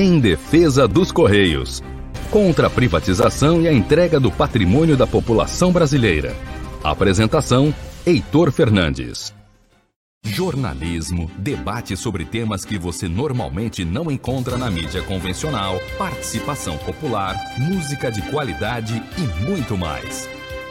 Em 0.00 0.20
defesa 0.20 0.86
dos 0.86 1.10
Correios. 1.10 1.82
Contra 2.30 2.68
a 2.68 2.70
privatização 2.70 3.62
e 3.62 3.66
a 3.66 3.72
entrega 3.72 4.20
do 4.20 4.30
patrimônio 4.30 4.96
da 4.96 5.08
população 5.08 5.72
brasileira. 5.72 6.36
Apresentação: 6.84 7.74
Heitor 8.06 8.52
Fernandes. 8.52 9.34
Jornalismo, 10.22 11.28
debate 11.36 11.96
sobre 11.96 12.24
temas 12.24 12.64
que 12.64 12.78
você 12.78 13.08
normalmente 13.08 13.84
não 13.84 14.08
encontra 14.08 14.56
na 14.56 14.70
mídia 14.70 15.02
convencional, 15.02 15.80
participação 15.98 16.78
popular, 16.78 17.34
música 17.58 18.08
de 18.08 18.22
qualidade 18.30 19.02
e 19.18 19.46
muito 19.50 19.76
mais. 19.76 20.28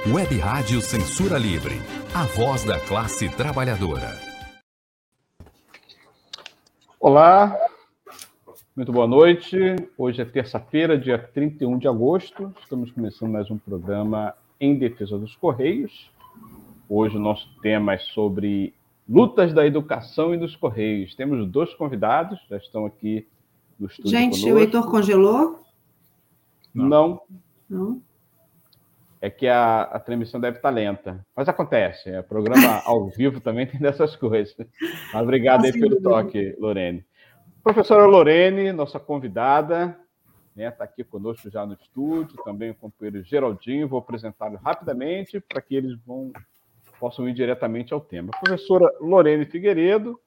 Web 0.09 0.37
Rádio 0.37 0.79
Censura 0.79 1.37
Livre, 1.37 1.81
a 2.15 2.23
voz 2.23 2.63
da 2.63 2.79
classe 2.79 3.27
trabalhadora. 3.27 4.17
Olá, 6.97 7.66
muito 8.77 8.91
boa 8.91 9.07
noite. 9.07 9.57
Hoje 9.97 10.21
é 10.21 10.25
terça-feira, 10.25 10.99
dia 10.99 11.17
31 11.17 11.79
de 11.79 11.87
agosto. 11.87 12.53
Estamos 12.61 12.91
começando 12.91 13.31
mais 13.31 13.49
um 13.49 13.57
programa 13.57 14.35
em 14.61 14.77
defesa 14.77 15.17
dos 15.17 15.35
Correios. 15.35 16.11
Hoje 16.87 17.17
o 17.17 17.19
nosso 17.19 17.49
tema 17.59 17.95
é 17.95 17.97
sobre 17.97 18.75
lutas 19.09 19.51
da 19.51 19.65
educação 19.65 20.31
e 20.35 20.37
dos 20.37 20.55
Correios. 20.55 21.15
Temos 21.15 21.49
dois 21.49 21.73
convidados, 21.73 22.39
já 22.47 22.57
estão 22.57 22.85
aqui 22.85 23.27
no 23.79 23.87
estúdio. 23.87 24.11
Gente, 24.11 24.41
conosco. 24.41 24.55
o 24.55 24.59
Heitor 24.59 24.91
congelou? 24.91 25.59
Não. 26.71 27.19
Não. 27.67 27.99
É 29.19 29.27
que 29.31 29.47
a, 29.47 29.81
a 29.81 29.99
transmissão 29.99 30.39
deve 30.39 30.57
estar 30.57 30.69
lenta. 30.69 31.25
Mas 31.35 31.49
acontece, 31.49 32.11
é 32.11 32.21
programa 32.21 32.83
ao 32.85 33.07
vivo 33.09 33.41
também 33.41 33.65
tem 33.65 33.79
dessas 33.79 34.15
coisas. 34.15 34.55
Mas 35.11 35.23
obrigado 35.23 35.65
aí 35.65 35.71
pelo 35.71 35.99
toque, 35.99 36.55
Lorene. 36.59 37.03
Professora 37.67 38.05
Lorene, 38.05 38.71
nossa 38.71 38.97
convidada, 38.97 39.99
está 40.51 40.55
né, 40.55 40.71
tá 40.71 40.85
aqui 40.85 41.03
conosco 41.03 41.51
já 41.51 41.65
no 41.65 41.73
estúdio, 41.73 42.41
também 42.45 42.69
o 42.69 42.75
companheiro 42.75 43.21
Geraldinho, 43.25 43.89
vou 43.89 43.99
apresentá-lo 43.99 44.55
rapidamente 44.55 45.41
para 45.41 45.61
que 45.61 45.75
eles 45.75 45.99
vão, 46.05 46.31
possam 46.97 47.27
ir 47.27 47.33
diretamente 47.33 47.93
ao 47.93 47.99
tema. 47.99 48.31
professora 48.41 48.89
Lorene 49.01 49.45
Figueiredo 49.45 50.17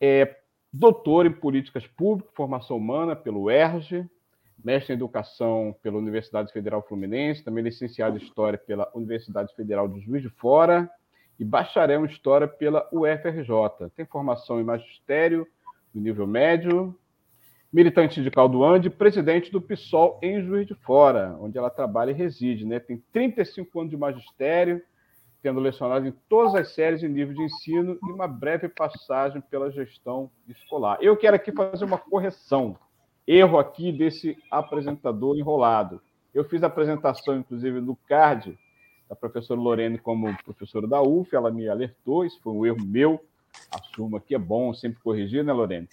é 0.00 0.38
doutora 0.72 1.28
em 1.28 1.32
Políticas 1.32 1.86
Públicas, 1.86 2.32
Formação 2.34 2.78
Humana 2.78 3.14
pelo 3.14 3.50
ERJ, 3.50 4.08
mestre 4.64 4.94
em 4.94 4.96
Educação 4.96 5.76
pela 5.82 5.98
Universidade 5.98 6.50
Federal 6.50 6.80
Fluminense, 6.80 7.44
também 7.44 7.62
licenciado 7.62 8.16
em 8.16 8.22
História 8.22 8.58
pela 8.58 8.90
Universidade 8.94 9.54
Federal 9.54 9.86
de 9.86 10.00
Juiz 10.00 10.22
de 10.22 10.30
Fora 10.30 10.90
e 11.38 11.44
bacharel 11.44 12.06
em 12.06 12.08
História 12.08 12.48
pela 12.48 12.88
UFRJ. 12.90 13.90
Tem 13.94 14.06
formação 14.06 14.58
em 14.58 14.64
Magistério, 14.64 15.46
do 15.94 16.00
nível 16.00 16.26
médio, 16.26 16.96
militante 17.72 18.14
sindical 18.14 18.48
do 18.48 18.64
ANDE, 18.64 18.90
presidente 18.90 19.50
do 19.50 19.60
PSOL 19.60 20.18
em 20.22 20.42
Juiz 20.42 20.66
de 20.66 20.74
Fora, 20.74 21.36
onde 21.40 21.56
ela 21.56 21.70
trabalha 21.70 22.10
e 22.10 22.14
reside. 22.14 22.66
Né? 22.66 22.78
Tem 22.78 23.02
35 23.12 23.80
anos 23.80 23.90
de 23.90 23.96
magistério, 23.96 24.82
tendo 25.42 25.58
lecionado 25.58 26.06
em 26.06 26.12
todas 26.28 26.54
as 26.54 26.74
séries 26.74 27.02
em 27.02 27.08
nível 27.08 27.34
de 27.34 27.42
ensino 27.42 27.98
e 28.02 28.12
uma 28.12 28.28
breve 28.28 28.68
passagem 28.68 29.40
pela 29.40 29.70
gestão 29.70 30.30
escolar. 30.46 30.98
Eu 31.00 31.16
quero 31.16 31.34
aqui 31.34 31.50
fazer 31.50 31.84
uma 31.84 31.98
correção. 31.98 32.76
Erro 33.26 33.58
aqui 33.58 33.90
desse 33.90 34.36
apresentador 34.50 35.36
enrolado. 35.36 36.00
Eu 36.34 36.44
fiz 36.44 36.62
a 36.62 36.66
apresentação, 36.66 37.38
inclusive, 37.38 37.80
no 37.80 37.96
card 37.96 38.56
da 39.08 39.16
professora 39.16 39.60
Lorene 39.60 39.98
como 39.98 40.34
professora 40.44 40.86
da 40.86 41.02
UF, 41.02 41.34
ela 41.34 41.50
me 41.50 41.68
alertou, 41.68 42.24
isso 42.24 42.40
foi 42.42 42.52
um 42.52 42.64
erro 42.64 42.82
meu, 42.82 43.22
assumo 43.70 44.16
aqui, 44.16 44.34
é 44.34 44.38
bom 44.38 44.72
sempre 44.74 45.00
corrigir, 45.02 45.44
né, 45.44 45.52
Lorena? 45.52 45.86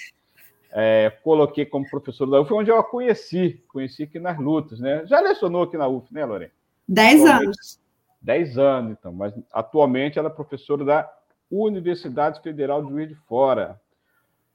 É, 0.72 1.10
coloquei 1.24 1.66
como 1.66 1.90
professor 1.90 2.28
da 2.28 2.40
UF, 2.40 2.54
onde 2.54 2.70
eu 2.70 2.78
a 2.78 2.84
conheci, 2.84 3.64
conheci 3.68 4.04
aqui 4.04 4.20
nas 4.20 4.38
lutas, 4.38 4.80
né? 4.80 5.06
Já 5.08 5.20
lecionou 5.20 5.64
aqui 5.64 5.78
na 5.78 5.88
UF, 5.88 6.14
né, 6.14 6.26
Lorena? 6.26 6.52
Dez 6.88 7.24
anos. 7.26 7.80
Dez 8.22 8.58
anos, 8.58 8.92
então, 8.92 9.14
mas 9.14 9.34
atualmente 9.52 10.20
ela 10.20 10.28
é 10.28 10.32
professora 10.32 10.84
da 10.84 11.12
Universidade 11.50 12.42
Federal 12.42 12.84
de 12.84 12.90
Juiz 12.90 13.10
de 13.10 13.16
Fora. 13.16 13.80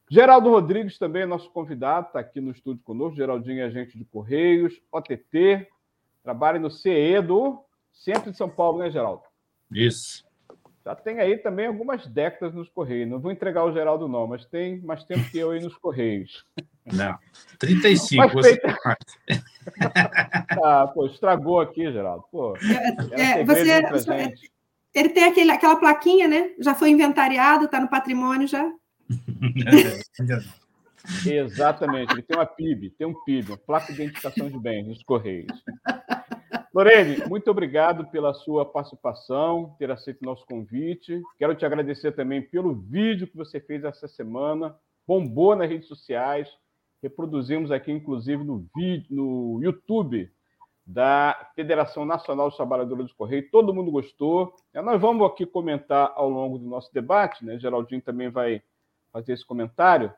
Geraldo 0.08 0.50
Rodrigues 0.50 0.98
também 0.98 1.22
é 1.22 1.26
nosso 1.26 1.50
convidado, 1.50 2.08
está 2.08 2.20
aqui 2.20 2.40
no 2.40 2.50
estúdio 2.50 2.82
conosco. 2.84 3.16
Geraldinho 3.16 3.60
é 3.60 3.64
agente 3.64 3.96
de 3.98 4.04
Correios, 4.04 4.80
OTT, 4.92 5.66
trabalha 6.22 6.58
no 6.58 6.70
CE 6.70 7.20
do 7.22 7.64
Centro 7.92 8.30
de 8.30 8.36
São 8.36 8.48
Paulo, 8.48 8.78
né, 8.78 8.90
Geraldo? 8.90 9.22
Isso 9.72 10.24
já 10.84 10.94
tem 10.94 11.18
aí 11.18 11.38
também 11.38 11.66
algumas 11.66 12.06
décadas 12.06 12.54
nos 12.54 12.68
Correios. 12.68 13.08
Não 13.08 13.18
vou 13.18 13.32
entregar 13.32 13.64
o 13.64 13.72
Geraldo, 13.72 14.06
não, 14.06 14.26
mas 14.26 14.44
tem 14.44 14.80
mais 14.82 15.02
tempo 15.04 15.28
que 15.30 15.38
eu 15.38 15.50
aí 15.50 15.60
nos 15.60 15.76
Correios. 15.78 16.44
Não, 16.84 17.16
35. 17.58 18.22
Mas, 18.22 18.32
você... 18.32 18.60
ah, 20.62 20.86
pô, 20.88 21.06
estragou 21.06 21.60
aqui, 21.60 21.90
Geraldo. 21.90 22.24
Pô, 22.30 22.54
é, 23.12 23.40
é 23.40 23.44
você, 23.44 23.82
ele 24.94 25.08
tem 25.08 25.24
aquele, 25.24 25.50
aquela 25.50 25.76
plaquinha, 25.76 26.28
né? 26.28 26.50
Já 26.60 26.74
foi 26.74 26.90
inventariado, 26.90 27.64
está 27.64 27.80
no 27.80 27.88
patrimônio 27.88 28.46
já. 28.46 28.70
Exatamente, 31.26 32.12
ele 32.12 32.22
tem 32.22 32.36
uma 32.36 32.46
PIB, 32.46 32.90
tem 32.90 33.06
um 33.06 33.14
PIB, 33.24 33.50
uma 33.50 33.58
placa 33.58 33.92
de 33.92 34.00
identificação 34.00 34.48
de 34.48 34.58
bens 34.58 34.86
nos 34.86 35.02
Correios. 35.02 35.52
Lorene, 36.74 37.22
muito 37.28 37.48
obrigado 37.48 38.04
pela 38.06 38.34
sua 38.34 38.64
participação, 38.64 39.76
ter 39.78 39.92
aceito 39.92 40.22
o 40.22 40.24
nosso 40.24 40.44
convite. 40.44 41.22
Quero 41.38 41.54
te 41.54 41.64
agradecer 41.64 42.10
também 42.10 42.42
pelo 42.42 42.74
vídeo 42.74 43.28
que 43.28 43.36
você 43.36 43.60
fez 43.60 43.84
essa 43.84 44.08
semana. 44.08 44.74
Bombou 45.06 45.54
nas 45.54 45.70
redes 45.70 45.86
sociais. 45.86 46.48
Reproduzimos 47.00 47.70
aqui, 47.70 47.92
inclusive, 47.92 48.42
no, 48.42 48.66
vídeo, 48.74 49.06
no 49.08 49.60
YouTube 49.62 50.28
da 50.84 51.48
Federação 51.54 52.04
Nacional 52.04 52.48
dos 52.48 52.56
Trabalhadores 52.56 53.06
do 53.06 53.14
Correio. 53.14 53.48
Todo 53.52 53.72
mundo 53.72 53.92
gostou. 53.92 54.52
Nós 54.74 55.00
vamos 55.00 55.24
aqui 55.30 55.46
comentar 55.46 56.12
ao 56.16 56.28
longo 56.28 56.58
do 56.58 56.66
nosso 56.66 56.92
debate, 56.92 57.44
né? 57.44 57.56
Geraldinho 57.56 58.02
também 58.02 58.30
vai 58.30 58.60
fazer 59.12 59.34
esse 59.34 59.46
comentário. 59.46 60.12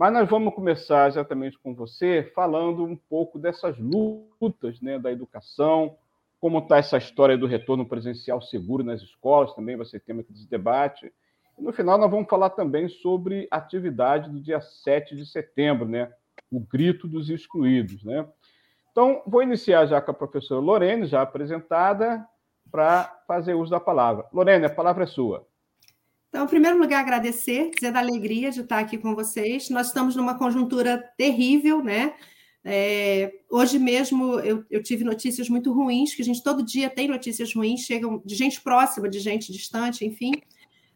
Mas 0.00 0.14
nós 0.14 0.30
vamos 0.30 0.54
começar 0.54 1.08
exatamente 1.08 1.58
com 1.58 1.74
você, 1.74 2.22
falando 2.34 2.84
um 2.84 2.96
pouco 2.96 3.38
dessas 3.38 3.76
lutas 3.78 4.80
né, 4.80 4.98
da 4.98 5.12
educação, 5.12 5.94
como 6.40 6.58
está 6.60 6.78
essa 6.78 6.96
história 6.96 7.36
do 7.36 7.46
retorno 7.46 7.84
presencial 7.84 8.40
seguro 8.40 8.82
nas 8.82 9.02
escolas, 9.02 9.52
também 9.52 9.76
vai 9.76 9.84
ser 9.84 10.00
tema 10.00 10.22
desse 10.22 10.48
debate. 10.48 11.12
E 11.58 11.62
no 11.62 11.70
final 11.70 11.98
nós 11.98 12.10
vamos 12.10 12.30
falar 12.30 12.48
também 12.48 12.88
sobre 12.88 13.46
a 13.50 13.58
atividade 13.58 14.30
do 14.30 14.40
dia 14.40 14.58
7 14.58 15.14
de 15.14 15.26
setembro, 15.26 15.86
né? 15.86 16.10
o 16.50 16.60
grito 16.60 17.06
dos 17.06 17.28
excluídos. 17.28 18.02
Né? 18.02 18.26
Então, 18.92 19.22
vou 19.26 19.42
iniciar 19.42 19.84
já 19.84 20.00
com 20.00 20.12
a 20.12 20.14
professora 20.14 20.62
Lorene, 20.62 21.04
já 21.04 21.20
apresentada, 21.20 22.26
para 22.72 23.22
fazer 23.26 23.52
uso 23.52 23.70
da 23.70 23.78
palavra. 23.78 24.24
Lorene, 24.32 24.64
a 24.64 24.70
palavra 24.70 25.04
é 25.04 25.06
sua. 25.06 25.46
Então, 26.30 26.44
em 26.44 26.48
primeiro 26.48 26.78
lugar, 26.78 27.00
agradecer, 27.00 27.72
dizer 27.74 27.92
da 27.92 27.98
alegria 27.98 28.52
de 28.52 28.60
estar 28.60 28.78
aqui 28.78 28.96
com 28.96 29.16
vocês. 29.16 29.68
Nós 29.68 29.88
estamos 29.88 30.14
numa 30.14 30.38
conjuntura 30.38 30.96
terrível, 31.18 31.82
né? 31.82 32.14
É, 32.62 33.32
hoje 33.50 33.78
mesmo 33.78 34.38
eu, 34.40 34.64
eu, 34.70 34.82
tive 34.82 35.02
notícias 35.02 35.48
muito 35.48 35.72
ruins, 35.72 36.14
que 36.14 36.22
a 36.22 36.24
gente 36.24 36.42
todo 36.42 36.62
dia 36.62 36.88
tem 36.88 37.08
notícias 37.08 37.52
ruins, 37.52 37.80
chegam 37.80 38.22
de 38.24 38.34
gente 38.36 38.60
próxima, 38.60 39.08
de 39.08 39.18
gente 39.18 39.52
distante, 39.52 40.04
enfim. 40.04 40.32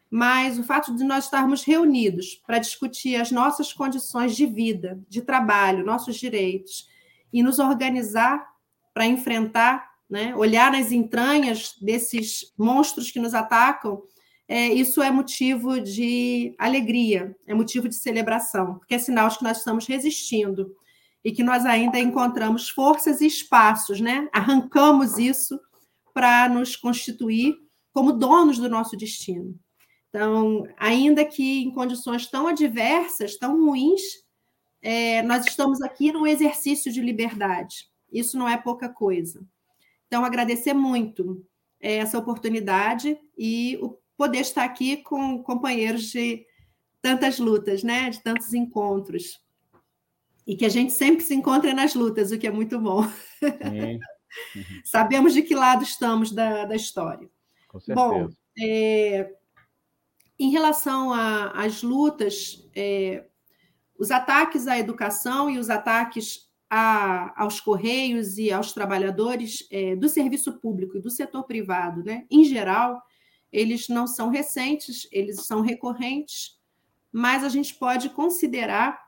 Mas 0.09 0.57
o 0.57 0.63
fato 0.63 0.95
de 0.95 1.03
nós 1.03 1.25
estarmos 1.25 1.63
reunidos 1.63 2.41
para 2.47 2.59
discutir 2.59 3.17
as 3.17 3.29
nossas 3.29 3.73
condições 3.73 4.37
de 4.37 4.45
vida, 4.45 4.97
de 5.09 5.21
trabalho, 5.21 5.85
nossos 5.85 6.15
direitos, 6.15 6.87
e 7.33 7.43
nos 7.43 7.59
organizar 7.59 8.47
para 8.93 9.05
enfrentar, 9.05 9.91
né, 10.09 10.33
olhar 10.33 10.71
nas 10.71 10.93
entranhas 10.93 11.75
desses 11.81 12.53
monstros 12.57 13.11
que 13.11 13.19
nos 13.19 13.33
atacam, 13.33 14.01
é, 14.47 14.67
isso 14.67 15.01
é 15.01 15.09
motivo 15.09 15.81
de 15.81 16.53
alegria, 16.57 17.35
é 17.47 17.53
motivo 17.53 17.89
de 17.89 17.95
celebração, 17.95 18.75
porque 18.75 18.93
é 18.93 18.99
sinal 18.99 19.27
de 19.29 19.39
que 19.39 19.43
nós 19.43 19.57
estamos 19.57 19.87
resistindo 19.87 20.75
e 21.23 21.31
que 21.31 21.43
nós 21.43 21.65
ainda 21.65 21.99
encontramos 21.99 22.69
forças 22.69 23.21
e 23.21 23.25
espaços, 23.25 23.99
né? 23.99 24.29
Arrancamos 24.31 25.17
isso 25.17 25.59
para 26.13 26.47
nos 26.47 26.75
constituir 26.75 27.57
como 27.91 28.13
donos 28.13 28.59
do 28.59 28.69
nosso 28.69 28.95
destino. 28.95 29.59
Então, 30.09 30.67
ainda 30.77 31.25
que 31.25 31.63
em 31.63 31.71
condições 31.71 32.27
tão 32.27 32.47
adversas, 32.47 33.37
tão 33.37 33.65
ruins, 33.65 34.01
é, 34.81 35.23
nós 35.23 35.45
estamos 35.47 35.81
aqui 35.81 36.11
num 36.11 36.27
exercício 36.27 36.91
de 36.91 37.01
liberdade. 37.01 37.89
Isso 38.13 38.37
não 38.37 38.47
é 38.47 38.55
pouca 38.55 38.87
coisa. 38.87 39.43
Então, 40.07 40.23
agradecer 40.23 40.73
muito 40.73 41.43
é, 41.81 41.95
essa 41.95 42.19
oportunidade 42.19 43.19
e 43.37 43.77
o 43.81 43.97
poder 44.17 44.39
estar 44.39 44.63
aqui 44.63 44.97
com 44.97 45.41
companheiros 45.43 46.11
de 46.11 46.45
tantas 47.01 47.39
lutas, 47.39 47.83
né? 47.83 48.09
De 48.09 48.21
tantos 48.21 48.53
encontros. 48.53 49.39
E 50.45 50.55
que 50.55 50.65
a 50.65 50.69
gente 50.69 50.93
sempre 50.93 51.23
se 51.23 51.33
encontra 51.33 51.73
nas 51.73 51.95
lutas, 51.95 52.31
o 52.31 52.37
que 52.37 52.47
é 52.47 52.51
muito 52.51 52.79
bom. 52.79 53.03
Uhum. 54.53 54.63
Sabemos 54.83 55.33
de 55.33 55.41
que 55.41 55.55
lado 55.55 55.81
estamos 55.81 56.29
da, 56.29 56.65
da 56.65 56.75
história. 56.75 57.29
Com 57.69 57.79
certeza. 57.79 57.95
Bom, 57.95 58.29
é, 58.61 59.33
em 60.37 60.51
relação 60.51 61.13
às 61.13 61.81
lutas, 61.81 62.69
é, 62.75 63.25
os 63.97 64.11
ataques 64.11 64.67
à 64.67 64.77
educação 64.77 65.49
e 65.49 65.57
os 65.57 65.69
ataques 65.69 66.49
a, 66.69 67.41
aos 67.41 67.61
correios 67.61 68.37
e 68.37 68.51
aos 68.51 68.73
trabalhadores 68.73 69.67
é, 69.71 69.95
do 69.95 70.09
serviço 70.09 70.59
público 70.59 70.97
e 70.97 71.01
do 71.01 71.09
setor 71.09 71.43
privado, 71.43 72.03
né, 72.03 72.25
em 72.29 72.43
geral, 72.43 73.01
eles 73.55 73.87
não 73.87 74.05
são 74.05 74.29
recentes, 74.29 75.07
eles 75.13 75.45
são 75.45 75.61
recorrentes, 75.61 76.59
mas 77.09 77.41
a 77.41 77.47
gente 77.47 77.73
pode 77.73 78.09
considerar 78.09 79.01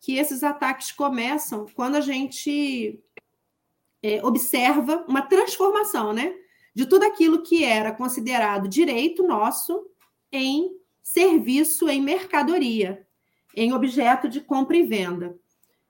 que 0.00 0.16
esses 0.16 0.44
ataques 0.44 0.92
começam 0.92 1.66
quando 1.74 1.96
a 1.96 2.00
gente 2.00 3.02
é, 4.00 4.24
observa 4.24 5.04
uma 5.08 5.22
transformação, 5.22 6.12
né? 6.12 6.32
De 6.72 6.86
tudo 6.86 7.02
aquilo 7.02 7.42
que 7.42 7.64
era 7.64 7.90
considerado 7.90 8.68
direito 8.68 9.26
nosso 9.26 9.84
em 10.30 10.70
serviço, 11.02 11.88
em 11.88 12.00
mercadoria, 12.00 13.04
em 13.52 13.72
objeto 13.72 14.28
de 14.28 14.40
compra 14.40 14.76
e 14.76 14.84
venda. 14.84 15.36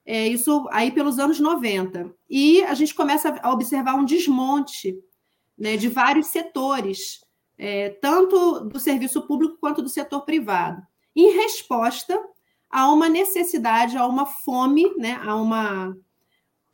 É, 0.06 0.26
isso 0.26 0.66
aí 0.70 0.90
pelos 0.90 1.18
anos 1.18 1.38
90. 1.38 2.10
E 2.30 2.62
a 2.62 2.72
gente 2.72 2.94
começa 2.94 3.38
a 3.42 3.52
observar 3.52 3.96
um 3.96 4.06
desmonte 4.06 4.98
né, 5.58 5.76
de 5.76 5.90
vários 5.90 6.28
setores, 6.28 7.20
é, 7.58 7.90
tanto 7.90 8.60
do 8.60 8.78
serviço 8.78 9.22
público 9.22 9.58
quanto 9.60 9.82
do 9.82 9.88
setor 9.88 10.22
privado, 10.22 10.80
em 11.14 11.32
resposta 11.32 12.18
a 12.70 12.90
uma 12.92 13.08
necessidade, 13.08 13.96
a 13.96 14.06
uma 14.06 14.24
fome, 14.24 14.94
né, 14.96 15.20
a 15.24 15.34
uma, 15.34 15.96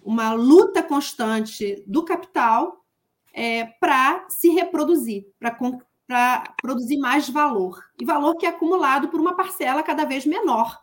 uma 0.03 0.33
luta 0.35 0.83
constante 0.83 1.83
do 1.87 2.05
capital 2.05 2.85
é, 3.33 3.65
para 3.65 4.27
se 4.29 4.51
reproduzir, 4.51 5.27
para 5.39 6.55
produzir 6.61 6.99
mais 6.99 7.29
valor. 7.29 7.83
E 7.99 8.05
valor 8.05 8.37
que 8.37 8.45
é 8.45 8.51
acumulado 8.51 9.09
por 9.09 9.21
uma 9.21 9.35
parcela 9.35 9.83
cada 9.83 10.05
vez 10.05 10.27
menor 10.27 10.79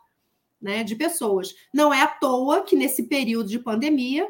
né, 0.60 0.82
de 0.82 0.96
pessoas. 0.96 1.54
Não 1.72 1.92
é 1.92 2.02
à 2.02 2.06
toa 2.06 2.62
que 2.62 2.74
nesse 2.74 3.04
período 3.04 3.48
de 3.48 3.58
pandemia, 3.58 4.28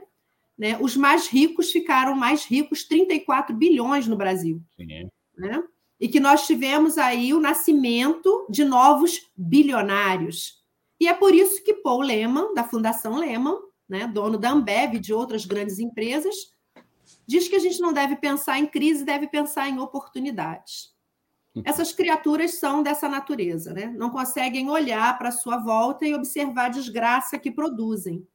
né, 0.59 0.77
os 0.81 0.97
mais 0.97 1.29
ricos 1.29 1.71
ficaram 1.71 2.15
mais 2.15 2.45
ricos, 2.45 2.85
34 2.85 3.55
bilhões 3.55 4.07
no 4.07 4.17
Brasil. 4.17 4.61
Sim. 4.77 5.09
Né? 5.43 5.63
E 5.99 6.09
que 6.09 6.21
nós 6.21 6.47
tivemos 6.47 6.99
aí 6.99 7.35
o 7.35 7.41
nascimento 7.41 8.47
de 8.49 8.65
novos 8.65 9.31
bilionários. 9.37 10.63
E 11.01 11.09
é 11.09 11.15
por 11.15 11.35
isso 11.35 11.63
que 11.65 11.75
Paul 11.75 12.03
Lehmann, 12.03 12.55
da 12.55 12.63
Fundação 12.63 13.17
Lehmann, 13.17 13.59
né, 13.89 14.07
dono 14.07 14.39
da 14.39 14.51
Ambev 14.51 14.95
e 14.95 15.01
de 15.01 15.13
outras 15.13 15.45
grandes 15.45 15.81
empresas, 15.81 16.35
diz 17.27 17.49
que 17.49 17.57
a 17.57 17.59
gente 17.59 17.81
não 17.81 17.93
deve 17.93 18.17
pensar 18.17 18.59
em 18.59 18.67
crise, 18.67 19.05
deve 19.05 19.27
pensar 19.27 19.69
em 19.69 19.81
oportunidades. 19.81 20.93
Essas 21.65 21.93
criaturas 21.93 22.55
são 22.55 22.83
dessa 22.83 23.09
natureza, 23.09 23.75
né? 23.75 23.87
não 23.87 24.09
conseguem 24.09 24.71
olhar 24.71 25.19
para 25.19 25.29
a 25.29 25.33
sua 25.33 25.59
volta 25.59 26.07
e 26.07 26.15
observar 26.15 26.67
a 26.67 26.71
desgraça 26.71 27.39
que 27.39 27.51
produzem. 27.51 28.27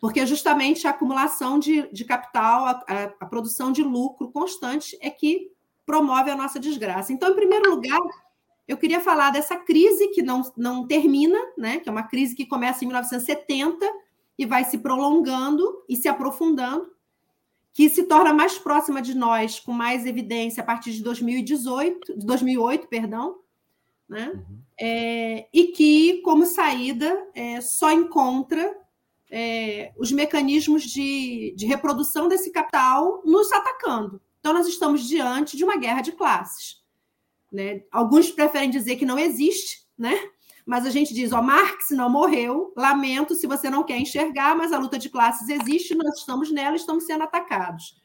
Porque 0.00 0.26
justamente 0.26 0.86
a 0.86 0.90
acumulação 0.90 1.58
de, 1.58 1.88
de 1.92 2.04
capital, 2.04 2.66
a, 2.66 2.70
a, 2.88 3.04
a 3.20 3.26
produção 3.26 3.70
de 3.70 3.82
lucro 3.82 4.30
constante 4.32 4.98
é 5.00 5.10
que 5.10 5.52
promove 5.86 6.30
a 6.30 6.36
nossa 6.36 6.58
desgraça. 6.58 7.12
Então, 7.12 7.30
em 7.30 7.36
primeiro 7.36 7.70
lugar, 7.70 8.00
eu 8.66 8.76
queria 8.76 9.00
falar 9.00 9.30
dessa 9.30 9.56
crise 9.56 10.08
que 10.08 10.20
não, 10.22 10.42
não 10.56 10.86
termina, 10.86 11.38
né? 11.56 11.78
que 11.78 11.88
é 11.88 11.92
uma 11.92 12.02
crise 12.02 12.34
que 12.34 12.44
começa 12.44 12.84
em 12.84 12.88
1970 12.88 13.86
e 14.36 14.44
vai 14.44 14.64
se 14.64 14.78
prolongando 14.78 15.84
e 15.88 15.96
se 15.96 16.08
aprofundando, 16.08 16.90
que 17.72 17.88
se 17.88 18.02
torna 18.02 18.34
mais 18.34 18.58
próxima 18.58 19.00
de 19.00 19.14
nós 19.14 19.60
com 19.60 19.72
mais 19.72 20.04
evidência 20.04 20.62
a 20.62 20.66
partir 20.66 20.92
de 20.92 21.02
2018, 21.02 22.14
2008, 22.18 22.88
perdão, 22.88 23.38
né? 24.08 24.32
Uhum. 24.34 24.58
É, 24.78 25.48
e 25.52 25.68
que, 25.68 26.20
como 26.22 26.44
saída, 26.44 27.28
é, 27.34 27.60
só 27.60 27.90
encontra 27.90 28.76
é, 29.30 29.92
os 29.96 30.12
mecanismos 30.12 30.84
de, 30.84 31.54
de 31.56 31.66
reprodução 31.66 32.28
desse 32.28 32.50
capital 32.50 33.22
nos 33.24 33.50
atacando. 33.52 34.20
Então, 34.46 34.54
nós 34.54 34.68
estamos 34.68 35.08
diante 35.08 35.56
de 35.56 35.64
uma 35.64 35.76
guerra 35.76 36.00
de 36.02 36.12
classes. 36.12 36.80
Né? 37.50 37.82
Alguns 37.90 38.30
preferem 38.30 38.70
dizer 38.70 38.94
que 38.94 39.04
não 39.04 39.18
existe, 39.18 39.84
né? 39.98 40.16
mas 40.64 40.86
a 40.86 40.90
gente 40.90 41.12
diz: 41.12 41.32
ó, 41.32 41.42
Marx 41.42 41.90
não 41.90 42.08
morreu, 42.08 42.72
lamento 42.76 43.34
se 43.34 43.44
você 43.44 43.68
não 43.68 43.82
quer 43.82 43.98
enxergar, 43.98 44.56
mas 44.56 44.72
a 44.72 44.78
luta 44.78 45.00
de 45.00 45.10
classes 45.10 45.48
existe, 45.48 45.96
nós 45.96 46.20
estamos 46.20 46.52
nela, 46.52 46.76
estamos 46.76 47.06
sendo 47.06 47.24
atacados. 47.24 48.00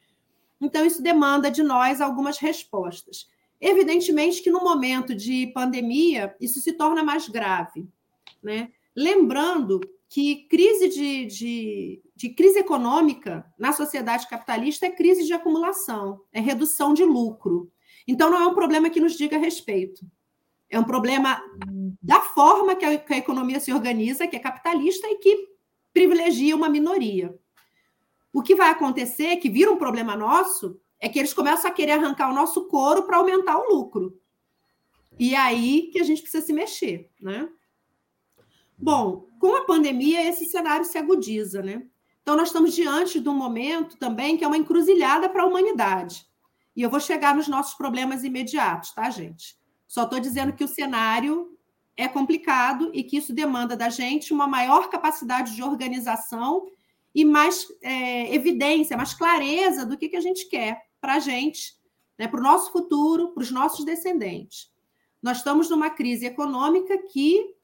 Então, 0.60 0.84
isso 0.84 1.04
demanda 1.04 1.52
de 1.52 1.62
nós 1.62 2.02
algumas 2.02 2.40
respostas. 2.40 3.30
Evidentemente 3.60 4.42
que 4.42 4.50
no 4.50 4.64
momento 4.64 5.14
de 5.14 5.46
pandemia, 5.54 6.36
isso 6.42 6.60
se 6.60 6.74
torna 6.74 7.04
mais 7.04 7.30
grave. 7.30 7.88
Né? 8.42 8.72
Lembrando 8.96 9.80
que 10.12 10.46
crise 10.50 10.90
de, 10.90 11.26
de, 11.26 12.02
de, 12.14 12.30
crise 12.32 12.60
econômica 12.60 13.46
na 13.58 13.72
sociedade 13.72 14.28
capitalista 14.28 14.86
é 14.86 14.92
crise 14.92 15.24
de 15.26 15.32
acumulação, 15.32 16.20
é 16.34 16.42
redução 16.42 16.94
de 16.94 17.06
lucro. 17.06 17.72
Então, 18.06 18.30
não 18.30 18.42
é 18.42 18.46
um 18.46 18.54
problema 18.54 18.90
que 18.90 19.00
nos 19.00 19.14
diga 19.14 19.38
respeito. 19.38 20.06
É 20.70 20.78
um 20.78 20.84
problema 20.84 21.42
da 22.04 22.20
forma 22.20 22.76
que 22.76 22.84
a, 22.84 22.98
que 22.98 23.14
a 23.14 23.20
economia 23.20 23.62
se 23.62 23.72
organiza, 23.72 24.28
que 24.28 24.36
é 24.36 24.40
capitalista 24.40 25.08
e 25.08 25.16
que 25.16 25.48
privilegia 25.94 26.58
uma 26.58 26.68
minoria. 26.68 27.34
O 28.34 28.42
que 28.42 28.54
vai 28.54 28.70
acontecer, 28.70 29.38
que 29.38 29.50
vira 29.50 29.72
um 29.72 29.78
problema 29.78 30.14
nosso, 30.14 30.78
é 31.00 31.08
que 31.08 31.20
eles 31.20 31.34
começam 31.34 31.72
a 31.72 31.74
querer 31.74 31.94
arrancar 31.94 32.30
o 32.30 32.36
nosso 32.36 32.68
couro 32.68 33.04
para 33.04 33.16
aumentar 33.16 33.58
o 33.58 33.74
lucro. 33.74 34.20
E 35.18 35.36
é 35.36 35.38
aí 35.38 35.90
que 35.94 36.02
a 36.02 36.04
gente 36.04 36.22
precisa 36.22 36.46
se 36.46 36.52
mexer, 36.52 37.10
né? 37.22 37.48
Bom, 38.78 39.31
com 39.42 39.56
a 39.56 39.66
pandemia, 39.66 40.30
esse 40.30 40.46
cenário 40.46 40.86
se 40.86 41.00
agudiza, 41.00 41.64
né? 41.64 41.82
Então, 42.22 42.38
nós 42.38 42.50
estamos 42.50 42.76
diante 42.76 43.20
de 43.20 43.28
um 43.28 43.34
momento 43.34 43.98
também 43.98 44.38
que 44.38 44.44
é 44.44 44.48
uma 44.48 44.56
encruzilhada 44.56 45.28
para 45.28 45.42
a 45.42 45.48
humanidade. 45.48 46.28
E 46.76 46.84
eu 46.84 46.92
vou 46.92 47.00
chegar 47.00 47.36
nos 47.36 47.48
nossos 47.48 47.74
problemas 47.74 48.24
imediatos, 48.24 48.94
tá, 48.94 49.10
gente? 49.10 49.58
Só 49.88 50.04
estou 50.04 50.20
dizendo 50.20 50.54
que 50.54 50.64
o 50.64 50.68
cenário 50.68 51.58
é 51.98 52.08
complicado 52.08 52.92
e 52.94 53.04
que 53.04 53.18
isso 53.18 53.34
demanda 53.34 53.76
da 53.76 53.90
gente 53.90 54.32
uma 54.32 54.46
maior 54.46 54.92
capacidade 54.92 55.56
de 55.56 55.64
organização 55.64 56.68
e 57.14 57.26
mais 57.26 57.66
é, 57.82 58.34
evidência, 58.36 58.96
mais 58.96 59.16
clareza 59.16 59.88
do 59.88 59.98
que, 59.98 60.08
que 60.08 60.18
a 60.18 60.22
gente 60.22 60.48
quer 60.50 60.86
para 61.02 61.16
a 61.16 61.20
gente, 61.20 61.76
né, 62.16 62.28
para 62.28 62.40
o 62.40 62.44
nosso 62.44 62.72
futuro, 62.72 63.30
para 63.30 63.42
os 63.42 63.50
nossos 63.50 63.84
descendentes. 63.84 64.72
Nós 65.20 65.38
estamos 65.38 65.68
numa 65.68 65.90
crise 65.90 66.28
econômica 66.28 66.96
que 67.12 67.56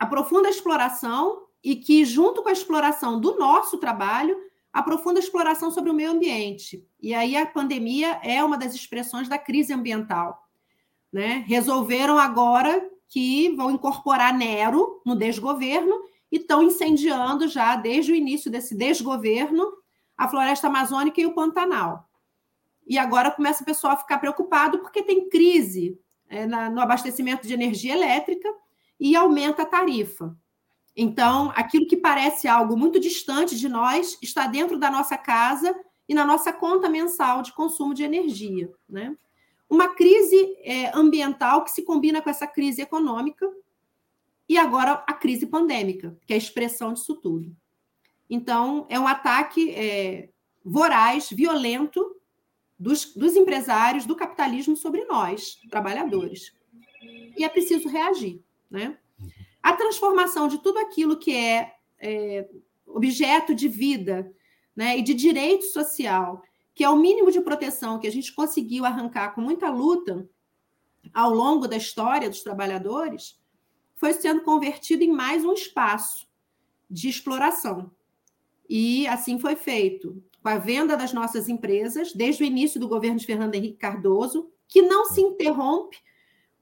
aprofunda 0.00 0.48
a 0.48 0.50
exploração 0.50 1.42
e 1.62 1.76
que, 1.76 2.06
junto 2.06 2.42
com 2.42 2.48
a 2.48 2.52
exploração 2.52 3.20
do 3.20 3.38
nosso 3.38 3.76
trabalho, 3.76 4.34
aprofunda 4.72 5.20
a 5.20 5.22
exploração 5.22 5.70
sobre 5.70 5.90
o 5.90 5.94
meio 5.94 6.10
ambiente. 6.10 6.88
E 6.98 7.12
aí 7.12 7.36
a 7.36 7.44
pandemia 7.44 8.18
é 8.22 8.42
uma 8.42 8.56
das 8.56 8.74
expressões 8.74 9.28
da 9.28 9.36
crise 9.36 9.74
ambiental. 9.74 10.42
Né? 11.12 11.44
Resolveram 11.46 12.18
agora 12.18 12.88
que 13.08 13.50
vão 13.56 13.70
incorporar 13.70 14.36
Nero 14.36 15.02
no 15.04 15.14
desgoverno 15.14 16.00
e 16.32 16.36
estão 16.36 16.62
incendiando 16.62 17.46
já 17.46 17.76
desde 17.76 18.12
o 18.12 18.14
início 18.14 18.50
desse 18.50 18.74
desgoverno 18.74 19.70
a 20.16 20.28
floresta 20.28 20.68
amazônica 20.68 21.20
e 21.20 21.26
o 21.26 21.34
Pantanal. 21.34 22.08
E 22.86 22.96
agora 22.96 23.30
começa 23.30 23.62
o 23.62 23.66
pessoal 23.66 23.94
a 23.94 23.98
ficar 23.98 24.18
preocupado 24.18 24.78
porque 24.78 25.02
tem 25.02 25.28
crise 25.28 26.00
é, 26.28 26.46
na, 26.46 26.70
no 26.70 26.80
abastecimento 26.80 27.46
de 27.46 27.52
energia 27.52 27.92
elétrica 27.94 28.48
e 29.00 29.16
aumenta 29.16 29.62
a 29.62 29.66
tarifa. 29.66 30.36
Então, 30.94 31.50
aquilo 31.56 31.86
que 31.86 31.96
parece 31.96 32.46
algo 32.46 32.76
muito 32.76 33.00
distante 33.00 33.56
de 33.56 33.68
nós 33.68 34.18
está 34.20 34.46
dentro 34.46 34.78
da 34.78 34.90
nossa 34.90 35.16
casa 35.16 35.74
e 36.06 36.14
na 36.14 36.26
nossa 36.26 36.52
conta 36.52 36.88
mensal 36.88 37.40
de 37.40 37.52
consumo 37.54 37.94
de 37.94 38.02
energia. 38.02 38.70
Né? 38.88 39.16
Uma 39.68 39.94
crise 39.94 40.56
é, 40.62 40.94
ambiental 40.94 41.64
que 41.64 41.70
se 41.70 41.82
combina 41.82 42.20
com 42.20 42.28
essa 42.28 42.46
crise 42.46 42.82
econômica 42.82 43.50
e 44.48 44.58
agora 44.58 45.02
a 45.06 45.14
crise 45.14 45.46
pandêmica, 45.46 46.18
que 46.26 46.32
é 46.32 46.36
a 46.36 46.38
expressão 46.38 46.92
disso 46.92 47.14
tudo. 47.14 47.56
Então, 48.28 48.86
é 48.90 48.98
um 48.98 49.08
ataque 49.08 49.70
é, 49.70 50.28
voraz, 50.64 51.30
violento 51.30 52.16
dos, 52.78 53.14
dos 53.14 53.36
empresários, 53.36 54.04
do 54.04 54.16
capitalismo 54.16 54.76
sobre 54.76 55.04
nós, 55.04 55.58
trabalhadores. 55.70 56.52
E 57.36 57.44
é 57.44 57.48
preciso 57.48 57.88
reagir. 57.88 58.42
Né? 58.70 58.96
A 59.62 59.72
transformação 59.72 60.48
de 60.48 60.58
tudo 60.62 60.78
aquilo 60.78 61.18
que 61.18 61.34
é, 61.34 61.74
é 61.98 62.48
objeto 62.86 63.54
de 63.54 63.68
vida 63.68 64.32
né, 64.74 64.96
e 64.98 65.02
de 65.02 65.12
direito 65.12 65.64
social 65.66 66.42
que 66.80 66.84
é 66.84 66.88
o 66.88 66.96
mínimo 66.96 67.30
de 67.30 67.42
proteção 67.42 67.98
que 67.98 68.06
a 68.06 68.10
gente 68.10 68.32
conseguiu 68.34 68.86
arrancar 68.86 69.34
com 69.34 69.42
muita 69.42 69.68
luta 69.68 70.26
ao 71.12 71.30
longo 71.30 71.68
da 71.68 71.76
história 71.76 72.28
dos 72.28 72.42
trabalhadores, 72.42 73.38
foi 73.96 74.14
sendo 74.14 74.40
convertido 74.40 75.02
em 75.02 75.12
mais 75.12 75.44
um 75.44 75.52
espaço 75.52 76.26
de 76.88 77.08
exploração. 77.08 77.90
E 78.66 79.06
assim 79.08 79.38
foi 79.38 79.56
feito, 79.56 80.24
com 80.42 80.48
a 80.48 80.56
venda 80.56 80.96
das 80.96 81.12
nossas 81.12 81.50
empresas, 81.50 82.14
desde 82.14 82.42
o 82.42 82.46
início 82.46 82.80
do 82.80 82.88
governo 82.88 83.18
de 83.18 83.26
Fernando 83.26 83.54
Henrique 83.54 83.76
Cardoso, 83.76 84.50
que 84.66 84.80
não 84.80 85.04
se 85.04 85.20
interrompe 85.20 85.98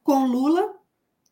com 0.03 0.27
Lula 0.27 0.75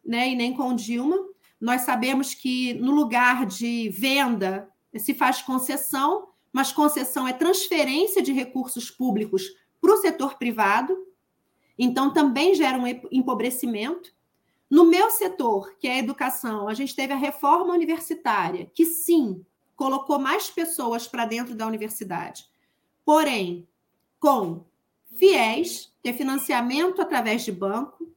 né, 0.07 0.31
e 0.31 0.37
nem 0.37 0.55
com 0.55 0.75
Dilma, 0.75 1.19
Nós 1.61 1.83
sabemos 1.83 2.35
que 2.35 2.75
no 2.75 2.93
lugar 2.93 3.47
de 3.47 3.89
venda 3.89 4.69
se 4.97 5.15
faz 5.15 5.43
concessão, 5.43 6.29
mas 6.53 6.73
concessão 6.73 7.27
é 7.27 7.33
transferência 7.33 8.23
de 8.23 8.33
recursos 8.33 8.91
públicos 8.91 9.43
para 9.81 9.93
o 9.93 9.97
setor 9.97 10.39
privado, 10.39 10.97
então 11.79 12.13
também 12.13 12.55
gera 12.55 12.79
um 12.79 12.87
empobrecimento. 13.11 14.15
No 14.71 14.85
meu 14.85 15.11
setor, 15.11 15.77
que 15.79 15.87
é 15.87 15.93
a 15.93 15.99
educação, 15.99 16.69
a 16.69 16.75
gente 16.75 16.95
teve 16.95 17.13
a 17.13 17.17
reforma 17.17 17.73
universitária, 17.73 18.71
que 18.75 18.85
sim, 18.85 19.45
colocou 19.75 20.19
mais 20.19 20.51
pessoas 20.51 21.07
para 21.07 21.27
dentro 21.27 21.55
da 21.55 21.67
universidade. 21.67 22.47
Porém, 23.05 23.69
com 24.19 24.65
FIES, 25.17 25.93
que 26.03 26.09
é 26.09 26.13
financiamento 26.13 27.01
através 27.01 27.45
de 27.45 27.53
banco, 27.53 28.11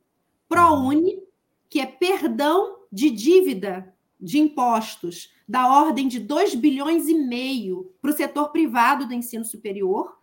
ProUni, 0.47 1.21
que 1.69 1.79
é 1.79 1.85
perdão 1.85 2.79
de 2.91 3.09
dívida 3.09 3.93
de 4.19 4.39
impostos 4.39 5.31
da 5.47 5.67
ordem 5.67 6.07
de 6.07 6.19
2 6.19 6.55
bilhões 6.55 7.07
e 7.07 7.13
meio 7.13 7.93
para 8.01 8.11
o 8.11 8.13
setor 8.13 8.49
privado 8.49 9.07
do 9.07 9.13
ensino 9.13 9.45
superior, 9.45 10.19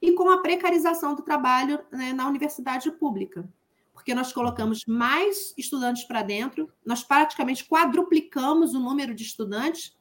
e 0.00 0.12
com 0.12 0.28
a 0.30 0.38
precarização 0.38 1.14
do 1.14 1.22
trabalho 1.22 1.80
né, 1.90 2.12
na 2.12 2.28
universidade 2.28 2.90
pública, 2.92 3.48
porque 3.92 4.14
nós 4.14 4.32
colocamos 4.32 4.84
mais 4.86 5.54
estudantes 5.56 6.04
para 6.04 6.22
dentro, 6.22 6.70
nós 6.84 7.02
praticamente 7.02 7.66
quadruplicamos 7.66 8.74
o 8.74 8.78
número 8.78 9.14
de 9.14 9.24
estudantes, 9.24 9.96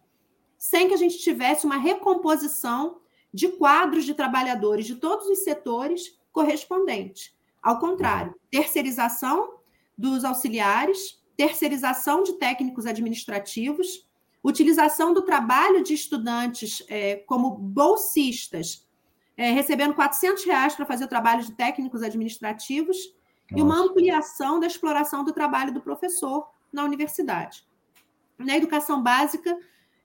sem 0.57 0.87
que 0.87 0.93
a 0.93 0.97
gente 0.97 1.17
tivesse 1.17 1.65
uma 1.65 1.77
recomposição 1.77 2.99
de 3.33 3.47
quadros 3.47 4.05
de 4.05 4.13
trabalhadores 4.13 4.85
de 4.85 4.95
todos 4.95 5.27
os 5.27 5.39
setores 5.39 6.19
correspondente. 6.31 7.35
Ao 7.61 7.79
contrário, 7.79 8.35
terceirização 8.51 9.54
dos 9.97 10.23
auxiliares, 10.23 11.21
terceirização 11.37 12.23
de 12.23 12.33
técnicos 12.33 12.85
administrativos, 12.85 14.07
utilização 14.43 15.13
do 15.13 15.23
trabalho 15.23 15.83
de 15.83 15.93
estudantes 15.93 16.83
é, 16.87 17.15
como 17.15 17.51
bolsistas, 17.51 18.87
é, 19.35 19.51
recebendo 19.51 19.93
400 19.93 20.43
reais 20.45 20.75
para 20.75 20.85
fazer 20.85 21.05
o 21.05 21.09
trabalho 21.09 21.43
de 21.43 21.53
técnicos 21.53 22.03
administrativos, 22.03 22.97
Nossa. 22.97 23.59
e 23.59 23.61
uma 23.61 23.79
ampliação 23.79 24.59
da 24.59 24.67
exploração 24.67 25.23
do 25.23 25.33
trabalho 25.33 25.73
do 25.73 25.81
professor 25.81 26.47
na 26.71 26.83
universidade. 26.83 27.65
Na 28.37 28.55
educação 28.55 29.01
básica, 29.01 29.57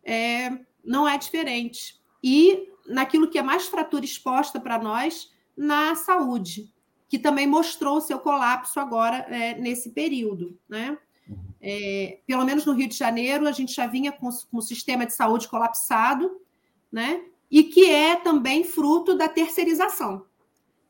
é, 0.05 0.51
não 0.85 1.07
é 1.07 1.19
diferente. 1.19 2.01
E 2.23 2.69
naquilo 2.87 3.29
que 3.29 3.39
é 3.39 3.43
mais 3.43 3.67
fratura 3.67 4.05
exposta 4.05 4.59
para 4.59 4.79
nós, 4.79 5.33
na 5.57 5.95
saúde, 5.95 6.73
que 7.11 7.19
também 7.19 7.45
mostrou 7.45 7.97
o 7.97 8.01
seu 8.01 8.21
colapso 8.21 8.79
agora 8.79 9.27
é, 9.29 9.59
nesse 9.59 9.91
período. 9.91 10.57
Né? 10.69 10.97
Uhum. 11.29 11.37
É, 11.61 12.21
pelo 12.25 12.45
menos 12.45 12.65
no 12.65 12.73
Rio 12.73 12.87
de 12.87 12.97
Janeiro, 12.97 13.49
a 13.49 13.53
gente 13.53 13.75
já 13.75 13.89
vinha 13.89 14.13
com, 14.13 14.31
com 14.31 14.59
o 14.59 14.63
sistema 14.63 15.05
de 15.05 15.13
saúde 15.13 15.49
colapsado, 15.49 16.41
né? 16.91 17.21
e 17.51 17.65
que 17.65 17.91
é 17.91 18.15
também 18.15 18.63
fruto 18.63 19.17
da 19.17 19.29
terceirização. 19.29 20.25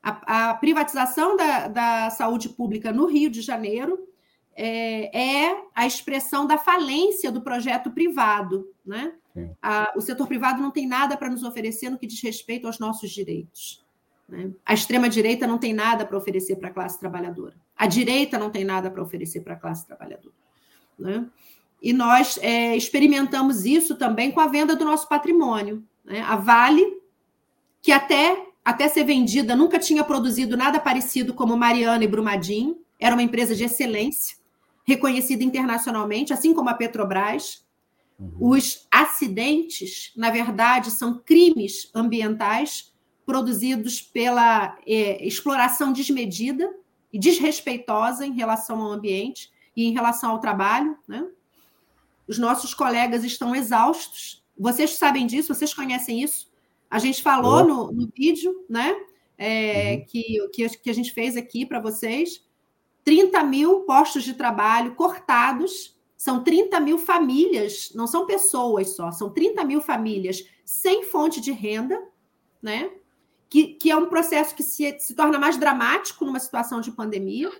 A, 0.03 0.51
a 0.51 0.53
privatização 0.53 1.35
da, 1.35 1.67
da, 1.67 2.09
saúde 2.11 2.49
pública 2.49 2.93
no 2.93 3.07
Rio 3.07 3.31
de 3.31 3.41
Janeiro 3.41 4.07
é, 4.55 5.47
é, 5.47 5.63
a 5.73 5.87
expressão 5.87 6.45
da 6.45 6.59
falência 6.59 7.31
do 7.31 7.41
projeto 7.41 7.89
privado. 7.89 8.71
Né? 8.85 9.11
A, 9.59 9.91
o 9.95 10.01
setor 10.01 10.27
privado 10.27 10.61
não 10.61 10.69
tem 10.69 10.85
nada 10.85 11.17
para 11.17 11.31
nos 11.31 11.43
oferecer 11.43 11.89
no 11.89 11.97
que 11.97 12.05
diz 12.05 12.21
respeito 12.21 12.67
aos 12.67 12.77
nossos 12.77 13.09
direitos. 13.09 13.80
Né? 14.31 14.49
A 14.65 14.73
extrema-direita 14.73 15.45
não 15.45 15.57
tem 15.57 15.73
nada 15.73 16.05
para 16.05 16.17
oferecer 16.17 16.55
para 16.55 16.69
a 16.69 16.71
classe 16.71 16.97
trabalhadora. 16.97 17.53
A 17.75 17.85
direita 17.85 18.39
não 18.39 18.49
tem 18.49 18.63
nada 18.63 18.89
para 18.89 19.03
oferecer 19.03 19.41
para 19.41 19.55
a 19.55 19.57
classe 19.57 19.85
trabalhadora. 19.85 20.33
Né? 20.97 21.27
E 21.81 21.91
nós 21.91 22.39
é, 22.41 22.75
experimentamos 22.75 23.65
isso 23.65 23.97
também 23.97 24.31
com 24.31 24.39
a 24.39 24.47
venda 24.47 24.73
do 24.73 24.85
nosso 24.85 25.09
patrimônio. 25.09 25.83
Né? 26.05 26.21
A 26.21 26.37
Vale, 26.37 27.01
que 27.81 27.91
até, 27.91 28.47
até 28.63 28.87
ser 28.87 29.03
vendida 29.03 29.53
nunca 29.53 29.77
tinha 29.77 30.03
produzido 30.03 30.55
nada 30.55 30.79
parecido 30.79 31.33
como 31.33 31.57
Mariana 31.57 32.05
e 32.05 32.07
Brumadinho, 32.07 32.79
era 32.97 33.15
uma 33.15 33.23
empresa 33.23 33.53
de 33.53 33.65
excelência, 33.65 34.37
reconhecida 34.85 35.43
internacionalmente, 35.43 36.31
assim 36.31 36.53
como 36.53 36.69
a 36.69 36.73
Petrobras. 36.73 37.65
Uhum. 38.17 38.31
Os 38.39 38.87
acidentes, 38.91 40.13
na 40.15 40.29
verdade, 40.29 40.89
são 40.91 41.19
crimes 41.19 41.89
ambientais 41.93 42.90
produzidos 43.31 44.01
pela 44.01 44.77
é, 44.85 45.25
exploração 45.25 45.93
desmedida 45.93 46.69
e 47.13 47.17
desrespeitosa 47.17 48.25
em 48.25 48.33
relação 48.33 48.81
ao 48.81 48.91
ambiente 48.91 49.49
e 49.73 49.85
em 49.85 49.93
relação 49.93 50.31
ao 50.31 50.39
trabalho. 50.39 50.97
Né? 51.07 51.25
Os 52.27 52.37
nossos 52.37 52.73
colegas 52.73 53.23
estão 53.23 53.55
exaustos. 53.55 54.43
Vocês 54.59 54.95
sabem 54.95 55.25
disso, 55.25 55.55
vocês 55.55 55.73
conhecem 55.73 56.21
isso. 56.21 56.51
A 56.89 56.99
gente 56.99 57.23
falou 57.23 57.63
no, 57.63 57.91
no, 57.93 58.11
vídeo 58.13 58.65
né? 58.67 58.93
É, 59.37 59.93
uhum. 59.93 60.05
que, 60.07 60.49
que, 60.51 60.69
que 60.79 60.89
a 60.89 60.93
gente 60.93 61.13
fez 61.13 61.37
aqui 61.37 61.65
para 61.65 61.79
vocês. 61.79 62.45
30 63.05 63.41
mil 63.45 63.79
postos 63.83 64.23
de 64.23 64.33
trabalho 64.33 64.93
cortados, 64.95 65.97
são 66.17 66.43
30 66.43 66.81
mil 66.81 66.97
famílias, 66.97 67.93
não 67.95 68.07
são 68.07 68.25
pessoas 68.25 68.93
só, 68.93 69.09
são 69.09 69.29
30 69.29 69.63
mil 69.63 69.81
famílias 69.81 70.45
sem 70.65 71.05
fonte 71.05 71.39
de 71.39 71.53
renda, 71.53 71.97
né? 72.61 72.91
Que, 73.51 73.75
que 73.75 73.91
é 73.91 73.95
um 73.95 74.07
processo 74.07 74.55
que 74.55 74.63
se, 74.63 74.97
se 74.99 75.13
torna 75.13 75.37
mais 75.37 75.57
dramático 75.57 76.25
numa 76.25 76.39
situação 76.39 76.79
de 76.79 76.91
pandemia, 76.91 77.51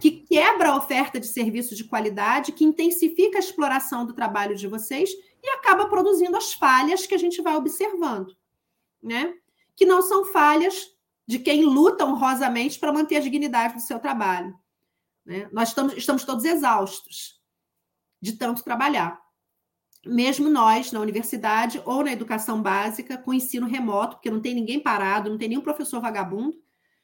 que 0.00 0.10
quebra 0.10 0.70
a 0.70 0.76
oferta 0.76 1.18
de 1.20 1.26
serviços 1.26 1.76
de 1.76 1.84
qualidade, 1.84 2.52
que 2.52 2.64
intensifica 2.64 3.36
a 3.36 3.40
exploração 3.40 4.06
do 4.06 4.14
trabalho 4.14 4.56
de 4.56 4.66
vocês 4.66 5.10
e 5.42 5.50
acaba 5.50 5.88
produzindo 5.88 6.36
as 6.36 6.54
falhas 6.54 7.06
que 7.06 7.14
a 7.14 7.18
gente 7.18 7.42
vai 7.42 7.56
observando, 7.56 8.36
né? 9.02 9.34
Que 9.74 9.84
não 9.84 10.00
são 10.00 10.24
falhas 10.26 10.96
de 11.26 11.38
quem 11.38 11.64
luta 11.64 12.04
honrosamente 12.06 12.78
para 12.78 12.92
manter 12.92 13.16
a 13.16 13.20
dignidade 13.20 13.74
do 13.74 13.80
seu 13.80 13.98
trabalho. 13.98 14.58
Né? 15.24 15.48
Nós 15.52 15.68
estamos, 15.68 15.96
estamos 15.96 16.24
todos 16.24 16.44
exaustos 16.44 17.40
de 18.20 18.32
tanto 18.32 18.64
trabalhar. 18.64 19.20
Mesmo 20.04 20.48
nós, 20.48 20.92
na 20.92 21.00
universidade 21.00 21.80
ou 21.84 22.02
na 22.02 22.12
educação 22.12 22.62
básica, 22.62 23.18
com 23.18 23.34
ensino 23.34 23.66
remoto, 23.66 24.16
porque 24.16 24.30
não 24.30 24.40
tem 24.40 24.54
ninguém 24.54 24.80
parado, 24.80 25.30
não 25.30 25.38
tem 25.38 25.48
nenhum 25.48 25.60
professor 25.60 26.00
vagabundo, 26.00 26.56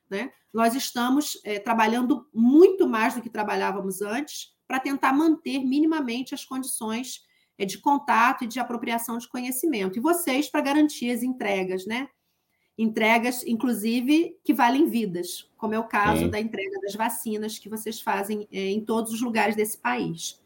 né? 0.08 0.32
nós 0.52 0.74
estamos 0.74 1.38
é, 1.44 1.58
trabalhando 1.58 2.26
muito 2.32 2.88
mais 2.88 3.14
do 3.14 3.20
que 3.20 3.28
trabalhávamos 3.28 4.00
antes 4.00 4.54
para 4.66 4.80
tentar 4.80 5.12
manter 5.12 5.58
minimamente 5.58 6.34
as 6.34 6.44
condições 6.44 7.20
é, 7.58 7.66
de 7.66 7.78
contato 7.78 8.44
e 8.44 8.46
de 8.46 8.58
apropriação 8.58 9.18
de 9.18 9.28
conhecimento. 9.28 9.98
E 9.98 10.00
vocês 10.00 10.48
para 10.48 10.62
garantir 10.62 11.10
as 11.10 11.22
entregas, 11.22 11.84
né? 11.84 12.08
entregas, 12.78 13.42
inclusive, 13.46 14.38
que 14.44 14.52
valem 14.52 14.86
vidas, 14.86 15.50
como 15.56 15.74
é 15.74 15.78
o 15.78 15.84
caso 15.84 16.28
da 16.30 16.38
entrega 16.38 16.78
das 16.80 16.94
vacinas 16.94 17.58
que 17.58 17.68
vocês 17.68 18.00
fazem 18.00 18.46
é, 18.52 18.70
em 18.70 18.84
todos 18.84 19.12
os 19.12 19.20
lugares 19.20 19.56
desse 19.56 19.78
país. 19.78 20.40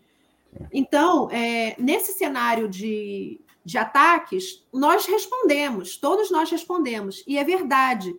Então, 0.72 1.30
é, 1.30 1.74
nesse 1.78 2.12
cenário 2.12 2.68
de, 2.68 3.40
de 3.64 3.78
ataques, 3.78 4.64
nós 4.72 5.06
respondemos, 5.06 5.96
todos 5.96 6.30
nós 6.30 6.50
respondemos, 6.50 7.22
e 7.26 7.38
é 7.38 7.44
verdade 7.44 8.14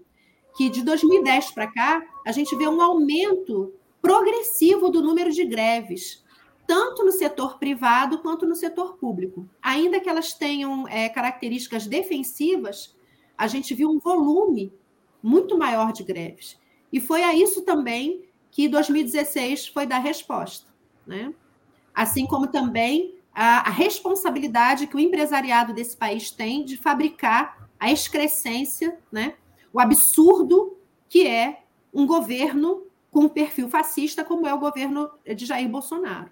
que 0.55 0.69
de 0.69 0.83
2010 0.83 1.51
para 1.51 1.71
cá, 1.71 2.03
a 2.25 2.31
gente 2.31 2.55
vê 2.55 2.67
um 2.67 2.81
aumento 2.81 3.73
progressivo 4.01 4.89
do 4.89 5.01
número 5.01 5.31
de 5.31 5.45
greves, 5.45 6.23
tanto 6.67 7.03
no 7.03 7.11
setor 7.11 7.57
privado 7.57 8.19
quanto 8.19 8.45
no 8.45 8.55
setor 8.55 8.97
público. 8.97 9.47
Ainda 9.61 9.99
que 9.99 10.09
elas 10.09 10.33
tenham 10.33 10.87
é, 10.87 11.09
características 11.09 11.85
defensivas, 11.85 12.95
a 13.37 13.47
gente 13.47 13.73
viu 13.73 13.89
um 13.89 13.99
volume 13.99 14.73
muito 15.21 15.57
maior 15.57 15.91
de 15.91 16.03
greves. 16.03 16.59
E 16.91 16.99
foi 16.99 17.23
a 17.23 17.33
isso 17.33 17.61
também 17.63 18.25
que 18.49 18.67
2016 18.67 19.67
foi 19.67 19.85
dar 19.85 19.99
resposta. 19.99 20.67
Né? 21.05 21.33
Assim 21.93 22.25
como 22.25 22.47
também 22.47 23.15
a, 23.33 23.67
a 23.67 23.69
responsabilidade 23.69 24.87
que 24.87 24.95
o 24.95 24.99
empresariado 24.99 25.73
desse 25.73 25.95
país 25.95 26.31
tem 26.31 26.63
de 26.63 26.77
fabricar 26.77 27.69
a 27.79 27.91
excrescência, 27.91 28.97
né? 29.11 29.35
o 29.73 29.79
absurdo 29.79 30.77
que 31.09 31.27
é 31.27 31.63
um 31.93 32.05
governo 32.05 32.83
com 33.09 33.21
um 33.21 33.29
perfil 33.29 33.69
fascista, 33.69 34.23
como 34.23 34.47
é 34.47 34.53
o 34.53 34.59
governo 34.59 35.09
de 35.35 35.45
Jair 35.45 35.67
Bolsonaro. 35.67 36.31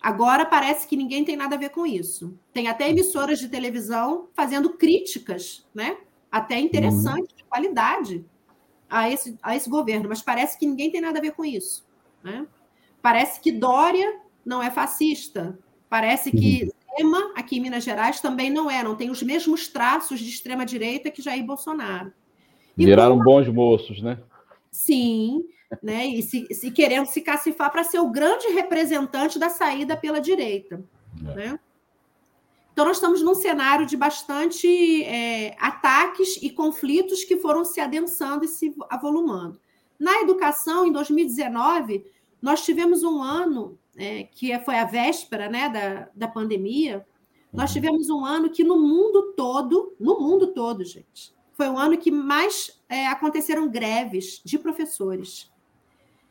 Agora 0.00 0.44
parece 0.44 0.86
que 0.86 0.96
ninguém 0.96 1.24
tem 1.24 1.36
nada 1.36 1.56
a 1.56 1.58
ver 1.58 1.70
com 1.70 1.84
isso. 1.84 2.38
Tem 2.52 2.68
até 2.68 2.88
emissoras 2.88 3.40
de 3.40 3.48
televisão 3.48 4.28
fazendo 4.34 4.74
críticas, 4.74 5.66
né? 5.74 5.96
até 6.30 6.58
interessante, 6.58 7.30
uhum. 7.30 7.36
de 7.36 7.44
qualidade, 7.44 8.24
a 8.88 9.10
esse, 9.10 9.36
a 9.42 9.56
esse 9.56 9.68
governo, 9.68 10.08
mas 10.08 10.22
parece 10.22 10.58
que 10.58 10.66
ninguém 10.66 10.90
tem 10.90 11.00
nada 11.00 11.18
a 11.18 11.22
ver 11.22 11.32
com 11.32 11.44
isso. 11.44 11.84
Né? 12.22 12.46
Parece 13.00 13.40
que 13.40 13.50
Dória 13.50 14.20
não 14.46 14.62
é 14.62 14.70
fascista, 14.70 15.58
parece 15.90 16.30
que 16.30 16.62
uhum. 16.64 16.70
Zema, 16.96 17.32
aqui 17.34 17.58
em 17.58 17.60
Minas 17.60 17.84
Gerais, 17.84 18.20
também 18.20 18.48
não 18.48 18.70
é, 18.70 18.82
não 18.82 18.94
tem 18.94 19.10
os 19.10 19.22
mesmos 19.22 19.68
traços 19.68 20.20
de 20.20 20.30
extrema-direita 20.30 21.10
que 21.10 21.20
Jair 21.20 21.44
Bolsonaro. 21.44 22.12
E 22.78 22.86
Viraram 22.86 23.18
bons 23.18 23.48
moços, 23.48 24.00
né? 24.00 24.18
Sim, 24.70 25.44
né? 25.82 26.06
E 26.06 26.22
se, 26.22 26.46
se 26.54 26.70
querendo 26.70 27.06
se 27.06 27.20
cacifar 27.20 27.70
para 27.72 27.82
ser 27.82 27.98
o 27.98 28.10
grande 28.10 28.46
representante 28.48 29.38
da 29.38 29.48
saída 29.48 29.96
pela 29.96 30.20
direita. 30.20 30.82
É. 31.20 31.34
Né? 31.34 31.60
Então, 32.72 32.84
nós 32.84 32.98
estamos 32.98 33.22
num 33.22 33.34
cenário 33.34 33.86
de 33.86 33.96
bastante 33.96 35.02
é, 35.04 35.56
ataques 35.58 36.36
e 36.42 36.50
conflitos 36.50 37.24
que 37.24 37.38
foram 37.38 37.64
se 37.64 37.80
adensando 37.80 38.44
e 38.44 38.48
se 38.48 38.74
avolumando. 38.90 39.58
Na 39.98 40.20
educação, 40.20 40.86
em 40.86 40.92
2019, 40.92 42.04
nós 42.46 42.64
tivemos 42.64 43.02
um 43.02 43.20
ano, 43.20 43.76
é, 43.96 44.22
que 44.22 44.56
foi 44.60 44.78
a 44.78 44.84
véspera 44.84 45.48
né, 45.48 45.68
da, 45.68 46.08
da 46.14 46.28
pandemia, 46.28 47.04
nós 47.52 47.70
uhum. 47.70 47.74
tivemos 47.74 48.08
um 48.08 48.24
ano 48.24 48.50
que 48.50 48.62
no 48.62 48.78
mundo 48.78 49.32
todo, 49.36 49.96
no 49.98 50.20
mundo 50.20 50.46
todo, 50.54 50.84
gente, 50.84 51.34
foi 51.54 51.68
o 51.68 51.76
ano 51.76 51.98
que 51.98 52.08
mais 52.08 52.80
é, 52.88 53.08
aconteceram 53.08 53.68
greves 53.68 54.40
de 54.44 54.60
professores. 54.60 55.50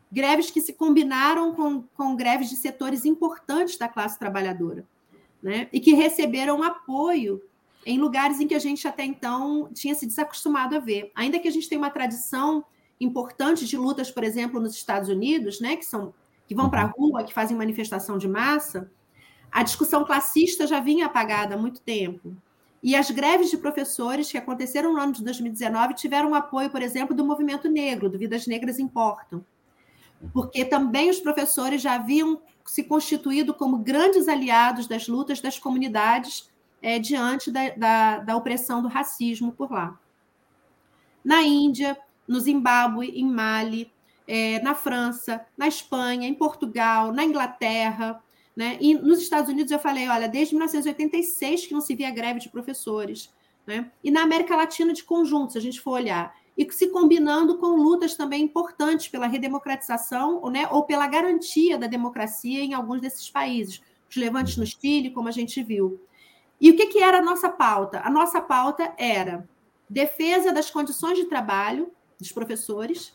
Greves 0.10 0.50
que 0.50 0.62
se 0.62 0.72
combinaram 0.72 1.54
com, 1.54 1.82
com 1.82 2.16
greves 2.16 2.50
de 2.50 2.56
setores 2.56 3.04
importantes 3.04 3.78
da 3.78 3.90
classe 3.90 4.18
trabalhadora 4.18 4.88
né? 5.44 5.68
e 5.74 5.82
que 5.82 5.94
receberam 5.94 6.64
apoio 6.64 7.42
em 7.86 8.00
lugares 8.00 8.40
em 8.40 8.48
que 8.48 8.56
a 8.56 8.60
gente 8.60 8.88
até 8.88 9.04
então 9.04 9.70
tinha 9.74 9.94
se 9.94 10.06
desacostumado 10.06 10.78
a 10.78 10.80
ver. 10.80 11.12
Ainda 11.14 11.40
que 11.40 11.48
a 11.50 11.52
gente 11.52 11.68
tenha 11.68 11.82
uma 11.82 11.90
tradição 11.90 12.64
importante 13.00 13.66
de 13.66 13.78
lutas, 13.78 14.10
por 14.10 14.24
exemplo, 14.24 14.60
nos 14.60 14.76
Estados 14.76 15.10
Unidos, 15.10 15.60
né, 15.60 15.76
que 15.76 15.86
são 15.86 16.14
que 16.48 16.54
vão 16.54 16.70
para 16.70 16.84
a 16.84 16.86
uhum. 16.86 17.10
rua, 17.10 17.24
que 17.24 17.34
fazem 17.34 17.58
manifestação 17.58 18.18
de 18.18 18.28
massa, 18.28 18.92
a 19.52 19.64
discussão 19.64 20.06
classista 20.06 20.68
já 20.68 20.80
vinha 20.80 21.08
apagada 21.08 21.56
há 21.56 21.58
muito 21.58 21.82
tempo. 21.82 22.36
E 22.84 22.96
as 22.96 23.10
greves 23.10 23.50
de 23.50 23.58
professores 23.58 24.32
que 24.32 24.38
aconteceram 24.38 24.94
no 24.94 25.00
ano 25.00 25.14
de 25.14 25.24
2019 25.24 25.96
tiveram 25.96 26.36
apoio, 26.36 26.70
por 26.70 26.82
exemplo, 26.82 27.16
do 27.16 27.26
movimento 27.26 27.68
negro, 27.68 28.10
do 28.10 28.20
Vidas 28.20 28.46
Negras 28.46 28.78
Importam. 28.78 29.44
Porque 30.32 30.64
também 30.64 31.10
os 31.10 31.20
professores 31.20 31.82
já 31.82 31.96
haviam 31.96 32.40
se 32.64 32.84
constituído 32.84 33.54
como 33.54 33.80
grandes 33.80 34.28
aliados 34.28 34.88
das 34.88 35.08
lutas 35.08 35.40
das 35.42 35.58
comunidades 35.58 36.50
é, 36.82 37.00
diante 37.00 37.52
da, 37.52 37.70
da, 37.70 38.20
da, 38.20 38.38
opressão 38.38 38.82
do 38.82 38.88
racismo 38.88 39.52
por 39.52 39.72
lá. 39.72 40.00
Na 41.24 41.42
Índia, 41.42 41.98
no 42.28 42.40
Zimbábue, 42.40 43.10
em 43.10 43.26
Mali, 43.26 43.92
é, 44.28 44.60
na 44.62 44.74
França, 44.74 45.46
na 45.58 45.68
Espanha, 45.68 46.28
em 46.28 46.34
Portugal, 46.34 47.12
na 47.12 47.24
Inglaterra, 47.24 48.22
né? 48.56 48.78
E 48.80 48.94
nos 48.94 49.20
Estados 49.20 49.50
Unidos 49.50 49.72
eu 49.72 49.80
falei, 49.80 50.08
olha, 50.08 50.28
desde 50.28 50.56
1986 50.56 51.68
que 51.68 51.74
não 51.74 51.82
se 51.82 51.94
via 51.96 52.10
greve 52.10 52.40
de 52.40 52.50
professores, 52.50 53.34
né? 53.68 53.92
E 54.04 54.10
na 54.10 54.24
América 54.24 54.56
Latina 54.56 54.94
de 54.94 55.04
conjunto, 55.04 55.54
se 55.54 55.58
a 55.58 55.62
gente 55.62 55.82
for 55.82 55.92
olhar, 55.92 56.34
e 56.58 56.72
se 56.72 56.88
combinando 56.88 57.58
com 57.58 57.76
lutas 57.76 58.16
também 58.16 58.44
importantes 58.44 59.10
pela 59.10 59.28
redemocratização 59.28 60.42
né, 60.50 60.68
ou 60.72 60.84
pela 60.84 61.06
garantia 61.06 61.78
da 61.78 61.86
democracia 61.86 62.64
em 62.64 62.74
alguns 62.74 63.02
desses 63.02 63.30
países, 63.30 63.82
os 64.10 64.16
levantes 64.16 64.56
no 64.56 64.66
Chile, 64.66 65.12
como 65.12 65.28
a 65.28 65.32
gente 65.32 65.62
viu. 65.62 66.00
E 66.60 66.72
o 66.72 66.78
que, 66.78 66.88
que 66.88 67.00
era 67.00 67.18
a 67.18 67.22
nossa 67.22 67.50
pauta? 67.50 68.02
A 68.06 68.10
nossa 68.10 68.40
pauta 68.40 68.94
era 68.98 69.48
defesa 69.90 70.54
das 70.54 70.72
condições 70.72 71.18
de 71.18 71.26
trabalho 71.26 71.92
dos 72.20 72.32
professores, 72.32 73.14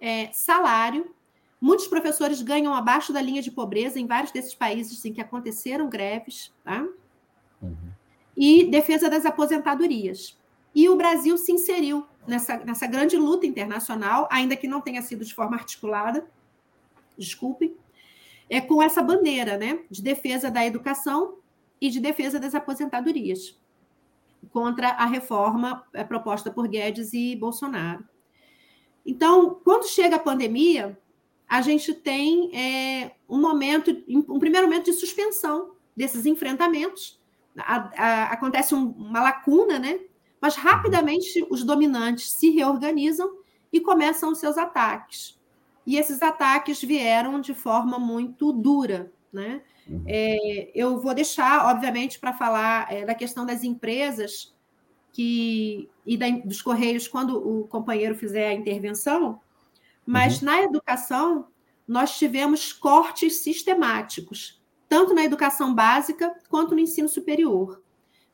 é, 0.00 0.32
salário. 0.32 1.14
Muitos 1.60 1.86
professores 1.86 2.42
ganham 2.42 2.74
abaixo 2.74 3.12
da 3.12 3.22
linha 3.22 3.40
de 3.40 3.50
pobreza 3.50 4.00
em 4.00 4.06
vários 4.06 4.32
desses 4.32 4.54
países 4.54 5.04
em 5.04 5.12
que 5.12 5.20
aconteceram 5.20 5.88
greves, 5.88 6.52
tá? 6.64 6.86
Uhum. 7.60 7.92
E 8.36 8.64
defesa 8.64 9.08
das 9.08 9.24
aposentadorias. 9.24 10.36
E 10.74 10.88
o 10.88 10.96
Brasil 10.96 11.36
se 11.36 11.52
inseriu 11.52 12.06
nessa, 12.26 12.56
nessa 12.58 12.86
grande 12.86 13.16
luta 13.16 13.46
internacional, 13.46 14.28
ainda 14.30 14.56
que 14.56 14.66
não 14.66 14.80
tenha 14.80 15.02
sido 15.02 15.24
de 15.24 15.34
forma 15.34 15.56
articulada, 15.56 16.26
desculpe, 17.16 17.76
é 18.48 18.60
com 18.60 18.82
essa 18.82 19.02
bandeira 19.02 19.56
né, 19.56 19.80
de 19.90 20.02
defesa 20.02 20.50
da 20.50 20.64
educação 20.64 21.38
e 21.80 21.90
de 21.90 22.00
defesa 22.00 22.38
das 22.38 22.54
aposentadorias, 22.54 23.58
contra 24.50 24.90
a 24.90 25.06
reforma 25.06 25.84
é, 25.92 26.04
proposta 26.04 26.50
por 26.50 26.68
Guedes 26.68 27.12
e 27.12 27.36
Bolsonaro. 27.36 28.04
Então, 29.04 29.60
quando 29.64 29.88
chega 29.88 30.16
a 30.16 30.20
pandemia, 30.20 30.98
a 31.48 31.60
gente 31.60 31.92
tem 31.92 32.50
é, 32.56 33.12
um 33.28 33.40
momento, 33.40 34.02
um 34.08 34.38
primeiro 34.38 34.66
momento 34.66 34.86
de 34.86 34.94
suspensão 34.94 35.72
desses 35.96 36.24
enfrentamentos. 36.24 37.20
A, 37.56 37.90
a, 37.96 38.24
acontece 38.32 38.74
um, 38.74 38.90
uma 38.92 39.20
lacuna, 39.20 39.78
né? 39.78 40.00
Mas 40.40 40.56
rapidamente 40.56 41.46
os 41.50 41.62
dominantes 41.62 42.32
se 42.32 42.50
reorganizam 42.50 43.38
e 43.72 43.80
começam 43.80 44.32
os 44.32 44.38
seus 44.38 44.58
ataques. 44.58 45.38
E 45.86 45.96
esses 45.96 46.22
ataques 46.22 46.82
vieram 46.82 47.40
de 47.40 47.54
forma 47.54 47.98
muito 47.98 48.52
dura. 48.52 49.12
Né? 49.32 49.62
Uhum. 49.88 50.04
É, 50.06 50.70
eu 50.74 51.00
vou 51.00 51.14
deixar, 51.14 51.66
obviamente, 51.70 52.18
para 52.18 52.32
falar 52.32 52.92
é, 52.92 53.04
da 53.04 53.14
questão 53.14 53.46
das 53.46 53.64
empresas 53.64 54.51
que, 55.12 55.88
e 56.06 56.16
da, 56.16 56.28
dos 56.30 56.62
Correios 56.62 57.06
quando 57.06 57.36
o 57.36 57.68
companheiro 57.68 58.14
fizer 58.14 58.48
a 58.48 58.54
intervenção, 58.54 59.40
mas 60.06 60.38
uhum. 60.38 60.46
na 60.46 60.62
educação 60.62 61.46
nós 61.86 62.16
tivemos 62.18 62.72
cortes 62.72 63.38
sistemáticos, 63.38 64.60
tanto 64.88 65.14
na 65.14 65.24
educação 65.24 65.74
básica 65.74 66.34
quanto 66.48 66.74
no 66.74 66.80
ensino 66.80 67.08
superior. 67.08 67.82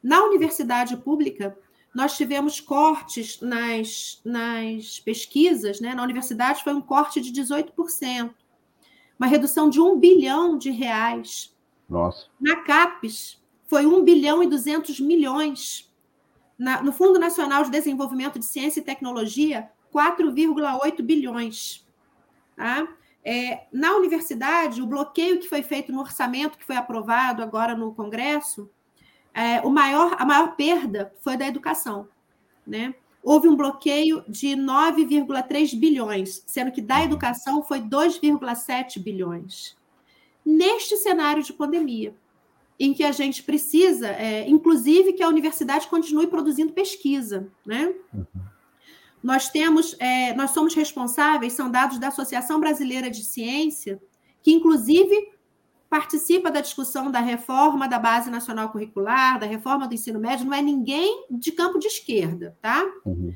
Na 0.02 0.22
universidade 0.22 0.96
pública, 0.96 1.58
nós 1.94 2.16
tivemos 2.16 2.60
cortes 2.60 3.40
nas, 3.40 4.20
nas 4.24 5.00
pesquisas, 5.00 5.80
né? 5.80 5.94
na 5.94 6.02
universidade 6.02 6.62
foi 6.62 6.74
um 6.74 6.80
corte 6.80 7.20
de 7.20 7.32
18%, 7.32 8.32
uma 9.18 9.26
redução 9.26 9.68
de 9.68 9.80
1 9.80 9.98
bilhão 9.98 10.56
de 10.56 10.70
reais. 10.70 11.56
Nossa. 11.88 12.26
Na 12.40 12.56
CAPES, 12.62 13.42
foi 13.66 13.84
1 13.86 14.04
bilhão 14.04 14.42
e 14.42 14.46
200 14.46 15.00
milhões. 15.00 15.87
Na, 16.58 16.82
no 16.82 16.92
Fundo 16.92 17.18
Nacional 17.18 17.62
de 17.62 17.70
Desenvolvimento 17.70 18.38
de 18.38 18.44
Ciência 18.44 18.80
e 18.80 18.84
Tecnologia, 18.84 19.70
4,8 19.94 21.02
bilhões. 21.02 21.86
Tá? 22.56 22.88
É, 23.24 23.66
na 23.72 23.94
universidade, 23.94 24.82
o 24.82 24.86
bloqueio 24.86 25.38
que 25.38 25.48
foi 25.48 25.62
feito 25.62 25.92
no 25.92 26.00
orçamento, 26.00 26.58
que 26.58 26.64
foi 26.64 26.76
aprovado 26.76 27.42
agora 27.42 27.76
no 27.76 27.94
Congresso, 27.94 28.70
é, 29.34 29.60
o 29.60 29.70
maior, 29.70 30.16
a 30.18 30.24
maior 30.24 30.56
perda 30.56 31.12
foi 31.20 31.36
da 31.36 31.46
educação. 31.46 32.08
Né? 32.66 32.94
Houve 33.22 33.48
um 33.48 33.56
bloqueio 33.56 34.24
de 34.28 34.48
9,3 34.48 35.78
bilhões, 35.78 36.42
sendo 36.46 36.72
que 36.72 36.80
da 36.80 37.02
educação 37.02 37.62
foi 37.62 37.80
2,7 37.80 39.00
bilhões. 39.00 39.76
Neste 40.44 40.96
cenário 40.96 41.42
de 41.42 41.52
pandemia, 41.52 42.14
em 42.78 42.94
que 42.94 43.02
a 43.02 43.12
gente 43.12 43.42
precisa, 43.42 44.08
é, 44.08 44.48
inclusive, 44.48 45.12
que 45.12 45.22
a 45.22 45.28
universidade 45.28 45.88
continue 45.88 46.28
produzindo 46.28 46.72
pesquisa. 46.72 47.48
Né? 47.66 47.92
Uhum. 48.14 48.24
Nós 49.22 49.48
temos, 49.48 49.96
é, 49.98 50.32
nós 50.34 50.52
somos 50.52 50.74
responsáveis, 50.74 51.54
são 51.54 51.70
dados 51.70 51.98
da 51.98 52.08
Associação 52.08 52.60
Brasileira 52.60 53.10
de 53.10 53.24
Ciência, 53.24 54.00
que 54.42 54.52
inclusive 54.52 55.32
participa 55.90 56.50
da 56.50 56.60
discussão 56.60 57.10
da 57.10 57.20
reforma 57.20 57.88
da 57.88 57.98
base 57.98 58.30
nacional 58.30 58.68
curricular, 58.68 59.40
da 59.40 59.46
reforma 59.46 59.88
do 59.88 59.94
ensino 59.94 60.20
médio, 60.20 60.46
não 60.46 60.54
é 60.54 60.62
ninguém 60.62 61.26
de 61.30 61.50
campo 61.50 61.78
de 61.78 61.86
esquerda, 61.86 62.56
tá? 62.60 62.84
Uhum. 63.04 63.34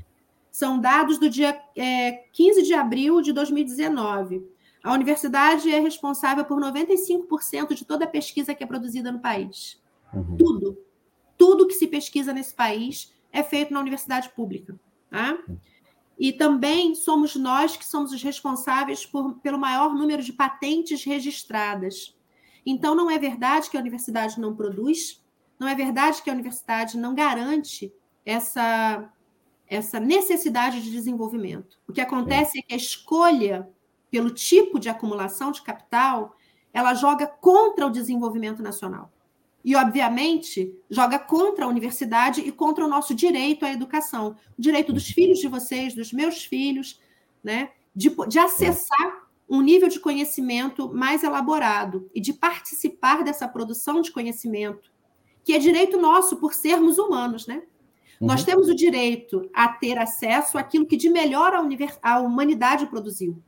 São 0.51 0.79
dados 0.79 1.19
do 1.19 1.31
dia 1.31 1.59
é, 1.75 2.25
15 2.33 2.63
de 2.63 2.75
abril 2.75 3.23
de 3.23 3.33
2019. 3.33 4.47
A 4.83 4.93
universidade 4.93 5.71
é 5.71 5.79
responsável 5.79 6.45
por 6.45 6.61
95% 6.61 7.75
de 7.75 7.85
toda 7.85 8.05
a 8.05 8.09
pesquisa 8.09 8.55
que 8.55 8.65
é 8.65 8.67
produzida 8.67 9.13
no 9.13 9.21
país. 9.21 9.81
Uhum. 10.13 10.37
Tudo. 10.37 10.79
Tudo 11.39 11.69
que 11.69 11.75
se 11.75 11.87
pesquisa 11.87 12.33
nesse 12.33 12.55
país 12.55 13.15
é 13.33 13.43
feito 13.43 13.73
na 13.73 13.81
universidade 13.81 14.29
pública. 14.31 14.79
Tá? 15.09 15.39
E 16.19 16.33
também 16.33 16.95
somos 16.95 17.37
nós 17.37 17.77
que 17.77 17.85
somos 17.85 18.13
os 18.13 18.23
responsáveis 18.23 19.07
por, 19.07 19.35
pelo 19.41 19.59
maior 19.59 19.95
número 19.95 20.23
de 20.23 20.33
patentes 20.33 21.05
registradas. 21.05 22.17
Então, 22.65 22.95
não 22.95 23.11
é 23.11 23.19
verdade 23.19 23.71
que 23.71 23.77
a 23.77 23.81
universidade 23.81 24.41
não 24.41 24.55
produz, 24.55 25.23
não 25.59 25.69
é 25.69 25.75
verdade 25.75 26.23
que 26.23 26.31
a 26.31 26.33
universidade 26.33 26.97
não 26.97 27.15
garante 27.15 27.93
essa, 28.25 29.13
essa 29.67 29.99
necessidade 29.99 30.83
de 30.83 30.91
desenvolvimento. 30.91 31.79
O 31.89 31.93
que 31.93 32.01
acontece 32.01 32.59
é. 32.59 32.61
é 32.61 32.63
que 32.63 32.75
a 32.75 32.77
escolha 32.77 33.69
pelo 34.13 34.31
tipo 34.31 34.79
de 34.79 34.91
acumulação 34.91 35.51
de 35.51 35.63
capital 35.63 36.37
ela 36.73 36.95
joga 36.95 37.27
contra 37.27 37.87
o 37.87 37.91
desenvolvimento 37.91 38.63
nacional. 38.63 39.11
E, 39.65 39.75
obviamente, 39.75 40.75
joga 40.91 41.19
contra 41.19 41.65
a 41.65 41.69
universidade 41.69 42.41
e 42.41 42.53
contra 42.53 42.85
o 42.85 42.89
nosso 42.89 43.15
direito 43.15 43.65
à 43.65 43.73
educação, 43.73 44.37
o 44.59 44.61
direito 44.61 44.93
dos 44.93 45.07
filhos 45.07 45.39
de 45.39 45.49
vocês, 45.49 45.95
dos 45.95 46.13
meus 46.13 46.45
filhos, 46.45 47.01
né, 47.43 47.71
de, 47.95 48.15
de 48.29 48.39
acessar 48.39 49.23
um 49.49 49.61
nível 49.61 49.89
de 49.89 50.01
conhecimento 50.01 50.93
mais 50.93 51.23
elaborado 51.23 52.11
e 52.15 52.21
de 52.21 52.33
participar 52.33 53.23
dessa 53.23 53.47
produção 53.47 54.01
de 54.01 54.11
conhecimento, 54.11 54.91
que 55.45 55.53
é 55.53 55.59
direito 55.59 56.01
nosso 56.01 56.37
por 56.37 56.55
sermos 56.55 56.99
humanos, 56.99 57.47
né? 57.47 57.63
Uhum. 58.21 58.29
Nós 58.29 58.45
temos 58.45 58.69
o 58.69 58.75
direito 58.75 59.49
a 59.53 59.69
ter 59.69 59.99
acesso 59.99 60.59
àquilo 60.59 60.87
que 60.87 60.97
de 60.97 61.11
melhor 61.11 61.53
a, 61.55 61.61
a 62.03 62.21
humanidade 62.21 62.87
produziu. 62.87 63.43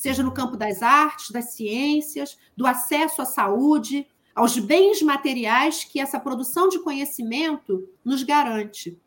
Seja 0.00 0.22
no 0.22 0.32
campo 0.32 0.56
das 0.56 0.82
artes, 0.82 1.30
das 1.30 1.52
ciências, 1.52 2.38
do 2.56 2.66
acesso 2.66 3.20
à 3.20 3.26
saúde, 3.26 4.06
aos 4.34 4.58
bens 4.58 5.02
materiais 5.02 5.84
que 5.84 6.00
essa 6.00 6.18
produção 6.18 6.70
de 6.70 6.78
conhecimento 6.78 7.86
nos 8.02 8.22
garante. 8.22 8.98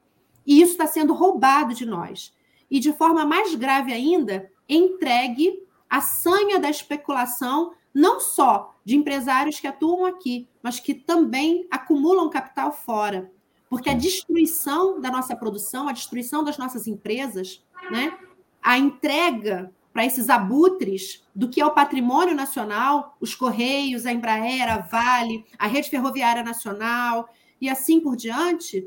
E 0.46 0.62
isso 0.62 0.74
está 0.74 0.86
sendo 0.86 1.12
roubado 1.12 1.74
de 1.74 1.84
nós. 1.84 2.32
E, 2.70 2.80
de 2.80 2.94
forma 2.94 3.26
mais 3.26 3.56
grave 3.56 3.92
ainda, 3.92 4.48
entregue 4.70 5.64
à 5.90 6.00
sanha 6.00 6.60
da 6.60 6.70
especulação, 6.70 7.74
não 7.92 8.20
só 8.20 8.76
de 8.86 8.96
empresários 8.96 9.60
que 9.60 9.66
atuam 9.66 10.06
aqui, 10.06 10.48
mas 10.62 10.80
que 10.80 10.94
também 10.94 11.68
acumulam 11.72 12.30
capital 12.30 12.72
fora. 12.72 13.32
Porque 13.68 13.90
a 13.90 13.96
destruição 13.96 15.02
da 15.02 15.10
nossa 15.10 15.36
produção, 15.36 15.90
a 15.90 15.92
destruição 15.92 16.44
das 16.44 16.60
nossas 16.60 16.86
empresas, 16.86 17.66
né, 17.90 18.16
a 18.62 18.78
entrega 18.78 19.74
para 19.94 20.06
esses 20.06 20.28
abutres 20.28 21.24
do 21.36 21.48
que 21.48 21.62
é 21.62 21.66
o 21.66 21.72
patrimônio 21.72 22.34
nacional, 22.34 23.16
os 23.22 23.36
Correios, 23.36 24.08
a 24.08 24.12
Embraer, 24.12 24.68
a 24.68 24.80
Vale, 24.80 25.46
a 25.58 25.68
Rede 25.68 25.90
Ferroviária 25.90 26.44
Nacional 26.44 27.30
e 27.62 27.70
assim 27.70 28.00
por 28.00 28.16
diante, 28.16 28.86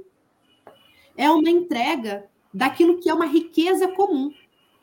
é 1.17 1.31
uma 1.31 1.49
entrega 1.49 2.27
daquilo 2.53 2.99
que 2.99 3.09
é 3.09 3.15
uma 3.15 3.27
riqueza 3.27 3.89
comum, 3.89 4.31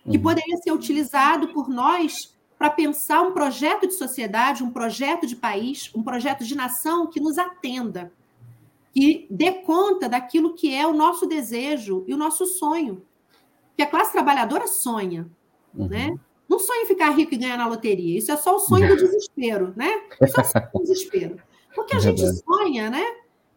que 0.09 0.17
uhum. 0.17 0.23
poderia 0.23 0.57
ser 0.57 0.71
utilizado 0.71 1.49
por 1.49 1.67
nós 1.67 2.33
para 2.57 2.69
pensar 2.69 3.21
um 3.21 3.33
projeto 3.33 3.85
de 3.85 3.93
sociedade, 3.93 4.63
um 4.63 4.71
projeto 4.71 5.27
de 5.27 5.35
país, 5.35 5.91
um 5.93 6.01
projeto 6.01 6.45
de 6.45 6.55
nação 6.55 7.07
que 7.07 7.19
nos 7.19 7.37
atenda, 7.37 8.13
que 8.93 9.27
dê 9.29 9.51
conta 9.51 10.07
daquilo 10.07 10.53
que 10.53 10.73
é 10.73 10.87
o 10.87 10.93
nosso 10.93 11.27
desejo 11.27 12.05
e 12.07 12.13
o 12.13 12.17
nosso 12.17 12.45
sonho. 12.45 13.05
Que 13.75 13.83
a 13.83 13.87
classe 13.87 14.11
trabalhadora 14.11 14.67
sonha, 14.67 15.29
uhum. 15.75 15.87
né? 15.87 16.15
Não 16.47 16.59
sonha 16.59 16.83
em 16.83 16.87
ficar 16.87 17.09
rico 17.11 17.33
e 17.33 17.37
ganhar 17.37 17.57
na 17.57 17.67
loteria. 17.67 18.17
Isso 18.17 18.31
é 18.31 18.37
só 18.37 18.55
o 18.55 18.59
sonho 18.59 18.87
do 18.87 18.95
desespero, 18.95 19.73
né? 19.75 20.03
Isso 20.21 20.39
é 20.39 20.43
só 20.43 20.59
o 20.73 20.79
desespero. 20.83 21.37
Porque 21.73 21.95
a 21.95 21.99
gente 21.99 22.21
sonha, 22.21 22.89
né? 22.89 23.03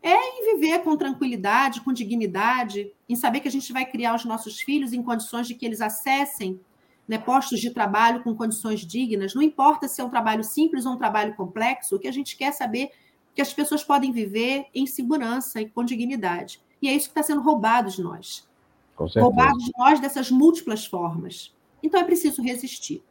É 0.02 0.14
em 0.14 0.54
viver 0.54 0.82
com 0.82 0.96
tranquilidade, 0.96 1.80
com 1.80 1.92
dignidade, 1.92 2.92
em 3.08 3.16
saber 3.16 3.40
que 3.40 3.48
a 3.48 3.50
gente 3.50 3.72
vai 3.72 3.84
criar 3.84 4.14
os 4.14 4.24
nossos 4.24 4.60
filhos 4.60 4.92
em 4.92 5.02
condições 5.02 5.48
de 5.48 5.54
que 5.54 5.66
eles 5.66 5.80
acessem 5.80 6.60
né, 7.08 7.18
postos 7.18 7.60
de 7.60 7.70
trabalho 7.70 8.22
com 8.22 8.34
condições 8.34 8.80
dignas. 8.80 9.34
Não 9.34 9.42
importa 9.42 9.88
se 9.88 10.00
é 10.00 10.04
um 10.04 10.10
trabalho 10.10 10.44
simples 10.44 10.86
ou 10.86 10.92
um 10.92 10.96
trabalho 10.96 11.34
complexo, 11.34 11.96
o 11.96 11.98
que 11.98 12.08
a 12.08 12.12
gente 12.12 12.36
quer 12.36 12.52
saber 12.52 12.90
que 13.34 13.42
as 13.42 13.52
pessoas 13.52 13.84
podem 13.84 14.12
viver 14.12 14.66
em 14.74 14.86
segurança 14.86 15.60
e 15.60 15.68
com 15.68 15.84
dignidade. 15.84 16.60
E 16.80 16.88
é 16.88 16.92
isso 16.92 17.06
que 17.06 17.18
está 17.18 17.22
sendo 17.22 17.42
roubado 17.42 17.90
de 17.90 18.02
nós. 18.02 18.48
Roubado 18.96 19.58
de 19.58 19.70
nós 19.76 20.00
dessas 20.00 20.30
múltiplas 20.30 20.86
formas. 20.86 21.54
Então 21.86 22.00
é 22.00 22.04
preciso 22.04 22.42
resistir. 22.42 23.02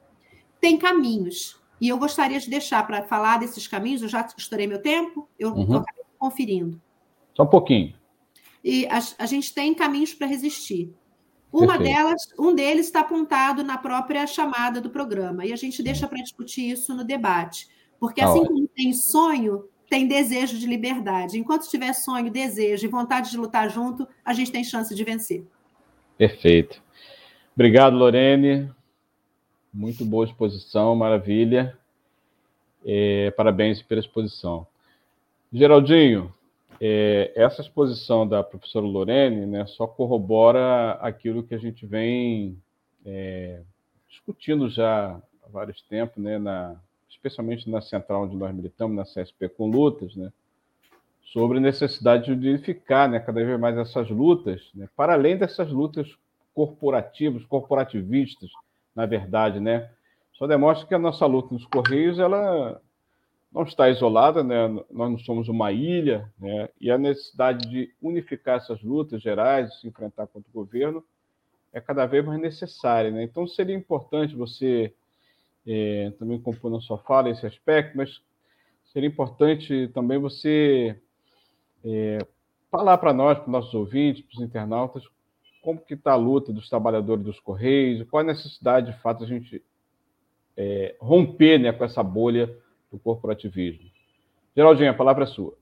Tem 0.59 0.77
caminhos. 0.77 1.59
E 1.79 1.87
eu 1.87 1.97
gostaria 1.97 2.39
de 2.39 2.49
deixar 2.49 2.85
para 2.85 3.03
falar 3.03 3.39
desses 3.39 3.67
caminhos, 3.67 4.01
eu 4.01 4.09
já 4.09 4.27
estourei 4.37 4.67
meu 4.67 4.81
tempo, 4.81 5.27
eu 5.39 5.49
estou 5.49 5.77
uhum. 5.77 5.83
conferindo. 6.17 6.81
Só 7.33 7.43
um 7.43 7.47
pouquinho. 7.47 7.95
E 8.63 8.85
a, 8.87 8.99
a 9.19 9.25
gente 9.25 9.53
tem 9.53 9.73
caminhos 9.73 10.13
para 10.13 10.27
resistir. 10.27 10.93
Uma 11.51 11.77
Perfeito. 11.77 11.95
delas, 11.95 12.27
um 12.37 12.53
deles 12.53 12.87
está 12.87 12.99
apontado 13.01 13.63
na 13.63 13.77
própria 13.77 14.27
chamada 14.27 14.81
do 14.81 14.89
programa, 14.89 15.45
e 15.45 15.53
a 15.53 15.55
gente 15.55 15.81
deixa 15.81 16.07
para 16.07 16.21
discutir 16.21 16.69
isso 16.69 16.93
no 16.93 17.03
debate. 17.03 17.69
Porque 17.97 18.19
tá 18.19 18.27
assim 18.27 18.43
como 18.43 18.67
tem 18.67 18.91
sonho, 18.91 19.69
tem 19.89 20.07
desejo 20.07 20.57
de 20.57 20.67
liberdade. 20.67 21.39
Enquanto 21.39 21.69
tiver 21.69 21.93
sonho, 21.93 22.31
desejo 22.31 22.85
e 22.85 22.89
vontade 22.89 23.31
de 23.31 23.37
lutar 23.37 23.69
junto, 23.69 24.05
a 24.23 24.33
gente 24.33 24.51
tem 24.51 24.63
chance 24.63 24.93
de 24.93 25.03
vencer. 25.03 25.45
Perfeito. 26.17 26.84
Obrigado, 27.55 27.95
Lorene. 27.95 28.69
Muito 29.73 30.03
boa 30.03 30.25
exposição, 30.25 30.93
maravilha. 30.93 31.77
É, 32.85 33.31
parabéns 33.31 33.81
pela 33.81 34.01
exposição. 34.01 34.67
Geraldinho, 35.53 36.33
é, 36.81 37.31
essa 37.33 37.61
exposição 37.61 38.27
da 38.27 38.43
professora 38.43 38.85
Lorene 38.85 39.45
né, 39.45 39.65
só 39.67 39.87
corrobora 39.87 40.99
aquilo 40.99 41.43
que 41.43 41.55
a 41.55 41.57
gente 41.57 41.85
vem 41.85 42.61
é, 43.05 43.61
discutindo 44.09 44.69
já 44.69 45.15
há 45.41 45.47
vários 45.49 45.81
tempos, 45.83 46.21
né, 46.21 46.37
na, 46.37 46.75
especialmente 47.09 47.69
na 47.69 47.79
central 47.79 48.23
onde 48.23 48.35
nós 48.35 48.53
militamos, 48.53 48.97
na 48.97 49.03
CSP 49.05 49.47
com 49.47 49.69
lutas, 49.69 50.13
né, 50.13 50.29
sobre 51.31 51.59
a 51.59 51.61
necessidade 51.61 52.35
de 52.35 52.49
unificar 52.49 53.09
né, 53.09 53.17
cada 53.17 53.41
vez 53.45 53.57
mais 53.57 53.77
essas 53.77 54.09
lutas, 54.09 54.61
né, 54.75 54.89
para 54.93 55.13
além 55.13 55.37
dessas 55.37 55.71
lutas 55.71 56.17
corporativos, 56.55 57.45
corporativistas, 57.45 58.49
na 58.95 59.05
verdade, 59.05 59.59
né? 59.59 59.91
Só 60.33 60.47
demonstra 60.47 60.87
que 60.87 60.95
a 60.95 60.99
nossa 60.99 61.25
luta 61.25 61.53
nos 61.53 61.65
Correios, 61.65 62.17
ela 62.17 62.81
não 63.51 63.63
está 63.63 63.89
isolada, 63.89 64.41
né? 64.43 64.67
Nós 64.89 65.11
não 65.11 65.19
somos 65.19 65.49
uma 65.49 65.71
ilha, 65.71 66.31
né? 66.39 66.69
E 66.79 66.89
a 66.89 66.97
necessidade 66.97 67.69
de 67.69 67.93
unificar 68.01 68.57
essas 68.57 68.81
lutas 68.81 69.21
gerais, 69.21 69.79
se 69.79 69.87
enfrentar 69.87 70.27
contra 70.27 70.49
o 70.49 70.53
governo, 70.53 71.03
é 71.73 71.81
cada 71.81 72.05
vez 72.05 72.25
mais 72.25 72.39
necessária, 72.39 73.11
né? 73.11 73.23
Então 73.23 73.45
seria 73.45 73.75
importante 73.75 74.33
você 74.33 74.93
é, 75.67 76.11
também 76.17 76.39
compor 76.39 76.71
na 76.71 76.79
sua 76.79 76.97
fala 76.99 77.29
esse 77.29 77.45
aspecto, 77.45 77.97
mas 77.97 78.21
seria 78.93 79.09
importante 79.09 79.89
também 79.93 80.17
você 80.17 80.97
é, 81.83 82.19
falar 82.71 82.97
para 82.97 83.13
nós, 83.13 83.37
para 83.37 83.47
os 83.47 83.51
nossos 83.51 83.73
ouvintes, 83.73 84.23
para 84.23 84.35
os 84.37 84.41
internautas, 84.41 85.03
como 85.65 85.79
que 85.79 85.95
está 85.95 86.11
a 86.11 86.15
luta 86.15 86.53
dos 86.53 86.69
trabalhadores 86.69 87.25
dos 87.25 87.39
Correios, 87.39 88.07
qual 88.07 88.21
a 88.21 88.27
necessidade, 88.27 88.91
de 88.91 89.01
fato, 89.01 89.23
a 89.23 89.27
gente 89.27 89.63
é, 90.55 90.95
romper 90.99 91.57
né, 91.57 91.73
com 91.73 91.83
essa 91.83 92.03
bolha 92.03 92.55
do 92.91 92.99
corporativismo. 92.99 93.89
Geraldinho, 94.55 94.91
a 94.91 94.93
palavra 94.93 95.23
é 95.23 95.27
sua. 95.27 95.57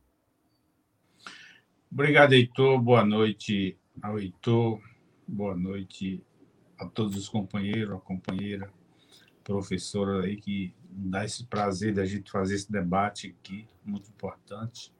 Obrigado, 1.89 2.33
Heitor. 2.33 2.81
Boa 2.81 3.05
noite 3.05 3.77
ao 4.01 4.19
Heitor. 4.19 4.81
Boa 5.25 5.55
noite 5.55 6.21
a 6.77 6.85
todos 6.85 7.15
os 7.15 7.29
companheiros, 7.29 7.95
a 7.95 7.99
companheira, 7.99 8.69
professora 9.41 10.25
aí 10.25 10.35
que 10.35 10.73
dá 10.89 11.23
esse 11.23 11.45
prazer 11.45 11.93
da 11.93 12.05
gente 12.05 12.29
fazer 12.29 12.55
esse 12.55 12.69
debate 12.69 13.33
aqui, 13.39 13.65
muito 13.85 14.09
importante. 14.09 14.91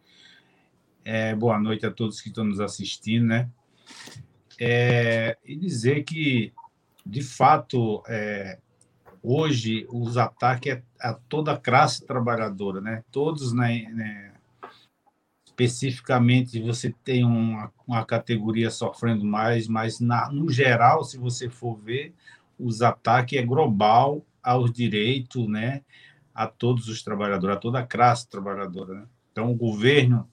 É, 1.04 1.36
boa 1.36 1.60
noite 1.60 1.86
a 1.86 1.92
todos 1.92 2.22
que 2.22 2.30
estão 2.30 2.46
nos 2.46 2.62
assistindo, 2.62 3.26
né? 3.26 3.50
É, 4.60 5.38
e 5.46 5.56
dizer 5.56 6.04
que, 6.04 6.54
de 7.06 7.22
fato, 7.22 8.04
é, 8.08 8.60
hoje 9.22 9.86
os 9.90 10.18
ataques 10.18 10.74
é 10.74 10.84
a 11.00 11.14
toda 11.14 11.54
a 11.54 11.58
classe 11.58 12.06
trabalhadora, 12.06 12.82
né? 12.82 13.04
Todos, 13.12 13.54
né, 13.54 13.88
né 13.92 14.34
especificamente, 15.46 16.60
você 16.60 16.94
tem 17.04 17.24
uma, 17.24 17.72
uma 17.88 18.04
categoria 18.04 18.72
sofrendo 18.72 19.24
mais, 19.24 19.68
mas 19.68 20.00
na, 20.00 20.32
no 20.32 20.50
geral, 20.50 21.04
se 21.04 21.18
você 21.18 21.48
for 21.48 21.76
ver, 21.76 22.14
os 22.60 22.82
ataques 22.82 23.38
é 23.38 23.44
global 23.44 24.26
aos 24.42 24.72
direitos, 24.72 25.48
né? 25.48 25.82
A 26.34 26.48
todos 26.48 26.88
os 26.88 27.04
trabalhadores, 27.04 27.56
a 27.56 27.60
toda 27.60 27.80
a 27.80 27.86
classe 27.86 28.28
trabalhadora. 28.28 28.96
Né? 28.96 29.06
Então, 29.32 29.52
o 29.52 29.56
governo 29.56 30.28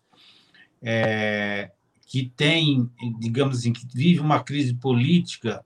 é, 0.83 1.70
que 2.10 2.24
tem, 2.36 2.90
digamos 3.20 3.58
assim, 3.58 3.72
que 3.72 3.86
vive 3.94 4.18
uma 4.18 4.42
crise 4.42 4.74
política, 4.74 5.64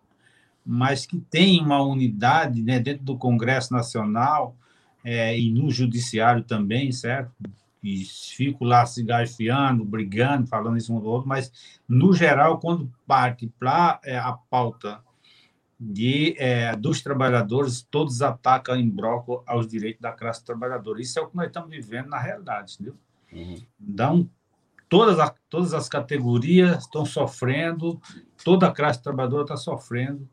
mas 0.64 1.07
que 1.07 1.18
tem 1.18 1.59
uma 1.59 1.83
unidade 1.83 2.62
né, 2.62 2.78
dentro 2.78 3.02
do 3.02 3.16
Congresso 3.16 3.72
Nacional 3.72 4.54
é, 5.02 5.38
e 5.40 5.50
no 5.50 5.70
Judiciário 5.70 6.44
também, 6.44 6.92
certo? 6.92 7.33
E 7.83 8.04
fico 8.04 8.62
lá 8.62 8.85
se 8.85 9.02
garfiando, 9.02 9.87
brigando, 9.87 10.46
falando 10.46 10.76
isso 10.76 10.94
um 10.94 11.00
do 11.00 11.07
outro, 11.07 11.26
mas, 11.26 11.50
no 11.88 12.12
geral, 12.12 12.61
quando 12.61 12.92
parte 13.07 13.50
para 13.59 13.98
é, 14.04 14.18
a 14.18 14.35
pauta 14.35 15.00
de, 15.80 16.37
é, 16.37 16.76
dos 16.76 17.00
trabalhadores, 17.00 17.80
todos 17.90 18.20
atacam 18.20 18.76
em 18.76 18.88
bloco 18.88 19.42
aos 19.46 19.66
direitos 19.66 20.02
da 20.02 20.12
classe 20.12 20.44
trabalhadora. 20.44 21.00
Isso 21.00 21.18
é 21.18 21.22
o 21.22 21.26
que 21.26 21.37
nós 21.37 21.46
estamos 21.46 21.70
vivendo 21.70 22.11
na 22.11 22.18
realidade, 22.18 22.74
entendeu? 22.74 22.96
Uhum. 23.33 23.62
Dá 23.78 24.12
um 24.12 24.28
todas, 24.94 25.18
as, 25.18 25.35
todas 25.50 25.74
as 25.74 25.88
categorias 25.88 26.85
estão 26.85 27.04
sofrendo, 27.04 28.00
toda 28.44 28.68
a 28.68 28.70
classe 28.70 29.02
trabalhadora 29.02 29.42
está 29.42 29.57
sofrendo 29.57 30.28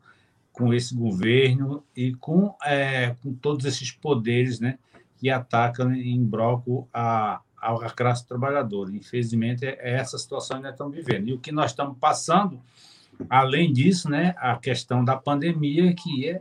com 0.52 0.72
esse 0.72 0.94
governo 0.94 1.82
e 1.96 2.14
com, 2.14 2.54
é, 2.62 3.16
com 3.20 3.34
todos 3.34 3.66
esses 3.66 3.90
poderes 3.90 4.60
né, 4.60 4.78
que 5.16 5.28
atacam 5.28 5.92
em 5.92 6.24
bloco 6.24 6.88
a, 6.94 7.40
a 7.60 7.90
classe 7.90 8.24
trabalhadora. 8.24 8.94
Infelizmente, 8.94 9.66
é 9.66 9.96
essa 9.96 10.16
situação 10.16 10.58
que 10.58 10.62
nós 10.62 10.72
estamos 10.74 10.94
vivendo. 10.94 11.28
E 11.28 11.32
o 11.32 11.40
que 11.40 11.50
nós 11.50 11.72
estamos 11.72 11.98
passando, 11.98 12.60
além 13.28 13.72
disso, 13.72 14.08
né, 14.08 14.32
a 14.38 14.56
questão 14.56 15.04
da 15.04 15.16
pandemia, 15.16 15.92
que 15.92 16.28
é 16.28 16.40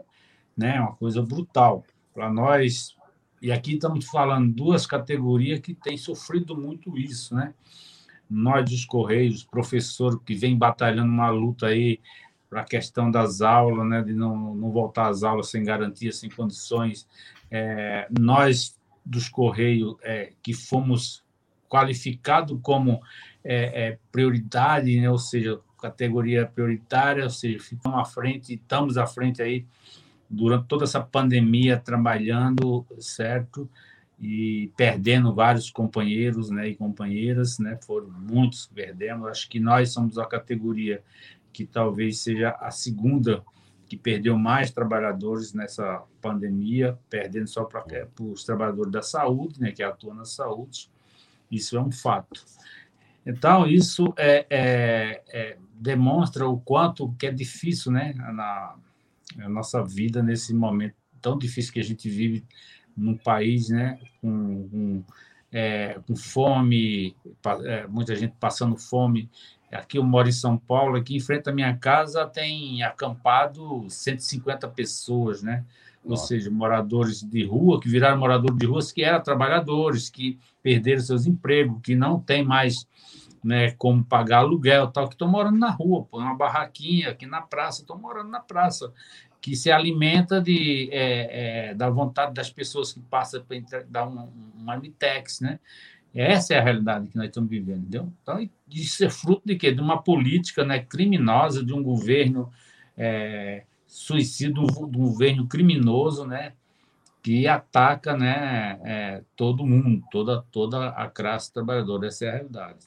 né, 0.55 0.79
uma 0.79 0.93
coisa 0.95 1.23
brutal. 1.23 1.83
Para 2.13 2.31
nós, 2.31 2.95
e 3.41 3.51
aqui 3.51 3.73
estamos 3.73 4.05
falando 4.05 4.53
duas 4.53 4.85
categorias 4.85 5.59
que 5.59 5.73
têm 5.73 5.97
sofrido 5.97 6.55
muito 6.55 6.95
isso, 6.99 7.33
né? 7.33 7.55
Nós 8.31 8.69
dos 8.69 8.85
Correios, 8.85 9.43
professor 9.43 10.21
que 10.23 10.33
vem 10.33 10.57
batalhando 10.57 11.11
uma 11.11 11.29
luta 11.29 11.67
aí 11.67 11.99
para 12.49 12.61
a 12.61 12.65
questão 12.65 13.11
das 13.11 13.41
aulas, 13.41 13.87
né, 13.87 14.01
de 14.01 14.13
não, 14.13 14.55
não 14.55 14.71
voltar 14.71 15.09
às 15.09 15.21
aulas 15.21 15.49
sem 15.49 15.63
garantia, 15.63 16.13
sem 16.13 16.29
condições. 16.29 17.07
É, 17.49 18.07
nós, 18.17 18.79
dos 19.05 19.27
Correios, 19.27 19.97
é, 20.01 20.31
que 20.41 20.53
fomos 20.53 21.23
qualificados 21.69 22.57
como 22.61 23.01
é, 23.43 23.87
é, 23.87 23.97
prioridade, 24.11 24.99
né, 24.99 25.09
ou 25.09 25.17
seja, 25.17 25.59
categoria 25.81 26.45
prioritária, 26.45 27.25
ou 27.25 27.29
seja, 27.29 27.59
ficamos 27.59 27.99
à 27.99 28.05
frente, 28.05 28.53
estamos 28.53 28.97
à 28.97 29.05
frente 29.05 29.41
aí 29.41 29.65
durante 30.29 30.67
toda 30.67 30.85
essa 30.85 31.01
pandemia 31.01 31.77
trabalhando, 31.77 32.85
certo? 32.99 33.69
E 34.21 34.71
perdendo 34.77 35.33
vários 35.33 35.71
companheiros 35.71 36.51
né, 36.51 36.69
e 36.69 36.75
companheiras, 36.75 37.57
né? 37.57 37.79
Foram 37.83 38.09
muitos 38.09 38.67
que 38.67 38.75
perdemos. 38.75 39.27
Acho 39.27 39.49
que 39.49 39.59
nós 39.59 39.91
somos 39.91 40.19
a 40.19 40.25
categoria 40.25 41.03
que 41.51 41.65
talvez 41.65 42.19
seja 42.19 42.51
a 42.59 42.69
segunda 42.69 43.43
que 43.87 43.97
perdeu 43.97 44.37
mais 44.37 44.71
trabalhadores 44.71 45.53
nessa 45.53 46.01
pandemia, 46.21 46.97
perdendo 47.09 47.47
só 47.47 47.65
para 47.65 47.83
os 48.21 48.45
trabalhadores 48.45 48.91
da 48.91 49.01
saúde, 49.01 49.59
né, 49.59 49.71
que 49.71 49.83
atuam 49.83 50.15
na 50.15 50.23
saúde. 50.23 50.89
Isso 51.51 51.75
é 51.75 51.81
um 51.81 51.91
fato. 51.91 52.41
Então, 53.25 53.67
isso 53.67 54.13
é, 54.17 54.45
é, 54.49 55.21
é, 55.27 55.57
demonstra 55.73 56.47
o 56.47 56.59
quanto 56.59 57.11
que 57.19 57.27
é 57.27 57.31
difícil 57.31 57.91
né, 57.91 58.13
na, 58.13 58.75
a 59.39 59.49
nossa 59.49 59.83
vida 59.83 60.23
nesse 60.23 60.53
momento 60.53 60.95
tão 61.21 61.37
difícil 61.37 61.71
que 61.71 61.79
a 61.79 61.83
gente 61.83 62.09
vive 62.09 62.43
num 62.95 63.17
país 63.17 63.69
né, 63.69 63.99
com, 64.21 64.67
com, 64.69 65.03
é, 65.51 65.99
com 66.07 66.15
fome, 66.15 67.15
é, 67.65 67.87
muita 67.87 68.15
gente 68.15 68.33
passando 68.39 68.77
fome. 68.77 69.29
Aqui 69.71 69.97
eu 69.97 70.03
moro 70.03 70.27
em 70.27 70.33
São 70.33 70.57
Paulo, 70.57 70.97
aqui 70.97 71.15
em 71.15 71.19
frente 71.19 71.49
à 71.49 71.53
minha 71.53 71.75
casa 71.77 72.25
tem 72.25 72.83
acampado 72.83 73.85
150 73.89 74.67
pessoas, 74.69 75.41
né? 75.41 75.63
Ou 76.03 76.17
seja, 76.17 76.49
moradores 76.49 77.21
de 77.21 77.45
rua, 77.45 77.79
que 77.79 77.87
viraram 77.87 78.17
moradores 78.17 78.57
de 78.57 78.65
ruas, 78.65 78.91
que 78.91 79.03
eram 79.03 79.21
trabalhadores, 79.21 80.09
que 80.09 80.39
perderam 80.63 80.99
seus 80.99 81.27
empregos, 81.27 81.79
que 81.83 81.95
não 81.95 82.19
tem 82.19 82.43
mais 82.43 82.87
né, 83.43 83.71
como 83.71 84.03
pagar 84.03 84.39
aluguel, 84.39 84.87
tal, 84.87 85.07
que 85.07 85.15
estão 85.15 85.27
morando 85.27 85.57
na 85.57 85.69
rua, 85.69 86.05
põe 86.09 86.23
uma 86.23 86.35
barraquinha 86.35 87.09
aqui 87.09 87.25
na 87.25 87.41
praça, 87.41 87.81
estão 87.81 87.97
morando 87.97 88.29
na 88.29 88.39
praça, 88.39 88.91
que 89.41 89.55
se 89.55 89.71
alimenta 89.71 90.39
de, 90.39 90.87
é, 90.91 91.69
é, 91.69 91.73
da 91.73 91.89
vontade 91.89 92.33
das 92.33 92.51
pessoas 92.51 92.93
que 92.93 92.99
passam 92.99 93.43
para 93.43 93.83
dar 93.89 94.07
um, 94.07 94.19
um 94.19 94.63
marmitex, 94.63 95.41
né? 95.41 95.59
Essa 96.13 96.53
é 96.53 96.59
a 96.59 96.63
realidade 96.63 97.07
que 97.07 97.17
nós 97.17 97.27
estamos 97.27 97.49
vivendo, 97.49 97.79
entendeu? 97.79 98.11
Então, 98.21 98.47
isso 98.69 99.03
é 99.03 99.09
fruto 99.09 99.41
de 99.45 99.55
quê? 99.55 99.71
De 99.71 99.81
uma 99.81 100.01
política 100.01 100.63
né, 100.63 100.79
criminosa, 100.79 101.63
de 101.63 101.73
um 101.73 101.81
governo 101.81 102.51
é, 102.97 103.63
suicida, 103.87 104.53
de 104.53 104.59
um 104.59 104.91
governo 104.91 105.47
criminoso, 105.47 106.25
né? 106.25 106.53
Que 107.23 107.47
ataca 107.47 108.15
né, 108.15 108.79
é, 108.83 109.23
todo 109.35 109.65
mundo, 109.65 110.03
toda, 110.11 110.43
toda 110.51 110.89
a 110.89 111.07
classe 111.07 111.51
trabalhadora. 111.53 112.07
Essa 112.07 112.25
é 112.25 112.29
a 112.29 112.33
realidade. 112.33 112.79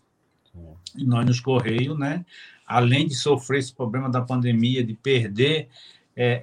E 0.96 1.04
nós 1.04 1.26
nos 1.26 1.40
Correios, 1.40 1.98
né, 1.98 2.24
além 2.66 3.06
de 3.06 3.14
sofrer 3.14 3.58
esse 3.58 3.74
problema 3.74 4.08
da 4.08 4.20
pandemia, 4.20 4.84
de 4.84 4.94
perder 4.94 5.68
é, 6.16 6.40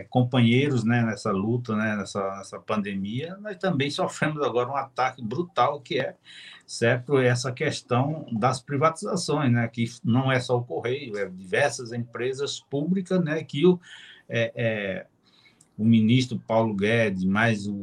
é, 0.00 0.06
companheiros 0.10 0.84
né, 0.84 1.02
nessa 1.02 1.30
luta, 1.30 1.76
né, 1.76 1.96
nessa, 1.96 2.36
nessa 2.36 2.58
pandemia, 2.58 3.36
nós 3.40 3.56
também 3.56 3.90
sofremos 3.90 4.42
agora 4.42 4.68
um 4.68 4.76
ataque 4.76 5.22
brutal 5.22 5.80
que 5.80 6.00
é 6.00 6.16
certo 6.66 7.18
essa 7.18 7.52
questão 7.52 8.26
das 8.32 8.60
privatizações, 8.60 9.52
né, 9.52 9.68
que 9.68 9.84
não 10.04 10.30
é 10.30 10.40
só 10.40 10.56
o 10.58 10.64
Correio, 10.64 11.16
é 11.16 11.26
diversas 11.26 11.92
empresas 11.92 12.60
públicas 12.60 13.22
né, 13.24 13.42
que 13.44 13.64
o, 13.64 13.80
é, 14.28 14.52
é 14.54 15.06
o 15.76 15.84
ministro 15.84 16.42
Paulo 16.44 16.74
Guedes, 16.74 17.24
mais 17.24 17.68
o 17.68 17.80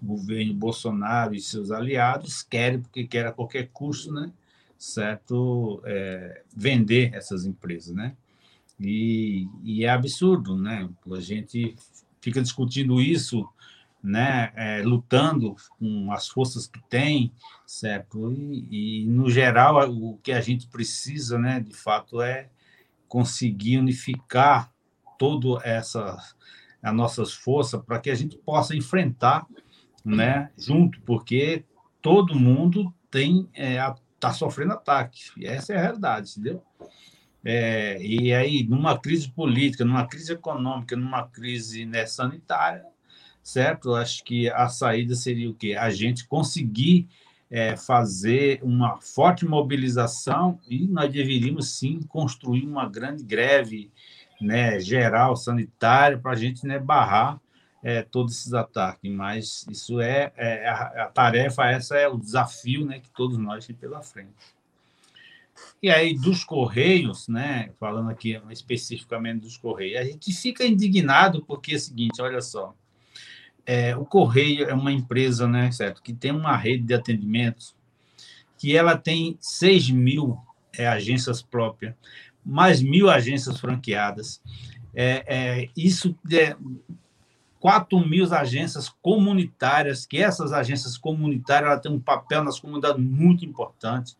governo 0.00 0.54
Bolsonaro 0.54 1.34
e 1.34 1.40
seus 1.40 1.72
aliados 1.72 2.42
querem, 2.42 2.80
porque 2.80 3.04
quer 3.04 3.26
a 3.26 3.32
qualquer 3.32 3.68
custo, 3.72 4.12
né, 4.12 4.30
certo 4.78 5.82
é, 5.84 6.42
vender 6.56 7.12
essas 7.14 7.44
empresas, 7.44 7.94
né? 7.94 8.16
E, 8.78 9.48
e, 9.62 9.84
é 9.84 9.90
absurdo, 9.90 10.56
né? 10.56 10.88
A 11.10 11.20
gente 11.20 11.76
fica 12.20 12.42
discutindo 12.42 13.00
isso, 13.00 13.48
né? 14.02 14.52
É, 14.56 14.82
lutando 14.82 15.54
com 15.78 16.10
as 16.12 16.28
forças 16.28 16.66
que 16.66 16.80
tem, 16.88 17.32
certo? 17.66 18.32
E, 18.32 19.02
e, 19.02 19.06
no 19.06 19.30
geral 19.30 19.90
o 19.90 20.18
que 20.18 20.32
a 20.32 20.40
gente 20.40 20.66
precisa, 20.66 21.38
né? 21.38 21.60
De 21.60 21.74
fato 21.74 22.20
é 22.20 22.50
conseguir 23.08 23.78
unificar 23.78 24.72
todo 25.18 25.60
essa 25.62 26.18
as 26.82 26.94
nossas 26.94 27.32
forças 27.32 27.80
para 27.80 28.00
que 28.00 28.10
a 28.10 28.14
gente 28.14 28.36
possa 28.36 28.74
enfrentar, 28.74 29.46
né? 30.04 30.50
Junto, 30.58 31.00
porque 31.02 31.64
todo 32.00 32.34
mundo 32.34 32.92
tem 33.08 33.48
é, 33.54 33.78
a 33.78 33.94
está 34.22 34.32
sofrendo 34.32 34.72
ataques. 34.74 35.32
E 35.36 35.46
essa 35.46 35.72
é 35.72 35.76
a 35.76 35.80
realidade, 35.80 36.30
entendeu? 36.30 36.62
É, 37.44 38.00
e 38.00 38.32
aí, 38.32 38.62
numa 38.64 38.98
crise 38.98 39.28
política, 39.30 39.84
numa 39.84 40.06
crise 40.06 40.32
econômica, 40.32 40.96
numa 40.96 41.26
crise 41.26 41.84
né, 41.84 42.06
sanitária, 42.06 42.84
certo? 43.42 43.94
Acho 43.94 44.22
que 44.22 44.48
a 44.48 44.68
saída 44.68 45.14
seria 45.14 45.50
o 45.50 45.54
quê? 45.54 45.74
A 45.74 45.90
gente 45.90 46.26
conseguir 46.26 47.08
é, 47.50 47.76
fazer 47.76 48.60
uma 48.62 49.00
forte 49.00 49.44
mobilização 49.44 50.58
e 50.66 50.86
nós 50.86 51.12
deveríamos 51.12 51.76
sim 51.76 52.00
construir 52.08 52.66
uma 52.66 52.88
grande 52.88 53.22
greve 53.24 53.90
né, 54.40 54.80
geral 54.80 55.36
sanitária 55.36 56.18
para 56.18 56.32
a 56.32 56.36
gente 56.36 56.66
né, 56.66 56.78
barrar 56.78 57.40
é, 57.82 58.02
todos 58.02 58.38
esses 58.38 58.54
ataques, 58.54 59.10
mas 59.10 59.66
isso 59.68 60.00
é, 60.00 60.32
é 60.36 60.68
a, 60.68 61.04
a, 61.04 61.06
tarefa, 61.08 61.66
essa 61.66 61.96
é 61.96 62.08
o 62.08 62.16
desafio 62.16 62.86
né, 62.86 63.00
que 63.00 63.10
todos 63.10 63.36
nós 63.36 63.66
temos 63.66 63.80
pela 63.80 64.02
frente. 64.02 64.32
E 65.82 65.90
aí, 65.90 66.14
dos 66.14 66.44
Correios, 66.44 67.28
né, 67.28 67.70
falando 67.78 68.10
aqui 68.10 68.40
especificamente 68.50 69.40
dos 69.40 69.56
Correios, 69.56 70.00
a 70.00 70.04
gente 70.04 70.32
fica 70.32 70.64
indignado 70.64 71.44
porque 71.44 71.72
é 71.72 71.76
o 71.76 71.80
seguinte, 71.80 72.22
olha 72.22 72.40
só, 72.40 72.74
é, 73.66 73.96
o 73.96 74.04
Correio 74.04 74.64
é 74.68 74.74
uma 74.74 74.92
empresa, 74.92 75.46
né, 75.46 75.70
certo, 75.70 76.02
que 76.02 76.12
tem 76.12 76.32
uma 76.32 76.56
rede 76.56 76.84
de 76.84 76.94
atendimentos 76.94 77.74
que 78.58 78.76
ela 78.76 78.96
tem 78.96 79.36
6 79.40 79.90
mil 79.90 80.38
é, 80.78 80.86
agências 80.86 81.42
próprias, 81.42 81.94
mais 82.44 82.80
mil 82.80 83.10
agências 83.10 83.58
franqueadas. 83.58 84.40
É, 84.94 85.24
é, 85.26 85.68
isso 85.76 86.16
é, 86.30 86.56
4 87.58 87.98
mil 88.08 88.32
agências 88.32 88.88
comunitárias, 88.88 90.06
que 90.06 90.18
essas 90.18 90.52
agências 90.52 90.96
comunitárias 90.96 91.70
ela 91.70 91.80
têm 91.80 91.92
um 91.92 92.00
papel 92.00 92.44
nas 92.44 92.58
comunidades 92.58 93.00
muito 93.00 93.44
importante, 93.44 94.16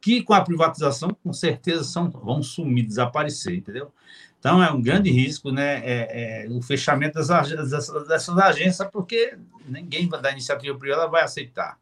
que 0.00 0.22
com 0.22 0.32
a 0.32 0.40
privatização, 0.40 1.10
com 1.22 1.32
certeza, 1.32 1.84
são, 1.84 2.10
vão 2.10 2.42
sumir, 2.42 2.86
desaparecer, 2.86 3.56
entendeu? 3.56 3.92
Então, 4.38 4.62
é 4.62 4.70
um 4.72 4.80
grande 4.80 5.10
risco 5.10 5.50
né, 5.52 5.82
é, 5.84 6.44
é, 6.44 6.48
o 6.48 6.62
fechamento 6.62 7.18
dessas, 7.18 7.70
dessas, 7.70 8.08
dessas, 8.08 8.38
agências, 8.38 8.88
porque 8.90 9.36
ninguém 9.66 10.08
da 10.08 10.32
iniciativa 10.32 10.78
privada 10.78 11.06
vai 11.08 11.22
aceitar. 11.22 11.78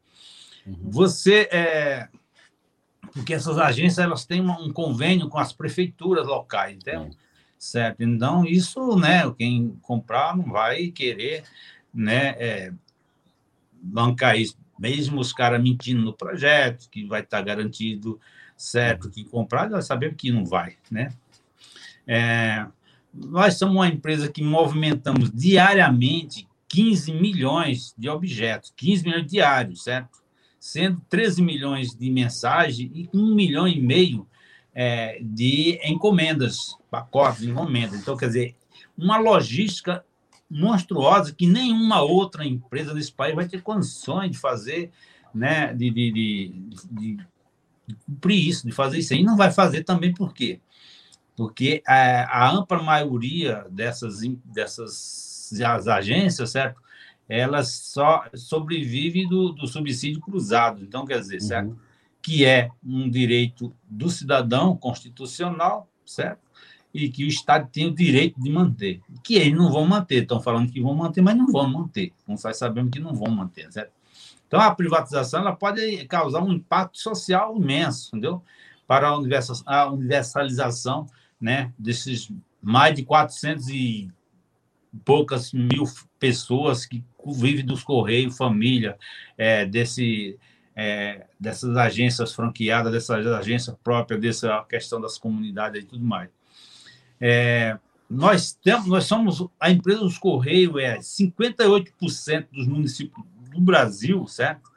Uhum. 0.67 0.75
Você, 0.83 1.47
é, 1.51 2.09
porque 3.13 3.33
essas 3.33 3.57
agências 3.57 3.99
elas 3.99 4.25
têm 4.25 4.41
um 4.41 4.73
convênio 4.73 5.29
com 5.29 5.37
as 5.37 5.53
prefeituras 5.53 6.27
locais, 6.27 6.75
entendeu? 6.75 7.03
Uhum 7.03 7.11
certo? 7.59 8.01
Então, 8.01 8.45
isso, 8.45 8.95
né, 8.95 9.29
quem 9.37 9.77
comprar 9.81 10.35
não 10.35 10.45
vai 10.45 10.87
querer, 10.87 11.43
né, 11.93 12.29
é, 12.39 12.73
bancar 13.73 14.39
isso, 14.39 14.57
mesmo 14.79 15.19
os 15.19 15.33
caras 15.33 15.61
mentindo 15.61 16.01
no 16.01 16.13
projeto, 16.13 16.89
que 16.89 17.05
vai 17.05 17.21
estar 17.21 17.41
garantido, 17.41 18.19
certo, 18.55 19.09
que 19.09 19.23
comprar, 19.25 19.69
vai 19.69 19.81
saber 19.81 20.15
que 20.15 20.31
não 20.31 20.45
vai, 20.45 20.77
né? 20.89 21.11
É, 22.07 22.65
nós 23.13 23.55
somos 23.55 23.75
uma 23.75 23.87
empresa 23.87 24.31
que 24.31 24.41
movimentamos 24.41 25.29
diariamente 25.31 26.47
15 26.69 27.11
milhões 27.13 27.93
de 27.97 28.07
objetos, 28.07 28.73
15 28.75 29.03
milhões 29.03 29.27
diários, 29.27 29.83
certo? 29.83 30.19
Sendo 30.59 31.01
13 31.09 31.41
milhões 31.41 31.95
de 31.95 32.09
mensagem 32.09 32.91
e 32.93 33.09
1 33.13 33.35
milhão 33.35 33.67
e 33.67 33.81
meio 33.81 34.27
é, 34.73 35.19
de 35.21 35.79
encomendas, 35.83 36.77
pacotes 36.89 37.41
de 37.41 37.49
encomendas. 37.49 37.99
Então, 37.99 38.15
quer 38.15 38.27
dizer, 38.27 38.55
uma 38.97 39.17
logística 39.17 40.05
monstruosa 40.49 41.33
que 41.33 41.45
nenhuma 41.45 42.01
outra 42.01 42.45
empresa 42.45 42.93
desse 42.93 43.11
país 43.11 43.35
vai 43.35 43.47
ter 43.47 43.61
condições 43.61 44.31
de 44.31 44.37
fazer, 44.37 44.91
né, 45.33 45.73
de, 45.73 45.89
de, 45.91 46.11
de, 46.11 46.53
de, 46.91 47.27
cumprir 48.05 48.47
isso, 48.47 48.65
de 48.65 48.71
fazer 48.71 48.99
isso. 48.99 49.13
E 49.13 49.23
não 49.23 49.37
vai 49.37 49.51
fazer 49.51 49.83
também 49.83 50.13
por 50.13 50.33
quê? 50.33 50.59
Porque 51.35 51.81
a, 51.87 52.45
a 52.45 52.51
ampla 52.51 52.81
maioria 52.81 53.65
dessas, 53.69 54.21
dessas 54.43 55.51
as 55.65 55.87
agências, 55.87 56.51
certo? 56.51 56.81
Elas 57.27 57.69
só 57.69 58.25
sobrevivem 58.33 59.27
do, 59.27 59.51
do 59.51 59.67
subsídio 59.67 60.19
cruzado. 60.19 60.83
Então, 60.83 61.05
quer 61.05 61.19
dizer, 61.19 61.41
certo? 61.41 61.69
Uhum 61.69 61.89
que 62.21 62.45
é 62.45 62.69
um 62.83 63.09
direito 63.09 63.73
do 63.89 64.09
cidadão 64.09 64.75
constitucional, 64.75 65.89
certo? 66.05 66.48
E 66.93 67.09
que 67.09 67.23
o 67.23 67.27
Estado 67.27 67.69
tem 67.71 67.87
o 67.87 67.95
direito 67.95 68.39
de 68.41 68.49
manter. 68.49 69.01
Que 69.23 69.35
eles 69.35 69.57
não 69.57 69.71
vão 69.71 69.85
manter, 69.85 70.23
estão 70.23 70.41
falando 70.41 70.71
que 70.71 70.81
vão 70.81 70.95
manter, 70.95 71.21
mas 71.21 71.37
não 71.37 71.47
vão 71.47 71.69
manter. 71.69 72.13
Nós 72.27 72.41
sabemos 72.57 72.91
que 72.91 72.99
não 72.99 73.13
vão 73.13 73.31
manter, 73.31 73.71
certo? 73.71 73.91
Então, 74.47 74.59
a 74.59 74.73
privatização 74.73 75.41
ela 75.41 75.55
pode 75.55 76.05
causar 76.07 76.41
um 76.41 76.51
impacto 76.51 76.97
social 76.97 77.55
imenso, 77.55 78.09
entendeu? 78.09 78.43
Para 78.87 79.09
a 79.09 79.87
universalização 79.91 81.05
né, 81.39 81.71
desses 81.77 82.31
mais 82.61 82.95
de 82.95 83.03
400 83.03 83.69
e 83.69 84.11
poucas 85.05 85.53
mil 85.53 85.83
pessoas 86.17 86.85
que 86.85 87.03
vivem 87.27 87.63
dos 87.63 87.83
Correios, 87.83 88.35
família, 88.35 88.97
é, 89.37 89.65
desse, 89.65 90.37
é, 90.75 91.27
dessas 91.39 91.77
agências 91.77 92.33
franqueadas, 92.33 92.91
dessas 92.91 93.27
agências 93.27 93.75
próprias, 93.83 94.19
dessa 94.19 94.63
questão 94.63 94.99
das 94.99 95.19
comunidades 95.19 95.83
e 95.83 95.85
tudo 95.85 96.03
mais. 96.03 96.29
É, 97.19 97.77
nós, 98.09 98.53
temos, 98.53 98.87
nós 98.87 99.05
somos, 99.05 99.45
a 99.59 99.69
empresa 99.69 99.99
dos 99.99 100.17
Correios 100.17 100.81
é 100.81 100.97
58% 100.97 102.47
dos 102.51 102.67
municípios 102.67 103.25
do 103.51 103.61
Brasil, 103.61 104.25
certo? 104.27 104.69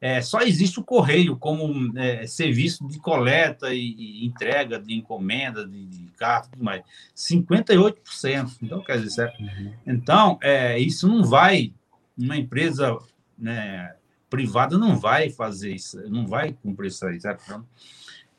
É, 0.00 0.22
só 0.22 0.40
existe 0.42 0.78
o 0.78 0.84
correio 0.84 1.36
como 1.36 1.98
é, 1.98 2.24
serviço 2.24 2.86
de 2.86 3.00
coleta 3.00 3.74
e, 3.74 3.94
e, 3.98 4.26
entrega 4.26 4.78
de 4.78 4.94
encomenda, 4.94 5.66
de, 5.66 5.86
de 5.86 6.06
carta, 6.12 6.50
tudo 6.52 6.62
mais. 6.62 6.82
58%. 7.16 8.58
Então, 8.62 8.80
quer 8.80 8.98
dizer, 8.98 9.10
certo? 9.10 9.40
Uhum. 9.40 9.72
Então, 9.84 10.38
é, 10.40 10.78
isso 10.78 11.08
não 11.08 11.24
vai, 11.24 11.72
uma 12.16 12.36
empresa 12.36 12.96
né, 13.36 13.92
privada 14.30 14.78
não 14.78 14.96
vai 14.96 15.30
fazer 15.30 15.74
isso, 15.74 16.00
não 16.08 16.28
vai 16.28 16.52
cumprir 16.52 16.88
isso 16.88 17.04
aí, 17.04 17.20
certo? 17.20 17.42
Então, 17.44 17.66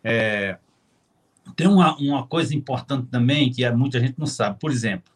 é, 0.02 0.58
tem 1.56 1.68
uma, 1.68 1.96
uma 1.98 2.26
coisa 2.26 2.56
importante 2.56 3.08
também 3.08 3.52
que 3.52 3.70
muita 3.72 4.00
gente 4.00 4.18
não 4.18 4.28
sabe. 4.28 4.60
Por 4.60 4.72
exemplo, 4.72 5.12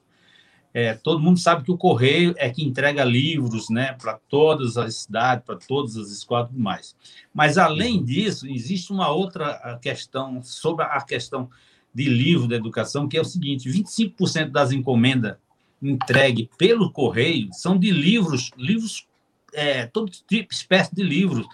é, 0.74 0.96
todo 0.96 1.22
mundo 1.22 1.40
sabe 1.40 1.64
que 1.64 1.72
o 1.72 1.78
correio 1.78 2.34
é 2.38 2.50
que 2.50 2.64
entrega 2.64 3.04
livros 3.04 3.70
né, 3.70 3.94
para 3.94 4.20
todas 4.28 4.76
as 4.76 4.96
cidades, 4.96 5.46
para 5.46 5.56
todas 5.56 5.96
as 5.96 6.10
escolas 6.10 6.48
e 6.48 6.50
tudo 6.50 6.64
mais. 6.64 6.96
Mas, 7.34 7.58
além 7.58 7.98
uhum. 7.98 8.04
disso, 8.04 8.48
existe 8.48 8.92
uma 8.92 9.10
outra 9.10 9.80
questão 9.82 10.42
sobre 10.42 10.84
a 10.84 11.00
questão 11.02 11.50
de 11.94 12.10
livro 12.10 12.48
da 12.48 12.56
educação, 12.56 13.08
que 13.08 13.18
é 13.18 13.22
o 13.22 13.26
seguinte: 13.26 13.70
25% 13.70 14.50
das 14.50 14.72
encomendas 14.72 15.38
entregues 15.82 16.48
pelo 16.58 16.92
correio 16.92 17.50
são 17.52 17.78
de 17.78 17.92
livros, 17.92 18.52
livros, 18.58 19.06
é, 19.54 19.86
todo 19.86 20.10
tipo, 20.28 20.54
espécie 20.54 20.96
de 20.96 21.04
livros, 21.04 21.46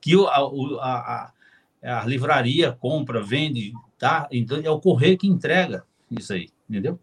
que 0.00 0.14
a, 0.14 0.28
a, 0.28 0.44
a, 0.80 1.32
a 1.82 2.04
livraria 2.04 2.72
compra, 2.72 3.22
vende, 3.22 3.72
tá? 3.98 4.28
Então, 4.30 4.60
é 4.62 4.70
o 4.70 4.80
correio 4.80 5.18
que 5.18 5.26
entrega 5.26 5.84
isso 6.10 6.32
aí, 6.32 6.48
entendeu? 6.68 6.98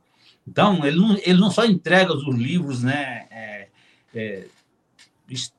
Então, 0.48 0.86
ele 0.86 0.98
não, 0.98 1.18
ele 1.18 1.40
não 1.40 1.52
só 1.52 1.66
entrega 1.66 2.14
os 2.14 2.24
livros, 2.36 2.82
né? 2.82 3.28
É, 3.30 3.68
é, 4.14 4.46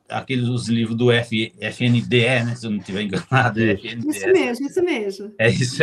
aqueles 0.09 0.49
os 0.49 0.67
livros 0.67 0.97
do 0.97 1.11
F, 1.11 1.53
FNDE, 1.59 2.43
né? 2.43 2.55
Se 2.55 2.65
eu 2.65 2.71
não 2.71 2.79
estiver 2.79 3.03
enganado. 3.03 3.61
É 3.61 3.73
Isso 3.73 4.27
mesmo, 4.27 4.67
isso 4.67 4.83
mesmo. 4.83 5.33
É 5.37 5.49
isso. 5.49 5.81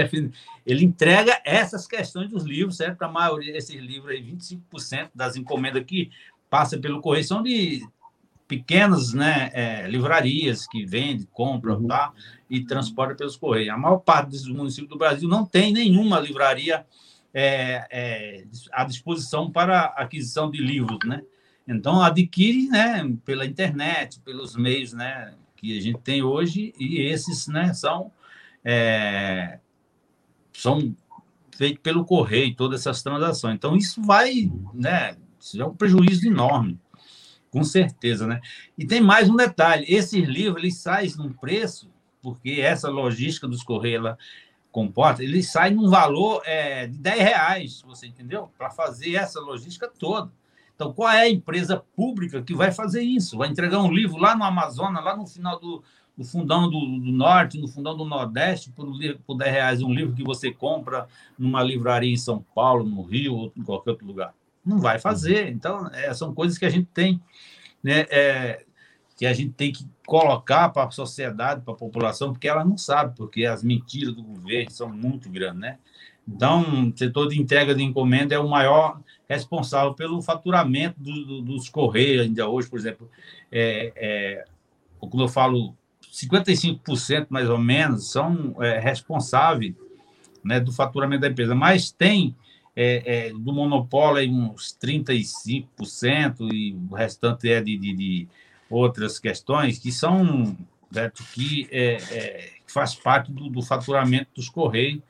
Ele 0.67 0.85
entrega 0.85 1.41
essas 1.45 1.87
questões 1.87 2.29
dos 2.29 2.45
livros, 2.45 2.77
certo? 2.77 3.03
A 3.03 3.09
maioria 3.09 3.53
desses 3.53 3.81
livros 3.81 4.11
aí, 4.11 4.23
25% 4.23 5.11
das 5.15 5.37
encomendas 5.37 5.83
que 5.85 6.11
passa 6.51 6.79
pelo 6.79 7.01
correio 7.01 7.25
são 7.25 7.43
de 7.43 7.87
pequenas 8.49 9.13
né, 9.13 9.51
é, 9.53 9.87
livrarias 9.87 10.67
que 10.67 10.85
vendem, 10.85 11.29
compram 11.31 11.77
uhum. 11.77 11.87
tá? 11.87 12.13
e 12.49 12.65
transportam 12.65 13.17
pelos 13.17 13.37
correios. 13.37 13.69
A 13.69 13.77
maior 13.77 13.99
parte 13.99 14.31
dos 14.31 14.49
municípios 14.49 14.89
do 14.89 14.99
Brasil 14.99 15.29
não 15.29 15.45
tem 15.45 15.73
nenhuma 15.73 16.19
livraria 16.19 16.87
é, 17.33 17.87
é, 17.91 18.45
à 18.73 18.85
disposição 18.85 19.51
para 19.51 19.85
aquisição 19.97 20.51
de 20.51 20.59
livros, 20.59 20.99
né? 21.05 21.23
Então 21.67 22.03
adquire, 22.03 22.67
né, 22.69 23.15
pela 23.27 23.45
internet, 23.45 24.19
pelos 24.21 24.57
meios, 24.57 24.95
né, 24.95 25.35
que 25.55 25.77
a 25.77 25.83
gente 25.83 25.99
tem 25.99 26.23
hoje 26.23 26.73
e 26.81 27.03
esses, 27.03 27.47
né, 27.47 27.75
são 27.75 28.11
é, 28.65 29.59
são 30.55 30.97
feitos 31.55 31.83
pelo 31.83 32.07
correio, 32.07 32.57
todas 32.57 32.81
essas 32.81 33.03
transações. 33.03 33.55
Então 33.55 33.77
isso 33.77 34.01
vai, 34.01 34.51
né, 34.73 35.17
isso 35.39 35.61
é 35.61 35.67
um 35.67 35.75
prejuízo 35.75 36.27
enorme, 36.27 36.81
com 37.51 37.65
certeza, 37.65 38.27
né? 38.27 38.41
E 38.77 38.87
tem 38.87 39.01
mais 39.01 39.29
um 39.29 39.37
detalhe: 39.37 39.85
esses 39.89 40.27
livros 40.27 40.63
eles 40.63 40.77
saem 40.77 41.13
num 41.17 41.33
preço 41.33 41.91
porque 42.21 42.61
essa 42.61 42.91
logística 42.91 43.47
dos 43.47 43.63
correios 43.63 44.05
ela 44.05 44.19
comporta, 44.71 45.23
ele 45.23 45.43
sai 45.43 45.71
num 45.71 45.89
valor 45.89 46.43
é, 46.45 46.87
de 46.87 46.99
10 46.99 47.21
reais, 47.21 47.83
você 47.87 48.07
entendeu? 48.07 48.51
Para 48.57 48.71
fazer 48.71 49.15
essa 49.15 49.41
logística 49.41 49.89
toda. 49.89 50.31
Então, 50.75 50.93
qual 50.93 51.11
é 51.11 51.23
a 51.23 51.29
empresa 51.29 51.83
pública 51.97 52.43
que 52.43 52.55
vai 52.55 52.71
fazer 52.71 53.03
isso? 53.03 53.37
Vai 53.37 53.49
entregar 53.49 53.81
um 53.81 53.91
livro 53.91 54.17
lá 54.19 54.37
no 54.37 54.45
Amazonas, 54.45 55.05
lá 55.05 55.17
no 55.17 55.27
final 55.27 55.59
do, 55.59 55.83
do 56.17 56.25
fundão 56.25 56.71
do, 56.71 56.79
do, 56.79 57.13
Norte, 57.13 57.59
no 57.59 57.67
fundão 57.67 57.97
do 57.97 58.05
Nordeste, 58.05 58.71
por, 58.71 58.87
por 59.27 59.37
10 59.37 59.53
reais 59.53 59.83
um 59.83 59.93
livro 59.93 60.15
que 60.15 60.23
você 60.23 60.53
compra 60.53 61.09
numa 61.37 61.63
livraria 61.63 62.13
em 62.13 62.17
São 62.17 62.45
Paulo, 62.55 62.85
no 62.85 63.03
Rio 63.03 63.35
ou 63.35 63.53
em 63.57 63.63
qualquer 63.63 63.91
outro 63.91 64.07
lugar. 64.07 64.33
Não 64.69 64.79
vai 64.79 64.99
fazer. 64.99 65.49
Então, 65.49 65.89
é, 65.93 66.13
são 66.13 66.35
coisas 66.35 66.59
que 66.59 66.67
a 66.67 66.71
gente 66.71 66.89
tem 66.93 67.21
né, 67.83 68.07
é, 68.11 68.65
que 69.17 69.27
a 69.27 69.33
gente 69.33 69.53
tem 69.53 69.73
que 69.73 69.87
colocar 70.07 70.69
para 70.69 70.87
a 70.87 70.91
sociedade, 70.91 71.63
para 71.63 71.75
a 71.75 71.77
população, 71.77 72.33
porque 72.33 72.49
ela 72.49 72.65
não 72.65 72.79
sabe, 72.79 73.17
porque 73.17 73.45
as 73.45 73.63
mentiras 73.63 74.15
do 74.15 74.23
governo 74.23 74.71
são 74.71 74.89
muito 74.89 75.29
grandes, 75.29 75.61
né? 75.61 75.79
Então, 76.27 76.91
o 76.91 76.97
setor 76.97 77.29
de 77.29 77.41
entrega 77.41 77.75
de 77.75 77.83
encomenda 77.83 78.35
é 78.35 78.39
o 78.39 78.49
maior 78.49 79.01
responsável 79.29 79.95
pelo 79.95 80.21
faturamento 80.21 81.01
do, 81.01 81.25
do, 81.25 81.43
dos 81.43 81.69
correios, 81.71 82.27
ainda 82.27 82.47
hoje, 82.49 82.69
por 82.69 82.79
exemplo. 82.79 83.11
É, 83.51 83.93
é, 83.97 84.45
quando 85.01 85.23
eu 85.23 85.29
falo 85.29 85.75
55% 86.13 87.27
mais 87.31 87.49
ou 87.49 87.59
menos 87.59 88.11
são 88.11 88.55
é, 88.61 88.79
responsáveis 88.79 89.75
né, 90.45 90.61
do 90.61 90.73
faturamento 90.73 91.23
da 91.23 91.29
empresa, 91.29 91.55
mas 91.55 91.91
tem 91.91 92.37
é, 92.81 93.27
é, 93.27 93.33
do 93.33 93.53
monopólio 93.53 94.31
uns 94.31 94.79
35% 94.81 96.49
e 96.53 96.77
o 96.89 96.95
restante 96.95 97.51
é 97.51 97.61
de, 97.61 97.77
de, 97.77 97.93
de 97.93 98.29
outras 98.71 99.19
questões 99.19 99.81
que 99.81 99.91
são 99.91 100.57
certo, 100.93 101.25
que 101.35 101.67
é, 101.73 101.95
é, 102.13 102.51
faz 102.69 102.95
parte 102.95 103.33
do, 103.33 103.51
do, 103.51 103.63
faturamento 103.63 104.29
dos 104.33 104.49
correios, 104.49 105.03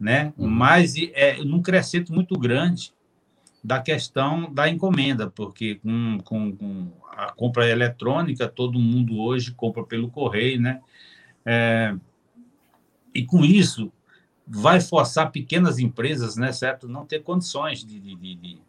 né? 0.00 0.34
Uhum. 0.36 0.48
Mas 0.48 0.96
é 1.14 1.36
num 1.44 1.62
crescimento 1.62 2.12
muito 2.12 2.36
grande 2.36 2.92
da 3.62 3.80
questão 3.80 4.52
da 4.52 4.68
encomenda, 4.68 5.30
porque 5.30 5.76
com, 5.76 6.18
com, 6.24 6.56
com, 6.56 6.92
a 7.16 7.32
compra 7.32 7.70
eletrônica 7.70 8.48
todo 8.48 8.80
mundo 8.80 9.20
hoje 9.20 9.52
compra 9.52 9.84
pelo 9.84 10.10
correio, 10.10 10.60
né? 10.60 10.80
É, 11.46 11.94
e 13.14 13.24
com 13.24 13.44
isso 13.44 13.92
vai 14.54 14.80
forçar 14.80 15.30
pequenas 15.30 15.78
empresas, 15.78 16.36
né, 16.36 16.52
certo, 16.52 16.88
não 16.88 17.06
ter 17.06 17.22
condições 17.22 17.84
de, 17.84 17.98
de, 17.98 18.14
de 18.16 18.60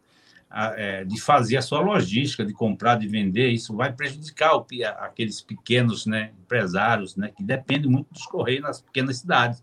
é, 0.76 1.04
de 1.04 1.20
fazer 1.20 1.56
a 1.56 1.62
sua 1.62 1.80
logística, 1.80 2.44
de 2.44 2.52
comprar, 2.52 2.94
de 2.96 3.08
vender, 3.08 3.48
isso 3.48 3.74
vai 3.74 3.92
prejudicar 3.92 4.54
o, 4.54 4.64
aqueles 4.98 5.40
pequenos 5.40 6.06
né, 6.06 6.30
empresários, 6.44 7.16
né, 7.16 7.32
que 7.36 7.42
dependem 7.42 7.90
muito 7.90 8.12
dos 8.12 8.24
correios 8.26 8.62
nas 8.62 8.80
pequenas 8.80 9.18
cidades, 9.18 9.62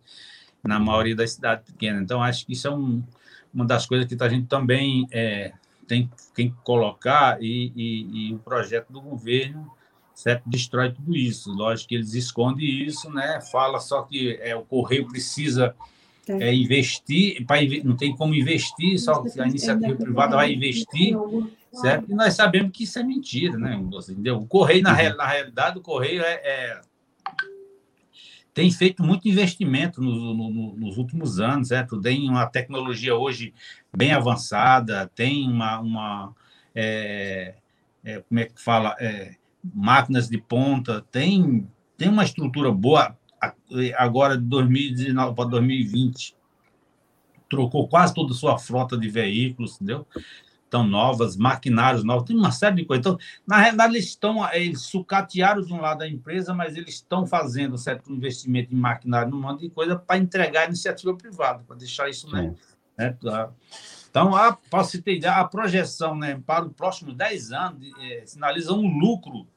na 0.61 0.79
maioria 0.79 1.15
das 1.15 1.31
cidades 1.31 1.65
pequenas. 1.71 2.01
Então, 2.01 2.21
acho 2.21 2.45
que 2.45 2.51
isso 2.51 2.67
é 2.67 2.71
um, 2.71 3.01
uma 3.53 3.65
das 3.65 3.85
coisas 3.85 4.05
que 4.05 4.21
a 4.21 4.27
gente 4.27 4.47
também 4.47 5.07
é, 5.11 5.53
tem, 5.87 6.11
tem 6.35 6.51
que 6.51 6.57
colocar, 6.61 7.41
e, 7.41 7.71
e, 7.73 8.29
e, 8.29 8.33
o 8.35 8.39
projeto 8.39 8.91
do 8.91 8.99
governo 8.99 9.71
certo, 10.13 10.43
destrói 10.45 10.91
tudo 10.91 11.15
isso. 11.15 11.53
Lógico 11.53 11.89
que 11.89 11.95
eles 11.95 12.13
escondem 12.13 12.83
isso, 12.83 13.09
né, 13.09 13.39
fala 13.49 13.79
só 13.79 14.01
que 14.01 14.37
é, 14.41 14.53
o 14.57 14.63
correio 14.63 15.07
precisa 15.07 15.73
é, 16.27 16.49
é 16.49 16.53
investir, 16.53 17.45
para 17.45 17.61
não 17.83 17.95
tem 17.95 18.15
como 18.15 18.35
investir, 18.35 18.99
só 18.99 19.23
a 19.39 19.47
iniciativa 19.47 19.95
privada 19.95 20.35
vai 20.35 20.53
investir, 20.53 21.15
certo? 21.73 22.11
E 22.11 22.13
nós 22.13 22.33
sabemos 22.33 22.71
que 22.71 22.83
isso 22.83 22.99
é 22.99 23.03
mentira, 23.03 23.57
né? 23.57 23.75
Entendeu? 23.75 24.37
O 24.37 24.47
Correio, 24.47 24.83
na, 24.83 24.91
uhum. 24.91 25.15
na 25.17 25.27
realidade, 25.27 25.79
o 25.79 25.81
Correio 25.81 26.21
é, 26.21 26.33
é 26.33 26.81
tem 28.53 28.69
feito 28.69 29.01
muito 29.01 29.27
investimento 29.27 30.01
no, 30.01 30.33
no, 30.33 30.75
nos 30.75 30.97
últimos 30.97 31.39
anos, 31.39 31.69
certo? 31.69 31.99
Tem 32.01 32.29
uma 32.29 32.45
tecnologia 32.45 33.15
hoje 33.15 33.53
bem 33.95 34.11
avançada, 34.11 35.09
tem 35.15 35.49
uma, 35.49 35.79
uma 35.79 36.35
é, 36.75 37.55
é, 38.03 38.19
como 38.21 38.39
é 38.39 38.45
que 38.45 38.61
fala, 38.61 38.95
é, 38.99 39.35
máquinas 39.63 40.29
de 40.29 40.37
ponta, 40.37 41.05
tem, 41.11 41.67
tem 41.97 42.09
uma 42.09 42.23
estrutura 42.23 42.71
boa 42.71 43.17
agora 43.97 44.37
de 44.37 44.43
2019 44.43 45.35
para 45.35 45.49
2020, 45.49 46.35
trocou 47.49 47.87
quase 47.87 48.13
toda 48.13 48.33
a 48.33 48.35
sua 48.35 48.57
frota 48.57 48.97
de 48.97 49.09
veículos, 49.09 49.75
entendeu? 49.75 50.07
Estão 50.63 50.87
novas, 50.87 51.35
maquinários 51.35 52.03
novos, 52.03 52.23
tem 52.23 52.37
uma 52.37 52.51
série 52.51 52.77
de 52.77 52.85
coisas. 52.85 53.05
Então, 53.05 53.19
na 53.45 53.57
realidade, 53.57 53.93
eles 53.93 54.05
estão, 54.05 54.49
eles 54.53 54.81
sucatearam 54.83 55.61
de 55.61 55.73
um 55.73 55.81
lado 55.81 55.99
da 55.99 56.07
empresa, 56.07 56.53
mas 56.53 56.77
eles 56.77 56.95
estão 56.95 57.27
fazendo 57.27 57.77
certo 57.77 58.11
investimento 58.11 58.73
em 58.73 58.77
maquinário, 58.77 59.31
num 59.31 59.41
monte 59.41 59.61
de 59.61 59.69
coisa 59.69 59.97
para 59.97 60.17
entregar 60.17 60.61
a 60.61 60.67
iniciativa 60.67 61.13
privada, 61.13 61.63
para 61.67 61.75
deixar 61.75 62.09
isso, 62.09 62.29
né? 62.31 62.55
Né? 62.97 63.17
Então, 64.09 64.35
a, 64.35 64.83
se 64.83 65.01
ter 65.01 65.25
a 65.25 65.43
projeção 65.45 66.15
né, 66.15 66.41
para 66.45 66.65
os 66.65 66.73
próximos 66.73 67.15
10 67.15 67.51
anos 67.51 67.91
é, 67.99 68.23
sinaliza 68.25 68.73
um 68.73 68.97
lucro 68.99 69.47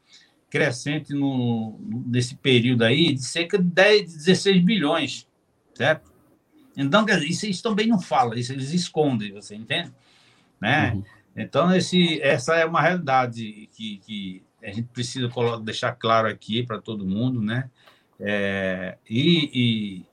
crescente 0.54 1.12
no, 1.12 1.76
nesse 2.06 2.36
período 2.36 2.84
aí 2.84 3.12
de 3.12 3.24
cerca 3.24 3.58
de 3.58 3.64
10, 3.64 4.18
16 4.18 4.64
bilhões, 4.64 5.26
certo? 5.74 6.12
Então, 6.76 7.04
quer 7.04 7.16
dizer, 7.16 7.26
isso 7.26 7.46
eles 7.46 7.60
também 7.60 7.88
não 7.88 8.00
falam, 8.00 8.34
isso 8.34 8.52
eles 8.52 8.72
escondem, 8.72 9.32
você 9.32 9.56
entende? 9.56 9.92
Né? 10.60 10.92
Uhum. 10.92 11.04
Então, 11.36 11.74
esse, 11.74 12.22
essa 12.22 12.54
é 12.54 12.64
uma 12.64 12.80
realidade 12.80 13.68
que, 13.72 13.98
que 14.06 14.44
a 14.62 14.68
gente 14.68 14.86
precisa 14.92 15.28
deixar 15.60 15.90
claro 15.90 16.28
aqui 16.28 16.62
para 16.62 16.80
todo 16.80 17.04
mundo, 17.04 17.42
né? 17.42 17.68
É, 18.20 18.96
e, 19.10 20.06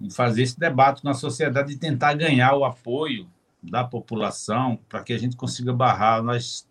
e, 0.00 0.10
fazer 0.10 0.42
esse 0.42 0.58
debate 0.58 1.04
na 1.04 1.12
sociedade 1.12 1.74
e 1.74 1.76
tentar 1.76 2.14
ganhar 2.14 2.54
o 2.54 2.64
apoio 2.64 3.28
da 3.62 3.84
população 3.84 4.78
para 4.88 5.02
que 5.02 5.12
a 5.12 5.18
gente 5.18 5.36
consiga 5.36 5.70
barrar. 5.70 6.22
Nós 6.22 6.66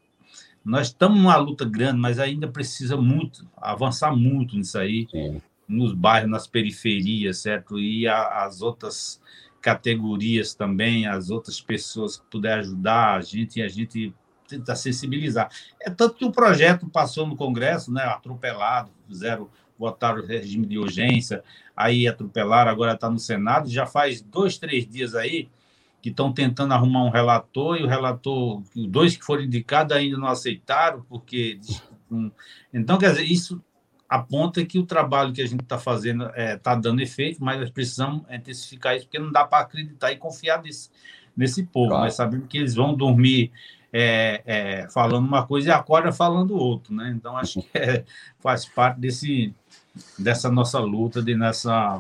nós 0.66 0.88
estamos 0.88 1.18
numa 1.18 1.38
luta 1.38 1.64
grande, 1.64 2.00
mas 2.00 2.18
ainda 2.18 2.48
precisa 2.48 2.98
muito 2.98 3.48
avançar 3.56 4.16
muito 4.16 4.58
nisso 4.58 4.80
aí, 4.80 5.08
Sim. 5.12 5.40
nos 5.68 5.94
bairros, 5.94 6.30
nas 6.30 6.48
periferias, 6.48 7.38
certo? 7.38 7.78
E 7.80 8.08
a, 8.08 8.44
as 8.44 8.64
outras 8.64 9.22
categorias 9.62 10.56
também, 10.56 11.06
as 11.06 11.30
outras 11.30 11.62
pessoas 11.62 12.18
que 12.18 12.26
puderem 12.32 12.62
ajudar 12.62 13.16
a 13.16 13.22
gente 13.22 13.60
e 13.60 13.64
a 13.64 13.68
gente 13.68 14.14
tentar 14.48 14.76
sensibilizar. 14.76 15.50
É 15.80 15.90
tanto 15.90 16.16
que 16.16 16.26
o 16.26 16.32
projeto 16.32 16.88
passou 16.90 17.28
no 17.28 17.36
Congresso, 17.36 17.92
né, 17.92 18.04
atropelado, 18.04 18.92
fizeram 19.08 19.50
votaram 19.78 20.22
o 20.22 20.26
regime 20.26 20.66
de 20.66 20.78
urgência, 20.78 21.44
aí 21.76 22.08
atropelaram, 22.08 22.72
agora 22.72 22.94
está 22.94 23.10
no 23.10 23.20
Senado, 23.20 23.70
já 23.70 23.86
faz 23.86 24.22
dois, 24.22 24.58
três 24.58 24.88
dias 24.88 25.14
aí 25.14 25.50
que 26.06 26.12
estão 26.12 26.32
tentando 26.32 26.72
arrumar 26.72 27.04
um 27.04 27.10
relator, 27.10 27.78
e 27.78 27.84
o 27.84 27.88
relator, 27.88 28.62
os 28.76 28.86
dois 28.86 29.18
que 29.18 29.26
foram 29.26 29.42
indicados 29.42 29.98
ainda 29.98 30.16
não 30.20 30.28
aceitaram, 30.28 31.04
porque. 31.10 31.60
Então, 32.72 33.00
quer 33.00 33.10
dizer, 33.10 33.24
isso 33.24 33.60
aponta 34.08 34.64
que 34.64 34.78
o 34.78 34.86
trabalho 34.86 35.34
que 35.34 35.42
a 35.42 35.48
gente 35.48 35.64
está 35.64 35.80
fazendo 35.80 36.26
está 36.26 36.40
é, 36.40 36.58
tá 36.58 36.76
dando 36.76 37.02
efeito, 37.02 37.44
mas 37.44 37.60
nós 37.60 37.72
precisamos 37.72 38.22
intensificar 38.30 38.96
isso, 38.96 39.08
porque 39.08 39.18
não 39.18 39.32
dá 39.32 39.46
para 39.46 39.64
acreditar 39.64 40.12
e 40.12 40.18
confiar 40.18 40.62
nesse, 40.62 40.92
nesse 41.36 41.64
povo. 41.64 41.90
Claro. 41.90 42.04
Nós 42.04 42.14
sabemos 42.14 42.46
que 42.48 42.60
eles 42.60 42.76
vão 42.76 42.94
dormir 42.94 43.52
é, 43.92 44.44
é, 44.46 44.90
falando 44.90 45.26
uma 45.26 45.44
coisa 45.48 45.70
e 45.70 45.72
acorda 45.72 46.12
falando 46.12 46.56
outro, 46.56 46.94
né? 46.94 47.12
Então, 47.18 47.36
acho 47.36 47.64
que 47.64 47.70
é, 47.74 48.06
faz 48.40 48.64
parte 48.64 49.00
desse, 49.00 49.52
dessa 50.20 50.52
nossa 50.52 50.78
luta, 50.78 51.20
de 51.20 51.34
nessa 51.34 52.00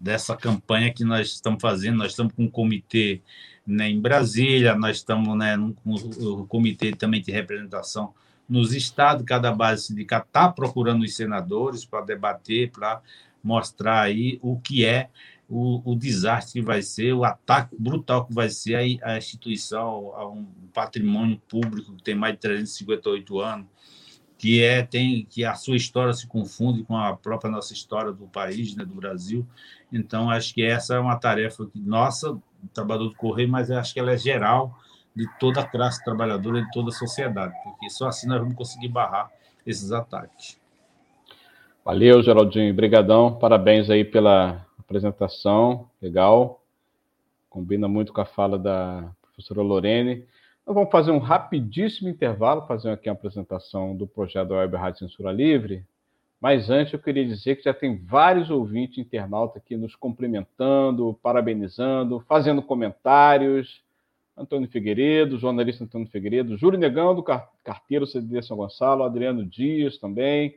dessa 0.00 0.34
campanha 0.34 0.92
que 0.92 1.04
nós 1.04 1.28
estamos 1.28 1.60
fazendo. 1.60 1.98
Nós 1.98 2.12
estamos 2.12 2.32
com 2.32 2.44
um 2.44 2.50
comitê 2.50 3.20
né, 3.66 3.88
em 3.90 4.00
Brasília, 4.00 4.74
nós 4.74 4.96
estamos 4.96 5.36
né, 5.36 5.56
com 5.84 5.94
o 5.94 6.46
comitê 6.46 6.92
também 6.92 7.20
de 7.20 7.30
representação 7.30 8.14
nos 8.48 8.72
estados, 8.72 9.24
cada 9.24 9.52
base 9.52 9.86
sindical 9.86 10.22
está 10.26 10.48
procurando 10.48 11.04
os 11.04 11.14
senadores 11.14 11.84
para 11.84 12.04
debater, 12.04 12.72
para 12.72 13.00
mostrar 13.44 14.00
aí 14.00 14.40
o 14.42 14.58
que 14.58 14.84
é 14.84 15.08
o, 15.48 15.80
o, 15.92 15.94
desastre 15.94 16.60
que 16.60 16.66
vai 16.66 16.82
ser, 16.82 17.12
o 17.12 17.24
ataque 17.24 17.76
brutal 17.78 18.24
que 18.24 18.34
vai 18.34 18.48
ser 18.48 19.00
a, 19.02 19.12
a 19.12 19.18
instituição, 19.18 20.12
a 20.16 20.28
um 20.28 20.46
patrimônio 20.74 21.40
público 21.48 21.94
que 21.94 22.02
tem 22.02 22.14
mais 22.14 22.34
de 22.34 22.40
358 22.40 23.40
anos, 23.40 23.66
que 24.40 24.64
é 24.64 24.82
tem 24.82 25.26
que 25.28 25.44
a 25.44 25.54
sua 25.54 25.76
história 25.76 26.14
se 26.14 26.26
confunde 26.26 26.82
com 26.82 26.96
a 26.96 27.14
própria 27.14 27.50
nossa 27.50 27.74
história 27.74 28.10
do 28.10 28.26
país, 28.26 28.74
né, 28.74 28.86
do 28.86 28.94
Brasil. 28.94 29.46
Então 29.92 30.30
acho 30.30 30.54
que 30.54 30.62
essa 30.62 30.94
é 30.94 30.98
uma 30.98 31.16
tarefa 31.16 31.66
que 31.66 31.78
nossa, 31.78 32.38
trabalhador 32.72 33.10
do 33.10 33.16
correio, 33.16 33.50
mas 33.50 33.70
acho 33.70 33.92
que 33.92 34.00
ela 34.00 34.12
é 34.12 34.16
geral 34.16 34.74
de 35.14 35.28
toda 35.38 35.60
a 35.60 35.66
classe 35.66 36.02
trabalhadora 36.02 36.62
de 36.62 36.70
toda 36.70 36.88
a 36.88 36.92
sociedade, 36.92 37.52
porque 37.62 37.90
só 37.90 38.08
assim 38.08 38.26
nós 38.26 38.40
vamos 38.40 38.54
conseguir 38.54 38.88
barrar 38.88 39.30
esses 39.66 39.92
ataques. 39.92 40.58
Valeu, 41.84 42.22
Geraldinho, 42.22 42.72
brigadão, 42.72 43.34
parabéns 43.34 43.90
aí 43.90 44.06
pela 44.06 44.66
apresentação, 44.78 45.90
legal, 46.00 46.62
combina 47.50 47.86
muito 47.86 48.10
com 48.10 48.22
a 48.22 48.24
fala 48.24 48.58
da 48.58 49.10
professora 49.20 49.60
Lorene. 49.60 50.24
Nós 50.70 50.76
vamos 50.76 50.92
fazer 50.92 51.10
um 51.10 51.18
rapidíssimo 51.18 52.08
intervalo, 52.08 52.64
fazer 52.64 52.92
aqui 52.92 53.08
uma 53.08 53.14
apresentação 53.14 53.96
do 53.96 54.06
projeto 54.06 54.50
da 54.50 54.58
Web 54.58 54.76
Rádio 54.76 55.00
Censura 55.00 55.32
Livre. 55.32 55.84
Mas 56.40 56.70
antes 56.70 56.92
eu 56.92 56.98
queria 57.00 57.26
dizer 57.26 57.56
que 57.56 57.64
já 57.64 57.74
tem 57.74 57.96
vários 57.96 58.50
ouvintes 58.50 58.96
internautas 58.96 59.56
aqui 59.56 59.76
nos 59.76 59.96
cumprimentando, 59.96 61.18
parabenizando, 61.20 62.20
fazendo 62.20 62.62
comentários. 62.62 63.82
Antônio 64.38 64.68
Figueiredo, 64.68 65.38
jornalista 65.38 65.82
Antônio 65.82 66.06
Figueiredo, 66.06 66.56
Júlio 66.56 66.78
Negão, 66.78 67.16
do 67.16 67.24
carteiro 67.64 68.06
CDD 68.06 68.40
São 68.40 68.56
Gonçalo, 68.56 69.02
Adriano 69.02 69.44
Dias 69.44 69.98
também, 69.98 70.54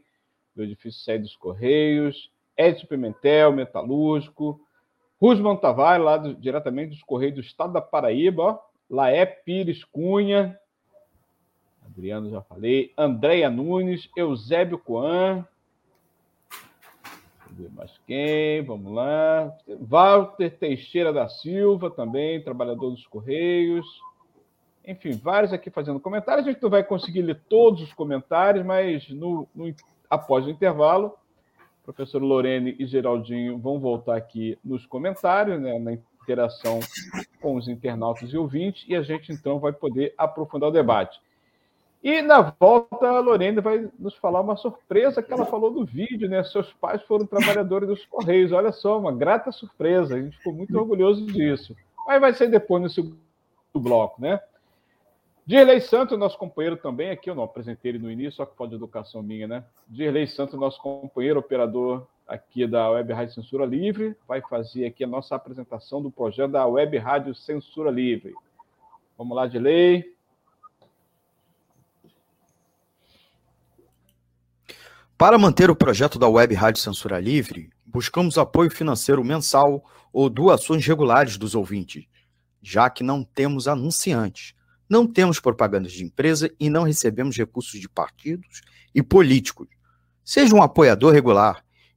do 0.56 0.62
edifício 0.62 1.02
Sede 1.02 1.24
dos 1.24 1.36
Correios, 1.36 2.30
Edson 2.56 2.86
Pimentel, 2.86 3.52
metalúrgico, 3.52 4.62
Rusman 5.20 5.56
Tavares, 5.56 6.06
lá 6.06 6.18
do, 6.18 6.36
diretamente 6.36 6.92
dos 6.92 7.02
Correios 7.02 7.34
do 7.34 7.42
Estado 7.42 7.74
da 7.74 7.82
Paraíba, 7.82 8.44
ó, 8.44 8.73
Laé 8.94 9.26
Pires 9.26 9.84
Cunha, 9.84 10.56
Adriano 11.84 12.30
já 12.30 12.44
falei, 12.44 12.94
Andréia 12.96 13.50
Nunes, 13.50 14.08
Eusébio 14.16 14.78
Coan, 14.78 15.44
ver 17.50 17.72
mais 17.72 17.92
quem, 18.06 18.62
vamos 18.62 18.94
lá, 18.94 19.52
Walter 19.80 20.56
Teixeira 20.60 21.12
da 21.12 21.28
Silva 21.28 21.90
também, 21.90 22.44
trabalhador 22.44 22.92
dos 22.92 23.08
Correios, 23.08 23.88
enfim, 24.86 25.14
vários 25.14 25.52
aqui 25.52 25.72
fazendo 25.72 26.00
comentários, 26.00 26.46
a 26.46 26.52
gente 26.52 26.62
não 26.62 26.70
vai 26.70 26.84
conseguir 26.84 27.24
ler 27.24 27.42
todos 27.50 27.82
os 27.82 27.94
comentários, 27.94 28.64
mas 28.64 29.10
no, 29.10 29.48
no 29.56 29.74
após 30.08 30.46
o 30.46 30.52
intervalo, 30.52 31.18
professor 31.84 32.22
Lorene 32.22 32.76
e 32.78 32.86
Geraldinho 32.86 33.58
vão 33.58 33.80
voltar 33.80 34.16
aqui 34.16 34.56
nos 34.64 34.86
comentários, 34.86 35.60
né, 35.60 35.80
interação 36.24 36.80
com 37.42 37.56
os 37.56 37.68
internautas 37.68 38.32
e 38.32 38.38
ouvintes, 38.38 38.86
e 38.88 38.96
a 38.96 39.04
gente 39.04 39.32
então 39.32 39.60
vai 39.60 39.72
poder 39.72 40.14
aprofundar 40.18 40.70
o 40.70 40.74
debate. 40.74 41.22
E 42.04 42.22
na 42.22 42.42
volta, 42.60 43.08
a 43.08 43.20
Lorena 43.20 43.62
vai 43.62 43.90
nos 43.98 44.14
falar 44.16 44.42
uma 44.42 44.58
surpresa 44.58 45.24
que 45.24 45.32
ela 45.32 45.46
falou 45.46 45.72
do 45.72 45.86
vídeo, 45.86 46.28
né? 46.28 46.44
Seus 46.44 46.74
pais 46.74 47.02
foram 47.04 47.26
trabalhadores 47.26 47.88
dos 47.88 48.06
Correios. 48.06 48.52
Olha 48.52 48.74
só, 48.74 49.00
uma 49.00 49.14
grata 49.14 49.54
surpresa. 49.54 50.16
A 50.16 50.22
gente 50.22 50.38
ficou 50.38 50.52
muito 50.52 50.78
orgulhoso 50.78 51.26
disso. 51.26 51.74
Mas 52.06 52.20
vai 52.20 52.34
ser 52.34 52.50
depois 52.50 52.84
no 52.84 52.90
segundo 52.90 53.16
bloco, 53.74 54.22
né? 54.22 54.42
Dirley 55.46 55.80
Santos, 55.80 56.20
nosso 56.20 56.38
companheiro 56.38 56.76
também, 56.76 57.10
aqui 57.10 57.30
eu 57.30 57.36
não 57.36 57.44
apresentei 57.44 57.92
ele 57.92 58.00
no 58.00 58.12
início, 58.12 58.34
só 58.34 58.46
que 58.46 58.56
pode 58.56 58.76
educação 58.76 59.22
minha, 59.22 59.48
né? 59.48 59.64
Dirley 59.88 60.28
Santos, 60.28 60.60
nosso 60.60 60.82
companheiro, 60.82 61.40
operador 61.40 62.06
aqui 62.28 62.66
da 62.66 62.90
Web 62.90 63.12
Rádio 63.14 63.34
Censura 63.34 63.66
Livre, 63.66 64.16
vai 64.28 64.42
fazer 64.42 64.86
aqui 64.86 65.04
a 65.04 65.08
nossa 65.08 65.36
apresentação 65.36 66.02
do 66.02 66.12
projeto 66.12 66.52
da 66.52 66.66
Web 66.66 66.98
Rádio 66.98 67.36
Censura 67.36 67.92
Livre. 67.92 68.34
Vamos 69.18 69.36
lá, 69.36 69.48
Dirley. 69.48 70.14
Para 75.18 75.38
manter 75.38 75.70
o 75.70 75.76
projeto 75.76 76.18
da 76.18 76.28
Web 76.28 76.54
Rádio 76.56 76.82
Censura 76.82 77.20
Livre, 77.20 77.70
buscamos 77.86 78.38
apoio 78.38 78.70
financeiro 78.70 79.24
mensal 79.24 79.84
ou 80.12 80.30
doações 80.30 80.86
regulares 80.86 81.38
dos 81.38 81.56
ouvintes, 81.56 82.06
já 82.62 82.90
que 82.90 83.04
não 83.04 83.24
temos 83.24 83.68
anunciantes 83.68 84.56
não 84.94 85.08
temos 85.08 85.40
propagandas 85.40 85.92
de 85.92 86.04
empresa 86.04 86.54
e 86.60 86.70
não 86.70 86.84
recebemos 86.84 87.36
recursos 87.36 87.80
de 87.80 87.90
partidos 87.90 88.62
e 88.94 89.02
políticos. 89.02 89.68
Seja 90.24 90.56
um 90.56 90.62
apoiador 90.62 91.12
regular 91.12 91.63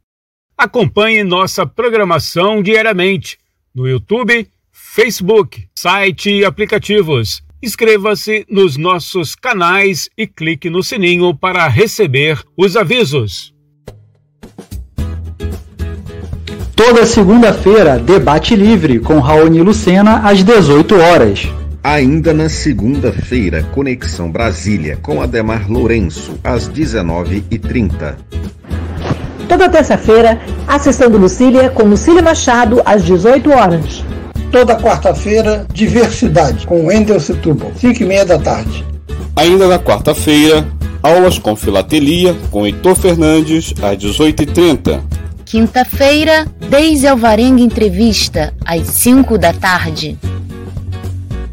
Acompanhe 0.61 1.23
nossa 1.23 1.65
programação 1.65 2.61
diariamente 2.61 3.35
no 3.73 3.87
YouTube, 3.87 4.47
Facebook, 4.71 5.67
site 5.75 6.29
e 6.29 6.45
aplicativos. 6.45 7.41
Inscreva-se 7.63 8.45
nos 8.47 8.77
nossos 8.77 9.33
canais 9.33 10.07
e 10.15 10.27
clique 10.27 10.69
no 10.69 10.83
sininho 10.83 11.33
para 11.33 11.67
receber 11.67 12.39
os 12.55 12.77
avisos. 12.77 13.51
Toda 16.75 17.07
segunda-feira, 17.07 17.97
debate 17.97 18.55
livre 18.55 18.99
com 18.99 19.17
Raoni 19.17 19.63
Lucena 19.63 20.17
às 20.17 20.43
18 20.43 20.95
horas. 20.95 21.47
Ainda 21.83 22.35
na 22.35 22.49
segunda-feira, 22.49 23.63
Conexão 23.63 24.31
Brasília 24.31 24.95
com 24.97 25.23
Ademar 25.23 25.67
Lourenço 25.67 26.39
às 26.43 26.69
19h30. 26.69 28.15
Toda 29.51 29.67
terça-feira, 29.67 30.39
a 30.65 30.79
sessão 30.79 31.11
do 31.11 31.17
Lucília 31.17 31.69
com 31.69 31.83
Lucília 31.83 32.21
Machado 32.21 32.81
às 32.85 33.03
18 33.03 33.51
horas. 33.51 34.01
Toda 34.49 34.77
quarta-feira, 34.77 35.67
Diversidade 35.73 36.65
com 36.65 36.85
Wendel 36.85 37.19
Setúbal, 37.19 37.69
5 37.75 38.01
e 38.01 38.05
meia 38.05 38.25
da 38.25 38.39
tarde. 38.39 38.85
Ainda 39.35 39.67
na 39.67 39.77
quarta-feira, 39.77 40.65
aulas 41.03 41.37
com 41.37 41.53
filatelia 41.53 42.33
com 42.49 42.65
Heitor 42.65 42.95
Fernandes 42.95 43.73
às 43.83 43.97
18h30. 43.97 45.01
Quinta-feira, 45.43 46.47
Deise 46.69 47.05
Alvarenga 47.05 47.61
Entrevista, 47.61 48.53
às 48.65 48.87
5 48.87 49.37
da 49.37 49.51
tarde. 49.51 50.17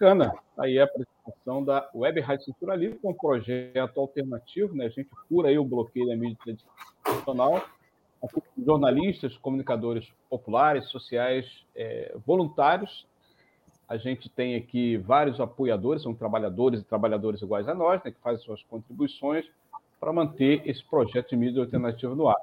Bacana. 0.00 0.34
Aí 0.56 0.78
a 0.78 0.84
apresentação 0.84 1.62
da 1.62 1.90
Web 1.94 2.20
Rádio 2.20 2.46
Censura 2.46 2.74
Livre, 2.74 2.98
com 2.98 3.10
um 3.10 3.14
projeto 3.14 4.00
alternativo, 4.00 4.74
né? 4.74 4.86
A 4.86 4.88
gente 4.88 5.10
cura 5.28 5.50
aí 5.50 5.58
o 5.58 5.64
bloqueio 5.64 6.06
da 6.06 6.16
mídia 6.16 6.38
tradicional. 7.04 7.62
Jornalistas, 8.56 9.36
comunicadores 9.36 10.08
populares, 10.30 10.88
sociais, 10.88 11.46
é, 11.76 12.16
voluntários. 12.26 13.06
A 13.86 13.98
gente 13.98 14.30
tem 14.30 14.56
aqui 14.56 14.96
vários 14.96 15.38
apoiadores, 15.38 16.02
são 16.02 16.14
trabalhadores 16.14 16.80
e 16.80 16.84
trabalhadoras 16.84 17.42
iguais 17.42 17.68
a 17.68 17.74
nós, 17.74 18.02
né, 18.02 18.10
que 18.10 18.20
fazem 18.22 18.42
suas 18.42 18.62
contribuições 18.62 19.44
para 19.98 20.14
manter 20.14 20.62
esse 20.64 20.82
projeto 20.82 21.30
de 21.30 21.36
mídia 21.36 21.60
alternativa 21.60 22.14
no 22.14 22.26
ar. 22.26 22.38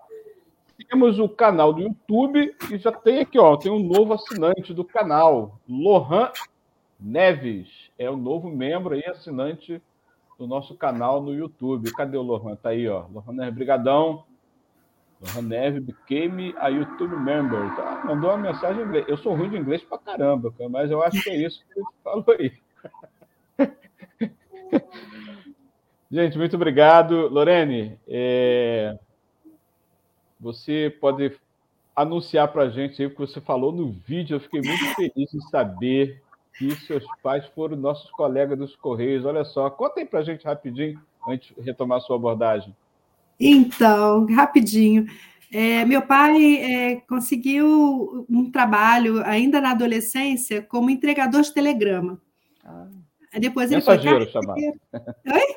Temos 0.89 1.18
o 1.18 1.28
canal 1.28 1.74
do 1.74 1.82
YouTube 1.82 2.55
e 2.72 2.78
já 2.78 2.91
tem 2.91 3.22
aqui, 3.22 3.39
ó, 3.39 3.58
tem 3.58 3.72
um 3.72 3.80
novo 3.80 4.14
assinante 4.14 4.76
do 4.76 4.86
canal, 4.86 5.60
Lohan 5.68 6.32
Neves 7.00 7.68
é 7.98 8.10
o 8.10 8.18
novo 8.18 8.50
membro 8.50 8.95
aí, 8.95 9.06
assinante 9.06 9.82
do 10.38 10.48
nosso 10.48 10.76
canal 10.76 11.22
no 11.22 11.34
YouTube. 11.34 11.91
Cadê 11.93 12.18
o 12.18 12.22
Lohan? 12.22 12.56
Tá 12.56 12.70
aí, 12.70 12.88
ó. 12.88 13.06
Lohan 13.12 13.34
Neves, 13.34 13.56
brigadão. 13.56 14.24
Lohan 15.22 15.48
Neves 15.48 15.84
became 15.84 16.56
a 16.58 16.68
YouTube 16.68 17.16
member. 17.16 17.76
Tá? 17.76 18.04
Mandou 18.06 18.30
uma 18.30 18.38
mensagem 18.38 18.82
em 18.82 18.86
inglês. 18.86 19.06
Eu 19.08 19.18
sou 19.18 19.36
ruim 19.36 19.50
de 19.50 19.58
inglês 19.58 19.84
pra 19.84 19.98
caramba, 19.98 20.54
mas 20.70 20.91
eu 20.91 21.02
acho 21.02 21.22
que 21.22 21.30
é 21.30 21.36
isso 21.36 21.64
que 21.66 21.80
ele 21.80 21.88
falou 22.04 22.26
aí. 22.39 22.52
Gente, 26.10 26.38
muito 26.38 26.56
obrigado. 26.56 27.28
Lorene, 27.28 28.00
é... 28.08 28.98
você 30.39 30.95
pode 31.02 31.38
anunciar 31.95 32.48
para 32.50 32.64
a 32.64 32.70
gente 32.70 33.02
aí 33.02 33.08
o 33.08 33.12
que 33.12 33.18
você 33.18 33.41
falou 33.41 33.72
no 33.72 33.91
vídeo. 33.91 34.36
Eu 34.36 34.39
fiquei 34.39 34.62
muito 34.62 34.86
feliz 34.95 35.34
em 35.34 35.41
saber 35.50 36.22
que 36.58 36.76
seus 36.86 37.03
pais 37.22 37.45
foram 37.53 37.78
nossos 37.78 38.10
colegas 38.12 38.58
dos 38.58 38.76
Correios. 38.76 39.26
Olha 39.26 39.45
só, 39.45 39.70
conta 39.70 39.99
aí 39.99 40.05
para 40.05 40.20
a 40.20 40.24
gente 40.24 40.45
rapidinho, 40.45 40.99
antes 41.28 41.55
de 41.55 41.62
retomar 41.62 41.99
a 41.99 42.01
sua 42.01 42.16
abordagem. 42.16 42.76
Então, 43.39 44.26
rapidinho. 44.34 45.05
É, 45.51 45.86
meu 45.86 46.01
pai 46.01 46.55
é, 46.58 46.95
conseguiu 47.08 48.26
um 48.30 48.51
trabalho 48.51 49.24
ainda 49.24 49.62
na 49.62 49.72
adolescência 49.72 50.62
como 50.62 50.89
entregador 50.89 51.41
de 51.41 51.53
telegrama. 51.53 52.20
Ah. 52.66 52.88
Depois 53.39 53.72
ele 53.72 53.80
mensageiro 53.80 54.26
foi 54.26 54.32
chamado. 54.32 54.60
Oi? 54.60 55.55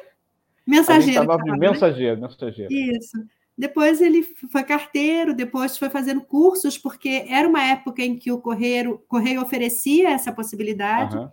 Mensageiro. 0.67 1.21
Chamava 1.21 1.43
de 1.43 1.59
mensageiro, 1.59 2.21
mensageiro. 2.21 2.73
Isso. 2.73 3.17
Depois 3.61 4.01
ele 4.01 4.23
foi 4.23 4.65
carteiro, 4.65 5.35
depois 5.35 5.77
foi 5.77 5.91
fazendo 5.91 6.23
cursos, 6.23 6.79
porque 6.79 7.27
era 7.29 7.47
uma 7.47 7.63
época 7.63 8.03
em 8.03 8.17
que 8.17 8.33
o 8.33 8.41
Correio, 8.41 9.05
Correio 9.07 9.43
oferecia 9.43 10.09
essa 10.09 10.33
possibilidade 10.33 11.15
uhum. 11.15 11.29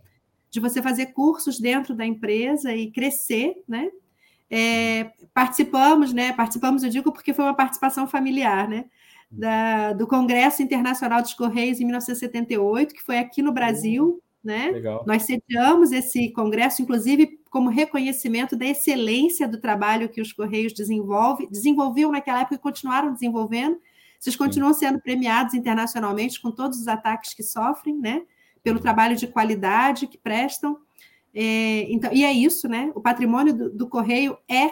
de 0.49 0.59
você 0.59 0.81
fazer 0.81 1.13
cursos 1.13 1.57
dentro 1.57 1.95
da 1.95 2.05
empresa 2.05 2.75
e 2.75 2.91
crescer, 2.91 3.63
né? 3.65 3.89
É, 4.51 5.09
participamos, 5.33 6.11
né? 6.11 6.33
Participamos, 6.33 6.83
eu 6.83 6.89
digo 6.89 7.13
porque 7.13 7.33
foi 7.33 7.45
uma 7.45 7.55
participação 7.55 8.05
familiar, 8.05 8.67
né? 8.67 8.87
Da, 9.31 9.93
do 9.93 10.05
Congresso 10.05 10.61
Internacional 10.61 11.21
dos 11.21 11.33
Correios 11.33 11.79
em 11.79 11.85
1978, 11.85 12.93
que 12.93 13.03
foi 13.03 13.19
aqui 13.19 13.41
no 13.41 13.53
Brasil, 13.53 14.21
né? 14.43 14.71
Legal. 14.71 15.05
Nós 15.07 15.23
sediamos 15.23 15.93
esse 15.93 16.29
congresso, 16.33 16.81
inclusive, 16.81 17.36
como 17.49 17.69
reconhecimento 17.69 18.55
da 18.55 18.65
excelência 18.65 19.47
do 19.47 19.59
trabalho 19.59 20.09
que 20.09 20.21
os 20.21 20.33
Correios 20.33 20.73
desenvolve, 20.73 21.47
desenvolviam 21.47 22.11
naquela 22.11 22.41
época 22.41 22.55
e 22.55 22.59
continuaram 22.59 23.13
desenvolvendo. 23.13 23.79
Vocês 24.19 24.35
continuam 24.35 24.73
sendo 24.73 24.99
premiados 24.99 25.53
internacionalmente 25.53 26.41
com 26.41 26.51
todos 26.51 26.79
os 26.79 26.87
ataques 26.87 27.33
que 27.33 27.43
sofrem, 27.43 27.97
né? 27.97 28.23
Pelo 28.63 28.79
trabalho 28.79 29.15
de 29.15 29.27
qualidade 29.27 30.07
que 30.07 30.17
prestam. 30.17 30.77
É, 31.33 31.91
então, 31.91 32.11
e 32.11 32.23
é 32.23 32.31
isso, 32.31 32.67
né? 32.67 32.91
O 32.95 33.01
patrimônio 33.01 33.53
do, 33.53 33.69
do 33.69 33.87
Correio 33.87 34.37
é 34.49 34.71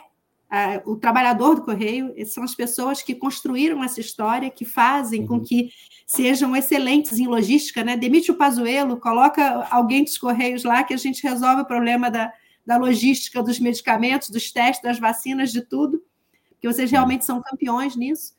o 0.85 0.95
trabalhador 0.95 1.55
do 1.55 1.63
correio, 1.63 2.13
são 2.27 2.43
as 2.43 2.55
pessoas 2.55 3.01
que 3.01 3.15
construíram 3.15 3.83
essa 3.83 3.99
história, 3.99 4.49
que 4.49 4.63
fazem 4.63 5.21
uhum. 5.21 5.27
com 5.27 5.41
que 5.41 5.69
sejam 6.05 6.55
excelentes 6.55 7.17
em 7.19 7.27
logística, 7.27 7.83
né? 7.83 7.97
Demite 7.97 8.31
o 8.31 8.35
Pazuello, 8.35 8.97
coloca 8.97 9.67
alguém 9.69 10.03
dos 10.03 10.17
correios 10.17 10.63
lá 10.63 10.83
que 10.83 10.93
a 10.93 10.97
gente 10.97 11.23
resolve 11.23 11.63
o 11.63 11.65
problema 11.65 12.09
da, 12.11 12.31
da 12.65 12.77
logística 12.77 13.43
dos 13.43 13.59
medicamentos, 13.59 14.29
dos 14.29 14.51
testes, 14.51 14.83
das 14.83 14.99
vacinas, 14.99 15.51
de 15.51 15.61
tudo. 15.61 16.03
Porque 16.49 16.65
porque 16.65 16.73
vocês 16.73 16.89
realmente 16.89 17.25
são 17.25 17.41
campeões 17.41 17.95
nisso. 17.95 18.33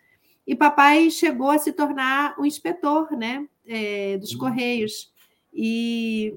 E 0.47 0.55
papai 0.55 1.11
chegou 1.11 1.51
a 1.51 1.59
se 1.59 1.73
tornar 1.73 2.35
o 2.39 2.45
inspetor 2.45 3.11
né, 3.13 3.47
é, 3.67 4.19
dos 4.19 4.35
Correios. 4.35 5.13
E 5.55 6.35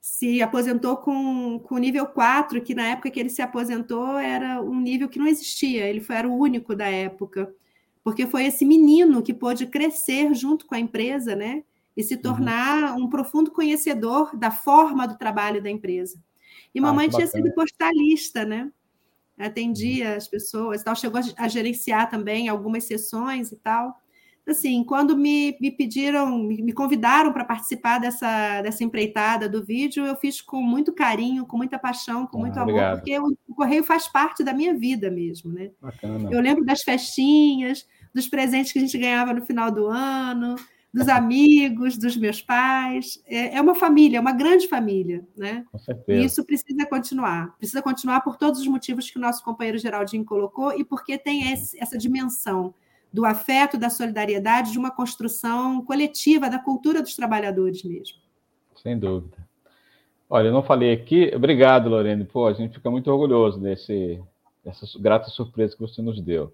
se 0.00 0.42
aposentou 0.42 0.98
com, 0.98 1.58
com 1.60 1.78
nível 1.78 2.06
4, 2.06 2.62
que 2.62 2.74
na 2.74 2.88
época 2.88 3.10
que 3.10 3.18
ele 3.18 3.30
se 3.30 3.40
aposentou 3.40 4.18
era 4.18 4.60
um 4.62 4.80
nível 4.80 5.08
que 5.08 5.18
não 5.18 5.26
existia, 5.26 5.86
ele 5.86 6.00
foi, 6.00 6.16
era 6.16 6.28
o 6.28 6.36
único 6.36 6.74
da 6.74 6.88
época, 6.88 7.52
porque 8.02 8.26
foi 8.26 8.44
esse 8.44 8.64
menino 8.64 9.22
que 9.22 9.34
pôde 9.34 9.66
crescer 9.66 10.34
junto 10.34 10.66
com 10.66 10.74
a 10.74 10.80
empresa, 10.80 11.34
né? 11.34 11.62
E 11.96 12.02
se 12.02 12.14
uhum. 12.14 12.22
tornar 12.22 12.96
uhum. 12.96 13.04
um 13.04 13.08
profundo 13.08 13.50
conhecedor 13.50 14.36
da 14.36 14.50
forma 14.50 15.06
do 15.06 15.18
trabalho 15.18 15.62
da 15.62 15.70
empresa. 15.70 16.18
E 16.74 16.80
mamãe 16.80 17.06
ah, 17.06 17.10
tinha 17.10 17.26
sido 17.26 17.52
postalista, 17.52 18.44
né? 18.44 18.70
Atendia 19.38 20.16
as 20.16 20.26
pessoas, 20.26 20.82
tal, 20.82 20.96
chegou 20.96 21.20
a 21.36 21.48
gerenciar 21.48 22.10
também 22.10 22.48
algumas 22.48 22.84
sessões 22.84 23.52
e 23.52 23.56
tal 23.56 23.96
assim, 24.50 24.82
quando 24.84 25.16
me, 25.16 25.56
me 25.60 25.70
pediram, 25.70 26.38
me, 26.38 26.62
me 26.62 26.72
convidaram 26.72 27.32
para 27.32 27.44
participar 27.44 27.98
dessa, 27.98 28.62
dessa 28.62 28.82
empreitada 28.82 29.48
do 29.48 29.64
vídeo, 29.64 30.04
eu 30.04 30.16
fiz 30.16 30.40
com 30.40 30.60
muito 30.62 30.92
carinho, 30.92 31.46
com 31.46 31.56
muita 31.56 31.78
paixão, 31.78 32.26
com 32.26 32.38
ah, 32.38 32.40
muito 32.40 32.56
amor, 32.58 32.70
obrigado. 32.70 32.96
porque 32.96 33.18
o, 33.18 33.36
o, 33.48 33.54
correio 33.54 33.84
faz 33.84 34.08
parte 34.08 34.42
da 34.42 34.52
minha 34.52 34.74
vida 34.74 35.10
mesmo, 35.10 35.52
né? 35.52 35.70
Bacana. 35.80 36.28
Eu 36.30 36.40
lembro 36.40 36.64
das 36.64 36.82
festinhas, 36.82 37.86
dos 38.14 38.28
presentes 38.28 38.72
que 38.72 38.78
a 38.78 38.82
gente 38.82 38.98
ganhava 38.98 39.32
no 39.32 39.44
final 39.44 39.70
do 39.70 39.86
ano, 39.86 40.56
dos 40.92 41.08
amigos, 41.08 41.96
dos 41.98 42.16
meus 42.16 42.40
pais. 42.40 43.22
É, 43.26 43.56
é 43.56 43.60
uma 43.60 43.74
família, 43.74 44.18
é 44.18 44.20
uma 44.20 44.32
grande 44.32 44.68
família, 44.68 45.26
né? 45.36 45.64
Com 45.70 45.78
certeza. 45.78 46.20
E 46.20 46.24
isso 46.24 46.44
precisa 46.44 46.86
continuar. 46.86 47.56
Precisa 47.58 47.82
continuar 47.82 48.20
por 48.22 48.36
todos 48.36 48.60
os 48.60 48.66
motivos 48.66 49.10
que 49.10 49.18
o 49.18 49.20
nosso 49.20 49.44
companheiro 49.44 49.78
Geraldinho 49.78 50.24
colocou 50.24 50.72
e 50.72 50.84
porque 50.84 51.18
tem 51.18 51.52
esse, 51.52 51.80
essa 51.80 51.96
dimensão 51.98 52.74
do 53.12 53.24
afeto, 53.24 53.78
da 53.78 53.88
solidariedade, 53.88 54.72
de 54.72 54.78
uma 54.78 54.90
construção 54.90 55.82
coletiva 55.82 56.50
da 56.50 56.58
cultura 56.58 57.02
dos 57.02 57.16
trabalhadores 57.16 57.82
mesmo. 57.82 58.18
Sem 58.82 58.98
dúvida. 58.98 59.36
Olha, 60.28 60.48
eu 60.48 60.52
não 60.52 60.62
falei 60.62 60.92
aqui. 60.92 61.32
Obrigado, 61.34 61.88
Lorene. 61.88 62.24
Pô, 62.24 62.46
a 62.46 62.52
gente 62.52 62.74
fica 62.74 62.90
muito 62.90 63.10
orgulhoso 63.10 63.58
desse, 63.58 64.20
dessa 64.62 64.86
grata 64.98 65.30
surpresa 65.30 65.74
que 65.74 65.80
você 65.80 66.02
nos 66.02 66.20
deu. 66.20 66.52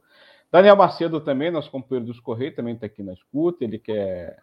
Daniel 0.54 0.76
Macedo 0.76 1.20
também, 1.20 1.50
nosso 1.50 1.68
companheiro 1.68 2.06
dos 2.06 2.20
Correios, 2.20 2.54
também 2.54 2.74
está 2.74 2.86
aqui 2.86 3.02
na 3.02 3.12
escuta. 3.12 3.64
Ele 3.64 3.76
que 3.76 3.90
é, 3.90 4.36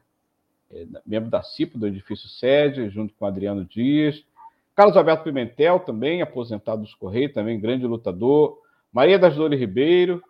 é 0.69 0.85
membro 1.05 1.29
da 1.29 1.41
CIP, 1.41 1.77
do 1.77 1.87
edifício 1.87 2.27
sede, 2.27 2.89
junto 2.89 3.13
com 3.13 3.25
Adriano 3.25 3.63
Dias. 3.63 4.21
Carlos 4.75 4.97
Alberto 4.97 5.23
Pimentel, 5.23 5.79
também 5.79 6.21
aposentado 6.21 6.81
dos 6.81 6.93
Correios, 6.93 7.31
também 7.31 7.57
grande 7.57 7.87
lutador. 7.87 8.59
Maria 8.91 9.17
das 9.17 9.37
Dores 9.37 9.57
Ribeiro, 9.57 10.21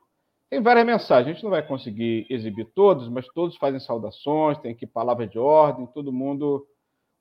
tem 0.52 0.62
várias 0.62 0.86
mensagens, 0.86 1.30
a 1.30 1.34
gente 1.34 1.44
não 1.44 1.50
vai 1.50 1.66
conseguir 1.66 2.28
exibir 2.30 2.66
todos, 2.76 3.10
mas 3.10 3.26
todos 3.30 3.58
fazem 3.58 3.80
saudações, 3.80 4.60
tem 4.60 4.74
aqui 4.74 4.86
palavra 4.86 5.26
de 5.26 5.40
ordem, 5.40 5.88
todo 5.88 6.14
mundo 6.14 6.64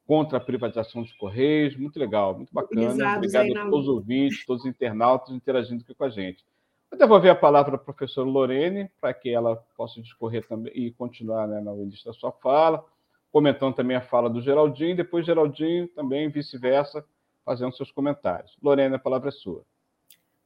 contra 0.06 0.36
a 0.36 0.40
privatização 0.40 1.00
dos 1.00 1.12
Correios, 1.14 1.78
muito 1.78 1.98
legal, 1.98 2.36
muito 2.36 2.52
bacana. 2.52 3.16
Obrigado 3.16 3.56
a 3.56 3.70
todos 3.70 3.88
os 3.88 3.94
ouvintes, 3.94 4.44
todos 4.44 4.64
os 4.64 4.70
internautas 4.70 5.34
interagindo 5.34 5.82
aqui 5.82 5.94
com 5.94 6.04
a 6.04 6.10
gente. 6.10 6.44
Vou 6.90 6.98
devolver 6.98 7.30
a 7.30 7.36
palavra 7.36 7.78
para 7.78 7.80
a 7.80 7.84
professora 7.84 8.28
Lorene, 8.28 8.90
para 9.00 9.14
que 9.14 9.30
ela 9.30 9.56
possa 9.76 10.00
discorrer 10.00 10.46
também 10.46 10.72
e 10.74 10.90
continuar 10.90 11.46
né, 11.46 11.60
no 11.60 11.80
início 11.82 12.04
da 12.04 12.12
sua 12.12 12.32
fala, 12.32 12.84
comentando 13.30 13.74
também 13.74 13.96
a 13.96 14.00
fala 14.00 14.28
do 14.28 14.42
Geraldinho, 14.42 14.96
depois 14.96 15.24
Geraldinho 15.24 15.86
também 15.88 16.28
vice-versa, 16.28 17.04
fazendo 17.44 17.76
seus 17.76 17.92
comentários. 17.92 18.56
Lorene, 18.60 18.96
a 18.96 18.98
palavra 18.98 19.28
é 19.28 19.32
sua. 19.32 19.64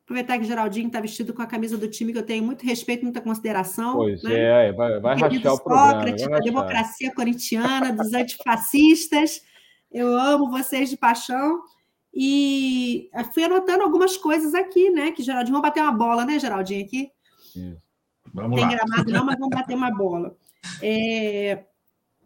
Aproveitar 0.04 0.36
que 0.36 0.44
o 0.44 0.46
Geraldinho 0.46 0.88
está 0.88 1.00
vestido 1.00 1.32
com 1.32 1.40
a 1.40 1.46
camisa 1.46 1.78
do 1.78 1.88
time 1.88 2.12
que 2.12 2.18
eu 2.18 2.26
tenho 2.26 2.44
muito 2.44 2.62
respeito, 2.62 3.04
muita 3.04 3.22
consideração. 3.22 3.94
Pois 3.94 4.22
né? 4.22 4.68
é, 4.68 4.72
vai, 4.72 5.00
vai 5.00 5.16
rachar 5.18 5.54
o 5.54 5.64
programa. 5.64 5.92
Sócrates, 5.92 6.28
da 6.28 6.38
democracia 6.40 7.14
corintiana, 7.14 7.90
dos 7.90 8.12
antifascistas. 8.12 9.40
Eu 9.90 10.14
amo 10.14 10.50
vocês 10.50 10.90
de 10.90 10.98
paixão. 10.98 11.62
E 12.14 13.10
fui 13.32 13.42
anotando 13.42 13.82
algumas 13.82 14.16
coisas 14.16 14.54
aqui, 14.54 14.90
né? 14.90 15.10
Que 15.10 15.22
Geraldinho, 15.22 15.54
vamos 15.54 15.68
bater 15.68 15.82
uma 15.82 15.92
bola, 15.92 16.24
né, 16.24 16.38
Geraldinho, 16.38 16.84
aqui? 16.84 17.10
Sim. 17.52 17.76
Vamos 18.32 18.56
Tem 18.56 18.64
lá. 18.64 18.70
gramado 18.70 19.12
não, 19.12 19.24
mas 19.24 19.38
vamos 19.38 19.54
bater 19.54 19.76
uma 19.76 19.90
bola. 19.90 20.36
É, 20.80 21.64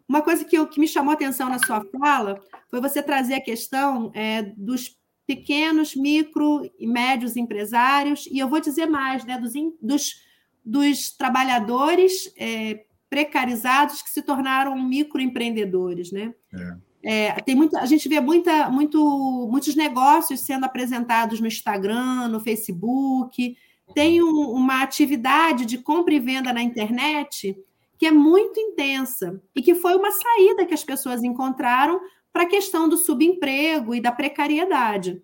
uma 0.07 0.21
coisa 0.21 0.43
que, 0.45 0.57
eu, 0.57 0.67
que 0.67 0.79
me 0.79 0.87
chamou 0.87 1.11
a 1.11 1.13
atenção 1.13 1.49
na 1.49 1.59
sua 1.59 1.85
fala 1.99 2.41
foi 2.69 2.81
você 2.81 3.01
trazer 3.01 3.35
a 3.35 3.41
questão 3.41 4.11
é, 4.15 4.41
dos 4.57 4.97
pequenos, 5.27 5.95
micro 5.95 6.67
e 6.79 6.87
médios 6.87 7.37
empresários, 7.37 8.25
e 8.25 8.39
eu 8.39 8.49
vou 8.49 8.59
dizer 8.59 8.87
mais, 8.87 9.23
né, 9.23 9.37
dos, 9.39 9.53
dos, 9.79 10.23
dos 10.65 11.11
trabalhadores 11.11 12.33
é, 12.35 12.85
precarizados 13.07 14.01
que 14.01 14.09
se 14.09 14.23
tornaram 14.23 14.75
microempreendedores. 14.81 16.11
Né? 16.11 16.33
É. 16.51 16.88
É, 17.03 17.31
tem 17.41 17.55
muita, 17.55 17.79
a 17.79 17.85
gente 17.85 18.09
vê 18.09 18.19
muita, 18.19 18.69
muito, 18.69 19.47
muitos 19.49 19.75
negócios 19.75 20.41
sendo 20.41 20.65
apresentados 20.65 21.39
no 21.39 21.47
Instagram, 21.47 22.27
no 22.27 22.39
Facebook, 22.39 23.57
tem 23.93 24.21
um, 24.21 24.51
uma 24.51 24.83
atividade 24.83 25.65
de 25.65 25.77
compra 25.77 26.13
e 26.13 26.19
venda 26.19 26.53
na 26.53 26.61
internet 26.61 27.57
que 27.99 28.05
é 28.05 28.11
muito 28.11 28.57
intensa 28.57 29.41
e 29.53 29.61
que 29.61 29.75
foi 29.75 29.93
uma 29.93 30.09
saída 30.09 30.65
que 30.65 30.73
as 30.73 30.85
pessoas 30.85 31.21
encontraram 31.21 31.99
para 32.31 32.43
a 32.43 32.49
questão 32.49 32.87
do 32.87 32.95
subemprego 32.95 33.93
e 33.93 33.99
da 33.99 34.09
precariedade. 34.09 35.21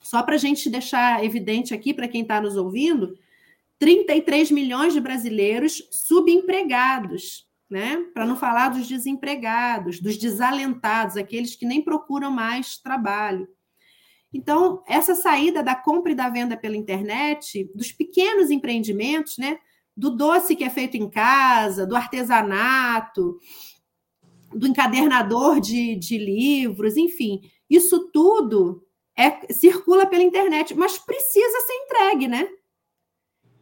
Só 0.00 0.22
para 0.22 0.36
a 0.36 0.38
gente 0.38 0.70
deixar 0.70 1.24
evidente 1.24 1.74
aqui 1.74 1.92
para 1.92 2.06
quem 2.06 2.22
está 2.22 2.40
nos 2.40 2.56
ouvindo, 2.56 3.18
33 3.80 4.52
milhões 4.52 4.92
de 4.92 5.00
brasileiros 5.00 5.88
subempregados, 5.90 7.47
né? 7.70 8.04
Para 8.14 8.26
não 8.26 8.36
falar 8.36 8.70
dos 8.70 8.86
desempregados, 8.86 10.00
dos 10.00 10.16
desalentados, 10.16 11.16
aqueles 11.16 11.54
que 11.54 11.66
nem 11.66 11.82
procuram 11.82 12.30
mais 12.30 12.78
trabalho. 12.78 13.48
Então, 14.32 14.82
essa 14.86 15.14
saída 15.14 15.62
da 15.62 15.74
compra 15.74 16.12
e 16.12 16.14
da 16.14 16.28
venda 16.28 16.56
pela 16.56 16.76
internet, 16.76 17.70
dos 17.74 17.92
pequenos 17.92 18.50
empreendimentos, 18.50 19.38
né? 19.38 19.58
Do 19.96 20.10
doce 20.10 20.54
que 20.54 20.64
é 20.64 20.70
feito 20.70 20.96
em 20.96 21.08
casa, 21.10 21.86
do 21.86 21.96
artesanato, 21.96 23.38
do 24.54 24.66
encadernador 24.66 25.60
de, 25.60 25.96
de 25.96 26.16
livros, 26.18 26.96
enfim, 26.96 27.40
isso 27.68 28.10
tudo 28.10 28.82
é, 29.16 29.52
circula 29.52 30.06
pela 30.06 30.22
internet, 30.22 30.74
mas 30.74 30.96
precisa 30.98 31.60
ser 31.60 31.72
entregue, 31.72 32.28
né? 32.28 32.48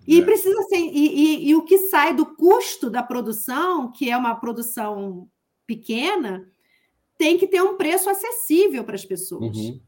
E 0.07 0.21
é. 0.21 0.25
precisa 0.25 0.63
ser, 0.63 0.79
e, 0.79 0.89
e, 0.89 1.49
e, 1.49 1.55
o 1.55 1.63
que 1.63 1.79
sai 1.79 2.15
do 2.15 2.27
custo 2.27 2.89
da 2.89 3.03
produção, 3.03 3.91
que 3.91 4.11
é 4.11 4.17
uma 4.17 4.35
produção 4.37 5.29
pequena, 5.67 6.49
tem 7.19 7.37
que 7.37 7.47
ter 7.47 7.63
um 7.63 7.77
preço 7.77 8.09
acessível 8.09 8.85
para 8.85 8.95
as 8.95 9.05
pessoas. 9.05 9.57
Uhum. 9.57 9.81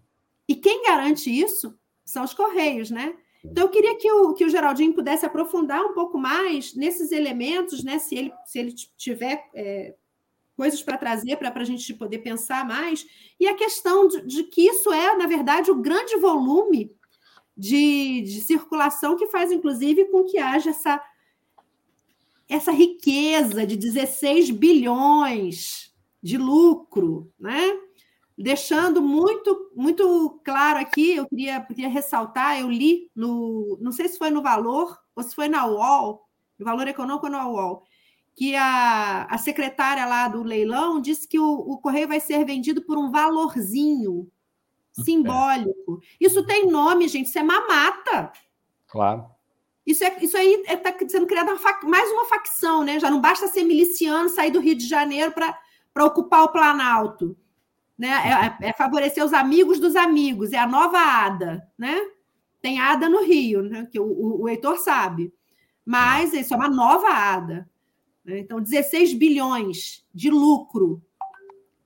E 0.49 0.57
quem 0.57 0.83
garante 0.85 1.31
isso 1.31 1.79
são 2.05 2.25
os 2.25 2.35
Correios, 2.35 2.91
né? 2.91 3.15
Então, 3.45 3.65
eu 3.65 3.71
queria 3.71 3.97
que 3.97 4.11
o, 4.11 4.35
que 4.35 4.45
o 4.45 4.49
Geraldinho 4.49 4.95
pudesse 4.95 5.25
aprofundar 5.25 5.85
um 5.85 5.93
pouco 5.93 6.19
mais 6.19 6.75
nesses 6.75 7.13
elementos, 7.13 7.85
né? 7.85 7.99
Se 7.99 8.17
ele, 8.17 8.33
se 8.45 8.59
ele 8.59 8.73
tiver 8.97 9.49
é, 9.55 9.95
coisas 10.57 10.83
para 10.83 10.99
trazer 10.99 11.37
para 11.37 11.53
a 11.55 11.65
gente 11.65 11.95
poder 11.95 12.19
pensar 12.19 12.67
mais, 12.67 13.07
e 13.39 13.47
a 13.47 13.55
questão 13.55 14.09
de, 14.09 14.23
de, 14.23 14.45
que 14.45 14.63
isso 14.63 14.93
é, 14.93 15.17
na 15.17 15.27
verdade, 15.27 15.71
o 15.71 15.81
grande 15.81 16.17
volume 16.17 16.91
de, 17.59 18.23
de 18.23 18.41
circulação 18.41 19.17
que 19.17 19.27
faz, 19.27 19.51
inclusive, 19.51 20.05
com 20.05 20.25
que 20.25 20.39
haja 20.39 20.71
essa, 20.71 21.03
essa 22.49 22.71
riqueza 22.71 23.67
de 23.67 23.77
16 23.77 24.51
bilhões 24.51 25.93
de 26.23 26.39
lucro, 26.39 27.33
né? 27.39 27.77
Deixando 28.37 29.03
muito, 29.03 29.73
muito 29.75 30.41
claro 30.45 30.79
aqui, 30.79 31.17
eu 31.17 31.27
queria, 31.27 31.61
queria 31.61 31.89
ressaltar, 31.89 32.61
eu 32.61 32.71
li 32.71 33.11
no, 33.13 33.77
não 33.81 33.91
sei 33.91 34.07
se 34.07 34.17
foi 34.17 34.31
no 34.31 34.41
Valor 34.41 34.97
ou 35.17 35.23
se 35.25 35.35
foi 35.35 35.49
na 35.49 35.67
UOL, 35.67 36.25
no 36.57 36.65
Valor 36.65 36.87
Econômico 36.87 37.29
na 37.29 37.49
UOL, 37.49 37.83
que 38.37 38.55
a, 38.55 39.25
a 39.25 39.37
secretária 39.37 40.07
lá 40.07 40.29
do 40.29 40.45
leilão 40.45 41.01
disse 41.01 41.27
que 41.27 41.41
o, 41.41 41.45
o 41.45 41.79
correio 41.79 42.07
vai 42.07 42.21
ser 42.21 42.45
vendido 42.45 42.83
por 42.83 42.97
um 42.97 43.11
valorzinho 43.11 44.31
simbólico. 45.03 46.01
Isso 46.21 46.45
tem 46.45 46.67
nome, 46.67 47.09
gente, 47.09 47.27
isso 47.27 47.39
é 47.39 47.43
mamata. 47.43 48.33
Claro. 48.87 49.27
Isso, 49.87 50.05
é, 50.05 50.17
isso 50.21 50.37
aí 50.37 50.63
está 50.67 50.91
é, 50.91 50.93
tá 50.93 51.09
sendo 51.09 51.27
criada 51.27 51.55
uma 51.55 51.89
mais 51.89 52.11
uma 52.11 52.27
facção, 52.27 52.85
né? 52.85 53.01
Já 53.01 53.11
não 53.11 53.21
basta 53.21 53.49
ser 53.49 53.65
miliciano, 53.65 54.29
sair 54.29 54.51
do 54.51 54.61
Rio 54.61 54.75
de 54.75 54.87
Janeiro 54.87 55.33
para 55.33 56.05
ocupar 56.05 56.45
o 56.45 56.53
Planalto. 56.53 57.37
Né? 57.97 58.09
É, 58.09 58.67
é, 58.67 58.69
é, 58.69 58.73
favorecer 58.75 59.25
os 59.25 59.33
amigos 59.33 59.81
dos 59.81 59.97
amigos, 59.97 60.53
é 60.53 60.59
a 60.59 60.67
nova 60.67 60.99
ADA, 60.99 61.67
né? 61.77 61.99
Tem 62.61 62.79
ADA 62.79 63.09
no 63.09 63.23
Rio, 63.23 63.63
né? 63.63 63.89
que 63.91 63.99
o, 63.99 64.05
o, 64.05 64.43
o 64.43 64.49
Heitor 64.49 64.79
sabe. 64.79 65.33
Mas 65.85 66.35
isso 66.35 66.53
é 66.53 66.57
uma 66.57 66.69
nova 66.69 67.09
ADA. 67.09 67.69
Né? 68.25 68.41
Então, 68.41 68.61
16 68.61 69.15
bilhões 69.15 70.07
de 70.15 70.31
lucro 70.31 71.03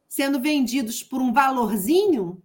sendo 0.08 0.40
vendidos 0.40 1.02
por 1.02 1.22
um 1.22 1.32
valorzinho, 1.32 2.42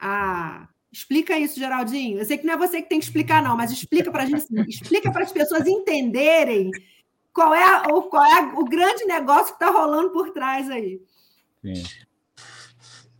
ah, 0.00 0.68
Explica 0.92 1.38
isso, 1.38 1.58
Geraldinho. 1.58 2.18
Eu 2.18 2.24
sei 2.24 2.36
que 2.36 2.44
não 2.44 2.54
é 2.54 2.56
você 2.56 2.82
que 2.82 2.88
tem 2.88 2.98
que 2.98 3.04
explicar, 3.04 3.42
não, 3.42 3.56
mas 3.56 3.70
explica 3.70 4.10
para 4.10 4.24
a 4.24 4.26
gente, 4.26 4.44
explica 4.68 5.12
para 5.12 5.22
as 5.22 5.30
pessoas 5.30 5.64
entenderem 5.66 6.70
qual 7.32 7.54
é, 7.54 7.82
o, 7.92 8.02
qual 8.02 8.24
é 8.24 8.52
o 8.54 8.64
grande 8.64 9.04
negócio 9.04 9.56
que 9.56 9.62
está 9.62 9.70
rolando 9.70 10.10
por 10.10 10.32
trás 10.32 10.68
aí. 10.68 11.00
Sim. 11.64 11.84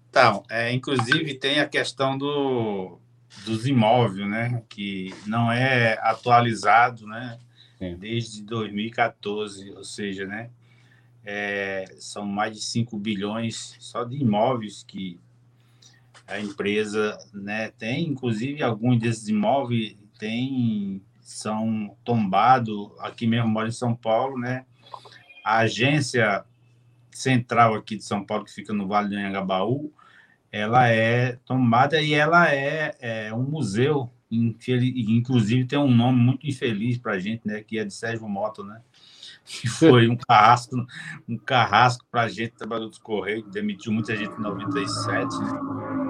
Então, 0.09 0.43
é, 0.51 0.72
inclusive 0.72 1.35
tem 1.35 1.61
a 1.61 1.68
questão 1.68 2.18
do, 2.18 2.99
dos 3.45 3.64
imóveis, 3.68 4.28
né? 4.28 4.64
Que 4.68 5.14
não 5.24 5.53
é 5.53 5.97
atualizado, 6.03 7.07
né? 7.07 7.39
Sim. 7.78 7.97
Desde 7.97 8.43
2014, 8.43 9.70
ou 9.70 9.85
seja, 9.85 10.26
né? 10.26 10.51
É, 11.24 11.85
são 12.01 12.26
mais 12.26 12.57
de 12.57 12.62
5 12.62 12.99
bilhões 12.99 13.76
só 13.78 14.03
de 14.03 14.16
imóveis 14.16 14.83
que 14.83 15.20
a 16.31 16.41
empresa 16.41 17.18
né, 17.35 17.70
tem, 17.76 18.09
inclusive 18.09 18.62
alguns 18.62 19.01
desses 19.01 19.28
imóveis 19.28 19.97
tem, 20.18 21.03
são 21.20 21.97
tombados, 22.05 22.91
aqui 23.01 23.26
mesmo 23.26 23.49
moro 23.49 23.68
em 23.68 23.72
São 23.72 23.95
Paulo, 23.95 24.39
né? 24.39 24.64
A 25.45 25.59
agência 25.59 26.45
central 27.11 27.74
aqui 27.74 27.97
de 27.97 28.05
São 28.05 28.24
Paulo, 28.24 28.45
que 28.45 28.53
fica 28.53 28.72
no 28.72 28.87
Vale 28.87 29.09
do 29.09 29.16
Anhangabaú, 29.16 29.93
ela 30.53 30.89
é 30.89 31.39
tomada 31.45 32.01
e 32.01 32.14
ela 32.14 32.53
é, 32.53 32.95
é 33.01 33.35
um 33.35 33.43
museu, 33.43 34.12
inclusive 34.31 35.64
tem 35.64 35.78
um 35.78 35.95
nome 35.95 36.20
muito 36.20 36.47
infeliz 36.47 36.99
para 36.99 37.12
a 37.12 37.18
gente, 37.18 37.47
né? 37.47 37.62
Que 37.62 37.78
é 37.78 37.85
de 37.85 37.95
Sérgio 37.95 38.28
Moto, 38.28 38.62
né? 38.62 38.81
Que 39.45 39.66
foi 39.68 40.09
um 40.09 40.16
carrasco, 40.16 40.76
um 41.28 41.39
carrasco 41.39 42.05
para 42.11 42.22
a 42.22 42.28
gente, 42.28 42.53
trabalhador 42.53 42.91
dos 42.91 42.99
Correios, 42.99 43.51
demitiu 43.51 43.93
muita 43.93 44.16
gente 44.16 44.35
em 44.35 44.43
97, 44.43 45.39
né? 45.39 46.09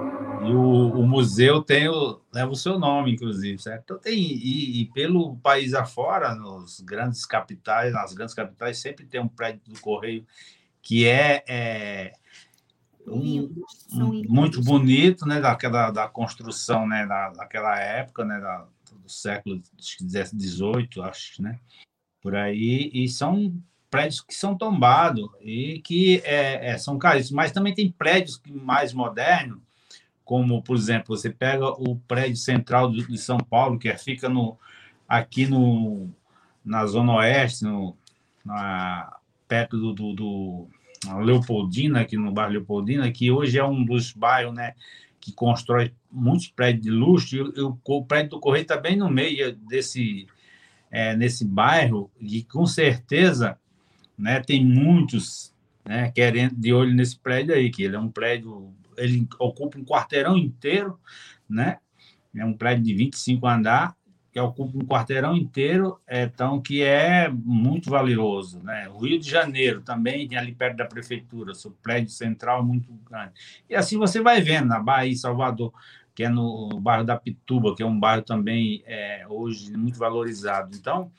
E 0.51 0.53
o, 0.53 0.99
o 0.99 1.07
museu 1.07 1.61
tem 1.61 1.87
o, 1.87 2.19
leva 2.33 2.51
o 2.51 2.55
seu 2.55 2.77
nome, 2.77 3.13
inclusive, 3.13 3.57
certo? 3.57 3.83
Então 3.85 3.99
tem, 3.99 4.19
e, 4.19 4.81
e, 4.81 4.85
pelo 4.87 5.37
país 5.37 5.73
afora, 5.73 6.35
nos 6.35 6.81
grandes 6.81 7.25
capitais, 7.25 7.93
nas 7.93 8.13
grandes 8.13 8.35
capitais, 8.35 8.77
sempre 8.79 9.05
tem 9.05 9.21
um 9.21 9.29
prédio 9.29 9.61
do 9.65 9.79
Correio 9.79 10.25
que 10.81 11.07
é, 11.07 11.43
é 11.47 12.11
um, 13.07 13.63
um, 13.93 14.23
muito 14.27 14.61
bonito, 14.61 15.25
né, 15.25 15.39
daquela 15.39 15.89
da 15.89 16.09
construção, 16.09 16.85
né, 16.85 17.05
da, 17.05 17.29
daquela 17.29 17.79
época, 17.79 18.25
né, 18.25 18.39
da, 18.39 18.67
do 18.91 19.09
século 19.09 19.61
XVIII, 19.79 20.87
acho, 21.03 21.41
né, 21.41 21.59
por 22.21 22.35
aí, 22.35 22.91
e 22.93 23.07
são 23.07 23.55
prédios 23.89 24.21
que 24.21 24.33
são 24.33 24.57
tombados 24.57 25.29
e 25.39 25.79
que 25.79 26.21
é, 26.25 26.71
é, 26.71 26.77
são 26.77 26.97
caríssimos, 26.97 27.35
mas 27.35 27.51
também 27.51 27.73
tem 27.73 27.91
prédios 27.91 28.41
mais 28.47 28.91
modernos, 28.91 29.61
como, 30.23 30.61
por 30.61 30.75
exemplo, 30.75 31.15
você 31.15 31.29
pega 31.29 31.67
o 31.67 31.95
prédio 32.07 32.37
central 32.37 32.91
de 32.91 33.17
São 33.17 33.37
Paulo, 33.37 33.77
que 33.77 33.89
é, 33.89 33.97
fica 33.97 34.29
no, 34.29 34.57
aqui 35.07 35.45
no, 35.47 36.09
na 36.63 36.85
Zona 36.85 37.15
Oeste, 37.15 37.63
no, 37.63 37.95
na, 38.45 39.17
perto 39.47 39.77
do, 39.77 39.93
do, 39.93 40.13
do 40.13 40.67
Leopoldina, 41.23 42.01
aqui 42.01 42.15
no 42.15 42.31
bairro 42.31 42.53
Leopoldina, 42.53 43.11
que 43.11 43.31
hoje 43.31 43.57
é 43.57 43.65
um 43.65 43.83
dos 43.83 44.13
bairros 44.13 44.53
né, 44.53 44.73
que 45.19 45.31
constrói 45.31 45.93
muitos 46.11 46.47
prédios 46.47 46.83
de 46.83 46.91
luxo, 46.91 47.35
e 47.35 47.61
o, 47.61 47.77
o 47.83 48.05
prédio 48.05 48.31
do 48.31 48.39
Correio 48.39 48.63
está 48.63 48.77
bem 48.77 48.95
no 48.95 49.09
meio 49.09 49.53
desse 49.55 50.27
é, 50.89 51.15
nesse 51.15 51.45
bairro, 51.45 52.11
e 52.19 52.43
com 52.43 52.65
certeza 52.65 53.57
né, 54.17 54.41
tem 54.41 54.63
muitos 54.63 55.53
né, 55.85 56.11
querendo 56.11 56.55
de 56.55 56.73
olho 56.73 56.93
nesse 56.93 57.17
prédio 57.17 57.55
aí, 57.55 57.71
que 57.71 57.83
ele 57.83 57.95
é 57.95 57.99
um 57.99 58.09
prédio, 58.09 58.73
ele 59.03 59.27
ocupa 59.39 59.77
um 59.77 59.85
quarteirão 59.85 60.37
inteiro, 60.37 60.99
né? 61.49 61.77
É 62.35 62.45
um 62.45 62.53
prédio 62.53 62.85
de 62.85 62.93
25 62.93 63.45
andar, 63.45 63.95
que 64.31 64.39
ocupa 64.39 64.77
um 64.77 64.87
quarteirão 64.87 65.35
inteiro, 65.35 65.99
então 66.07 66.61
que 66.61 66.81
é 66.81 67.29
muito 67.29 67.89
valioso. 67.89 68.61
Né? 68.63 68.89
Rio 68.99 69.19
de 69.19 69.29
Janeiro 69.29 69.81
também 69.81 70.33
ali 70.37 70.53
perto 70.53 70.77
da 70.77 70.85
prefeitura, 70.85 71.53
seu 71.53 71.71
prédio 71.83 72.11
central 72.11 72.63
muito 72.63 72.93
grande. 73.09 73.33
E 73.69 73.75
assim 73.75 73.97
você 73.97 74.21
vai 74.21 74.41
vendo, 74.41 74.67
na 74.67 74.79
Bahia, 74.79 75.15
Salvador, 75.17 75.73
que 76.15 76.23
é 76.23 76.29
no 76.29 76.79
bairro 76.79 77.03
da 77.03 77.17
Pituba, 77.17 77.75
que 77.75 77.83
é 77.83 77.85
um 77.85 77.99
bairro 77.99 78.21
também 78.21 78.81
é, 78.85 79.25
hoje 79.27 79.75
muito 79.75 79.99
valorizado. 79.99 80.77
Então, 80.77 81.11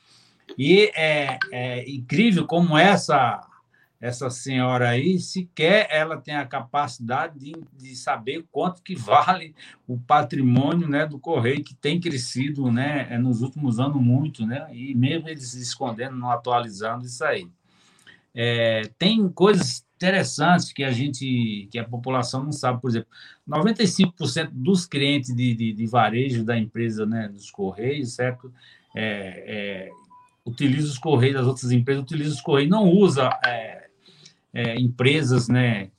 e 0.57 0.91
é, 0.95 1.37
é 1.51 1.89
incrível 1.89 2.47
como 2.47 2.75
essa 2.77 3.47
essa 4.03 4.29
senhora 4.29 4.89
aí, 4.89 5.17
sequer 5.17 5.87
ela 5.89 6.17
tem 6.17 6.35
a 6.35 6.45
capacidade 6.45 7.39
de, 7.39 7.53
de 7.71 7.95
saber 7.95 8.45
quanto 8.51 8.83
que 8.83 8.95
vale 8.99 9.55
o 9.87 9.97
patrimônio 9.97 10.89
né, 10.89 11.05
do 11.05 11.17
Correio, 11.17 11.63
que 11.63 11.73
tem 11.73 12.01
crescido 12.01 12.69
né, 12.69 13.07
é, 13.09 13.17
nos 13.17 13.41
últimos 13.41 13.79
anos 13.79 14.01
muito, 14.01 14.45
né, 14.45 14.67
e 14.73 14.93
mesmo 14.93 15.29
eles 15.29 15.53
escondendo, 15.53 16.17
não 16.17 16.29
atualizando 16.29 17.05
isso 17.05 17.23
aí. 17.23 17.47
É, 18.35 18.81
tem 18.99 19.29
coisas 19.29 19.85
interessantes 19.95 20.73
que 20.73 20.83
a 20.83 20.91
gente, 20.91 21.69
que 21.71 21.79
a 21.79 21.87
população 21.87 22.43
não 22.43 22.51
sabe, 22.51 22.81
por 22.81 22.89
exemplo, 22.89 23.07
95% 23.47 24.49
dos 24.51 24.85
clientes 24.85 25.33
de, 25.33 25.55
de, 25.55 25.71
de, 25.71 25.85
varejo 25.85 26.43
da 26.43 26.57
empresa, 26.57 27.05
né, 27.05 27.29
dos 27.29 27.49
Correios, 27.49 28.15
certo? 28.15 28.53
É, 28.93 29.45
é, 29.47 29.91
utiliza 30.45 30.89
os 30.89 30.97
Correios, 30.97 31.37
das 31.37 31.47
outras 31.47 31.71
empresas 31.71 32.03
utilizam 32.03 32.33
os 32.33 32.41
Correios, 32.41 32.69
não 32.69 32.89
usa 32.89 33.29
é, 33.45 33.82
é, 34.53 34.79
empresas, 34.79 35.47
né? 35.47 35.89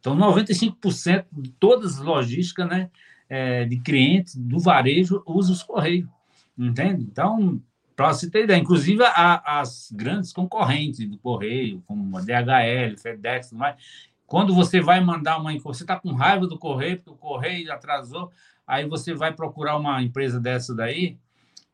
Então, 0.00 0.16
95% 0.16 1.26
de 1.32 1.50
todas 1.50 1.98
as 1.98 2.04
logísticas, 2.04 2.68
né, 2.68 2.90
é, 3.28 3.64
de 3.64 3.80
clientes 3.80 4.36
do 4.36 4.58
varejo 4.58 5.22
usam 5.26 5.52
os 5.52 5.62
correios, 5.62 6.08
entende? 6.56 7.02
Então, 7.02 7.60
para 7.96 8.12
você 8.12 8.30
ter 8.30 8.44
ideia, 8.44 8.58
inclusive 8.58 9.02
a, 9.02 9.60
as 9.60 9.90
grandes 9.92 10.32
concorrentes 10.32 11.06
do 11.08 11.18
correio, 11.18 11.82
como 11.84 12.16
a 12.16 12.20
DHL, 12.20 12.96
FedEx, 12.96 13.52
mais, 13.52 13.76
quando 14.24 14.54
você 14.54 14.80
vai 14.80 15.00
mandar 15.00 15.38
uma 15.38 15.58
você 15.58 15.82
está 15.82 15.98
com 15.98 16.12
raiva 16.12 16.46
do 16.46 16.58
correio, 16.58 16.98
porque 16.98 17.10
o 17.10 17.16
correio 17.16 17.72
atrasou, 17.72 18.30
aí 18.66 18.86
você 18.86 19.14
vai 19.14 19.32
procurar 19.34 19.76
uma 19.76 20.00
empresa 20.02 20.38
dessa 20.38 20.74
daí, 20.74 21.18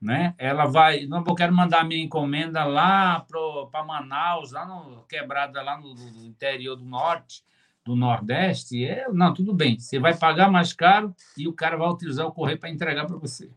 né? 0.04 0.34
Ela 0.36 0.66
vai, 0.66 1.06
não, 1.06 1.24
eu 1.26 1.34
quero 1.34 1.54
mandar 1.54 1.82
minha 1.82 2.04
encomenda 2.04 2.62
lá 2.62 3.20
para 3.70 3.82
Manaus, 3.82 4.52
lá 4.52 4.66
no 4.66 5.02
quebrada 5.08 5.62
lá 5.62 5.80
no, 5.80 5.94
interior 6.26 6.76
do 6.76 6.84
norte, 6.84 7.42
do 7.82 7.96
nordeste. 7.96 8.84
É, 8.84 9.08
não, 9.10 9.32
tudo 9.32 9.54
bem. 9.54 9.78
Você 9.78 9.98
vai 9.98 10.14
pagar 10.14 10.50
mais 10.50 10.74
caro 10.74 11.16
e 11.38 11.48
o 11.48 11.54
cara 11.54 11.78
vai 11.78 11.88
utilizar 11.88 12.26
o 12.26 12.32
correio 12.32 12.58
para 12.58 12.68
entregar 12.68 13.06
para 13.06 13.16
você. 13.16 13.50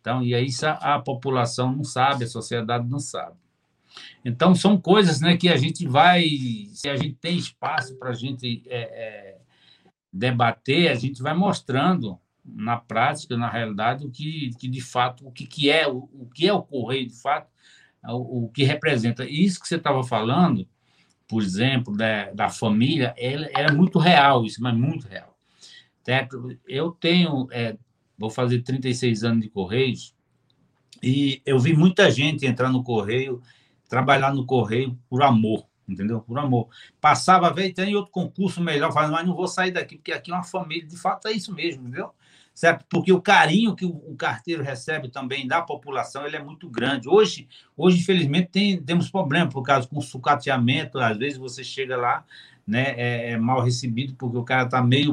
Então, 0.00 0.22
e 0.22 0.36
aí 0.36 0.46
a, 0.62 0.94
a, 0.94 1.00
população 1.00 1.74
não 1.74 1.82
sabe, 1.82 2.24
a 2.24 2.28
sociedade 2.28 2.88
não 2.88 3.00
sabe. 3.00 3.36
Então, 4.24 4.54
são 4.54 4.80
coisas 4.80 5.20
né, 5.20 5.36
que 5.36 5.48
a 5.48 5.56
gente 5.56 5.86
vai, 5.86 6.28
se 6.72 6.88
a 6.88 6.96
gente 6.96 7.14
tem 7.14 7.36
espaço 7.36 7.96
para 7.96 8.10
a 8.10 8.14
gente 8.14 8.62
é, 8.68 8.82
é, 8.82 9.38
debater, 10.12 10.92
a 10.92 10.94
gente 10.94 11.20
vai 11.20 11.34
mostrando 11.34 12.20
na 12.44 12.76
prática, 12.76 13.36
na 13.36 13.48
realidade, 13.48 14.06
o 14.06 14.10
que, 14.10 14.50
que 14.58 14.68
de 14.68 14.80
fato, 14.80 15.26
o 15.26 15.32
que, 15.32 15.46
que 15.46 15.70
é 15.70 15.86
o, 15.86 16.08
o 16.12 16.28
que 16.34 16.48
é 16.48 16.52
o 16.52 16.62
correio 16.62 17.06
de 17.06 17.20
fato, 17.20 17.48
o, 18.04 18.44
o 18.44 18.48
que 18.48 18.64
representa. 18.64 19.24
Isso 19.24 19.60
que 19.60 19.68
você 19.68 19.76
estava 19.76 20.02
falando, 20.02 20.66
por 21.28 21.42
exemplo, 21.42 21.96
da, 21.96 22.32
da 22.32 22.48
família, 22.48 23.14
ela, 23.16 23.46
é 23.46 23.70
muito 23.70 23.98
real, 23.98 24.44
isso, 24.44 24.62
mas 24.62 24.76
muito 24.76 25.06
real. 25.06 25.36
Certo? 26.04 26.58
Eu 26.66 26.90
tenho, 26.90 27.46
é, 27.52 27.76
vou 28.18 28.30
fazer 28.30 28.62
36 28.62 29.22
anos 29.24 29.42
de 29.42 29.48
Correios, 29.48 30.14
e 31.02 31.42
eu 31.44 31.58
vi 31.58 31.74
muita 31.74 32.10
gente 32.10 32.46
entrar 32.46 32.70
no 32.70 32.82
Correio, 32.82 33.42
trabalhar 33.88 34.32
no 34.32 34.46
Correio 34.46 34.98
por 35.08 35.22
amor, 35.22 35.66
entendeu? 35.88 36.20
Por 36.20 36.38
amor. 36.38 36.68
Passava, 37.00 37.52
veio, 37.52 37.74
tem 37.74 37.94
outro 37.96 38.12
concurso 38.12 38.60
melhor, 38.60 38.92
mas 38.94 39.26
não 39.26 39.34
vou 39.34 39.48
sair 39.48 39.72
daqui, 39.72 39.96
porque 39.96 40.12
aqui 40.12 40.30
é 40.30 40.34
uma 40.34 40.44
família, 40.44 40.86
de 40.86 40.96
fato 40.96 41.28
é 41.28 41.32
isso 41.32 41.52
mesmo, 41.52 41.82
entendeu? 41.82 42.12
Certo? 42.54 42.84
Porque 42.88 43.12
o 43.12 43.20
carinho 43.20 43.74
que 43.74 43.84
o 43.84 44.14
carteiro 44.16 44.62
recebe 44.62 45.08
também 45.08 45.46
da 45.46 45.62
população 45.62 46.26
ele 46.26 46.36
é 46.36 46.42
muito 46.42 46.68
grande. 46.68 47.08
Hoje, 47.08 47.48
hoje 47.76 48.00
infelizmente, 48.00 48.48
tem, 48.50 48.82
temos 48.82 49.10
problema 49.10 49.48
por 49.48 49.62
causa 49.62 49.88
com 49.88 50.00
sucateamento. 50.00 50.98
Às 50.98 51.16
vezes 51.16 51.38
você 51.38 51.64
chega 51.64 51.96
lá, 51.96 52.24
né, 52.66 52.94
é, 52.96 53.30
é 53.32 53.36
mal 53.38 53.60
recebido 53.60 54.14
porque 54.14 54.36
o 54.36 54.44
cara 54.44 54.64
está 54.64 54.82
meio 54.82 55.12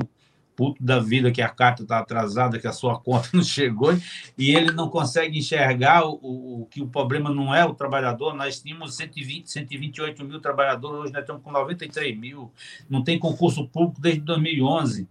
puto 0.59 0.83
da 0.83 0.99
vida 0.99 1.31
que 1.31 1.41
a 1.41 1.47
carta 1.47 1.83
está 1.83 1.99
atrasada, 1.99 2.59
que 2.59 2.67
a 2.67 2.73
sua 2.73 2.99
conta 2.99 3.29
não 3.31 3.41
chegou, 3.41 3.97
e 4.37 4.53
ele 4.53 4.73
não 4.73 4.89
consegue 4.89 5.39
enxergar 5.39 6.05
o, 6.05 6.19
o, 6.63 6.65
que 6.69 6.81
o 6.81 6.87
problema 6.87 7.29
não 7.29 7.55
é 7.55 7.63
o 7.63 7.73
trabalhador. 7.73 8.35
Nós 8.35 8.59
tínhamos 8.59 8.97
120, 8.97 9.49
128 9.49 10.25
mil 10.25 10.41
trabalhadores, 10.41 11.03
hoje 11.03 11.13
nós 11.13 11.21
estamos 11.21 11.41
com 11.41 11.49
93 11.49 12.17
mil, 12.17 12.51
não 12.89 13.01
tem 13.01 13.17
concurso 13.17 13.65
público 13.69 14.01
desde 14.01 14.19
2011. 14.19 15.07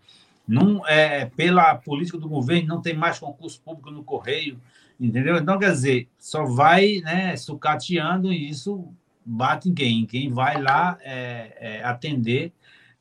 Não, 0.48 0.84
é, 0.86 1.26
pela 1.26 1.74
política 1.74 2.16
do 2.16 2.26
governo, 2.26 2.68
não 2.68 2.80
tem 2.80 2.96
mais 2.96 3.18
concurso 3.18 3.60
público 3.60 3.90
no 3.90 4.02
Correio, 4.02 4.58
entendeu? 4.98 5.36
Então, 5.36 5.58
quer 5.58 5.72
dizer, 5.72 6.08
só 6.18 6.44
vai 6.46 7.02
né, 7.04 7.36
sucateando 7.36 8.32
e 8.32 8.48
isso 8.48 8.90
bate 9.24 9.68
em 9.68 9.74
quem? 9.74 10.06
Quem 10.06 10.32
vai 10.32 10.60
lá 10.60 10.98
é, 11.02 11.56
é, 11.60 11.84
atender 11.84 12.50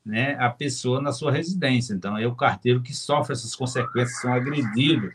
né, 0.05 0.35
a 0.39 0.49
pessoa 0.49 1.01
na 1.01 1.13
sua 1.13 1.31
residência. 1.31 1.93
Então, 1.93 2.17
é 2.17 2.27
o 2.27 2.35
carteiro 2.35 2.81
que 2.81 2.93
sofre 2.93 3.31
essas 3.31 3.55
consequências, 3.55 4.19
são 4.19 4.33
agredidos. 4.33 5.13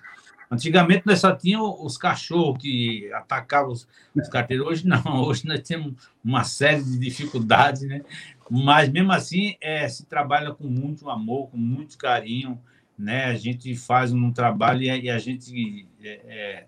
Antigamente, 0.53 1.07
nós 1.07 1.18
só 1.18 1.34
tínhamos 1.34 1.76
os 1.80 1.96
cachorros 1.96 2.61
que 2.61 3.11
atacavam 3.14 3.72
os, 3.72 3.88
os 4.14 4.28
carteiros. 4.28 4.66
Hoje, 4.66 4.86
não. 4.86 5.00
Hoje, 5.24 5.46
nós 5.46 5.61
temos 5.61 5.94
uma 6.22 6.44
série 6.44 6.84
de 6.84 6.98
dificuldades, 6.98 7.80
né? 7.80 8.03
Mas, 8.50 8.90
mesmo 8.90 9.11
assim, 9.12 9.57
é, 9.62 9.88
se 9.88 10.05
trabalha 10.05 10.53
com 10.53 10.64
muito 10.64 11.09
amor, 11.09 11.48
com 11.48 11.57
muito 11.57 11.96
carinho, 11.96 12.61
né? 12.98 13.24
A 13.24 13.34
gente 13.34 13.74
faz 13.74 14.12
um 14.12 14.30
trabalho 14.30 14.82
e 14.82 15.09
a, 15.09 15.18
gente 15.18 15.88
é, 16.03 16.20
é, 16.26 16.66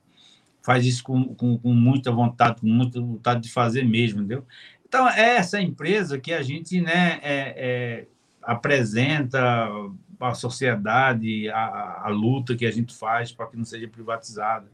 faz 0.63 0.87
isso 0.87 1.05
com, 1.05 1.35
com, 1.35 1.59
com, 1.59 1.75
muita 1.75 2.11
vontade, 2.11 2.63
com 2.63 2.67
muita 2.67 2.99
vontade 3.03 3.43
de 3.43 3.51
fazer 3.51 3.85
mesmo, 3.85 4.21
entendeu? 4.21 4.47
Então, 4.89 5.07
é 5.11 5.37
essa 5.37 5.61
empresa 5.61 6.19
que 6.19 6.33
a 6.33 6.43
gente 6.43 6.81
né, 6.81 7.21
é, 7.23 7.55
é 7.57 8.07
apresenta 8.41 9.69
à 10.21 10.35
sociedade 10.35 11.49
a, 11.51 12.03
a, 12.05 12.09
luta 12.09 12.57
que 12.57 12.67
a 12.67 12.71
gente 12.71 12.95
faz 12.95 13.33
para 13.33 13.47
que 13.47 13.57
não 13.57 13.65
seja 13.65 13.89
privatizada. 13.89 14.67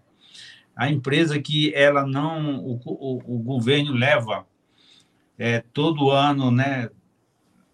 A 0.74 0.91
empresa 0.91 1.41
que 1.41 1.74
ela 1.74 2.07
não, 2.07 2.59
o, 2.59 2.80
o, 2.84 3.36
o 3.36 3.38
governo 3.38 3.93
leva 3.93 4.47
é, 5.38 5.62
todo 5.72 6.11
ano, 6.11 6.51
né, 6.51 6.91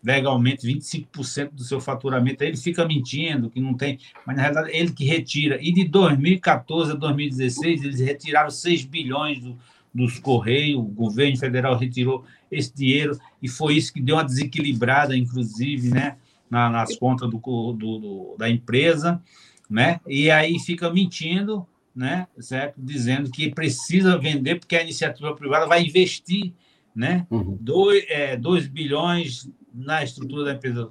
legalmente 0.07 0.67
25% 0.67 1.51
do 1.51 1.65
seu 1.65 1.81
faturamento, 1.81 2.45
ele 2.45 2.57
fica 2.57 2.87
mentindo 2.87 3.51
que 3.51 3.61
não 3.61 3.75
tem, 3.75 3.99
mas 4.25 4.37
na 4.37 4.43
realidade 4.43 4.71
ele 4.73 4.93
que 4.93 5.05
retira. 5.05 5.59
E 5.61 5.73
de 5.73 5.85
2014 5.85 6.93
a 6.93 6.95
2016, 6.95 7.83
eles 7.83 8.01
retiraram 8.01 8.49
6 8.49 8.85
bilhões 8.85 9.41
do, 9.41 9.59
dos 9.93 10.19
Correios, 10.21 10.79
o 10.79 10.85
governo 10.85 11.37
federal 11.37 11.77
retirou 11.77 12.25
esse 12.51 12.73
dinheiro 12.73 13.19
e 13.43 13.49
foi 13.49 13.75
isso 13.75 13.93
que 13.93 14.01
deu 14.01 14.15
uma 14.15 14.25
desequilibrada, 14.25 15.17
inclusive, 15.17 15.89
né, 15.89 16.17
na, 16.51 16.71
nas 16.71 16.97
contas 16.97 17.29
do, 17.31 17.39
do, 17.39 17.73
do, 17.73 18.37
da 18.39 18.49
empresa, 18.49 19.23
né? 19.69 20.01
E 20.07 20.31
aí 20.31 20.59
fica 20.59 20.91
mentindo, 20.93 21.67
né, 21.95 22.27
certo? 22.39 22.75
Dizendo 22.79 23.31
que 23.31 23.51
precisa 23.51 24.19
vender 24.19 24.59
porque 24.61 24.77
a 24.77 24.83
iniciativa 24.83 25.35
privada 25.35 25.67
vai 25.67 25.83
investir, 25.83 26.53
né? 26.95 27.27
2 27.31 27.33
uhum. 27.33 28.07
é, 28.09 28.37
dois 28.37 28.67
bilhões 28.67 29.51
na 29.73 30.03
estrutura 30.03 30.45
da 30.45 30.53
empresa. 30.55 30.91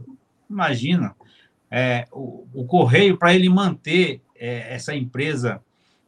Imagina, 0.50 1.16
é, 1.72 2.08
o, 2.12 2.48
o 2.54 2.66
Correio, 2.66 3.18
para 3.18 3.34
ele 3.34 3.50
manter 3.50 4.22
é, 4.36 4.74
essa 4.74 4.96
empresa 4.96 5.62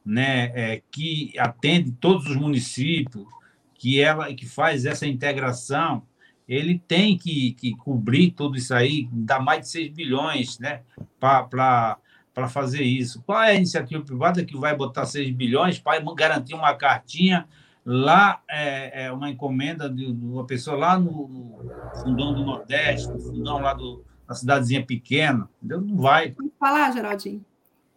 né, 0.05 0.51
é, 0.55 0.81
que 0.91 1.33
atende 1.37 1.91
todos 1.91 2.27
os 2.27 2.35
municípios, 2.35 3.25
que 3.73 3.99
ela 3.99 4.33
que 4.33 4.45
faz 4.45 4.85
essa 4.85 5.05
integração, 5.05 6.03
ele 6.47 6.81
tem 6.87 7.17
que, 7.17 7.51
que 7.53 7.75
cobrir 7.75 8.31
tudo 8.31 8.57
isso 8.57 8.73
aí, 8.73 9.09
dá 9.11 9.39
mais 9.39 9.61
de 9.61 9.69
6 9.69 9.91
bilhões 9.91 10.59
né, 10.59 10.81
para 11.19 11.99
fazer 12.49 12.83
isso. 12.83 13.21
Qual 13.25 13.41
é 13.41 13.51
a 13.51 13.55
iniciativa 13.55 14.01
privada 14.03 14.45
que 14.45 14.57
vai 14.57 14.75
botar 14.75 15.05
6 15.05 15.31
bilhões 15.31 15.77
para 15.77 15.99
garantir 16.13 16.53
uma 16.53 16.73
cartinha 16.73 17.47
lá, 17.85 18.41
é, 18.49 19.05
é 19.05 19.11
uma 19.11 19.29
encomenda 19.29 19.89
de, 19.89 20.05
uma 20.05 20.45
pessoa 20.45 20.77
lá 20.77 20.99
no, 20.99 21.27
no 21.27 22.01
fundão 22.01 22.33
do 22.33 22.43
Nordeste, 22.43 23.09
no 23.09 23.19
fundão 23.19 23.59
lá 23.59 23.73
do, 23.73 24.03
na 24.27 24.35
cidadezinha 24.35 24.85
pequena? 24.85 25.49
Entendeu? 25.57 25.81
Não 25.81 25.97
vai. 25.97 26.31
Pode 26.31 26.51
falar, 26.59 26.91
Geraldinho? 26.91 27.45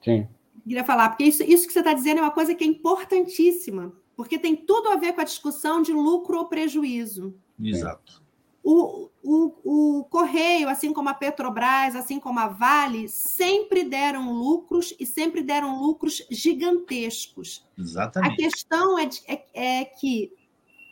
Sim. 0.01 0.27
Queria 0.65 0.85
falar, 0.85 1.09
porque 1.09 1.25
isso, 1.25 1.43
isso 1.43 1.67
que 1.67 1.73
você 1.73 1.81
está 1.81 1.93
dizendo 1.93 2.19
é 2.19 2.23
uma 2.23 2.31
coisa 2.31 2.55
que 2.55 2.63
é 2.63 2.67
importantíssima, 2.67 3.93
porque 4.17 4.39
tem 4.39 4.55
tudo 4.55 4.89
a 4.91 4.97
ver 4.97 5.13
com 5.13 5.21
a 5.21 5.25
discussão 5.25 5.83
de 5.83 5.93
lucro 5.93 6.39
ou 6.39 6.47
prejuízo. 6.47 7.35
Exato. 7.59 8.20
O, 8.63 9.09
o, 9.23 10.01
o 10.01 10.05
Correio, 10.05 10.69
assim 10.69 10.93
como 10.93 11.09
a 11.09 11.15
Petrobras, 11.15 11.97
assim 11.97 12.21
como 12.21 12.39
a 12.39 12.49
Vale, 12.49 13.09
sempre 13.09 13.85
deram 13.85 14.33
lucros 14.33 14.95
e 15.01 15.07
sempre 15.07 15.43
deram 15.43 15.81
lucros 15.81 16.23
gigantescos. 16.31 17.67
Exatamente. 17.79 18.33
A 18.33 18.37
questão 18.37 18.99
é, 18.99 19.07
de, 19.07 19.23
é, 19.27 19.45
é 19.55 19.85
que, 19.85 20.33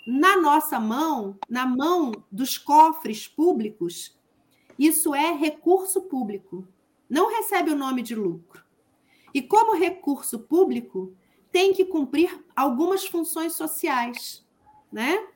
na 0.06 0.36
nossa 0.40 0.80
mão, 0.80 1.38
na 1.48 1.66
mão 1.66 2.12
dos 2.32 2.56
cofres 2.56 3.28
públicos, 3.28 4.16
isso 4.78 5.14
é 5.14 5.32
recurso 5.32 6.02
público. 6.02 6.66
Não 7.08 7.28
recebe 7.28 7.70
o 7.70 7.76
nome 7.76 8.02
de 8.02 8.14
lucro. 8.14 8.64
E 9.34 9.42
como 9.42 9.76
recurso 9.76 10.38
público, 10.38 11.14
tem 11.50 11.72
que 11.72 11.84
cumprir 11.84 12.44
algumas 12.54 13.06
funções 13.06 13.54
sociais, 13.54 14.44
né? 14.92 15.26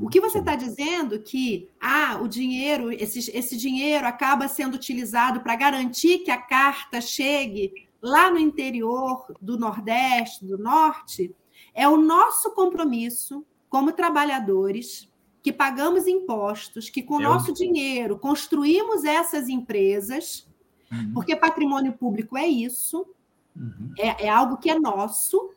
O 0.00 0.08
que 0.08 0.20
você 0.20 0.38
está 0.38 0.54
dizendo 0.54 1.18
que 1.20 1.68
ah, 1.80 2.18
o 2.20 2.28
dinheiro, 2.28 2.92
esse, 2.92 3.30
esse 3.36 3.56
dinheiro 3.56 4.06
acaba 4.06 4.48
sendo 4.48 4.74
utilizado 4.74 5.40
para 5.40 5.56
garantir 5.56 6.18
que 6.18 6.30
a 6.30 6.40
carta 6.40 7.00
chegue 7.00 7.86
lá 8.02 8.30
no 8.30 8.38
interior 8.38 9.26
do 9.40 9.58
Nordeste, 9.58 10.44
do 10.44 10.58
Norte, 10.58 11.34
é 11.74 11.88
o 11.88 11.96
nosso 11.96 12.54
compromisso 12.54 13.44
como 13.68 13.92
trabalhadores 13.92 15.10
que 15.42 15.52
pagamos 15.52 16.06
impostos, 16.06 16.90
que 16.90 17.02
com 17.02 17.14
o 17.14 17.20
nosso 17.20 17.52
dinheiro 17.52 18.18
construímos 18.18 19.04
essas 19.04 19.48
empresas, 19.48 20.48
uhum. 20.90 21.12
porque 21.14 21.36
patrimônio 21.36 21.92
público 21.92 22.36
é 22.36 22.46
isso, 22.46 23.06
uhum. 23.54 23.92
é, 23.96 24.26
é 24.26 24.28
algo 24.28 24.56
que 24.56 24.68
é 24.68 24.78
nosso, 24.78 25.50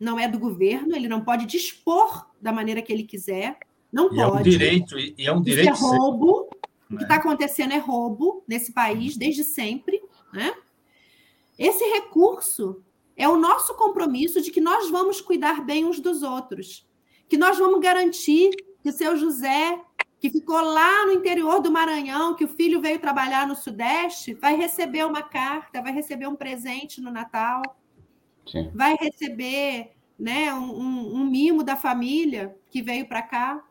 não 0.00 0.18
é 0.18 0.26
do 0.26 0.38
governo, 0.38 0.96
ele 0.96 1.08
não 1.08 1.22
pode 1.22 1.44
dispor 1.44 2.26
da 2.40 2.52
maneira 2.52 2.80
que 2.80 2.92
ele 2.92 3.04
quiser. 3.04 3.58
Não 3.94 4.06
e 4.06 4.16
pode. 4.16 4.20
É 4.20 4.26
um 4.26 4.42
direito, 4.42 4.98
e 4.98 5.14
é 5.18 5.32
um 5.32 5.40
direito. 5.40 5.72
Isso 5.72 5.94
é 5.94 5.96
roubo. 5.96 6.50
O 6.90 6.96
que 6.96 7.04
está 7.04 7.14
acontecendo 7.14 7.72
é 7.72 7.78
roubo 7.78 8.42
nesse 8.46 8.72
país 8.72 9.16
desde 9.16 9.44
sempre. 9.44 10.02
Né? 10.32 10.52
Esse 11.56 11.84
recurso 11.84 12.82
é 13.16 13.28
o 13.28 13.36
nosso 13.36 13.74
compromisso 13.74 14.40
de 14.40 14.50
que 14.50 14.60
nós 14.60 14.90
vamos 14.90 15.20
cuidar 15.20 15.64
bem 15.64 15.84
uns 15.84 16.00
dos 16.00 16.24
outros, 16.24 16.84
que 17.28 17.36
nós 17.36 17.56
vamos 17.56 17.80
garantir 17.80 18.50
que 18.82 18.88
o 18.88 18.92
seu 18.92 19.16
José, 19.16 19.80
que 20.18 20.28
ficou 20.28 20.60
lá 20.60 21.06
no 21.06 21.12
interior 21.12 21.60
do 21.60 21.70
Maranhão, 21.70 22.34
que 22.34 22.44
o 22.44 22.48
filho 22.48 22.80
veio 22.80 22.98
trabalhar 22.98 23.46
no 23.46 23.54
Sudeste, 23.54 24.34
vai 24.34 24.56
receber 24.56 25.06
uma 25.06 25.22
carta, 25.22 25.80
vai 25.80 25.92
receber 25.92 26.26
um 26.26 26.34
presente 26.34 27.00
no 27.00 27.12
Natal, 27.12 27.62
Sim. 28.44 28.70
vai 28.74 28.96
receber 29.00 29.92
né, 30.18 30.52
um, 30.52 30.80
um, 30.80 31.14
um 31.20 31.24
mimo 31.24 31.62
da 31.62 31.76
família 31.76 32.56
que 32.70 32.82
veio 32.82 33.06
para 33.06 33.22
cá 33.22 33.64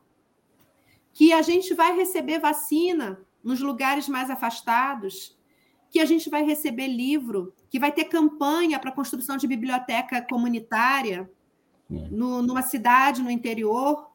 que 1.14 1.32
a 1.32 1.42
gente 1.42 1.74
vai 1.74 1.96
receber 1.96 2.40
vacina 2.40 3.22
nos 3.44 3.60
lugares 3.60 4.10
mais 4.10 4.30
afastados, 4.30 5.38
que 5.90 6.00
a 6.00 6.06
gente 6.06 6.30
vai 6.30 6.44
receber 6.44 6.88
livro, 6.88 7.54
que 7.70 7.80
vai 7.80 7.92
ter 7.92 8.06
campanha 8.06 8.80
para 8.80 8.90
a 8.90 8.94
construção 8.94 9.38
de 9.38 9.46
biblioteca 9.46 10.22
comunitária 10.22 11.30
é. 11.92 11.96
no, 12.10 12.42
numa 12.42 12.64
cidade 12.64 13.22
no 13.22 13.30
interior 13.30 14.10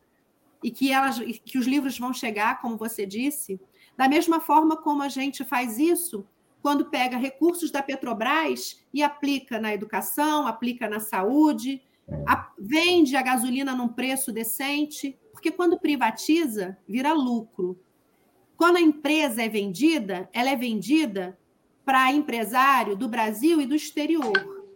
e 0.62 0.72
que, 0.72 0.90
elas, 0.92 1.20
que 1.44 1.57
os 1.57 1.66
livros 1.66 1.96
vão 1.96 2.12
chegar, 2.12 2.61
como 2.61 2.76
você 2.76 3.07
disse, 3.07 3.61
da 3.96 4.09
mesma 4.09 4.40
forma 4.40 4.76
como 4.76 5.03
a 5.03 5.09
gente 5.09 5.44
faz 5.44 5.78
isso 5.78 6.26
quando 6.61 6.86
pega 6.86 7.16
recursos 7.16 7.70
da 7.70 7.82
Petrobras 7.82 8.84
e 8.92 9.03
aplica 9.03 9.61
na 9.61 9.72
educação, 9.72 10.46
aplica 10.46 10.88
na 10.88 10.99
saúde, 10.99 11.80
é. 12.09 12.24
a, 12.26 12.51
vende 12.59 13.16
a 13.16 13.22
gasolina 13.22 13.74
num 13.74 13.88
preço 13.88 14.32
decente, 14.32 15.16
porque 15.39 15.53
quando 15.53 15.78
privatiza, 15.78 16.76
vira 16.86 17.12
lucro. 17.12 17.78
Quando 18.57 18.76
a 18.76 18.80
empresa 18.80 19.41
é 19.41 19.49
vendida, 19.49 20.28
ela 20.32 20.51
é 20.51 20.57
vendida 20.57 21.39
para 21.84 22.12
empresário 22.12 22.97
do 22.97 23.09
Brasil 23.09 23.61
e 23.61 23.66
do 23.66 23.74
exterior. 23.76 24.66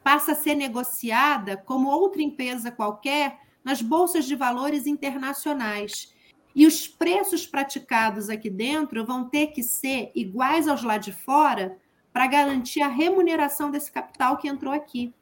Passa 0.00 0.30
a 0.30 0.34
ser 0.36 0.54
negociada 0.54 1.56
como 1.56 1.90
outra 1.90 2.22
empresa 2.22 2.70
qualquer 2.70 3.40
nas 3.64 3.82
bolsas 3.82 4.26
de 4.26 4.36
valores 4.36 4.86
internacionais. 4.86 6.14
E 6.54 6.68
os 6.68 6.86
preços 6.86 7.44
praticados 7.44 8.30
aqui 8.30 8.48
dentro 8.48 9.04
vão 9.04 9.28
ter 9.28 9.48
que 9.48 9.62
ser 9.64 10.12
iguais 10.14 10.68
aos 10.68 10.84
lá 10.84 10.98
de 10.98 11.10
fora 11.10 11.76
para 12.12 12.28
garantir 12.28 12.80
a 12.80 12.86
remuneração 12.86 13.72
desse 13.72 13.90
capital 13.90 14.36
que 14.36 14.46
entrou 14.46 14.72
aqui. 14.72 15.12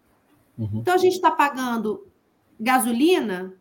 Uhum. 0.59 0.69
Então, 0.75 0.93
a 0.93 0.99
gente 0.99 1.15
está 1.15 1.31
pagando 1.31 2.07
gasolina 2.61 3.57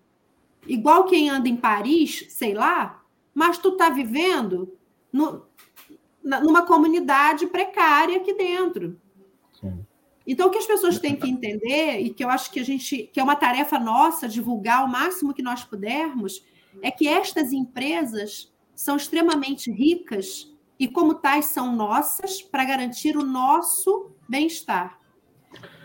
igual 0.68 1.06
quem 1.06 1.30
anda 1.30 1.50
em 1.50 1.56
Paris, 1.56 2.26
sei 2.30 2.54
lá, 2.54 3.04
mas 3.34 3.58
tu 3.58 3.70
está 3.70 3.90
vivendo 3.90 4.78
no, 5.12 5.46
numa 6.24 6.66
comunidade 6.66 7.48
precária 7.48 8.18
aqui 8.18 8.34
dentro. 8.34 9.00
Sim. 9.60 9.86
Então, 10.26 10.48
o 10.48 10.52
que 10.52 10.60
as 10.60 10.68
pessoas 10.68 11.00
têm 11.00 11.16
que 11.16 11.30
entender, 11.30 12.00
e 12.00 12.14
que 12.14 12.24
eu 12.24 12.30
acho 12.30 12.52
que 12.52 12.60
a 12.60 12.64
gente, 12.64 13.10
que 13.12 13.20
é 13.20 13.24
uma 13.24 13.36
tarefa 13.36 13.80
nossa, 13.80 14.28
divulgar 14.28 14.86
o 14.86 14.88
máximo 14.88 15.34
que 15.34 15.42
nós 15.42 15.64
pudermos, 15.64 16.46
é 16.82 16.92
que 16.92 17.08
estas 17.08 17.52
empresas 17.52 18.52
são 18.76 18.96
extremamente 18.96 19.72
ricas 19.72 20.52
e, 20.80 20.88
como 20.88 21.16
tais, 21.16 21.46
são 21.46 21.76
nossas 21.76 22.42
para 22.42 22.64
garantir 22.64 23.18
o 23.18 23.24
nosso 23.24 24.12
bem-estar. 24.28 25.00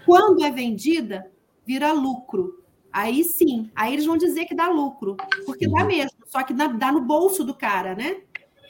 Quando 0.04 0.44
é 0.44 0.50
vendida, 0.50 1.30
vira 1.66 1.92
lucro. 1.92 2.64
Aí 2.97 3.22
sim, 3.24 3.70
aí 3.76 3.92
eles 3.92 4.07
vão 4.07 4.16
dizer 4.16 4.47
que 4.47 4.55
dá 4.55 4.68
lucro, 4.70 5.16
porque 5.44 5.68
dá 5.68 5.84
mesmo, 5.84 6.16
só 6.26 6.42
que 6.42 6.55
dá 6.55 6.90
no 6.90 7.01
bolso 7.03 7.44
do 7.44 7.55
cara, 7.55 7.94
né? 7.94 8.22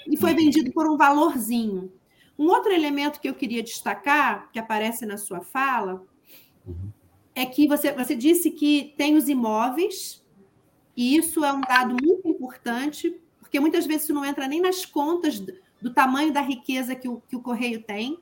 e 0.08 0.16
foi 0.16 0.34
vendido 0.34 0.72
por 0.72 0.88
um 0.88 0.96
valorzinho. 0.96 1.92
Um 2.38 2.48
outro 2.48 2.72
elemento 2.72 3.20
que 3.20 3.28
eu 3.28 3.34
queria 3.34 3.62
destacar, 3.62 4.50
que 4.52 4.58
aparece 4.58 5.04
na 5.06 5.16
sua 5.16 5.40
fala, 5.40 6.02
uhum. 6.66 6.90
é 7.34 7.46
que 7.46 7.66
você, 7.66 7.92
você 7.92 8.14
disse 8.14 8.50
que 8.50 8.94
tem 8.96 9.16
os 9.16 9.28
imóveis, 9.28 10.22
e 10.96 11.16
isso 11.16 11.44
é 11.44 11.52
um 11.52 11.60
dado 11.60 11.96
muito 12.02 12.28
importante, 12.28 13.18
porque 13.40 13.58
muitas 13.60 13.86
vezes 13.86 14.04
isso 14.04 14.14
não 14.14 14.24
entra 14.24 14.46
nem 14.46 14.60
nas 14.60 14.84
contas 14.84 15.40
do, 15.40 15.52
do 15.80 15.92
tamanho 15.92 16.32
da 16.32 16.40
riqueza 16.40 16.94
que 16.94 17.08
o, 17.08 17.22
que 17.28 17.36
o 17.36 17.40
Correio 17.42 17.82
tem. 17.82 18.18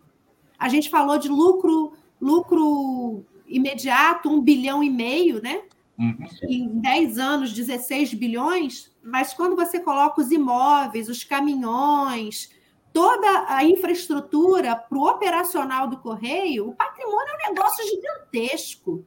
A 0.59 0.69
gente 0.69 0.89
falou 0.89 1.19
de 1.19 1.29
lucro, 1.29 1.93
lucro 2.21 3.25
imediato, 3.47 4.29
um 4.29 4.41
bilhão 4.41 4.83
e 4.83 4.91
meio, 4.91 5.43
né? 5.43 5.63
Uhum. 5.99 6.17
Em 6.43 6.81
10 6.81 7.19
anos, 7.19 7.53
16 7.53 8.15
bilhões, 8.15 8.93
mas 9.03 9.33
quando 9.33 9.55
você 9.55 9.79
coloca 9.79 10.21
os 10.21 10.31
imóveis, 10.31 11.09
os 11.09 11.23
caminhões, 11.23 12.51
toda 12.93 13.47
a 13.49 13.65
infraestrutura 13.65 14.77
para 14.77 14.99
o 14.99 15.09
operacional 15.09 15.89
do 15.89 15.99
Correio, 15.99 16.69
o 16.69 16.75
patrimônio 16.75 17.29
é 17.29 17.51
um 17.51 17.55
negócio 17.55 17.85
gigantesco. 17.87 19.05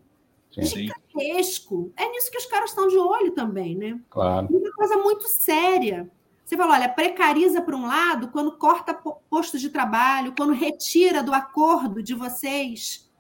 Sim. 0.51 0.63
Gigantesco. 0.63 1.91
É 1.95 2.09
nisso 2.09 2.31
que 2.31 2.37
os 2.37 2.45
caras 2.45 2.71
estão 2.71 2.87
de 2.87 2.97
olho 2.97 3.31
também, 3.31 3.75
né? 3.75 3.99
Claro. 4.09 4.47
Uma 4.49 4.71
coisa 4.73 4.97
muito 4.97 5.27
séria. 5.27 6.09
Você 6.43 6.55
falou, 6.55 6.73
olha, 6.73 6.87
precariza 6.87 7.61
por 7.61 7.75
um 7.75 7.85
lado 7.85 8.29
quando 8.29 8.53
corta 8.53 8.93
posto 9.29 9.59
de 9.59 9.69
trabalho, 9.69 10.33
quando 10.35 10.53
retira 10.53 11.21
do 11.21 11.33
acordo 11.33 12.01
de 12.01 12.13
vocês, 12.13 13.11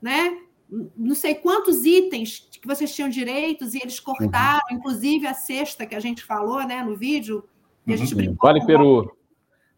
né? 0.00 0.38
Não 0.96 1.14
sei 1.14 1.34
quantos 1.34 1.84
itens 1.84 2.48
que 2.50 2.66
vocês 2.66 2.94
tinham 2.94 3.08
direitos 3.08 3.74
e 3.74 3.78
eles 3.78 4.00
cortaram, 4.00 4.62
uhum. 4.70 4.76
inclusive 4.76 5.26
a 5.26 5.34
sexta 5.34 5.86
que 5.86 5.94
a 5.94 6.00
gente 6.00 6.24
falou 6.24 6.66
né, 6.66 6.82
no 6.82 6.96
vídeo. 6.96 7.44
Que 7.86 7.92
a 7.92 7.96
gente 7.96 8.14
uhum. 8.14 8.34
Vale 8.40 8.64
Peru. 8.64 9.16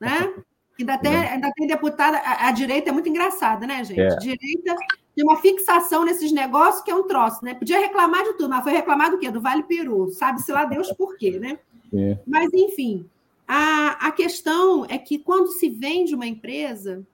Né? 0.01 0.35
Ainda 0.79 0.99
tem, 0.99 1.13
uhum. 1.13 1.23
ainda 1.23 1.53
tem 1.55 1.67
deputada. 1.67 2.19
A, 2.19 2.49
a, 2.49 2.53
direita 2.53 2.91
é 2.91 2.93
muito 2.93 3.09
engraçada, 3.09 3.67
né, 3.67 3.83
gente? 3.83 4.01
É. 4.01 4.17
Direita 4.17 4.77
tem 5.15 5.25
uma 5.25 5.39
fixação 5.39 6.05
nesses 6.05 6.31
negócios 6.31 6.85
que 6.85 6.91
é 6.91 6.95
um 6.95 7.07
troço, 7.07 7.45
né? 7.45 7.55
Podia 7.55 7.81
reclamar 7.81 8.23
de 8.25 8.35
tudo, 8.35 8.51
mas 8.51 8.63
foi 8.63 8.73
reclamar 8.73 9.11
do 9.11 9.19
quê? 9.19 9.31
Do 9.31 9.41
Vale 9.41 9.63
Peru. 9.63 10.11
Sabe-se 10.11 10.53
lá 10.53 10.65
Deus 10.65 10.93
por 10.93 11.17
quê, 11.17 11.39
né? 11.39 11.59
É. 11.95 12.19
Mas, 12.27 12.53
enfim, 12.53 13.09
a, 13.49 14.09
a 14.09 14.13
questão 14.13 14.85
é 14.89 14.99
que 14.99 15.19
quando 15.19 15.49
se 15.49 15.69
vende 15.69 16.15
uma 16.15 16.27
empresa, 16.27 17.07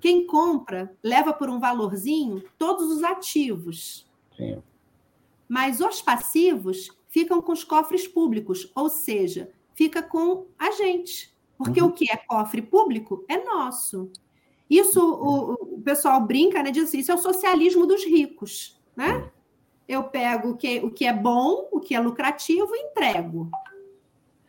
quem 0.00 0.26
compra 0.26 0.94
leva 1.02 1.32
por 1.32 1.48
um 1.48 1.58
valorzinho 1.58 2.42
todos 2.58 2.90
os 2.90 3.02
ativos. 3.02 4.10
Sim. 4.36 4.62
Mas 5.48 5.80
os 5.80 6.02
passivos 6.02 6.90
ficam 7.08 7.40
com 7.40 7.52
os 7.52 7.64
cofres 7.64 8.06
públicos, 8.06 8.70
ou 8.74 8.88
seja, 8.88 9.50
fica 9.74 10.02
com 10.02 10.46
a 10.58 10.70
gente. 10.72 11.34
Porque 11.56 11.80
uhum. 11.80 11.88
o 11.88 11.92
que 11.92 12.10
é 12.10 12.16
cofre 12.16 12.60
público 12.60 13.24
é 13.28 13.42
nosso. 13.42 14.10
Isso 14.68 15.00
o, 15.00 15.76
o 15.76 15.82
pessoal 15.82 16.20
brinca, 16.20 16.62
né? 16.62 16.70
Diz 16.70 16.84
assim, 16.84 16.98
isso 16.98 17.12
é 17.12 17.14
o 17.14 17.18
socialismo 17.18 17.86
dos 17.86 18.04
ricos, 18.04 18.78
né? 18.94 19.30
Eu 19.88 20.04
pego 20.04 20.50
o 20.50 20.56
que, 20.56 20.80
o 20.80 20.90
que 20.90 21.06
é 21.06 21.12
bom, 21.12 21.68
o 21.70 21.80
que 21.80 21.94
é 21.94 22.00
lucrativo 22.00 22.74
e 22.74 22.80
entrego. 22.80 23.48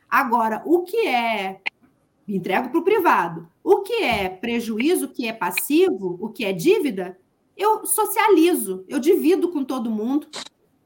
Agora, 0.09 0.63
o 0.65 0.83
que 0.83 1.07
é 1.07 1.61
entrego 2.27 2.69
para 2.69 2.79
o 2.79 2.83
privado. 2.83 3.47
O 3.63 3.81
que 3.81 4.03
é 4.03 4.27
prejuízo, 4.29 5.05
o 5.05 5.09
que 5.09 5.27
é 5.27 5.33
passivo, 5.33 6.17
o 6.19 6.29
que 6.29 6.43
é 6.43 6.51
dívida, 6.51 7.17
eu 7.55 7.85
socializo, 7.85 8.83
eu 8.87 8.99
divido 8.99 9.49
com 9.49 9.63
todo 9.63 9.89
mundo. 9.89 10.27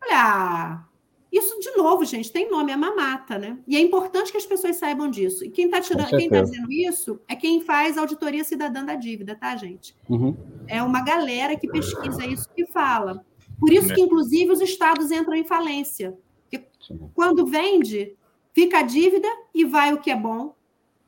Olha, 0.02 0.16
ah, 0.16 0.86
isso 1.32 1.60
de 1.60 1.72
novo, 1.78 2.04
gente, 2.04 2.32
tem 2.32 2.50
nome, 2.50 2.72
é 2.74 2.76
mamata, 2.76 3.38
né? 3.38 3.58
E 3.66 3.78
é 3.78 3.80
importante 3.80 4.32
que 4.32 4.38
as 4.38 4.46
pessoas 4.46 4.76
saibam 4.76 5.10
disso. 5.10 5.46
E 5.46 5.50
quem 5.50 5.66
está 5.66 5.80
tirando, 5.80 6.10
quem 6.10 6.26
está 6.26 6.42
dizendo 6.42 6.72
isso 6.72 7.20
é 7.28 7.36
quem 7.36 7.62
faz 7.62 7.98
auditoria 7.98 8.44
cidadã 8.44 8.84
da 8.84 8.96
dívida, 8.96 9.36
tá, 9.36 9.56
gente? 9.56 9.96
Uhum. 10.10 10.36
É 10.68 10.84
uma 10.84 11.02
galera 11.02 11.56
que 11.56 11.70
pesquisa 11.70 12.26
isso 12.26 12.50
que 12.54 12.66
fala. 12.66 13.26
Por 13.58 13.72
isso 13.72 13.94
que, 13.94 14.02
inclusive, 14.02 14.52
os 14.52 14.60
estados 14.60 15.12
entram 15.12 15.36
em 15.36 15.46
falência. 15.46 16.18
Porque 16.42 16.68
quando 17.14 17.46
vende, 17.46 18.14
fica 18.54 18.80
a 18.80 18.84
dívida 18.84 19.28
e 19.54 19.64
vai 19.64 19.94
o 19.94 20.00
que 20.00 20.12
é 20.12 20.16
bom, 20.16 20.54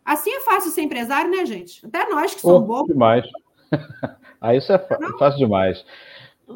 Assim 0.06 0.32
é 0.32 0.40
fácil 0.42 0.72
ser 0.72 0.82
empresário, 0.82 1.32
né, 1.32 1.46
gente? 1.46 1.86
Até 1.86 2.10
nós 2.10 2.34
que 2.34 2.42
somos 2.42 2.64
oh, 2.64 2.66
bobos. 2.66 2.88
Demais. 2.88 3.26
ah, 4.42 4.56
isso 4.56 4.72
é 4.72 4.80
fácil 5.18 5.40
demais. 5.40 5.86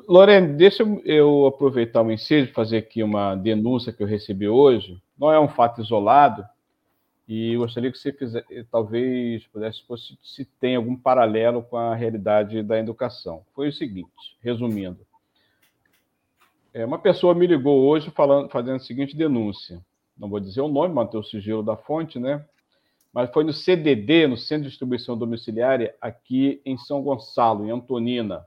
Lorene, 0.07 0.53
deixa 0.53 0.83
eu 1.05 1.45
aproveitar 1.45 2.01
o 2.01 2.11
ensejo 2.11 2.49
e 2.49 2.53
fazer 2.53 2.77
aqui 2.77 3.01
uma 3.01 3.35
denúncia 3.35 3.93
que 3.93 4.03
eu 4.03 4.07
recebi 4.07 4.47
hoje. 4.47 5.01
Não 5.17 5.31
é 5.31 5.39
um 5.39 5.47
fato 5.47 5.81
isolado, 5.81 6.45
e 7.27 7.57
gostaria 7.57 7.91
que 7.91 7.97
você 7.97 8.13
fizer, 8.13 8.45
talvez 8.71 9.45
pudesse 9.47 9.83
se 10.23 10.45
tem 10.45 10.77
algum 10.77 10.95
paralelo 10.95 11.61
com 11.61 11.75
a 11.75 11.93
realidade 11.93 12.63
da 12.63 12.79
educação. 12.79 13.43
Foi 13.53 13.67
o 13.67 13.73
seguinte, 13.73 14.37
resumindo. 14.41 15.05
É, 16.73 16.85
uma 16.85 16.99
pessoa 16.99 17.35
me 17.35 17.45
ligou 17.45 17.85
hoje 17.85 18.09
falando, 18.11 18.49
fazendo 18.49 18.77
a 18.77 18.79
seguinte 18.79 19.17
denúncia. 19.17 19.83
Não 20.17 20.29
vou 20.29 20.39
dizer 20.39 20.61
o 20.61 20.69
nome, 20.69 20.93
manter 20.93 21.17
o 21.17 21.23
sigilo 21.23 21.61
da 21.61 21.75
fonte, 21.75 22.17
né? 22.17 22.45
Mas 23.13 23.31
foi 23.31 23.43
no 23.43 23.53
CDD, 23.53 24.27
no 24.27 24.37
Centro 24.37 24.63
de 24.63 24.69
Distribuição 24.69 25.17
Domiciliária, 25.17 25.95
aqui 25.99 26.61
em 26.65 26.77
São 26.77 27.01
Gonçalo, 27.01 27.65
em 27.65 27.71
Antonina. 27.71 28.45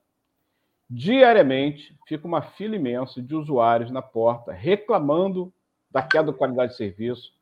Diariamente 0.88 1.96
fica 2.06 2.26
uma 2.26 2.42
fila 2.42 2.76
imensa 2.76 3.22
de 3.22 3.34
usuários 3.34 3.90
na 3.90 4.02
porta 4.02 4.52
reclamando 4.52 5.52
da 5.90 6.02
queda 6.02 6.30
da 6.30 6.38
qualidade 6.38 6.72
de 6.72 6.78
serviço. 6.78 7.32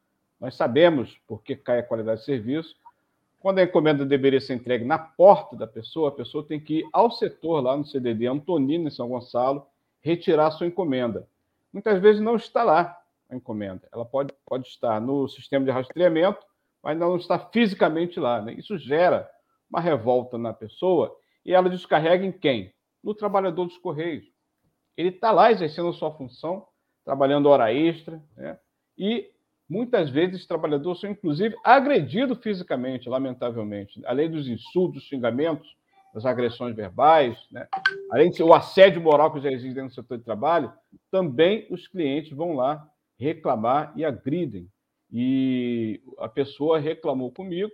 Nós 0.40 0.54
sabemos 0.54 1.18
por 1.26 1.42
que 1.42 1.56
cai 1.56 1.78
a 1.78 1.82
qualidade 1.82 2.20
de 2.20 2.26
serviço. 2.26 2.76
Quando 3.40 3.58
a 3.58 3.62
encomenda 3.62 4.04
deveria 4.04 4.40
ser 4.40 4.54
entregue 4.54 4.84
na 4.84 4.98
porta 4.98 5.56
da 5.56 5.66
pessoa, 5.66 6.08
a 6.08 6.12
pessoa 6.12 6.44
tem 6.44 6.58
que 6.58 6.80
ir 6.80 6.88
ao 6.92 7.10
setor 7.10 7.60
lá 7.60 7.76
no 7.76 7.86
CDD 7.86 8.26
Antonina, 8.26 8.88
em 8.88 8.90
São 8.90 9.08
Gonçalo, 9.08 9.66
retirar 10.00 10.50
sua 10.50 10.66
encomenda. 10.66 11.26
Muitas 11.72 12.00
vezes 12.00 12.20
não 12.20 12.36
está 12.36 12.62
lá 12.62 12.98
a 13.28 13.36
encomenda. 13.36 13.82
Ela 13.92 14.04
pode, 14.04 14.32
pode 14.44 14.66
estar 14.66 15.00
no 15.00 15.28
sistema 15.28 15.64
de 15.64 15.70
rastreamento 15.70 16.38
mas 16.83 16.99
não 16.99 17.16
está 17.16 17.39
fisicamente 17.39 18.18
lá. 18.18 18.43
Né? 18.43 18.55
Isso 18.55 18.79
gera 18.79 19.29
uma 19.70 19.81
revolta 19.81 20.39
na 20.39 20.53
pessoa 20.53 21.14
e 21.45 21.53
ela 21.53 21.68
descarrega 21.68 22.24
em 22.24 22.33
quem? 22.33 22.72
No 23.03 23.14
trabalhador 23.14 23.66
dos 23.66 23.79
Correios. 23.79 24.24
Ele 24.97 25.11
está 25.11 25.31
lá 25.31 25.53
exercendo 25.53 25.89
a 25.89 25.93
sua 25.93 26.12
função, 26.12 26.66
trabalhando 27.05 27.49
hora 27.49 27.72
extra, 27.72 28.22
né? 28.37 28.59
e 28.97 29.31
muitas 29.68 30.11
vezes 30.11 30.41
os 30.41 30.47
trabalhadores 30.47 31.01
são, 31.01 31.11
inclusive, 31.11 31.55
agredidos 31.62 32.39
fisicamente, 32.43 33.09
lamentavelmente. 33.09 34.01
Além 34.05 34.31
dos 34.31 34.49
insultos, 34.49 35.05
xingamentos, 35.05 35.76
das 36.12 36.24
agressões 36.24 36.74
verbais, 36.74 37.39
né? 37.51 37.68
além 38.11 38.31
do 38.31 38.53
assédio 38.53 39.01
moral 39.01 39.33
que 39.33 39.41
já 39.41 39.53
existe 39.53 39.81
do 39.81 39.91
setor 39.91 40.18
de 40.18 40.24
trabalho, 40.24 40.72
também 41.11 41.66
os 41.70 41.87
clientes 41.87 42.33
vão 42.33 42.55
lá 42.55 42.89
reclamar 43.18 43.93
e 43.95 44.05
agridem 44.05 44.68
e 45.11 46.00
a 46.18 46.28
pessoa 46.28 46.78
reclamou 46.78 47.32
comigo, 47.32 47.70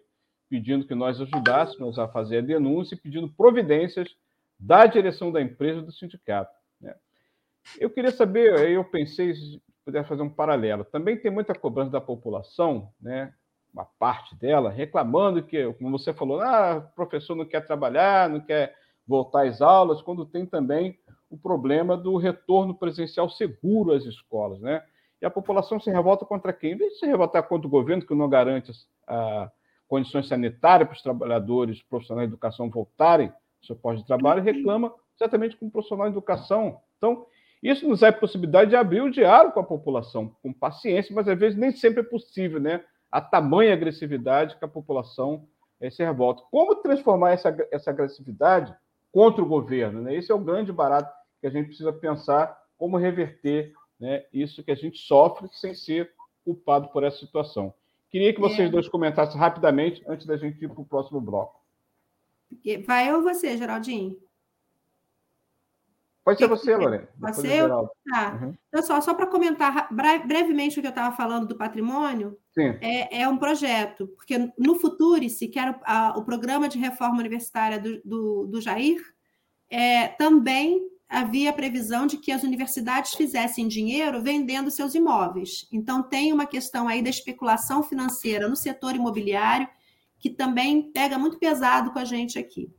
pedindo 0.49 0.87
que 0.87 0.95
nós 0.95 1.21
ajudássemos 1.21 1.99
a 1.99 2.07
fazer 2.07 2.39
a 2.39 2.43
denúncia 2.43 2.95
e 2.95 2.99
pedindo 2.99 3.29
providências 3.29 4.09
da 4.59 4.87
direção 4.87 5.33
da 5.33 5.43
empresa 5.43 5.83
do 5.83 5.93
sindicato. 5.93 6.55
Né? 6.81 6.95
Eu 7.79 7.91
queria 7.91 8.13
saber, 8.13 8.55
aí 8.59 8.75
eu 8.75 8.85
pensei 8.85 9.35
se 9.35 9.61
puder 9.85 10.07
fazer 10.07 10.23
um 10.23 10.31
paralelo. 10.31 10.85
Também 10.85 11.17
tem 11.17 11.31
muita 11.31 11.55
cobrança 11.55 11.91
da 11.91 12.01
população, 12.01 12.91
né? 13.01 13.35
uma 13.73 13.85
parte 13.85 14.37
dela, 14.37 14.71
reclamando 14.71 15.43
que, 15.43 15.73
como 15.75 15.99
você 15.99 16.15
falou, 16.15 16.41
ah, 16.41 16.77
o 16.77 16.95
professor 16.95 17.35
não 17.35 17.45
quer 17.45 17.67
trabalhar, 17.67 18.31
não 18.31 18.41
quer 18.41 18.75
voltar 19.07 19.47
às 19.47 19.61
aulas, 19.61 20.01
quando 20.01 20.25
tem 20.25 20.47
também 20.47 20.97
o 21.29 21.37
problema 21.37 21.97
do 21.97 22.17
retorno 22.17 22.75
presencial 22.75 23.29
seguro 23.29 23.93
às 23.93 24.05
escolas, 24.05 24.61
né? 24.61 24.83
E 25.21 25.27
a 25.27 25.31
população 25.31 25.81
se 25.81 25.91
revolta 25.91 26.25
contra 26.25 26.53
quem? 26.53 26.73
Em 26.73 26.77
vez 26.77 26.95
de 26.95 26.99
se 26.99 27.07
revoltar 27.07 27.43
contra 27.45 27.67
o 27.67 27.71
governo, 27.71 28.05
que 28.05 28.15
não 28.15 28.29
garante 28.29 28.73
a, 29.07 29.51
condições 29.89 30.29
sanitárias 30.29 30.89
para 30.89 30.97
os 30.97 31.03
trabalhadores, 31.03 31.83
profissionais 31.83 32.29
de 32.29 32.35
educação 32.35 32.69
voltarem 32.69 33.29
ao 33.29 33.67
seu 33.67 33.77
posto 33.77 34.01
de 34.01 34.07
trabalho, 34.07 34.43
reclama 34.43 34.93
exatamente 35.17 35.57
com 35.57 35.67
o 35.67 35.71
profissional 35.71 36.07
de 36.07 36.13
educação. 36.13 36.81
Então, 36.99 37.27
isso 37.63 37.89
nos 37.89 38.01
dá 38.01 38.09
a 38.09 38.13
possibilidade 38.13 38.71
de 38.71 38.77
abrir 38.77 39.01
o 39.01 39.11
diálogo 39.11 39.55
com 39.55 39.61
a 39.61 39.65
população, 39.65 40.37
com 40.43 40.53
paciência, 40.53 41.15
mas 41.15 41.27
às 41.29 41.39
vezes 41.39 41.59
nem 41.59 41.73
sempre 41.73 42.01
é 42.01 42.05
possível, 42.05 42.61
né? 42.61 42.85
A 43.11 43.21
tamanha 43.21 43.73
agressividade 43.73 44.57
que 44.57 44.65
a 44.65 44.69
população 44.69 45.47
é, 45.81 45.89
se 45.89 46.05
revolta. 46.05 46.43
Como 46.51 46.75
transformar 46.77 47.33
essa, 47.33 47.57
essa 47.71 47.91
agressividade 47.91 48.75
contra 49.13 49.43
o 49.43 49.47
governo? 49.47 50.03
Né? 50.03 50.15
Esse 50.17 50.33
é 50.33 50.35
o 50.35 50.39
grande 50.39 50.73
barato 50.73 51.13
que 51.41 51.47
a 51.47 51.51
gente 51.51 51.69
precisa 51.69 51.93
pensar 51.93 52.59
como 52.77 52.97
reverter 52.97 53.73
né, 54.01 54.25
isso 54.33 54.63
que 54.63 54.71
a 54.71 54.75
gente 54.75 54.99
sofre 54.99 55.49
sem 55.53 55.75
ser 55.75 56.13
culpado 56.45 56.89
por 56.89 57.03
essa 57.05 57.19
situação. 57.19 57.73
Queria 58.11 58.33
que 58.33 58.41
vocês 58.41 58.69
é. 58.69 58.71
dois 58.71 58.89
comentassem 58.89 59.39
rapidamente 59.39 60.03
antes 60.07 60.27
da 60.27 60.37
gente 60.37 60.63
ir 60.63 60.69
para 60.69 60.81
o 60.81 60.87
próximo 60.87 61.21
bloco. 61.21 61.61
Vai 62.87 63.13
ou 63.13 63.23
você, 63.23 63.57
Geraldinho? 63.57 64.17
Pode 66.25 66.39
ser 66.39 66.49
você, 66.49 66.75
Lorena. 66.75 67.07
Pode 67.21 67.37
ser 67.37 67.53
eu? 67.53 67.69
Tá. 68.11 68.41
Uhum. 68.41 68.55
Então, 68.69 68.83
só, 68.83 69.01
só 69.03 69.13
para 69.13 69.27
comentar 69.27 69.89
brevemente 69.93 70.79
o 70.79 70.81
que 70.81 70.87
eu 70.87 70.91
estava 70.91 71.15
falando 71.15 71.47
do 71.47 71.57
patrimônio, 71.57 72.39
é, 72.57 73.23
é, 73.23 73.29
um 73.29 73.37
projeto, 73.37 74.07
porque 74.09 74.51
no 74.57 74.77
Futurice, 74.77 75.49
que 75.49 75.59
era 75.59 75.79
a, 75.85 76.17
o 76.17 76.25
programa 76.25 76.67
de 76.67 76.79
reforma 76.79 77.19
universitária 77.19 77.79
do, 77.79 78.01
do, 78.03 78.47
do 78.47 78.61
Jair, 78.61 79.03
é, 79.69 80.09
também 80.09 80.89
havia 81.09 81.53
previsão 81.53 82.07
de 82.07 82.17
que 82.17 82.33
as 82.33 82.43
universidades 82.43 83.15
fizessem 83.15 83.69
dinheiro 83.69 84.23
vendendo 84.23 84.71
seus 84.71 84.95
imóveis. 84.95 85.69
Então, 85.71 86.03
tem 86.03 86.33
uma 86.33 86.47
questão 86.47 86.89
aí 86.89 87.03
da 87.03 87.11
especulação 87.11 87.83
financeira 87.83 88.49
no 88.49 88.57
setor 88.57 88.97
imobiliário, 88.97 89.69
que 90.19 90.31
também 90.31 90.91
pega 90.93 91.19
muito 91.19 91.39
pesado 91.39 91.93
com 91.93 91.99
a 91.99 92.05
gente 92.05 92.39
aqui. 92.39 92.71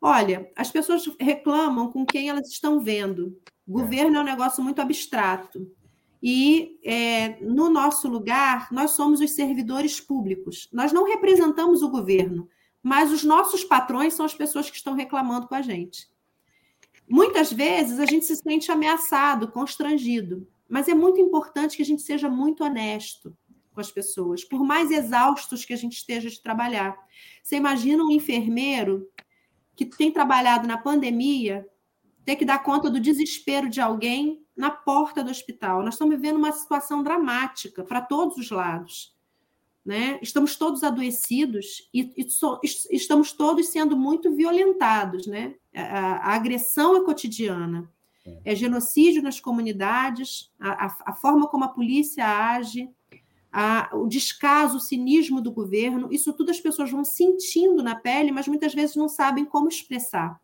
Olha, 0.00 0.50
as 0.54 0.70
pessoas 0.70 1.04
reclamam 1.18 1.90
com 1.90 2.04
quem 2.04 2.28
elas 2.28 2.48
estão 2.48 2.80
vendo. 2.80 3.40
Governo 3.66 4.18
é 4.18 4.20
um 4.20 4.24
negócio 4.24 4.62
muito 4.62 4.80
abstrato. 4.80 5.66
E 6.22 6.78
é, 6.84 7.40
no 7.40 7.70
nosso 7.70 8.08
lugar, 8.08 8.68
nós 8.72 8.92
somos 8.92 9.20
os 9.20 9.32
servidores 9.32 10.00
públicos. 10.00 10.68
Nós 10.72 10.92
não 10.92 11.04
representamos 11.04 11.82
o 11.82 11.88
governo, 11.88 12.48
mas 12.82 13.12
os 13.12 13.24
nossos 13.24 13.64
patrões 13.64 14.14
são 14.14 14.26
as 14.26 14.34
pessoas 14.34 14.70
que 14.70 14.76
estão 14.76 14.94
reclamando 14.94 15.48
com 15.48 15.54
a 15.54 15.62
gente. 15.62 16.08
Muitas 17.08 17.52
vezes 17.52 18.00
a 18.00 18.06
gente 18.06 18.24
se 18.24 18.36
sente 18.36 18.70
ameaçado, 18.70 19.50
constrangido, 19.50 20.46
mas 20.68 20.88
é 20.88 20.94
muito 20.94 21.20
importante 21.20 21.76
que 21.76 21.82
a 21.82 21.86
gente 21.86 22.02
seja 22.02 22.28
muito 22.28 22.64
honesto 22.64 23.36
com 23.72 23.80
as 23.80 23.90
pessoas, 23.90 24.42
por 24.42 24.64
mais 24.64 24.90
exaustos 24.90 25.64
que 25.64 25.72
a 25.72 25.76
gente 25.76 25.98
esteja 25.98 26.28
de 26.28 26.42
trabalhar. 26.42 26.96
Você 27.42 27.56
imagina 27.56 28.02
um 28.02 28.10
enfermeiro 28.10 29.06
que 29.76 29.84
tem 29.84 30.10
trabalhado 30.10 30.66
na 30.66 30.78
pandemia 30.78 31.66
ter 32.24 32.34
que 32.34 32.44
dar 32.44 32.62
conta 32.62 32.90
do 32.90 32.98
desespero 32.98 33.68
de 33.68 33.80
alguém 33.80 34.44
na 34.56 34.70
porta 34.70 35.22
do 35.22 35.30
hospital. 35.30 35.82
Nós 35.84 35.94
estamos 35.94 36.16
vivendo 36.16 36.38
uma 36.38 36.50
situação 36.50 37.02
dramática 37.02 37.84
para 37.84 38.00
todos 38.00 38.36
os 38.36 38.50
lados. 38.50 39.15
Né? 39.86 40.18
Estamos 40.20 40.56
todos 40.56 40.82
adoecidos 40.82 41.88
e, 41.94 42.12
e 42.16 42.28
so, 42.28 42.58
estamos 42.90 43.30
todos 43.30 43.68
sendo 43.68 43.96
muito 43.96 44.34
violentados. 44.34 45.28
Né? 45.28 45.54
A, 45.72 46.32
a 46.32 46.34
agressão 46.34 46.96
é 46.96 47.04
cotidiana. 47.04 47.88
É 48.44 48.56
genocídio 48.56 49.22
nas 49.22 49.38
comunidades, 49.38 50.52
a, 50.58 50.86
a, 50.86 50.96
a 51.06 51.12
forma 51.12 51.46
como 51.46 51.62
a 51.62 51.68
polícia 51.68 52.26
age, 52.26 52.90
o 53.92 54.08
descaso, 54.08 54.78
o 54.78 54.80
cinismo 54.80 55.40
do 55.40 55.52
governo, 55.52 56.12
isso 56.12 56.32
tudo 56.32 56.50
as 56.50 56.58
pessoas 56.58 56.90
vão 56.90 57.04
sentindo 57.04 57.84
na 57.84 57.94
pele, 57.94 58.32
mas 58.32 58.48
muitas 58.48 58.74
vezes 58.74 58.96
não 58.96 59.08
sabem 59.08 59.44
como 59.44 59.68
expressar. 59.68 60.40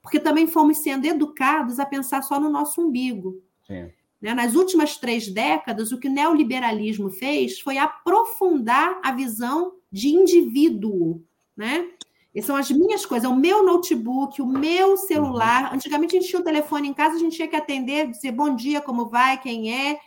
Porque 0.00 0.20
também 0.20 0.46
fomos 0.46 0.78
sendo 0.78 1.04
educados 1.04 1.80
a 1.80 1.84
pensar 1.84 2.22
só 2.22 2.38
no 2.38 2.48
nosso 2.48 2.80
umbigo. 2.80 3.42
Sim. 3.66 3.90
Né? 4.20 4.34
Nas 4.34 4.54
últimas 4.54 4.96
três 4.96 5.28
décadas, 5.28 5.92
o 5.92 5.98
que 5.98 6.08
o 6.08 6.12
neoliberalismo 6.12 7.10
fez 7.10 7.60
foi 7.60 7.78
aprofundar 7.78 9.00
a 9.02 9.12
visão 9.12 9.74
de 9.90 10.08
indivíduo. 10.08 11.22
Né? 11.56 11.90
Essas 12.34 12.46
são 12.46 12.56
as 12.56 12.70
minhas 12.70 13.06
coisas, 13.06 13.30
o 13.30 13.34
meu 13.34 13.64
notebook, 13.64 14.42
o 14.42 14.46
meu 14.46 14.96
celular. 14.96 15.68
Uhum. 15.68 15.74
Antigamente 15.76 16.16
a 16.16 16.20
gente 16.20 16.30
tinha 16.30 16.40
o 16.40 16.44
telefone 16.44 16.88
em 16.88 16.94
casa, 16.94 17.16
a 17.16 17.18
gente 17.18 17.36
tinha 17.36 17.48
que 17.48 17.56
atender, 17.56 18.10
dizer 18.10 18.32
bom 18.32 18.54
dia, 18.54 18.80
como 18.80 19.08
vai, 19.08 19.38
quem 19.38 19.72
é 19.72 19.98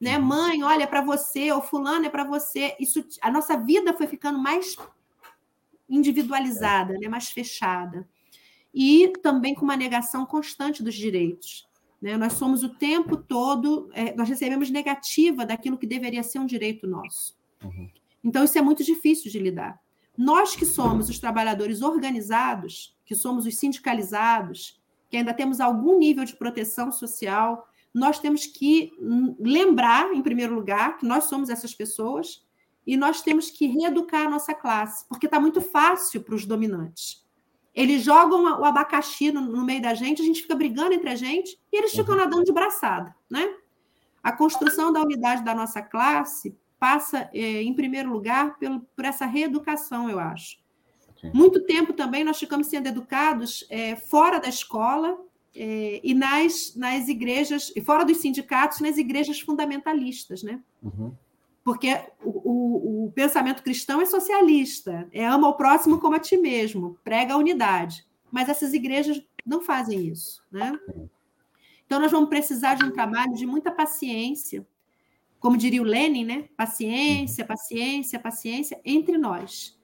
né? 0.00 0.16
Uhum. 0.18 0.24
Mãe, 0.24 0.62
olha 0.62 0.86
para 0.86 1.02
você, 1.02 1.52
ou 1.52 1.60
fulano 1.60 2.06
é 2.06 2.08
para 2.08 2.24
você. 2.24 2.74
Isso, 2.80 3.04
a 3.20 3.30
nossa 3.30 3.56
vida 3.56 3.92
foi 3.92 4.06
ficando 4.06 4.38
mais 4.38 4.76
individualizada, 5.88 6.96
né? 6.98 7.08
mais 7.08 7.28
fechada. 7.28 8.08
E 8.72 9.12
também 9.22 9.54
com 9.54 9.64
uma 9.64 9.76
negação 9.76 10.24
constante 10.24 10.82
dos 10.82 10.94
direitos. 10.94 11.68
Né? 12.00 12.16
Nós 12.16 12.34
somos 12.34 12.62
o 12.62 12.68
tempo 12.68 13.16
todo, 13.16 13.90
é, 13.92 14.14
nós 14.14 14.28
recebemos 14.28 14.70
negativa 14.70 15.44
daquilo 15.44 15.78
que 15.78 15.86
deveria 15.86 16.22
ser 16.22 16.38
um 16.38 16.46
direito 16.46 16.86
nosso. 16.86 17.36
Uhum. 17.62 17.90
Então, 18.22 18.44
isso 18.44 18.58
é 18.58 18.62
muito 18.62 18.84
difícil 18.84 19.30
de 19.30 19.38
lidar. 19.38 19.80
Nós 20.16 20.54
que 20.54 20.66
somos 20.66 21.08
os 21.08 21.18
trabalhadores 21.18 21.82
organizados, 21.82 22.96
que 23.04 23.14
somos 23.14 23.46
os 23.46 23.56
sindicalizados, 23.56 24.80
que 25.08 25.16
ainda 25.16 25.34
temos 25.34 25.60
algum 25.60 25.98
nível 25.98 26.24
de 26.24 26.36
proteção 26.36 26.92
social, 26.92 27.66
nós 27.92 28.18
temos 28.18 28.46
que 28.46 28.92
lembrar, 29.38 30.12
em 30.14 30.22
primeiro 30.22 30.54
lugar, 30.54 30.98
que 30.98 31.06
nós 31.06 31.24
somos 31.24 31.50
essas 31.50 31.74
pessoas 31.74 32.46
e 32.86 32.96
nós 32.96 33.20
temos 33.20 33.50
que 33.50 33.66
reeducar 33.66 34.26
a 34.26 34.30
nossa 34.30 34.54
classe, 34.54 35.06
porque 35.08 35.26
está 35.26 35.40
muito 35.40 35.60
fácil 35.60 36.22
para 36.22 36.34
os 36.34 36.46
dominantes. 36.46 37.19
Eles 37.74 38.02
jogam 38.02 38.60
o 38.60 38.64
abacaxi 38.64 39.30
no, 39.30 39.40
no, 39.40 39.64
meio 39.64 39.80
da 39.80 39.94
gente, 39.94 40.20
a 40.20 40.24
gente 40.24 40.42
fica 40.42 40.54
brigando 40.54 40.92
entre 40.92 41.08
a 41.08 41.14
gente 41.14 41.58
e 41.72 41.76
eles 41.76 41.92
ficam 41.92 42.14
uhum. 42.14 42.20
nadando 42.20 42.44
de 42.44 42.52
braçada, 42.52 43.14
né? 43.30 43.54
A 44.22 44.32
construção 44.32 44.92
da 44.92 45.00
unidade 45.00 45.44
da 45.44 45.54
nossa 45.54 45.80
classe 45.80 46.56
passa, 46.78 47.30
é, 47.32 47.62
em 47.62 47.74
primeiro 47.74 48.10
lugar, 48.10 48.58
pelo, 48.58 48.80
por 48.80 49.04
essa 49.04 49.24
reeducação, 49.24 50.10
eu 50.10 50.18
acho. 50.18 50.58
Sim. 51.20 51.30
Muito 51.34 51.64
tempo 51.64 51.92
também 51.92 52.24
nós 52.24 52.38
ficamos 52.38 52.66
sendo 52.66 52.86
educados 52.86 53.64
é, 53.68 53.94
fora 53.94 54.40
da 54.40 54.48
escola 54.48 55.18
é, 55.54 56.00
e 56.02 56.14
nas, 56.14 56.74
nas 56.74 57.08
igrejas, 57.08 57.72
e 57.76 57.80
fora 57.80 58.04
dos 58.04 58.18
sindicatos, 58.18 58.80
nas 58.80 58.96
igrejas 58.96 59.40
fundamentalistas, 59.40 60.42
né? 60.42 60.60
Uhum. 60.82 61.14
Porque 61.62 61.88
o, 62.22 62.30
o, 62.30 63.06
o, 63.06 63.12
pensamento 63.12 63.62
cristão 63.62 64.00
é 64.00 64.06
socialista, 64.06 65.08
é 65.12 65.26
ama 65.26 65.48
o 65.48 65.54
próximo 65.54 65.98
como 66.00 66.16
a 66.16 66.18
ti 66.18 66.36
mesmo, 66.36 66.98
prega 67.04 67.34
a 67.34 67.36
unidade. 67.36 68.06
Mas 68.30 68.48
essas 68.48 68.72
igrejas 68.72 69.22
não 69.44 69.60
fazem 69.60 70.06
isso, 70.06 70.42
né? 70.50 70.72
Então 71.84 72.00
nós 72.00 72.10
vamos 72.10 72.28
precisar 72.28 72.74
de 72.74 72.84
um 72.84 72.92
trabalho 72.92 73.34
de 73.34 73.44
muita 73.44 73.70
paciência, 73.70 74.66
como 75.38 75.56
diria 75.56 75.82
o 75.82 75.84
Lenin, 75.84 76.24
né? 76.24 76.48
Paciência, 76.56 77.44
paciência, 77.44 78.18
paciência 78.18 78.80
entre 78.84 79.18
nós. 79.18 79.78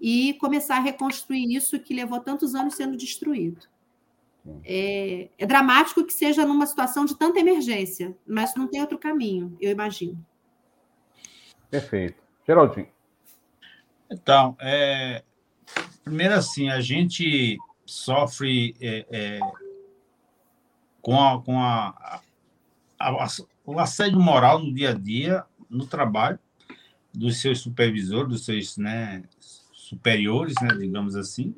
E 0.00 0.34
começar 0.34 0.76
a 0.76 0.80
reconstruir 0.80 1.54
isso 1.54 1.78
que 1.78 1.94
levou 1.94 2.20
tantos 2.20 2.54
anos 2.54 2.74
sendo 2.74 2.96
destruído. 2.96 3.68
É, 4.64 5.28
é, 5.38 5.46
dramático 5.46 6.04
que 6.04 6.12
seja 6.12 6.44
numa 6.44 6.66
situação 6.66 7.04
de 7.04 7.16
tanta 7.16 7.38
emergência, 7.38 8.16
mas 8.26 8.54
não 8.56 8.66
tem 8.66 8.80
outro 8.80 8.98
caminho, 8.98 9.56
eu 9.60 9.70
imagino. 9.70 10.24
Perfeito. 11.72 12.22
Geraldinho. 12.46 12.86
Então, 14.10 14.54
é, 14.60 15.22
primeiro 16.04 16.34
assim, 16.34 16.68
a 16.68 16.82
gente 16.82 17.56
sofre 17.86 18.76
é, 18.78 19.06
é, 19.10 19.40
com, 21.00 21.18
a, 21.18 21.42
com 21.42 21.58
a, 21.58 22.20
a, 22.98 23.08
a, 23.08 23.26
o 23.64 23.78
assédio 23.78 24.20
moral 24.20 24.58
no 24.58 24.74
dia 24.74 24.90
a 24.90 24.92
dia, 24.92 25.46
no 25.70 25.86
trabalho, 25.86 26.38
dos 27.10 27.40
seus 27.40 27.60
supervisores, 27.60 28.28
dos 28.28 28.44
seus 28.44 28.76
né, 28.76 29.24
superiores, 29.72 30.54
né, 30.60 30.74
digamos 30.78 31.16
assim. 31.16 31.54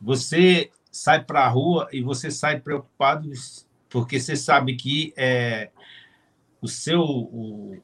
Você 0.00 0.70
sai 0.90 1.22
para 1.22 1.44
a 1.44 1.48
rua 1.48 1.86
e 1.92 2.00
você 2.00 2.30
sai 2.30 2.60
preocupado 2.60 3.30
porque 3.90 4.18
você 4.18 4.36
sabe 4.36 4.74
que 4.74 5.12
é, 5.18 5.70
o 6.62 6.66
seu 6.66 7.02
o, 7.02 7.76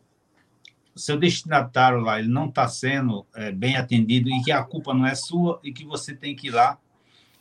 seu 0.99 1.17
destinatário 1.17 2.01
lá 2.01 2.19
ele 2.19 2.29
não 2.29 2.47
está 2.47 2.69
sendo 2.69 3.27
é, 3.35 3.51
bem 3.53 3.77
atendido 3.77 4.29
e 4.29 4.43
que 4.43 4.53
a 4.53 4.63
culpa 4.63 4.93
não 4.93 5.07
é 5.07 5.15
sua 5.15 5.61
e 5.63 5.73
que 5.73 5.85
você 5.85 6.15
tem 6.15 6.35
que 6.35 6.49
ir 6.49 6.51
lá, 6.51 6.79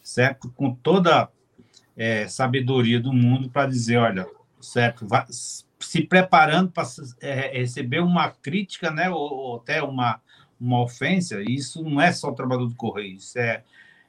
certo? 0.01 0.49
Com 0.55 0.73
toda 0.73 1.29
é, 1.95 2.27
sabedoria 2.27 2.99
do 2.99 3.11
mundo 3.11 3.49
para 3.49 3.67
dizer, 3.67 3.97
olha, 3.97 4.27
certo, 4.61 5.07
vai, 5.07 5.25
se 5.29 6.01
preparando 6.03 6.71
para 6.71 6.87
é, 7.21 7.57
receber 7.59 7.99
uma 7.99 8.29
crítica, 8.29 8.91
né, 8.91 9.09
ou, 9.09 9.17
ou, 9.17 9.55
até 9.57 9.81
uma, 9.81 10.21
uma 10.59 10.81
ofensa. 10.81 11.41
Isso 11.47 11.83
não 11.83 11.99
é 11.99 12.11
só 12.11 12.29
o 12.29 12.35
trabalhador 12.35 12.69
do 12.69 12.75
correio, 12.75 13.17
isso 13.17 13.37
é 13.37 13.63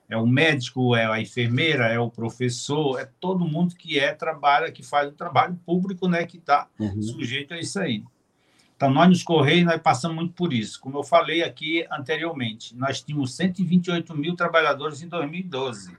é 0.08 0.16
o 0.16 0.26
médico, 0.26 0.96
é 0.96 1.04
a 1.04 1.20
enfermeira, 1.20 1.86
é 1.86 1.98
o 1.98 2.10
professor, 2.10 2.98
é 2.98 3.06
todo 3.20 3.46
mundo 3.46 3.74
que 3.74 3.98
é 3.98 4.14
trabalha, 4.14 4.72
que 4.72 4.82
faz 4.82 5.08
o 5.08 5.12
trabalho 5.12 5.54
público, 5.66 6.08
né, 6.08 6.24
que 6.24 6.38
está 6.38 6.66
uhum. 6.80 7.02
sujeito 7.02 7.52
a 7.52 7.60
isso 7.60 7.78
aí. 7.78 8.02
Então, 8.78 8.92
nós 8.92 9.08
nos 9.08 9.24
Correios, 9.24 9.66
nós 9.66 9.82
passamos 9.82 10.16
muito 10.16 10.34
por 10.34 10.52
isso. 10.52 10.80
Como 10.80 10.96
eu 10.96 11.02
falei 11.02 11.42
aqui 11.42 11.84
anteriormente, 11.90 12.76
nós 12.76 13.02
tínhamos 13.02 13.34
128 13.34 14.16
mil 14.16 14.36
trabalhadores 14.36 15.02
em 15.02 15.08
2012. 15.08 15.96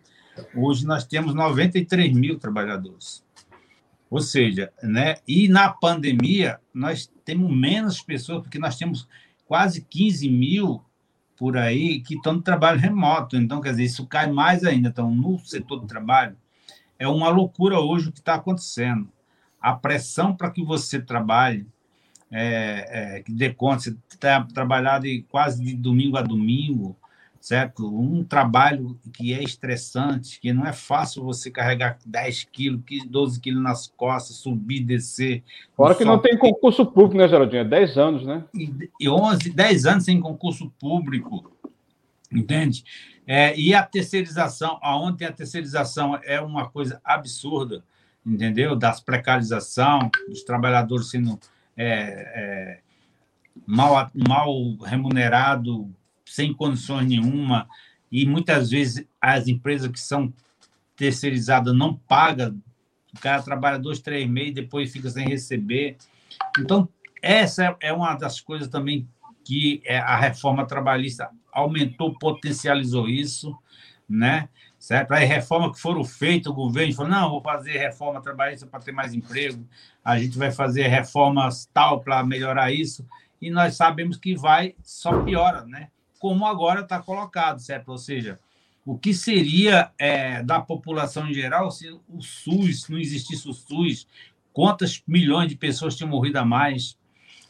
Hoje 0.56 0.88
nós 0.88 1.06
temos 1.06 1.34
93 1.34 2.14
mil 2.14 2.39
trabalhadores. 2.39 3.22
Ou 4.10 4.22
seja, 4.22 4.72
né? 4.81 5.18
E 5.27 5.49
na 5.49 5.69
pandemia, 5.69 6.61
nós 6.73 7.11
temos 7.26 7.53
menos 7.53 8.01
pessoas, 8.01 8.43
porque 8.43 8.57
nós 8.57 8.77
temos 8.77 9.10
quase 9.45 9.81
15 9.81 10.30
mil 10.30 10.81
por 11.35 11.57
aí 11.57 11.99
que 11.99 12.15
estão 12.15 12.31
no 12.31 12.41
trabalho 12.41 12.80
remoto. 12.80 13.35
Então, 13.35 13.60
quer 13.60 13.72
dizer, 13.72 13.84
isso 13.84 14.07
cai 14.07 14.31
mais 14.31 14.64
ainda. 14.64 14.88
Então, 14.88 15.14
no 15.14 15.38
setor 15.39 15.81
do 15.81 15.85
trabalho, 15.85 16.38
é 16.97 17.10
uma 17.10 17.27
loucura 17.27 17.77
hoje 17.77 18.07
o 18.07 18.11
que 18.14 18.19
está 18.19 18.35
acontecendo. 18.35 19.10
A 19.60 19.73
pressão 19.73 20.34
para 20.34 20.49
que 20.49 20.64
você 20.64 21.01
trabalhe, 21.01 21.68
é, 22.31 23.18
é, 23.18 23.23
que 23.23 23.31
dê 23.31 23.51
conta, 23.51 23.84
você 23.84 23.95
está 24.10 24.43
trabalhado 24.53 25.06
quase 25.30 25.64
de 25.64 25.73
domingo 25.73 26.18
a 26.18 26.22
domingo, 26.22 26.95
certo? 27.39 27.88
Um 27.88 28.23
trabalho 28.23 28.99
que 29.14 29.34
é 29.34 29.43
estressante, 29.43 30.39
que 30.39 30.53
não 30.53 30.65
é 30.65 30.73
fácil 30.73 31.23
você 31.23 31.49
carregar 31.49 31.97
10 32.06 32.43
quilos, 32.51 32.81
12 33.07 33.39
quilos 33.39 33.64
nas 33.64 33.88
costas, 33.88 34.35
subir, 34.35 34.81
descer. 34.81 35.43
Fora 35.76 35.95
que 35.95 36.06
não 36.06 36.19
tem 36.19 36.38
concurso 36.38 36.85
público, 36.85 37.18
né, 37.18 37.27
Geraldinho? 37.27 37.68
10 37.68 37.97
é 37.97 38.01
anos, 38.01 38.26
né? 38.26 38.43
E 38.99 39.10
11, 39.10 39.49
10 39.49 39.85
anos 39.85 40.06
sem 40.06 40.19
concurso 40.19 40.72
público, 40.80 41.51
entende? 42.31 42.84
É, 43.26 43.57
e 43.57 43.73
a 43.73 43.84
terceirização, 43.84 44.80
aonde 44.81 45.23
a 45.23 45.31
terceirização 45.31 46.19
é 46.23 46.41
uma 46.41 46.69
coisa 46.69 46.99
absurda, 47.03 47.84
entendeu? 48.26 48.76
Das 48.76 48.99
precarização, 48.99 50.10
dos 50.27 50.43
trabalhadores 50.43 51.10
sendo 51.10 51.39
é, 51.80 51.85
é, 52.35 52.80
mal, 53.65 54.11
mal 54.14 54.76
remunerado, 54.84 55.89
sem 56.26 56.53
condições 56.53 57.07
nenhuma, 57.07 57.69
e 58.11 58.26
muitas 58.26 58.69
vezes 58.69 59.07
as 59.22 59.47
empresas 59.47 59.89
que 59.89 59.99
são 59.99 60.34
terceirizadas 60.97 61.73
não 61.73 61.95
pagam, 61.95 62.61
o 63.15 63.19
cara 63.22 63.41
trabalha 63.41 63.80
dois, 63.80 64.01
três 64.01 64.30
meses, 64.30 64.56
depois 64.56 64.91
fica 64.91 65.10
sem 65.10 65.26
receber. 65.26 65.95
Então, 66.60 66.88
essa 67.22 67.77
é 67.80 67.93
uma 67.93 68.14
das 68.14 68.41
coisas 68.41 68.68
também 68.68 69.07
que 69.45 69.81
é, 69.85 69.99
a 69.99 70.18
reforma 70.18 70.68
trabalhista 70.68 71.30
aumentou, 71.51 72.14
potencializou 72.19 73.07
isso, 73.07 73.57
né? 74.07 74.49
Certo? 74.90 75.11
Aí, 75.11 75.24
reforma 75.24 75.72
que 75.72 75.80
foram 75.80 76.03
feitas, 76.03 76.52
o 76.52 76.56
governo 76.56 76.95
falou: 76.95 77.11
não, 77.11 77.30
vou 77.30 77.44
fazer 77.44 77.78
reforma 77.78 78.20
trabalhista 78.24 78.66
para 78.66 78.80
ter 78.80 78.91
mais 78.91 79.14
emprego, 79.14 79.64
a 80.03 80.18
gente 80.18 80.36
vai 80.36 80.49
fazer 80.49 80.88
reformas 80.88 81.70
tal 81.72 81.99
para 81.99 82.24
melhorar 82.24 82.72
isso, 82.72 83.06
e 83.40 83.52
nós 83.52 83.76
sabemos 83.76 84.18
que 84.18 84.36
vai, 84.36 84.74
só 84.82 85.22
piora, 85.22 85.64
né? 85.64 85.90
como 86.18 86.44
agora 86.44 86.82
está 86.82 86.99
colocado, 86.99 87.60
certo? 87.60 87.90
Ou 87.90 87.99
seja, 87.99 88.40
o 88.84 88.98
que 88.98 89.14
seria 89.14 89.91
é, 89.99 90.41
da 90.41 90.60
população 90.60 91.30
em 91.30 91.36
geral 91.36 91.70
se 91.70 91.88
o 92.10 92.20
SUS, 92.20 92.90
não 92.90 92.98
existisse 92.98 93.48
o 93.48 93.53
SUS, 93.53 94.07
quantas 94.52 95.03
milhões 95.07 95.49
de 95.49 95.56
pessoas 95.56 95.95
tinham 95.95 96.10
morrido 96.10 96.40
a 96.40 96.45
mais, 96.45 96.98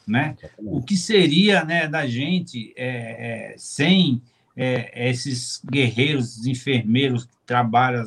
né? 0.06 0.36
O 0.58 0.82
que 0.82 0.94
seria 0.94 1.64
né, 1.64 1.88
da 1.88 2.06
gente 2.06 2.74
é, 2.76 3.52
é, 3.54 3.54
sem 3.56 4.20
é, 4.62 5.08
esses 5.08 5.62
guerreiros, 5.64 6.44
enfermeiros 6.44 7.24
que 7.24 7.34
trabalham 7.46 8.04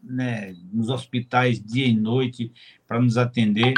né, 0.00 0.54
nos 0.72 0.88
hospitais 0.88 1.60
dia 1.60 1.84
e 1.84 1.92
noite 1.92 2.52
para 2.86 3.00
nos 3.00 3.18
atender, 3.18 3.74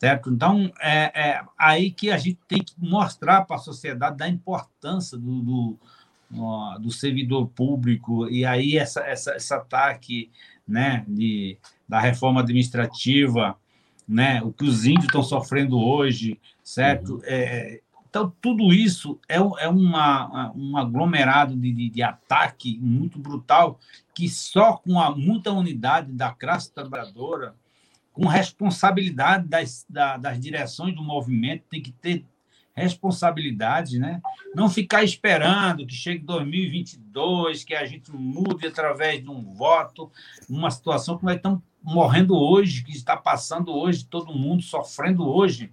certo? 0.00 0.30
Então, 0.30 0.72
é, 0.80 1.12
é, 1.14 1.44
aí 1.58 1.90
que 1.90 2.10
a 2.10 2.16
gente 2.16 2.38
tem 2.48 2.62
que 2.62 2.72
mostrar 2.78 3.42
para 3.42 3.56
a 3.56 3.58
sociedade 3.58 4.16
da 4.16 4.26
importância 4.26 5.18
do, 5.18 5.42
do, 5.42 5.78
do, 6.80 6.90
servidor 6.90 7.48
público, 7.48 8.26
e 8.30 8.46
aí 8.46 8.78
essa, 8.78 9.00
essa, 9.00 9.36
esse 9.36 9.52
ataque 9.52 10.30
né, 10.66 11.04
de, 11.06 11.58
da 11.86 12.00
reforma 12.00 12.40
administrativa, 12.40 13.58
né, 14.08 14.40
o 14.42 14.50
que 14.50 14.64
os 14.64 14.86
índios 14.86 15.04
estão 15.04 15.22
sofrendo 15.22 15.78
hoje, 15.78 16.40
certo? 16.64 17.16
Uhum. 17.16 17.20
É, 17.24 17.80
então, 18.16 18.32
tudo 18.40 18.72
isso 18.72 19.20
é, 19.28 19.36
é 19.36 19.68
uma, 19.68 20.50
um 20.56 20.74
aglomerado 20.78 21.54
de, 21.54 21.70
de, 21.70 21.90
de, 21.90 22.02
ataque 22.02 22.78
muito 22.80 23.18
brutal 23.18 23.78
que 24.14 24.26
só 24.26 24.78
com 24.78 24.98
a 24.98 25.14
muita 25.14 25.52
unidade 25.52 26.10
da 26.12 26.30
classe 26.30 26.72
trabalhadora 26.72 27.54
com 28.14 28.26
responsabilidade 28.26 29.46
das, 29.46 29.84
das 29.90 30.40
direções 30.40 30.94
do 30.94 31.02
movimento, 31.02 31.64
tem 31.68 31.82
que 31.82 31.92
ter 31.92 32.24
responsabilidade, 32.74 33.98
né? 33.98 34.22
Não 34.54 34.70
ficar 34.70 35.04
esperando 35.04 35.86
que 35.86 35.94
chegue 35.94 36.24
2022, 36.24 37.64
que 37.64 37.74
a 37.74 37.84
gente 37.84 38.10
mude 38.10 38.66
através 38.66 39.22
de 39.22 39.28
um 39.28 39.42
voto, 39.42 40.10
uma 40.48 40.70
situação 40.70 41.18
que 41.18 41.24
nós 41.26 41.36
estamos 41.36 41.60
morrendo 41.82 42.34
hoje, 42.34 42.82
que 42.82 42.92
está 42.92 43.14
passando 43.14 43.74
hoje, 43.74 44.06
todo 44.06 44.32
mundo 44.32 44.62
sofrendo 44.62 45.28
hoje, 45.28 45.70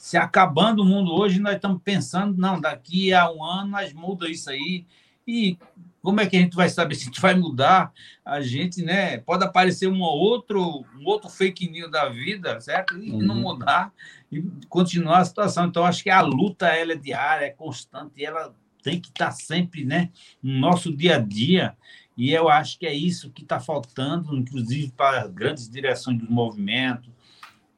se 0.00 0.16
acabando 0.16 0.80
o 0.80 0.86
mundo 0.86 1.12
hoje, 1.12 1.38
nós 1.38 1.56
estamos 1.56 1.82
pensando, 1.84 2.34
não, 2.38 2.58
daqui 2.58 3.12
a 3.12 3.30
um 3.30 3.44
ano 3.44 3.72
nós 3.72 3.92
muda 3.92 4.30
isso 4.30 4.48
aí, 4.48 4.86
e 5.28 5.58
como 6.00 6.22
é 6.22 6.26
que 6.26 6.38
a 6.38 6.40
gente 6.40 6.56
vai 6.56 6.70
saber 6.70 6.94
se 6.96 7.02
a 7.02 7.04
gente 7.04 7.20
vai 7.20 7.34
mudar? 7.34 7.92
A 8.24 8.40
gente, 8.40 8.82
né? 8.82 9.18
Pode 9.18 9.44
aparecer 9.44 9.88
um 9.88 10.00
outro, 10.00 10.86
um 10.98 11.04
outro 11.04 11.28
fake 11.28 11.68
news 11.70 11.90
da 11.90 12.08
vida, 12.08 12.58
certo? 12.62 12.96
E 12.96 13.10
uhum. 13.10 13.18
não 13.18 13.34
mudar 13.34 13.92
e 14.32 14.40
continuar 14.70 15.18
a 15.18 15.24
situação. 15.26 15.66
Então, 15.66 15.84
acho 15.84 16.02
que 16.02 16.08
a 16.08 16.22
luta 16.22 16.68
ela 16.68 16.92
é 16.92 16.96
diária, 16.96 17.44
é 17.44 17.50
constante, 17.50 18.14
e 18.16 18.24
ela 18.24 18.54
tem 18.82 18.98
que 18.98 19.10
estar 19.10 19.32
sempre, 19.32 19.84
né, 19.84 20.08
no 20.42 20.58
nosso 20.58 20.96
dia 20.96 21.16
a 21.16 21.18
dia. 21.18 21.76
E 22.16 22.32
eu 22.32 22.48
acho 22.48 22.78
que 22.78 22.86
é 22.86 22.94
isso 22.94 23.30
que 23.30 23.42
está 23.42 23.60
faltando, 23.60 24.34
inclusive 24.34 24.90
para 24.96 25.24
as 25.24 25.30
grandes 25.30 25.68
direções 25.68 26.18
dos 26.18 26.30
movimentos, 26.30 27.10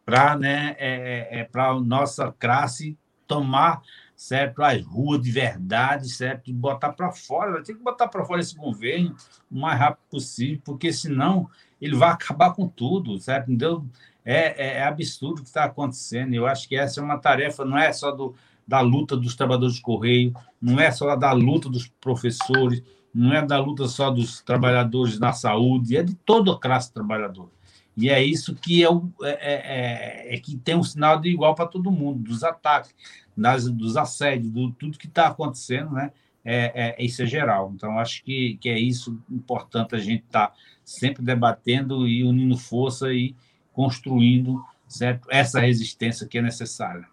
para 0.05 0.37
né, 0.37 0.75
é, 0.79 1.41
é, 1.41 1.41
é 1.41 1.61
a 1.61 1.81
nossa 1.81 2.33
classe 2.33 2.99
tomar 3.27 3.83
certo? 4.23 4.63
As 4.63 4.81
ruas 4.85 5.21
de 5.21 5.31
verdade, 5.33 6.09
certo? 6.09 6.49
E 6.49 6.53
botar 6.53 6.93
para 6.93 7.11
fora, 7.11 7.63
tem 7.63 7.75
que 7.75 7.83
botar 7.83 8.07
para 8.07 8.25
fora 8.25 8.41
esse 8.41 8.55
governo 8.55 9.17
o 9.51 9.59
mais 9.59 9.79
rápido 9.79 10.05
possível, 10.09 10.63
porque 10.65 10.93
senão 10.93 11.51
ele 11.81 11.97
vai 11.97 12.11
acabar 12.11 12.53
com 12.53 12.69
tudo, 12.69 13.19
certo? 13.19 13.51
Entendeu? 13.51 13.85
É, 14.25 14.65
é, 14.65 14.77
é 14.79 14.85
absurdo 14.85 15.41
o 15.41 15.43
que 15.43 15.49
está 15.49 15.65
acontecendo. 15.65 16.35
Eu 16.35 16.47
acho 16.47 16.69
que 16.69 16.77
essa 16.77 17.01
é 17.01 17.03
uma 17.03 17.19
tarefa, 17.19 17.65
não 17.65 17.77
é 17.77 17.93
só 17.93 18.13
do, 18.13 18.35
da 18.67 18.81
luta 18.81 19.17
dos 19.17 19.35
trabalhadores 19.35 19.77
de 19.77 19.83
correio, 19.83 20.33
não 20.61 20.79
é 20.79 20.91
só 20.93 21.17
da 21.17 21.33
luta 21.33 21.69
dos 21.69 21.89
professores, 22.01 22.81
não 23.13 23.33
é 23.33 23.45
da 23.45 23.59
luta 23.59 23.89
só 23.89 24.11
dos 24.11 24.41
trabalhadores 24.41 25.19
na 25.19 25.33
saúde, 25.33 25.97
é 25.97 26.03
de 26.03 26.15
toda 26.15 26.53
a 26.53 26.59
classe 26.59 26.93
trabalhadora. 26.93 27.51
E 27.97 28.09
é 28.09 28.23
isso 28.23 28.55
que 28.55 28.83
é, 28.83 28.91
o, 28.91 29.11
é, 29.23 29.31
é, 29.31 30.31
é, 30.31 30.35
é 30.35 30.41
que 30.41 30.57
tem 30.57 30.77
um 30.77 30.83
sinal 30.83 31.21
de 31.21 31.29
igual 31.29 31.55
para 31.55 31.67
todo 31.67 31.91
mundo, 31.91 32.21
dos 32.21 32.43
ataques, 32.43 32.95
das, 33.37 33.71
dos 33.71 33.97
assédios, 33.97 34.51
do 34.51 34.71
tudo 34.73 34.99
que 34.99 35.07
está 35.07 35.27
acontecendo, 35.27 35.93
né? 35.93 36.13
É, 36.45 36.97
é, 36.99 37.05
isso 37.05 37.23
é 37.23 37.27
geral. 37.27 37.71
Então, 37.75 37.99
acho 37.99 38.25
que, 38.25 38.57
que 38.61 38.69
é 38.69 38.79
isso 38.79 39.19
importante 39.31 39.95
a 39.95 39.99
gente 39.99 40.25
estar 40.25 40.49
tá 40.49 40.55
sempre 40.85 41.23
debatendo 41.23 42.09
e 42.09 42.25
unindo 42.25 42.57
força 42.57 43.13
e 43.13 43.35
construindo 43.73 44.63
certo? 44.89 45.29
essa 45.31 45.61
resistência 45.61 46.27
que 46.27 46.39
é 46.39 46.43
necessária. 46.43 47.07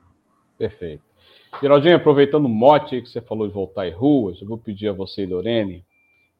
Perfeito. 0.57 1.03
Geraldinho, 1.61 1.95
aproveitando 1.95 2.45
o 2.45 2.49
mote 2.49 3.01
que 3.01 3.09
você 3.09 3.21
falou 3.21 3.47
de 3.47 3.53
voltar 3.53 3.87
em 3.87 3.91
ruas, 3.91 4.41
eu 4.41 4.47
vou 4.47 4.57
pedir 4.57 4.87
a 4.87 4.93
você 4.93 5.23
e 5.23 5.25
Lorene, 5.25 5.85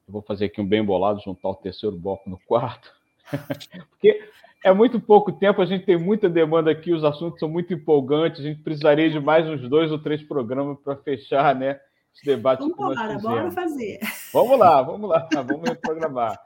eu 0.07 0.14
vou 0.14 0.22
fazer 0.22 0.45
aqui 0.45 0.61
um 0.61 0.66
bem 0.66 0.84
bolado, 0.84 1.22
juntar 1.22 1.49
o 1.49 1.56
terceiro 1.56 1.98
bloco 1.98 2.30
no 2.30 2.40
quarto, 2.40 2.91
porque 3.89 4.30
é 4.64 4.73
muito 4.73 4.99
pouco 4.99 5.31
tempo, 5.31 5.61
a 5.61 5.65
gente 5.65 5.85
tem 5.85 5.97
muita 5.97 6.30
demanda 6.30 6.72
aqui, 6.72 6.91
os 6.91 7.03
assuntos 7.03 7.39
são 7.39 7.49
muito 7.49 7.73
empolgantes, 7.73 8.41
a 8.41 8.43
gente 8.43 8.61
precisaria 8.61 9.10
de 9.10 9.19
mais 9.19 9.47
uns 9.47 9.68
dois 9.69 9.91
ou 9.91 9.99
três 9.99 10.22
programas 10.23 10.77
para 10.84 10.95
fechar, 10.97 11.56
né? 11.56 11.80
Esse 12.14 12.26
debate 12.26 12.60
vamos 12.60 12.73
embora, 12.76 13.18
bora 13.19 13.51
fazer. 13.51 13.99
Vamos 14.34 14.60
lá, 14.60 14.81
vamos 14.81 15.10
lá, 15.10 15.27
vamos 15.43 15.69
reprogramar. 15.69 16.39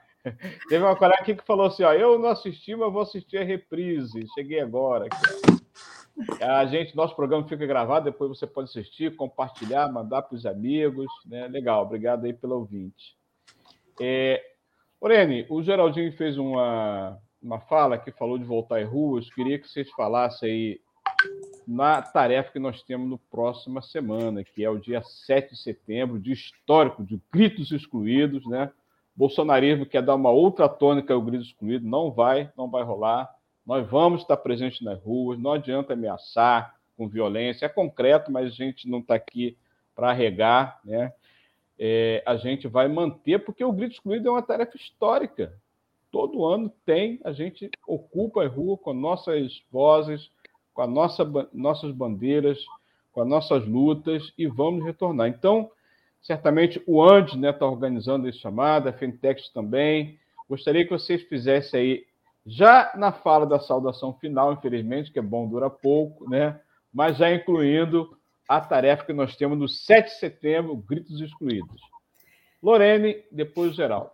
Teve 0.69 0.83
uma 0.83 0.95
colega 0.95 1.21
aqui 1.21 1.35
que 1.35 1.45
falou 1.45 1.65
assim: 1.65 1.83
ó, 1.83 1.93
eu 1.93 2.17
não 2.19 2.29
assisti, 2.29 2.75
mas 2.75 2.91
vou 2.91 3.01
assistir 3.01 3.37
a 3.37 3.43
reprise. 3.43 4.25
Cheguei 4.35 4.61
agora. 4.61 5.05
Aqui, 5.05 5.63
a 6.41 6.65
gente, 6.65 6.95
nosso 6.95 7.15
programa 7.15 7.47
fica 7.47 7.65
gravado, 7.65 8.05
depois 8.05 8.29
você 8.29 8.45
pode 8.45 8.69
assistir, 8.69 9.15
compartilhar, 9.15 9.91
mandar 9.91 10.21
para 10.21 10.35
os 10.35 10.45
amigos. 10.45 11.07
Né? 11.25 11.47
Legal, 11.47 11.83
obrigado 11.83 12.25
aí 12.25 12.33
pelo 12.33 12.55
ouvinte. 12.55 13.17
É, 13.99 14.41
Orene, 15.03 15.45
o 15.49 15.61
Geraldinho 15.61 16.13
fez 16.13 16.37
uma, 16.37 17.19
uma 17.41 17.59
fala 17.59 17.97
que 17.97 18.09
falou 18.09 18.37
de 18.37 18.45
voltar 18.45 18.79
às 18.79 18.87
ruas. 18.87 19.29
Queria 19.29 19.59
que 19.59 19.67
vocês 19.67 19.91
falassem 19.91 20.49
aí 20.49 20.81
na 21.67 22.01
tarefa 22.01 22.53
que 22.53 22.59
nós 22.59 22.81
temos 22.83 23.09
no 23.09 23.17
próxima 23.17 23.81
semana, 23.81 24.45
que 24.45 24.63
é 24.63 24.69
o 24.69 24.79
dia 24.79 25.03
7 25.03 25.49
de 25.49 25.61
setembro, 25.61 26.21
dia 26.21 26.33
histórico 26.33 27.03
de 27.03 27.21
gritos 27.29 27.69
excluídos, 27.71 28.45
né? 28.45 28.71
Bolsonarismo 29.13 29.85
quer 29.85 30.01
dar 30.01 30.15
uma 30.15 30.31
outra 30.31 30.69
tônica 30.69 31.13
ao 31.13 31.21
grito 31.21 31.43
excluído, 31.43 31.85
não 31.85 32.09
vai, 32.09 32.49
não 32.55 32.69
vai 32.69 32.83
rolar. 32.83 33.29
Nós 33.65 33.85
vamos 33.85 34.21
estar 34.21 34.37
presentes 34.37 34.79
nas 34.79 35.03
ruas, 35.03 35.37
não 35.37 35.51
adianta 35.51 35.91
ameaçar 35.91 36.75
com 36.95 37.09
violência, 37.09 37.65
é 37.65 37.69
concreto, 37.69 38.31
mas 38.31 38.45
a 38.45 38.55
gente 38.55 38.89
não 38.89 38.99
está 38.99 39.15
aqui 39.15 39.57
para 39.93 40.13
regar, 40.13 40.79
né? 40.85 41.11
É, 41.79 42.23
a 42.25 42.35
gente 42.37 42.67
vai 42.67 42.87
manter, 42.87 43.43
porque 43.43 43.63
o 43.63 43.71
grito 43.71 43.93
excluído 43.93 44.27
é 44.27 44.31
uma 44.31 44.41
tarefa 44.41 44.77
histórica 44.77 45.53
todo 46.13 46.45
ano 46.45 46.71
tem, 46.85 47.19
a 47.23 47.31
gente 47.31 47.71
ocupa 47.87 48.43
a 48.43 48.47
rua 48.47 48.77
com 48.77 48.93
nossas 48.93 49.63
vozes, 49.71 50.29
com 50.71 50.83
a 50.83 50.87
nossa, 50.87 51.25
nossas 51.51 51.91
bandeiras, 51.91 52.59
com 53.11 53.21
as 53.21 53.27
nossas 53.27 53.67
lutas 53.67 54.31
e 54.37 54.45
vamos 54.45 54.85
retornar. 54.85 55.27
Então, 55.27 55.71
certamente 56.21 56.81
o 56.85 57.01
Andes 57.01 57.33
está 57.33 57.47
né, 57.47 57.51
tá 57.51 57.65
organizando 57.65 58.29
esse 58.29 58.37
chamado, 58.37 58.87
a 58.87 58.93
Fintech 58.93 59.51
também. 59.51 60.19
Gostaria 60.47 60.83
que 60.83 60.91
vocês 60.91 61.23
fizessem 61.23 61.79
aí, 61.79 62.05
já 62.45 62.91
na 62.95 63.11
fala 63.11 63.47
da 63.47 63.59
saudação 63.59 64.13
final, 64.13 64.53
infelizmente, 64.53 65.11
que 65.11 65.17
é 65.17 65.21
bom, 65.21 65.47
dura 65.47 65.67
pouco, 65.67 66.29
né? 66.29 66.59
mas 66.93 67.17
já 67.17 67.33
incluindo 67.33 68.15
a 68.47 68.61
tarefa 68.61 69.05
que 69.05 69.13
nós 69.13 69.35
temos 69.35 69.57
no 69.57 69.67
7 69.67 70.09
de 70.09 70.19
setembro, 70.19 70.75
Gritos 70.75 71.19
Excluídos. 71.21 71.81
Lorene, 72.61 73.23
depois 73.31 73.71
o 73.71 73.75
Geraldo. 73.75 74.11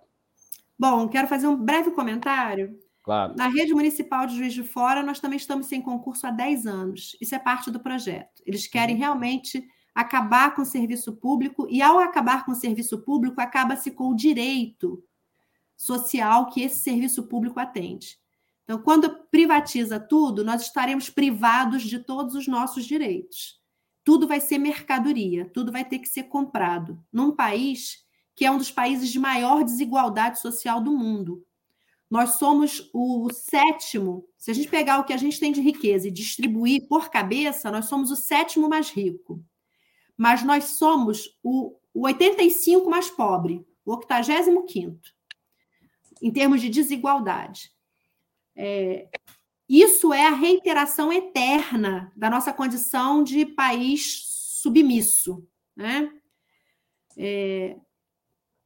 Bom, 0.78 1.08
quero 1.08 1.28
fazer 1.28 1.48
um 1.48 1.56
breve 1.56 1.92
comentário. 1.92 2.80
Claro. 3.04 3.36
Na 3.36 3.48
rede 3.48 3.74
municipal 3.74 4.26
de 4.26 4.38
Juiz 4.38 4.54
de 4.54 4.64
Fora, 4.64 5.04
nós 5.04 5.20
também 5.20 5.38
estamos 5.38 5.66
sem 5.66 5.82
concurso 5.82 6.28
há 6.28 6.32
10 6.32 6.66
anos. 6.66 7.18
Isso 7.20 7.36
é 7.36 7.40
parte 7.40 7.72
do 7.72 7.80
projeto. 7.80 8.42
Eles 8.46 8.68
querem 8.68 8.96
uhum. 8.96 9.02
realmente 9.02 9.68
acabar 9.94 10.56
com 10.56 10.62
o 10.62 10.66
serviço 10.66 11.14
público, 11.14 11.68
e 11.70 11.82
ao 11.82 12.00
acabar 12.00 12.46
com 12.46 12.52
o 12.52 12.56
serviço 12.56 13.00
público, 13.00 13.42
acaba-se 13.42 13.92
com 13.92 14.10
o 14.10 14.16
direito 14.16 15.04
social 15.76 16.50
que 16.50 16.62
esse 16.62 16.82
serviço 16.82 17.24
público 17.24 17.60
atende. 17.60 18.18
Então, 18.64 18.80
quando 18.82 19.10
privatiza 19.32 20.00
tudo, 20.00 20.46
nós 20.46 20.62
estaremos 20.62 21.10
privados 21.10 21.84
de 21.84 22.00
todos 22.00 22.36
os 22.36 22.48
nossos 22.48 22.86
direitos. 22.86 23.59
Tudo 24.10 24.28
vai 24.28 24.42
ser 24.42 24.58
mercadoria, 24.58 25.48
tudo 25.54 25.72
vai 25.72 25.86
ter 25.86 26.00
que 26.00 26.10
ser 26.10 26.24
comprado. 26.24 27.00
Num 27.14 27.36
país 27.36 28.04
que 28.34 28.44
é 28.44 28.50
um 28.50 28.58
dos 28.58 28.72
países 28.72 29.12
de 29.12 29.20
maior 29.20 29.64
desigualdade 29.64 30.40
social 30.40 30.82
do 30.82 30.92
mundo. 30.92 31.46
Nós 32.10 32.40
somos 32.40 32.90
o 32.92 33.30
sétimo, 33.32 34.28
se 34.36 34.50
a 34.50 34.54
gente 34.56 34.68
pegar 34.68 34.98
o 34.98 35.04
que 35.04 35.14
a 35.14 35.18
gente 35.18 35.40
tem 35.40 35.52
de 35.52 35.62
riqueza 35.62 36.08
e 36.08 36.12
distribuir 36.12 36.88
por 36.88 37.12
cabeça, 37.12 37.70
nós 37.70 37.86
somos 37.86 38.10
o 38.10 38.16
sétimo 38.16 38.68
mais 38.68 38.90
rico. 38.90 39.46
Mas 40.18 40.44
nós 40.44 40.64
somos 40.80 41.38
o, 41.44 41.76
o 41.94 42.06
85 42.08 42.90
mais 42.90 43.12
pobre, 43.12 43.64
o 43.86 43.92
85 43.92 44.66
em 46.20 46.32
termos 46.32 46.62
de 46.62 46.70
desigualdade. 46.70 47.72
É, 48.56 49.08
isso 49.70 50.12
é 50.12 50.26
a 50.26 50.34
reiteração 50.34 51.14
eterna 51.14 52.12
da 52.16 52.28
nossa 52.28 52.52
condição 52.52 53.24
de 53.24 53.46
país 53.46 54.24
submisso. 54.62 55.48
Né? 55.76 56.12
É, 57.16 57.78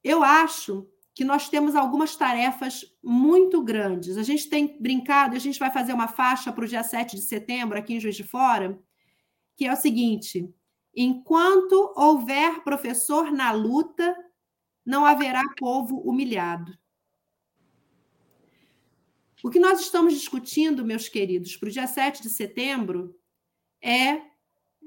eu 0.01 0.23
acho 0.23 0.87
que 1.13 1.25
nós 1.25 1.49
temos 1.49 1.75
algumas 1.75 2.15
tarefas 2.15 2.85
muito 3.03 3.61
grandes. 3.61 4.17
A 4.17 4.23
gente 4.23 4.49
tem 4.49 4.77
brincado, 4.79 5.35
a 5.35 5.39
gente 5.39 5.59
vai 5.59 5.71
fazer 5.71 5.91
uma 5.91 6.07
faixa 6.07 6.51
para 6.53 6.63
o 6.63 6.67
dia 6.67 6.83
7 6.83 7.17
de 7.17 7.21
setembro 7.21 7.77
aqui 7.77 7.95
em 7.95 7.99
Juiz 7.99 8.15
de 8.15 8.23
Fora, 8.23 8.79
que 9.57 9.65
é 9.65 9.73
o 9.73 9.77
seguinte: 9.77 10.49
enquanto 10.95 11.93
houver 11.95 12.63
professor 12.63 13.31
na 13.31 13.51
luta, 13.51 14.15
não 14.85 15.05
haverá 15.05 15.43
povo 15.57 15.99
humilhado. 15.99 16.75
O 19.43 19.49
que 19.51 19.59
nós 19.59 19.81
estamos 19.81 20.13
discutindo, 20.13 20.85
meus 20.85 21.07
queridos, 21.07 21.55
para 21.57 21.67
o 21.69 21.71
dia 21.71 21.85
7 21.85 22.23
de 22.23 22.29
setembro 22.29 23.15
é 23.81 24.33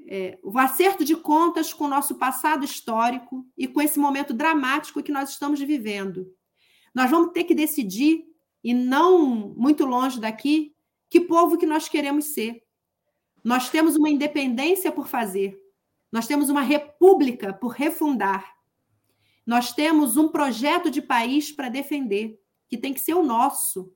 é, 0.09 0.39
o 0.41 0.57
acerto 0.57 1.03
de 1.03 1.15
contas 1.15 1.73
com 1.73 1.83
o 1.83 1.89
nosso 1.89 2.15
passado 2.15 2.63
histórico 2.63 3.45
e 3.57 3.67
com 3.67 3.81
esse 3.81 3.99
momento 3.99 4.33
dramático 4.33 5.03
que 5.03 5.11
nós 5.11 5.31
estamos 5.31 5.59
vivendo. 5.59 6.33
Nós 6.95 7.11
vamos 7.11 7.33
ter 7.33 7.43
que 7.43 7.53
decidir, 7.53 8.25
e 8.63 8.73
não 8.73 9.53
muito 9.55 9.85
longe 9.85 10.19
daqui, 10.19 10.73
que 11.09 11.21
povo 11.21 11.57
que 11.57 11.65
nós 11.65 11.89
queremos 11.89 12.25
ser. 12.25 12.63
Nós 13.43 13.69
temos 13.69 13.95
uma 13.95 14.09
independência 14.09 14.91
por 14.91 15.07
fazer, 15.07 15.59
nós 16.11 16.25
temos 16.25 16.49
uma 16.49 16.61
república 16.61 17.53
por 17.53 17.69
refundar, 17.69 18.55
nós 19.45 19.73
temos 19.73 20.17
um 20.17 20.29
projeto 20.29 20.89
de 20.89 21.01
país 21.01 21.51
para 21.51 21.69
defender, 21.69 22.39
que 22.67 22.77
tem 22.77 22.93
que 22.93 22.99
ser 22.99 23.13
o 23.13 23.23
nosso. 23.23 23.93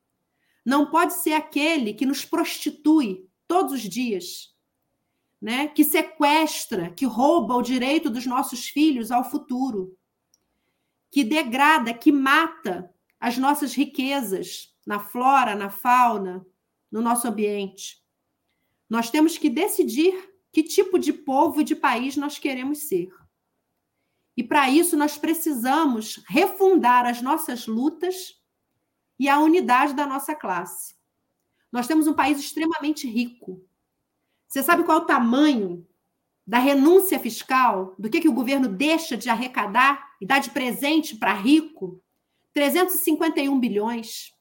Não 0.66 0.90
pode 0.90 1.14
ser 1.16 1.34
aquele 1.34 1.94
que 1.94 2.06
nos 2.06 2.24
prostitui 2.24 3.28
todos 3.48 3.74
os 3.74 3.82
dias 3.82 4.52
né, 5.42 5.68
que 5.68 5.84
sequestra, 5.84 6.92
que 6.92 7.06
rouba 7.06 7.56
o 7.56 7.64
direito 7.64 8.10
dos 8.10 8.28
nossos 8.28 8.68
filhos 8.68 9.12
ao 9.12 9.30
futuro, 9.30 9.98
que 11.10 11.24
degrada, 11.24 11.94
que 11.94 12.12
mata 12.12 12.94
as 13.20 13.38
nossas 13.38 13.74
riquezas 13.74 14.74
na 14.86 15.00
flora, 15.00 15.56
na 15.56 15.70
fauna, 15.70 16.46
no 16.92 17.02
nosso 17.02 17.28
ambiente. 17.28 18.02
Nós 18.88 19.10
temos 19.10 19.38
que 19.38 19.50
decidir 19.50 20.32
que 20.52 20.64
tipo 20.64 21.00
de 21.00 21.12
povo 21.12 21.62
e 21.62 21.64
de 21.64 21.76
país 21.76 22.16
nós 22.16 22.38
queremos 22.38 22.80
ser. 22.80 23.10
E 24.36 24.44
para 24.44 24.70
isso 24.70 24.96
nós 24.96 25.18
precisamos 25.18 26.22
refundar 26.28 27.06
as 27.06 27.22
nossas 27.22 27.68
lutas 27.68 28.41
e 29.22 29.30
a 29.30 29.40
unidade 29.40 29.94
da 29.94 30.08
nossa 30.08 30.34
classe. 30.34 30.96
Nós 31.72 31.86
temos 31.86 32.08
um 32.08 32.14
país 32.14 32.40
extremamente 32.40 33.08
rico, 33.08 33.64
você 34.48 34.64
sabe 34.64 34.84
qual 34.84 34.98
é 34.98 35.02
o 35.02 35.06
tamanho 35.06 35.88
da 36.46 36.58
renúncia 36.58 37.20
fiscal, 37.20 37.94
do 38.00 38.10
que, 38.10 38.20
que 38.20 38.28
o 38.28 38.34
governo 38.34 38.68
deixa 38.68 39.16
de 39.16 39.30
arrecadar 39.30 40.16
e 40.20 40.26
dá 40.26 40.40
de 40.40 40.50
presente 40.50 41.16
para 41.16 41.34
rico? 41.34 42.02
351 42.52 43.60
bilhões. 43.60 44.34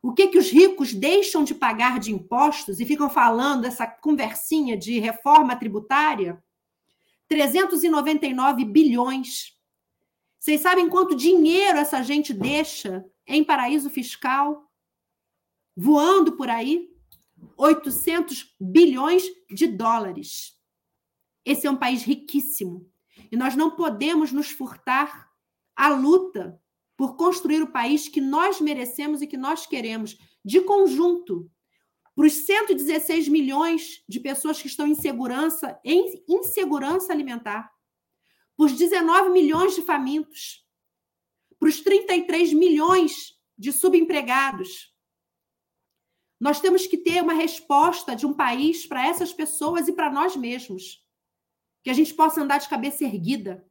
O 0.00 0.14
que, 0.14 0.28
que 0.28 0.38
os 0.38 0.50
ricos 0.50 0.94
deixam 0.94 1.44
de 1.44 1.54
pagar 1.54 2.00
de 2.00 2.12
impostos 2.12 2.80
e 2.80 2.86
ficam 2.86 3.10
falando 3.10 3.66
essa 3.66 3.86
conversinha 3.86 4.74
de 4.74 4.98
reforma 4.98 5.54
tributária? 5.54 6.42
399 7.28 8.64
bilhões. 8.64 9.56
Vocês 10.42 10.60
sabem 10.60 10.88
quanto 10.88 11.14
dinheiro 11.14 11.78
essa 11.78 12.02
gente 12.02 12.34
deixa 12.34 13.08
em 13.28 13.44
paraíso 13.44 13.88
fiscal? 13.88 14.68
Voando 15.76 16.32
por 16.32 16.50
aí? 16.50 16.92
800 17.56 18.52
bilhões 18.60 19.22
de 19.48 19.68
dólares. 19.68 20.58
Esse 21.44 21.68
é 21.68 21.70
um 21.70 21.76
país 21.76 22.02
riquíssimo. 22.02 22.90
E 23.30 23.36
nós 23.36 23.54
não 23.54 23.76
podemos 23.76 24.32
nos 24.32 24.50
furtar 24.50 25.30
a 25.76 25.88
luta 25.90 26.60
por 26.96 27.14
construir 27.14 27.62
o 27.62 27.70
país 27.70 28.08
que 28.08 28.20
nós 28.20 28.60
merecemos 28.60 29.22
e 29.22 29.28
que 29.28 29.36
nós 29.36 29.64
queremos, 29.64 30.18
de 30.44 30.60
conjunto, 30.62 31.48
para 32.16 32.26
os 32.26 32.32
116 32.32 33.28
milhões 33.28 34.02
de 34.08 34.18
pessoas 34.18 34.60
que 34.60 34.66
estão 34.66 34.88
em 34.88 34.96
segurança, 34.96 35.78
em 35.84 36.24
insegurança 36.28 37.12
alimentar, 37.12 37.70
para 38.62 38.66
os 38.66 38.78
19 38.78 39.30
milhões 39.30 39.74
de 39.74 39.82
famintos, 39.82 40.64
para 41.58 41.68
os 41.68 41.80
33 41.80 42.52
milhões 42.52 43.36
de 43.58 43.72
subempregados, 43.72 44.94
nós 46.38 46.60
temos 46.60 46.86
que 46.86 46.96
ter 46.96 47.20
uma 47.20 47.32
resposta 47.32 48.14
de 48.14 48.24
um 48.24 48.32
país 48.32 48.86
para 48.86 49.04
essas 49.04 49.32
pessoas 49.32 49.88
e 49.88 49.92
para 49.92 50.12
nós 50.12 50.36
mesmos. 50.36 51.04
Que 51.82 51.90
a 51.90 51.92
gente 51.92 52.14
possa 52.14 52.40
andar 52.40 52.58
de 52.58 52.68
cabeça 52.68 53.02
erguida. 53.02 53.66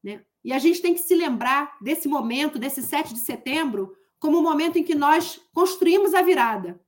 Né? 0.00 0.24
E 0.44 0.52
a 0.52 0.60
gente 0.60 0.80
tem 0.80 0.94
que 0.94 1.00
se 1.00 1.16
lembrar 1.16 1.76
desse 1.80 2.06
momento, 2.06 2.56
desse 2.56 2.84
7 2.84 3.14
de 3.14 3.20
setembro, 3.20 3.96
como 4.20 4.36
o 4.36 4.40
um 4.40 4.44
momento 4.44 4.78
em 4.78 4.84
que 4.84 4.94
nós 4.94 5.40
construímos 5.52 6.14
a 6.14 6.22
virada. 6.22 6.80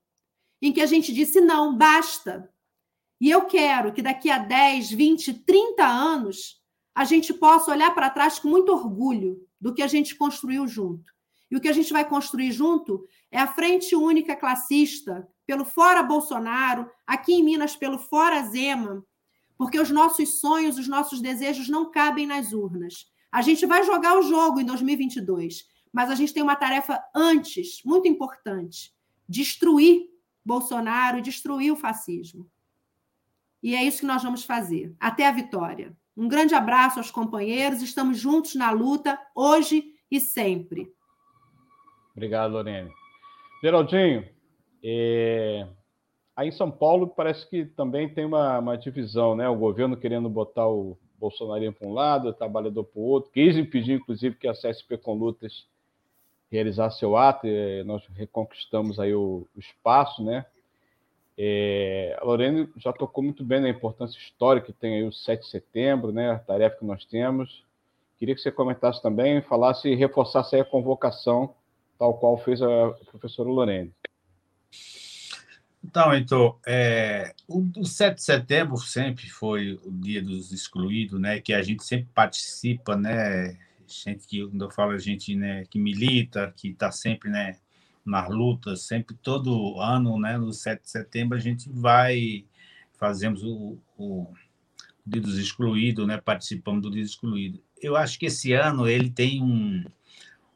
Em 0.63 0.73
que 0.73 0.81
a 0.81 0.87
gente 0.87 1.13
disse: 1.13 1.41
não, 1.41 1.77
basta. 1.77 2.55
E 3.21 3.29
eu 3.29 3.47
quero 3.47 3.93
que 3.93 4.01
daqui 4.01 4.31
a 4.31 4.39
10, 4.39 4.93
20, 4.93 5.35
30 5.35 5.85
anos 5.85 6.60
a 6.95 7.05
gente 7.05 7.33
possa 7.33 7.71
olhar 7.71 7.95
para 7.95 8.11
trás 8.11 8.39
com 8.39 8.49
muito 8.49 8.73
orgulho 8.73 9.47
do 9.61 9.75
que 9.75 9.83
a 9.83 9.87
gente 9.87 10.15
construiu 10.15 10.67
junto. 10.67 11.13
E 11.51 11.57
o 11.57 11.61
que 11.61 11.69
a 11.69 11.73
gente 11.73 11.93
vai 11.93 12.09
construir 12.09 12.53
junto 12.53 13.05
é 13.31 13.39
a 13.39 13.47
frente 13.47 13.95
única 13.97 14.37
classista, 14.37 15.29
pelo 15.47 15.65
fora 15.65 16.03
Bolsonaro, 16.03 16.89
aqui 17.07 17.35
em 17.35 17.43
Minas, 17.43 17.75
pelo 17.75 17.99
fora 17.99 18.43
Zema, 18.45 19.05
porque 19.59 19.79
os 19.79 19.91
nossos 19.91 20.41
sonhos, 20.41 20.79
os 20.79 20.89
nossos 20.89 21.21
desejos 21.21 21.69
não 21.69 21.91
cabem 21.91 22.27
nas 22.27 22.53
urnas. 22.53 23.07
A 23.31 23.43
gente 23.43 23.67
vai 23.67 23.85
jogar 23.85 24.19
o 24.19 24.23
jogo 24.23 24.61
em 24.61 24.65
2022, 24.65 25.65
mas 25.93 26.11
a 26.11 26.15
gente 26.15 26.33
tem 26.33 26.43
uma 26.43 26.57
tarefa 26.57 27.03
antes, 27.15 27.83
muito 27.85 28.09
importante: 28.09 28.95
destruir 29.29 30.11
Bolsonaro 30.45 31.21
destruir 31.21 31.71
o 31.71 31.77
fascismo. 31.77 32.51
E 33.63 33.75
é 33.75 33.85
isso 33.85 34.01
que 34.01 34.07
nós 34.07 34.23
vamos 34.23 34.45
fazer, 34.45 34.95
até 34.99 35.27
a 35.27 35.33
vitória. 35.33 35.97
Um 36.21 36.29
grande 36.29 36.55
abraço 36.55 36.99
aos 36.99 37.11
companheiros, 37.11 37.81
estamos 37.81 38.19
juntos 38.19 38.55
na 38.55 38.71
luta, 38.71 39.19
hoje 39.35 39.95
e 40.11 40.21
sempre. 40.21 40.93
Obrigado, 42.15 42.53
Lorene. 42.53 42.91
Geraldinho, 43.65 44.29
é... 44.85 45.67
aí 46.37 46.49
em 46.49 46.53
São 46.53 46.71
Paulo 46.71 47.09
parece 47.09 47.49
que 47.49 47.65
também 47.65 48.07
tem 48.07 48.27
uma, 48.27 48.59
uma 48.59 48.77
divisão, 48.77 49.35
né? 49.35 49.49
O 49.49 49.57
governo 49.57 49.97
querendo 49.97 50.29
botar 50.29 50.69
o 50.69 50.99
Bolsonaro 51.19 51.73
para 51.73 51.89
um 51.89 51.95
lado, 51.95 52.29
o 52.29 52.35
trabalhador 52.35 52.85
para 52.85 53.01
o 53.01 53.05
outro, 53.05 53.31
quis 53.33 53.57
impedir, 53.57 53.95
inclusive, 53.95 54.37
que 54.37 54.47
a 54.47 54.53
CSP 54.53 54.99
com 54.99 55.15
lutas 55.15 55.67
realizasse 56.51 56.99
seu 56.99 57.17
ato, 57.17 57.47
nós 57.87 58.07
reconquistamos 58.15 59.01
aí 59.01 59.15
o, 59.15 59.49
o 59.57 59.59
espaço, 59.59 60.23
né? 60.23 60.45
É, 61.37 62.17
a 62.21 62.25
Lorene 62.25 62.69
já 62.77 62.93
tocou 62.93 63.25
muito 63.25 63.43
bem 63.45 63.61
na 63.61 63.69
importância 63.69 64.19
histórica 64.19 64.67
que 64.67 64.73
tem 64.73 64.97
aí 64.97 65.05
o 65.05 65.13
7 65.13 65.41
de 65.41 65.49
setembro, 65.49 66.13
né? 66.13 66.31
A 66.31 66.39
tarefa 66.39 66.77
que 66.77 66.85
nós 66.85 67.05
temos. 67.05 67.65
Queria 68.19 68.35
que 68.35 68.41
você 68.41 68.53
comentasse 68.53 69.03
também, 69.03 69.41
falasse 69.41 69.89
e 69.89 69.95
reforçasse 69.95 70.57
a 70.57 70.65
convocação 70.65 71.55
tal 71.99 72.15
qual 72.15 72.39
fez 72.39 72.63
a 72.63 72.91
professora 73.11 73.51
Lorene. 73.51 73.93
Então, 75.85 76.15
então 76.15 76.59
é, 76.67 77.35
o, 77.47 77.67
o 77.79 77.85
7 77.85 78.17
de 78.17 78.23
setembro 78.23 78.77
sempre 78.79 79.29
foi 79.29 79.79
o 79.85 79.91
dia 79.91 80.23
dos 80.23 80.53
excluídos, 80.53 81.21
né, 81.21 81.41
que 81.41 81.53
a 81.53 81.63
gente 81.63 81.85
sempre 81.85 82.09
participa, 82.15 82.97
né, 82.97 83.59
gente 83.87 84.27
que, 84.27 84.47
quando 84.47 84.65
eu 84.65 84.71
falo, 84.71 84.99
gente 84.99 85.35
né, 85.35 85.65
que 85.69 85.79
milita, 85.79 86.53
que 86.57 86.69
está 86.69 86.91
sempre 86.91 87.29
né, 87.29 87.57
nas 88.05 88.29
lutas, 88.29 88.83
sempre 88.83 89.15
todo 89.23 89.81
ano, 89.81 90.19
né, 90.19 90.37
no 90.39 90.53
7 90.53 90.83
de 90.83 90.91
setembro, 90.91 91.37
a 91.37 91.41
gente 91.41 91.69
vai, 91.71 92.45
fazemos 92.99 93.43
o, 93.43 93.79
o 93.99 94.33
Dia 95.07 95.21
dos 95.21 95.39
Excluídos, 95.39 96.07
né, 96.07 96.17
participamos 96.19 96.83
do 96.83 96.91
Dia 96.91 97.03
dos 97.03 97.13
Excluídos. 97.13 97.61
Eu 97.81 97.97
acho 97.97 98.19
que 98.19 98.27
esse 98.27 98.53
ano 98.53 98.89
ele 98.89 99.11
tem 99.11 99.43
um, 99.43 99.85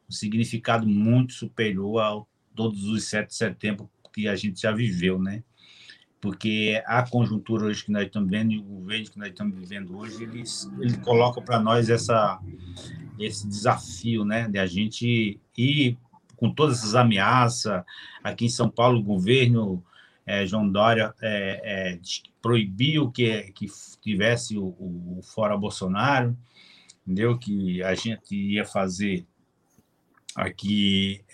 um 0.09 0.13
significado 0.13 0.87
muito 0.87 1.33
superior 1.33 2.01
a 2.01 2.23
todos 2.55 2.85
os 2.85 3.05
7 3.05 3.29
de 3.29 3.35
setembro 3.35 3.91
que 4.15 4.29
a 4.29 4.37
gente 4.37 4.61
já 4.61 4.71
viveu, 4.71 5.19
né? 5.19 5.43
Porque 6.21 6.81
a 6.87 7.07
conjuntura 7.07 7.67
hoje 7.67 7.85
que 7.85 7.91
nós 7.91 8.07
estamos 8.07 8.31
vendo 8.31 8.53
e 8.53 8.59
o 8.59 8.63
governo 8.63 9.11
que 9.11 9.19
nós 9.19 9.29
estamos 9.29 9.59
vivendo 9.59 9.99
hoje, 9.99 10.23
ele, 10.23 10.43
ele 10.81 10.97
coloca 10.99 11.43
para 11.43 11.61
nós 11.61 11.91
essa, 11.91 12.41
esse 13.19 13.47
desafio, 13.47 14.25
né? 14.25 14.49
De 14.49 14.59
a 14.59 14.67
gente 14.67 15.39
ir 15.59 15.99
com 16.37 16.53
todas 16.53 16.79
essas 16.79 16.95
ameaças. 16.95 17.83
Aqui 18.23 18.47
em 18.47 18.51
São 18.51 18.69
Paulo, 18.69 18.99
o 18.99 19.03
governo 19.03 19.85
é, 20.27 20.47
João 20.47 20.69
Dória 20.69 21.15
é, 21.21 21.61
é, 21.93 21.99
proibiu 22.41 23.11
que, 23.11 23.53
que 23.53 23.67
tivesse 24.01 24.57
o, 24.57 24.67
o, 24.67 25.21
Fora 25.23 25.57
Bolsonaro, 25.57 26.37
entendeu? 27.03 27.39
Que 27.39 27.83
a 27.83 27.95
gente 27.95 28.35
ia 28.35 28.65
fazer 28.65 29.27
aqui, 30.35 31.25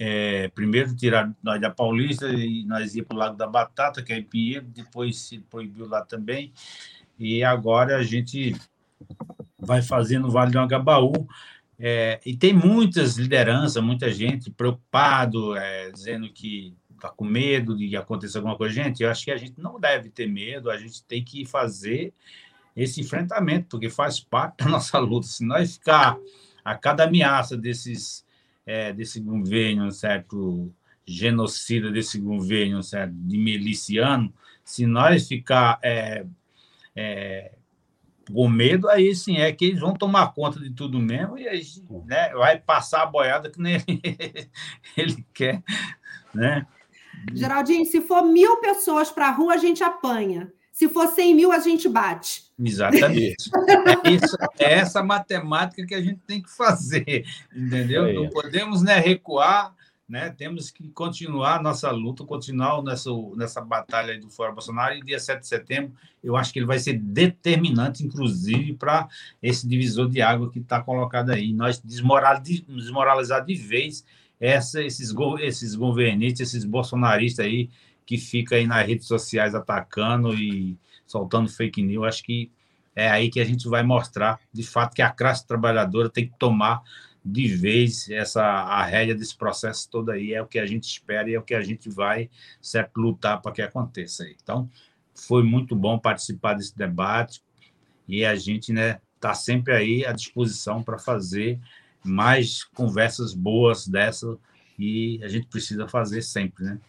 primeiro 0.55 0.95
tirar 0.95 1.35
nós 1.43 1.59
da 1.59 1.71
Paulista 1.71 2.29
e 2.29 2.67
nós 2.67 2.95
ia 2.95 3.03
para 3.03 3.15
o 3.15 3.19
Lago 3.19 3.37
da 3.37 3.47
Batata, 3.47 4.03
que 4.03 4.13
é 4.13 4.19
em 4.19 4.23
Pinheiro, 4.23 4.67
depois 4.67 5.19
se 5.23 5.39
proibiu 5.39 5.89
lá 5.89 6.05
também, 6.05 6.53
e 7.19 7.43
agora 7.43 7.97
a 7.97 8.03
gente 8.03 8.55
vai 9.59 9.81
fazer 9.81 10.19
no 10.19 10.31
Vale 10.31 10.53
do 10.53 10.59
Agabaú, 10.59 11.27
é, 11.83 12.21
e 12.27 12.37
tem 12.37 12.53
muitas 12.53 13.17
lideranças, 13.17 13.83
muita 13.83 14.13
gente 14.13 14.51
preocupado, 14.51 15.57
é, 15.57 15.91
dizendo 15.91 16.31
que 16.31 16.77
está 16.91 17.09
com 17.09 17.25
medo 17.25 17.75
de 17.75 17.97
acontecer 17.97 18.37
alguma 18.37 18.55
coisa. 18.55 18.75
Gente, 18.75 19.03
eu 19.03 19.11
acho 19.11 19.25
que 19.25 19.31
a 19.31 19.37
gente 19.39 19.59
não 19.59 19.81
deve 19.81 20.11
ter 20.11 20.27
medo, 20.27 20.71
a 20.71 20.77
gente 20.77 21.03
tem 21.05 21.25
que 21.25 21.47
fazer 21.47 22.13
esse 22.77 23.01
enfrentamento, 23.01 23.69
porque 23.71 23.89
faz 23.89 24.21
parte 24.21 24.59
da 24.59 24.69
nossa 24.69 24.99
luta. 24.99 25.27
Se 25.27 25.43
nós 25.43 25.77
ficar 25.77 26.19
a 26.63 26.75
cada 26.75 27.05
ameaça 27.05 27.57
desses, 27.57 28.27
é, 28.67 28.93
desse 28.93 29.19
governo, 29.19 29.91
certo, 29.91 30.71
genocida 31.07 31.91
desse 31.91 32.19
governo, 32.19 32.83
certo, 32.83 33.15
de 33.15 33.39
miliciano, 33.39 34.31
se 34.63 34.85
nós 34.85 35.27
ficar 35.27 35.79
é, 35.83 36.27
é, 38.31 38.35
com 38.35 38.49
medo, 38.49 38.89
aí 38.89 39.15
sim 39.15 39.39
é 39.39 39.53
que 39.53 39.67
eles 39.67 39.81
vão 39.81 39.95
tomar 39.95 40.33
conta 40.33 40.59
de 40.61 40.71
tudo 40.71 40.99
mesmo 40.99 41.39
e 41.39 41.49
aí, 41.49 41.63
né, 42.07 42.31
vai 42.31 42.59
passar 42.59 43.03
a 43.03 43.07
boiada 43.07 43.51
que 43.51 43.61
nem 43.61 43.75
ele, 43.87 44.51
ele 44.97 45.27
quer, 45.35 45.63
né? 46.35 46.67
Geraldinho, 47.33 47.85
se 47.85 48.01
for 48.01 48.23
mil 48.23 48.57
pessoas 48.59 49.11
para 49.11 49.29
a 49.29 49.31
rua, 49.31 49.55
a 49.55 49.59
gente 49.59 49.83
apanha. 49.83 50.51
Se 50.73 50.89
for 50.89 51.09
100 51.09 51.35
mil, 51.35 51.53
a 51.53 51.59
gente 51.59 51.89
bate. 51.89 52.45
Exatamente. 52.59 53.51
é, 54.05 54.11
isso, 54.11 54.37
é 54.59 54.73
essa 54.73 55.03
matemática 55.03 55.85
que 55.85 55.95
a 55.95 56.01
gente 56.01 56.21
tem 56.27 56.41
que 56.41 56.51
fazer, 56.51 57.27
entendeu? 57.55 58.13
Não 58.15 58.31
podemos 58.31 58.81
né, 58.81 58.99
recuar, 58.99 59.75
né? 60.11 60.35
temos 60.37 60.73
que 60.73 60.89
continuar 60.91 61.63
nossa 61.63 61.89
luta, 61.93 62.25
continuar 62.25 62.83
nessa, 62.83 63.11
nessa 63.37 63.61
batalha 63.61 64.19
do 64.19 64.29
Fora 64.29 64.51
Bolsonaro. 64.51 64.97
E 64.97 65.01
dia 65.01 65.21
7 65.21 65.41
de 65.41 65.47
setembro, 65.47 65.93
eu 66.23 66.37
acho 66.37 66.53
que 66.53 66.59
ele 66.59 66.67
vai 66.67 66.81
ser 66.81 66.95
determinante, 66.95 68.05
inclusive, 68.05 68.75
para 68.75 69.09
esse 69.41 69.69
divisor 69.69 70.09
de 70.09 70.21
água 70.21 70.51
que 70.51 70.59
está 70.59 70.83
colocado 70.83 71.31
aí. 71.31 71.53
Nós 71.53 71.81
desmoralizar 71.81 73.45
de 73.45 73.55
vez 73.55 74.05
essa, 74.41 74.83
esses, 74.83 75.15
esses 75.41 75.75
governistas, 75.77 76.49
esses 76.49 76.65
bolsonaristas 76.65 77.47
aí 77.47 77.71
que 78.05 78.19
fica 78.19 78.57
aí 78.57 78.67
nas 78.67 78.85
redes 78.85 79.07
sociais 79.07 79.55
atacando 79.55 80.35
e 80.35 80.77
soltando 81.07 81.49
fake 81.49 81.83
news. 81.83 82.09
Acho 82.09 82.25
que 82.25 82.51
é 82.97 83.09
aí 83.09 83.31
que 83.31 83.39
a 83.39 83.45
gente 83.45 83.69
vai 83.69 83.85
mostrar, 83.85 84.41
de 84.53 84.65
fato, 84.65 84.95
que 84.95 85.03
a 85.03 85.11
classe 85.11 85.47
trabalhadora 85.47 86.11
tem 86.11 86.27
que 86.27 86.37
tomar 86.37 86.83
de 87.25 87.49
vez 87.49 88.09
essa 88.11 88.43
a 88.43 88.85
rédea 88.85 89.15
desse 89.15 89.37
processo 89.37 89.89
todo 89.91 90.11
aí. 90.11 90.33
É 90.33 90.43
o 90.43 90.47
que 90.47 90.59
a 90.59 90.67
gente 90.67 90.85
espera 90.85 91.29
e 91.29 91.35
é 91.35 91.39
o 91.39 91.43
que 91.43 91.55
a 91.55 91.63
gente 91.63 91.89
vai 91.89 92.31
certo, 92.61 93.01
lutar 93.01 93.41
para 93.41 93.53
que 93.53 93.63
aconteça 93.63 94.25
aí. 94.25 94.37
Então, 94.43 94.69
foi 95.15 95.43
muito 95.43 95.77
bom 95.77 95.99
participar 95.99 96.55
desse 96.55 96.77
debate 96.77 97.43
e 98.09 98.25
a 98.25 98.35
gente 98.35 98.73
né, 98.73 99.01
está 99.15 99.35
sempre 99.35 99.75
aí 99.75 100.05
à 100.05 100.13
disposição 100.13 100.83
para 100.83 100.99
fazer 100.99 101.61
mais 102.03 102.65
conversas 102.65 103.35
boas 103.35 103.87
dessa 103.87 104.39
e 104.79 105.21
a 105.23 105.29
gente 105.29 105.47
precisa 105.47 105.87
fazer 105.87 106.23
sempre, 106.23 106.65
né? 106.65 106.81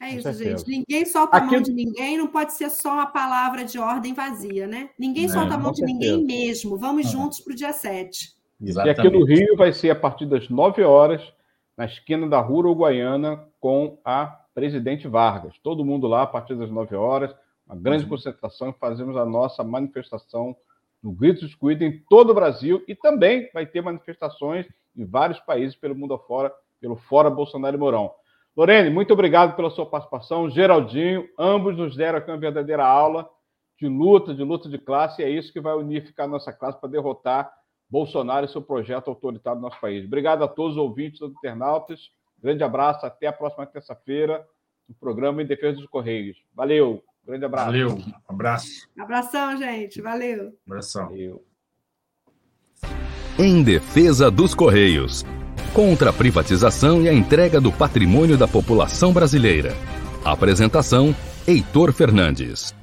É 0.00 0.16
isso, 0.16 0.32
gente. 0.32 0.66
Ninguém 0.68 1.06
solta 1.06 1.36
Aqui... 1.36 1.46
a 1.46 1.50
mão 1.50 1.62
de 1.62 1.72
ninguém, 1.72 2.18
não 2.18 2.26
pode 2.26 2.52
ser 2.52 2.70
só 2.70 2.92
uma 2.92 3.06
palavra 3.06 3.64
de 3.64 3.78
ordem 3.78 4.12
vazia, 4.12 4.66
né? 4.66 4.90
Ninguém 4.98 5.28
solta 5.28 5.54
a 5.54 5.58
mão 5.58 5.72
de 5.72 5.82
ninguém 5.82 6.24
mesmo. 6.24 6.76
Vamos 6.76 7.10
juntos 7.10 7.40
para 7.40 7.52
o 7.52 7.56
dia 7.56 7.72
7. 7.72 8.33
Exatamente. 8.60 8.98
E 8.98 9.00
aqui 9.00 9.10
no 9.10 9.24
Rio 9.24 9.56
vai 9.56 9.72
ser 9.72 9.90
a 9.90 9.94
partir 9.94 10.26
das 10.26 10.48
9 10.48 10.82
horas, 10.82 11.22
na 11.76 11.84
esquina 11.84 12.28
da 12.28 12.40
Rua 12.40 12.58
Uruguaiana, 12.58 13.44
com 13.60 13.98
a 14.04 14.26
presidente 14.54 15.08
Vargas. 15.08 15.58
Todo 15.62 15.84
mundo 15.84 16.06
lá 16.06 16.22
a 16.22 16.26
partir 16.26 16.54
das 16.54 16.70
9 16.70 16.94
horas, 16.94 17.34
uma 17.66 17.76
grande 17.76 18.04
uhum. 18.04 18.10
concentração, 18.10 18.72
fazemos 18.72 19.16
a 19.16 19.24
nossa 19.24 19.64
manifestação 19.64 20.56
no 21.02 21.12
Gritos 21.12 21.54
Cuida 21.54 21.84
em 21.84 21.98
todo 22.08 22.30
o 22.30 22.34
Brasil 22.34 22.82
e 22.86 22.94
também 22.94 23.50
vai 23.52 23.66
ter 23.66 23.82
manifestações 23.82 24.66
em 24.96 25.04
vários 25.04 25.40
países 25.40 25.76
pelo 25.76 25.94
mundo 25.94 26.14
afora, 26.14 26.52
pelo 26.80 26.96
Fora 26.96 27.28
Bolsonaro 27.28 27.76
e 27.76 27.78
Mourão. 27.78 28.12
Lorene, 28.56 28.88
muito 28.88 29.12
obrigado 29.12 29.56
pela 29.56 29.68
sua 29.68 29.84
participação. 29.84 30.48
Geraldinho, 30.48 31.28
ambos 31.36 31.76
nos 31.76 31.96
deram 31.96 32.18
aqui 32.18 32.30
uma 32.30 32.38
verdadeira 32.38 32.86
aula 32.86 33.28
de 33.78 33.88
luta, 33.88 34.32
de 34.32 34.44
luta 34.44 34.68
de 34.68 34.78
classe, 34.78 35.20
e 35.20 35.24
é 35.24 35.28
isso 35.28 35.52
que 35.52 35.60
vai 35.60 35.74
unificar 35.74 36.26
a 36.26 36.28
nossa 36.28 36.52
classe 36.52 36.78
para 36.78 36.88
derrotar 36.88 37.52
Bolsonaro 37.94 38.44
e 38.44 38.48
seu 38.48 38.60
projeto 38.60 39.06
autoritário 39.06 39.60
no 39.60 39.68
nosso 39.68 39.80
país. 39.80 40.04
Obrigado 40.04 40.42
a 40.42 40.48
todos 40.48 40.72
os 40.72 40.78
ouvintes, 40.78 41.20
todos 41.20 41.32
os 41.32 41.38
internautas. 41.38 42.10
Grande 42.42 42.64
abraço, 42.64 43.06
até 43.06 43.28
a 43.28 43.32
próxima 43.32 43.64
terça-feira 43.66 44.44
no 44.88 44.96
programa 44.96 45.40
Em 45.40 45.46
Defesa 45.46 45.76
dos 45.76 45.86
Correios. 45.86 46.36
Valeu! 46.52 47.04
Grande 47.24 47.44
abraço. 47.44 47.66
Valeu, 47.66 47.98
abraço. 48.28 48.88
Abração, 48.98 49.56
gente. 49.56 50.02
Valeu. 50.02 50.52
Abração. 50.66 51.08
Valeu. 51.08 51.44
Em 53.38 53.62
defesa 53.62 54.28
dos 54.28 54.56
Correios. 54.56 55.24
Contra 55.72 56.10
a 56.10 56.12
privatização 56.12 57.00
e 57.00 57.08
a 57.08 57.14
entrega 57.14 57.60
do 57.60 57.72
patrimônio 57.72 58.36
da 58.36 58.48
população 58.48 59.12
brasileira. 59.12 59.70
Apresentação: 60.24 61.14
Heitor 61.46 61.92
Fernandes. 61.92 62.74